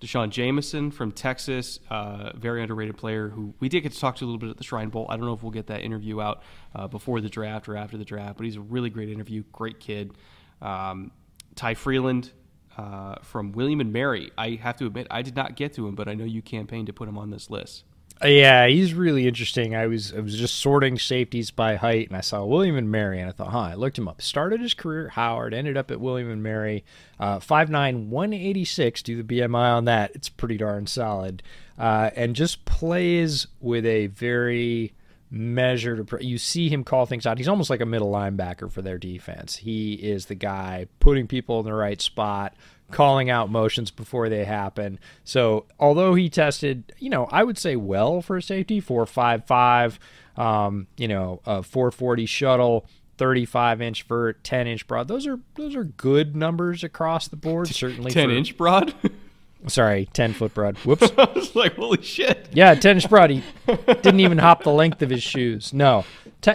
D'Shawn 0.00 0.30
Jamison 0.30 0.90
from 0.90 1.12
Texas, 1.12 1.78
uh, 1.88 2.32
very 2.34 2.62
underrated 2.62 2.96
player 2.96 3.28
who 3.28 3.54
we 3.60 3.68
did 3.68 3.82
get 3.82 3.92
to 3.92 4.00
talk 4.00 4.16
to 4.16 4.24
a 4.24 4.26
little 4.26 4.38
bit 4.38 4.48
at 4.48 4.56
the 4.56 4.64
Shrine 4.64 4.88
Bowl. 4.88 5.06
I 5.08 5.16
don't 5.16 5.26
know 5.26 5.34
if 5.34 5.42
we'll 5.42 5.52
get 5.52 5.68
that 5.68 5.82
interview 5.82 6.20
out 6.20 6.42
uh, 6.74 6.88
before 6.88 7.20
the 7.20 7.28
draft 7.28 7.68
or 7.68 7.76
after 7.76 7.96
the 7.96 8.04
draft, 8.04 8.38
but 8.38 8.44
he's 8.44 8.56
a 8.56 8.60
really 8.60 8.90
great 8.90 9.10
interview, 9.10 9.44
great 9.52 9.78
kid. 9.78 10.14
Um, 10.60 11.12
Ty 11.54 11.74
Freeland, 11.74 12.32
uh, 12.76 13.16
from 13.22 13.52
William 13.52 13.80
and 13.80 13.92
Mary. 13.92 14.30
I 14.38 14.58
have 14.62 14.76
to 14.78 14.86
admit, 14.86 15.06
I 15.10 15.22
did 15.22 15.36
not 15.36 15.56
get 15.56 15.74
to 15.74 15.86
him, 15.86 15.94
but 15.94 16.08
I 16.08 16.14
know 16.14 16.24
you 16.24 16.42
campaigned 16.42 16.86
to 16.86 16.92
put 16.92 17.08
him 17.08 17.18
on 17.18 17.30
this 17.30 17.50
list. 17.50 17.84
Yeah, 18.22 18.66
he's 18.66 18.92
really 18.92 19.26
interesting. 19.26 19.74
I 19.74 19.86
was 19.86 20.12
I 20.12 20.20
was 20.20 20.36
just 20.36 20.56
sorting 20.56 20.98
safeties 20.98 21.50
by 21.50 21.76
height, 21.76 22.08
and 22.08 22.16
I 22.16 22.20
saw 22.20 22.44
William 22.44 22.76
and 22.76 22.90
Mary, 22.90 23.18
and 23.18 23.30
I 23.30 23.32
thought, 23.32 23.48
huh. 23.48 23.60
I 23.60 23.74
looked 23.74 23.96
him 23.96 24.08
up. 24.08 24.20
Started 24.20 24.60
his 24.60 24.74
career 24.74 25.06
at 25.06 25.12
Howard, 25.12 25.54
ended 25.54 25.78
up 25.78 25.90
at 25.90 26.00
William 26.00 26.30
and 26.30 26.42
Mary. 26.42 26.84
Uh, 27.18 27.38
5'9", 27.38 28.08
186. 28.08 29.02
Do 29.02 29.22
the 29.22 29.40
BMI 29.40 29.74
on 29.74 29.86
that. 29.86 30.10
It's 30.14 30.28
pretty 30.28 30.58
darn 30.58 30.86
solid, 30.86 31.42
uh, 31.78 32.10
and 32.14 32.36
just 32.36 32.66
plays 32.66 33.46
with 33.58 33.86
a 33.86 34.08
very 34.08 34.92
measured. 35.30 36.10
You 36.20 36.38
see 36.38 36.68
him 36.68 36.84
call 36.84 37.06
things 37.06 37.26
out. 37.26 37.38
He's 37.38 37.48
almost 37.48 37.70
like 37.70 37.80
a 37.80 37.86
middle 37.86 38.10
linebacker 38.10 38.70
for 38.70 38.82
their 38.82 38.98
defense. 38.98 39.56
He 39.56 39.94
is 39.94 40.26
the 40.26 40.34
guy 40.34 40.86
putting 40.98 41.26
people 41.26 41.60
in 41.60 41.66
the 41.66 41.72
right 41.72 42.00
spot, 42.00 42.54
calling 42.90 43.30
out 43.30 43.50
motions 43.50 43.90
before 43.90 44.28
they 44.28 44.44
happen. 44.44 44.98
So 45.24 45.66
although 45.78 46.14
he 46.14 46.28
tested, 46.28 46.92
you 46.98 47.10
know, 47.10 47.26
I 47.26 47.44
would 47.44 47.58
say 47.58 47.76
well 47.76 48.20
for 48.22 48.36
a 48.36 48.42
safety, 48.42 48.80
four 48.80 49.06
five 49.06 49.44
five, 49.46 50.00
um, 50.36 50.88
you 50.96 51.08
know, 51.08 51.40
a 51.46 51.62
440 51.62 52.26
shuttle. 52.26 52.86
35 53.18 53.82
inch 53.82 54.04
vert, 54.04 54.42
10 54.42 54.66
inch 54.66 54.86
broad. 54.86 55.06
Those 55.06 55.26
are 55.26 55.38
those 55.56 55.76
are 55.76 55.84
good 55.84 56.34
numbers 56.34 56.82
across 56.82 57.28
the 57.28 57.36
board. 57.36 57.68
Certainly, 57.68 58.12
10 58.12 58.30
for, 58.30 58.34
inch 58.34 58.56
broad. 58.56 58.94
Sorry, 59.66 60.08
10 60.12 60.32
foot 60.32 60.54
broad. 60.54 60.76
Whoops. 60.84 61.10
I 61.18 61.28
was 61.34 61.54
like, 61.54 61.76
holy 61.76 62.02
shit. 62.02 62.48
Yeah, 62.52 62.74
10 62.74 62.96
inch 62.96 63.08
broad. 63.08 63.30
He 63.30 63.42
didn't 63.66 64.20
even 64.20 64.38
hop 64.38 64.62
the 64.62 64.72
length 64.72 65.02
of 65.02 65.10
his 65.10 65.22
shoes. 65.22 65.72
No. 65.72 66.04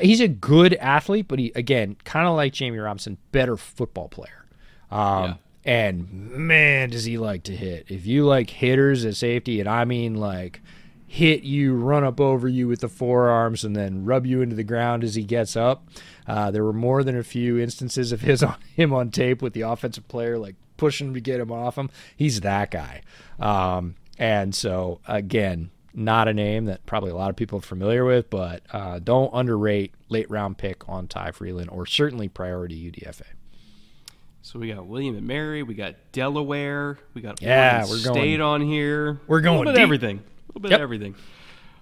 He's 0.02 0.22
a 0.22 0.28
good 0.28 0.74
athlete, 0.76 1.28
but 1.28 1.38
he, 1.38 1.52
again, 1.56 1.98
kind 2.04 2.28
of 2.28 2.36
like 2.36 2.54
Jammie 2.54 2.84
Robinson, 2.84 3.18
better 3.32 3.58
football 3.58 4.10
player. 4.10 4.46
Um, 4.90 5.24
yeah. 5.24 5.34
And 5.66 6.12
man, 6.32 6.92
does 6.92 7.06
he 7.06 7.18
like 7.18 7.44
to 7.44 7.56
hit. 7.56 7.88
If 7.90 8.06
you 8.06 8.26
like 8.26 8.50
hitters 8.50 9.04
at 9.04 9.16
safety, 9.16 9.60
and 9.60 9.68
I 9.68 9.84
mean 9.86 10.16
like 10.16 10.62
hit 11.08 11.44
you, 11.44 11.74
run 11.74 12.04
up 12.04 12.20
over 12.20 12.48
you 12.48 12.68
with 12.68 12.82
the 12.82 12.90
forearms, 12.90 13.64
and 13.64 13.76
then 13.76 14.06
rub 14.06 14.26
you 14.26 14.42
into 14.42 14.56
the 14.56 14.64
ground 14.64 15.04
as 15.04 15.16
he 15.16 15.24
gets 15.24 15.56
up. 15.56 15.88
Uh, 16.28 16.52
there 16.52 16.64
were 16.64 16.74
more 16.74 17.04
than 17.04 17.18
a 17.18 17.24
few 17.24 17.58
instances 17.58 18.12
of 18.12 18.22
his 18.22 18.44
on 18.44 18.58
him 18.76 18.94
on 18.94 19.10
tape 19.10 19.42
with 19.42 19.54
the 19.54 19.62
offensive 19.62 20.08
player 20.08 20.38
like 20.38 20.56
pushing 20.78 21.14
to 21.14 21.22
get 21.22 21.40
him 21.40 21.52
off 21.52 21.78
him. 21.78 21.90
He's 22.16 22.42
that 22.42 22.72
guy. 22.72 23.02
Um, 23.40 23.96
and 24.18 24.54
so 24.56 25.00
again, 25.08 25.72
not 25.94 26.28
a 26.28 26.34
name 26.34 26.66
that 26.66 26.86
probably 26.86 27.12
a 27.12 27.16
lot 27.16 27.30
of 27.30 27.36
people 27.36 27.60
are 27.60 27.64
familiar 27.64 28.04
with, 28.04 28.30
but 28.30 28.62
uh, 28.72 29.00
don't 29.00 29.32
underrate 29.34 29.94
late 30.10 30.30
round 30.30 30.58
pick 30.58 30.88
on 30.90 31.08
Ty 31.08 31.32
Freeland 31.32 31.70
or 31.70 31.86
certainly 31.86 32.28
priority 32.28 32.92
UDFA. 32.92 33.24
So 34.42 34.60
we 34.60 34.72
got 34.72 34.86
William 34.86 35.16
and 35.16 35.26
Mary, 35.26 35.64
we 35.64 35.74
got 35.74 35.96
Delaware, 36.12 37.00
we 37.14 37.22
got 37.22 37.42
yeah, 37.42 37.78
Oregon 37.80 37.90
we're 37.90 38.04
going, 38.04 38.22
State 38.22 38.42
on 38.42 38.62
here. 38.62 39.20
We're 39.26 39.42
going 39.42 39.56
a 39.56 39.60
little 39.60 39.74
bit 39.74 39.82
everything, 39.82 40.18
a 40.18 40.48
little 40.50 40.62
bit 40.62 40.72
yep. 40.72 40.80
of 40.80 40.84
everything. 40.84 41.16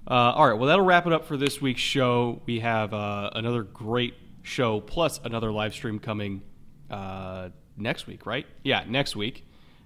Uh, 0.09 0.13
all 0.13 0.47
right, 0.47 0.57
well 0.57 0.67
that'll 0.67 0.85
wrap 0.85 1.05
it 1.05 1.11
up 1.11 1.25
for 1.25 1.35
this 1.35 1.59
week's 1.59 1.81
show. 1.81 2.41
We 2.45 2.61
have 2.61 2.93
uh, 2.93 3.31
another 3.33 3.63
great 3.63 4.13
show 4.43 4.79
plus 4.79 5.19
another 5.23 5.51
live 5.51 5.73
stream 5.73 5.99
coming 5.99 6.41
uh, 6.89 7.49
next 7.77 8.07
week, 8.07 8.25
right? 8.25 8.45
Yeah, 8.63 8.83
next 8.87 9.15
week. 9.15 9.45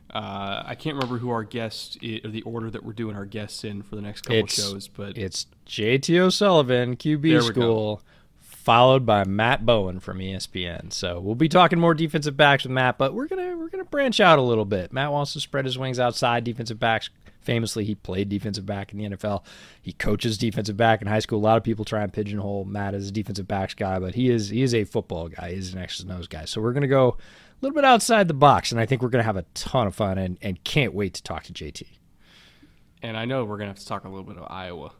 Uh, 0.09 0.64
I 0.65 0.76
can't 0.76 0.95
remember 0.95 1.18
who 1.18 1.30
our 1.31 1.43
guest 1.43 1.97
is, 2.01 2.23
or 2.23 2.30
the 2.30 2.41
order 2.43 2.69
that 2.69 2.84
we're 2.84 2.93
doing 2.93 3.15
our 3.15 3.26
guests 3.26 3.64
in 3.64 3.81
for 3.81 3.95
the 3.95 4.01
next 4.01 4.22
couple 4.22 4.39
it's, 4.39 4.53
shows, 4.53 4.88
but 4.88 5.18
it's 5.18 5.47
JT 5.65 6.18
O'Sullivan, 6.18 6.95
QB 6.95 7.43
School, 7.43 8.01
followed 8.39 9.05
by 9.05 9.26
Matt 9.26 9.65
Bowen 9.65 9.99
from 9.99 10.19
ESPN. 10.19 10.93
So 10.93 11.19
we'll 11.19 11.35
be 11.35 11.49
talking 11.49 11.80
more 11.80 11.93
defensive 11.93 12.38
backs 12.38 12.64
with 12.64 12.72
Matt, 12.72 12.97
but 12.97 13.14
we're 13.14 13.27
gonna 13.27 13.57
we're 13.57 13.69
gonna 13.69 13.84
branch 13.84 14.22
out 14.22 14.39
a 14.39 14.41
little 14.41 14.65
bit. 14.65 14.93
Matt 14.93 15.11
wants 15.11 15.34
to 15.34 15.41
spread 15.41 15.65
his 15.65 15.77
wings 15.77 15.99
outside 15.99 16.45
defensive 16.45 16.80
backs. 16.80 17.09
Famously, 17.41 17.85
he 17.85 17.95
played 17.95 18.27
defensive 18.27 18.65
back 18.65 18.91
in 18.91 18.97
the 18.97 19.15
NFL. 19.15 19.43
He 19.81 19.93
coaches 19.93 20.38
defensive 20.38 20.76
back 20.76 21.01
in 21.01 21.07
high 21.07 21.19
school. 21.19 21.39
A 21.39 21.39
lot 21.39 21.55
of 21.57 21.64
people 21.64 21.85
try 21.85 22.03
and 22.03 22.11
pigeonhole 22.11 22.65
Matt 22.65 22.93
as 22.93 23.07
a 23.07 23.11
defensive 23.11 23.47
backs 23.47 23.73
guy, 23.73 23.99
but 23.99 24.15
he 24.15 24.30
is 24.30 24.49
he 24.49 24.61
is 24.61 24.73
a 24.73 24.84
football 24.84 25.30
guy. 25.30 25.53
He's 25.53 25.73
an 25.73 25.80
X's 25.80 26.01
and 26.01 26.11
O's 26.11 26.27
guy. 26.27 26.45
So 26.45 26.61
we're 26.61 26.73
gonna 26.73 26.88
go 26.88 27.18
a 27.59 27.65
little 27.65 27.75
bit 27.75 27.85
outside 27.85 28.27
the 28.27 28.34
box, 28.34 28.71
and 28.71 28.79
I 28.79 28.85
think 28.85 29.01
we're 29.01 29.09
going 29.09 29.21
to 29.21 29.25
have 29.25 29.38
a 29.38 29.45
ton 29.53 29.88
of 29.88 29.95
fun 29.95 30.17
and, 30.17 30.38
and 30.41 30.63
can't 30.63 30.93
wait 30.93 31.15
to 31.15 31.23
talk 31.23 31.43
to 31.43 31.53
JT. 31.53 31.88
And 33.01 33.17
I 33.17 33.25
know 33.25 33.45
we're 33.45 33.57
going 33.57 33.67
to 33.67 33.73
have 33.73 33.79
to 33.79 33.85
talk 33.85 34.03
a 34.03 34.09
little 34.09 34.25
bit 34.25 34.38
of 34.38 34.45
Iowa 34.49 34.91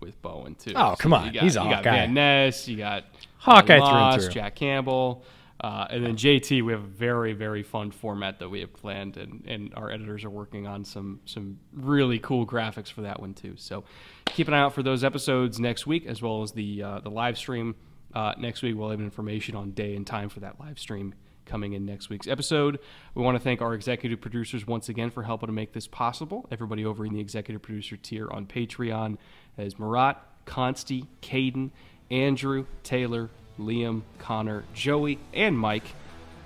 with 0.00 0.20
Bowen, 0.20 0.54
too. 0.56 0.72
Oh, 0.74 0.92
so 0.92 0.96
come 0.96 1.12
on. 1.12 1.32
Got, 1.32 1.42
He's 1.42 1.56
a 1.56 1.62
you 1.62 1.70
got 1.70 1.84
Van 1.84 2.14
Ness, 2.14 2.66
you 2.66 2.76
got 2.76 3.04
Hawkeye 3.38 3.78
Moss, 3.78 4.14
through 4.14 4.24
through. 4.24 4.34
Jack 4.34 4.56
Campbell. 4.56 5.24
Uh, 5.60 5.86
and 5.90 6.04
then 6.04 6.16
JT, 6.16 6.64
we 6.64 6.72
have 6.72 6.82
a 6.82 6.86
very, 6.86 7.34
very 7.34 7.62
fun 7.62 7.90
format 7.90 8.38
that 8.38 8.48
we 8.48 8.60
have 8.60 8.72
planned, 8.72 9.18
and, 9.18 9.44
and 9.46 9.74
our 9.74 9.90
editors 9.90 10.24
are 10.24 10.30
working 10.30 10.66
on 10.66 10.86
some 10.86 11.20
some 11.26 11.58
really 11.74 12.18
cool 12.18 12.46
graphics 12.46 12.90
for 12.90 13.02
that 13.02 13.20
one 13.20 13.34
too. 13.34 13.54
So 13.56 13.84
keep 14.24 14.48
an 14.48 14.54
eye 14.54 14.60
out 14.60 14.72
for 14.72 14.82
those 14.82 15.04
episodes 15.04 15.60
next 15.60 15.86
week, 15.86 16.06
as 16.06 16.22
well 16.22 16.42
as 16.42 16.52
the 16.52 16.82
uh, 16.82 17.00
the 17.00 17.10
live 17.10 17.36
stream 17.36 17.74
uh, 18.14 18.32
next 18.38 18.62
week. 18.62 18.74
We'll 18.74 18.88
have 18.88 19.02
information 19.02 19.54
on 19.54 19.72
day 19.72 19.94
and 19.96 20.06
time 20.06 20.30
for 20.30 20.40
that 20.40 20.58
live 20.58 20.78
stream 20.78 21.14
coming 21.50 21.72
in 21.72 21.84
next 21.84 22.08
week's 22.08 22.28
episode. 22.28 22.78
We 23.14 23.22
want 23.22 23.36
to 23.36 23.42
thank 23.42 23.60
our 23.60 23.74
executive 23.74 24.20
producers 24.20 24.66
once 24.66 24.88
again 24.88 25.10
for 25.10 25.24
helping 25.24 25.48
to 25.48 25.52
make 25.52 25.72
this 25.72 25.88
possible. 25.88 26.46
Everybody 26.50 26.84
over 26.84 27.04
in 27.04 27.12
the 27.12 27.20
executive 27.20 27.60
producer 27.60 27.96
tier 27.96 28.30
on 28.30 28.46
Patreon 28.46 29.18
as 29.58 29.78
Marat, 29.78 30.14
Consti, 30.46 31.06
Caden, 31.20 31.70
Andrew, 32.10 32.66
Taylor, 32.84 33.30
Liam, 33.58 34.02
Connor, 34.18 34.64
Joey, 34.74 35.18
and 35.34 35.58
Mike. 35.58 35.84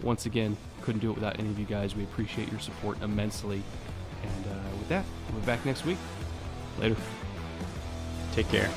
Once 0.03 0.25
again, 0.27 0.57
couldn't 0.81 1.01
do 1.01 1.11
it 1.11 1.15
without 1.15 1.39
any 1.39 1.51
of 1.51 1.59
you 1.59 1.67
guys. 1.67 1.95
We 1.95 2.05
appreciate 2.05 2.51
your 2.51 2.61
support 2.61 3.01
immensely. 3.03 3.63
And 4.23 4.47
uh, 4.47 4.77
with 4.79 4.89
that, 4.89 5.05
we'll 5.31 5.41
be 5.41 5.47
back 5.47 5.65
next 5.67 5.85
week. 5.85 5.99
Later. 6.79 6.97
Take 8.33 8.49
care. 8.49 8.71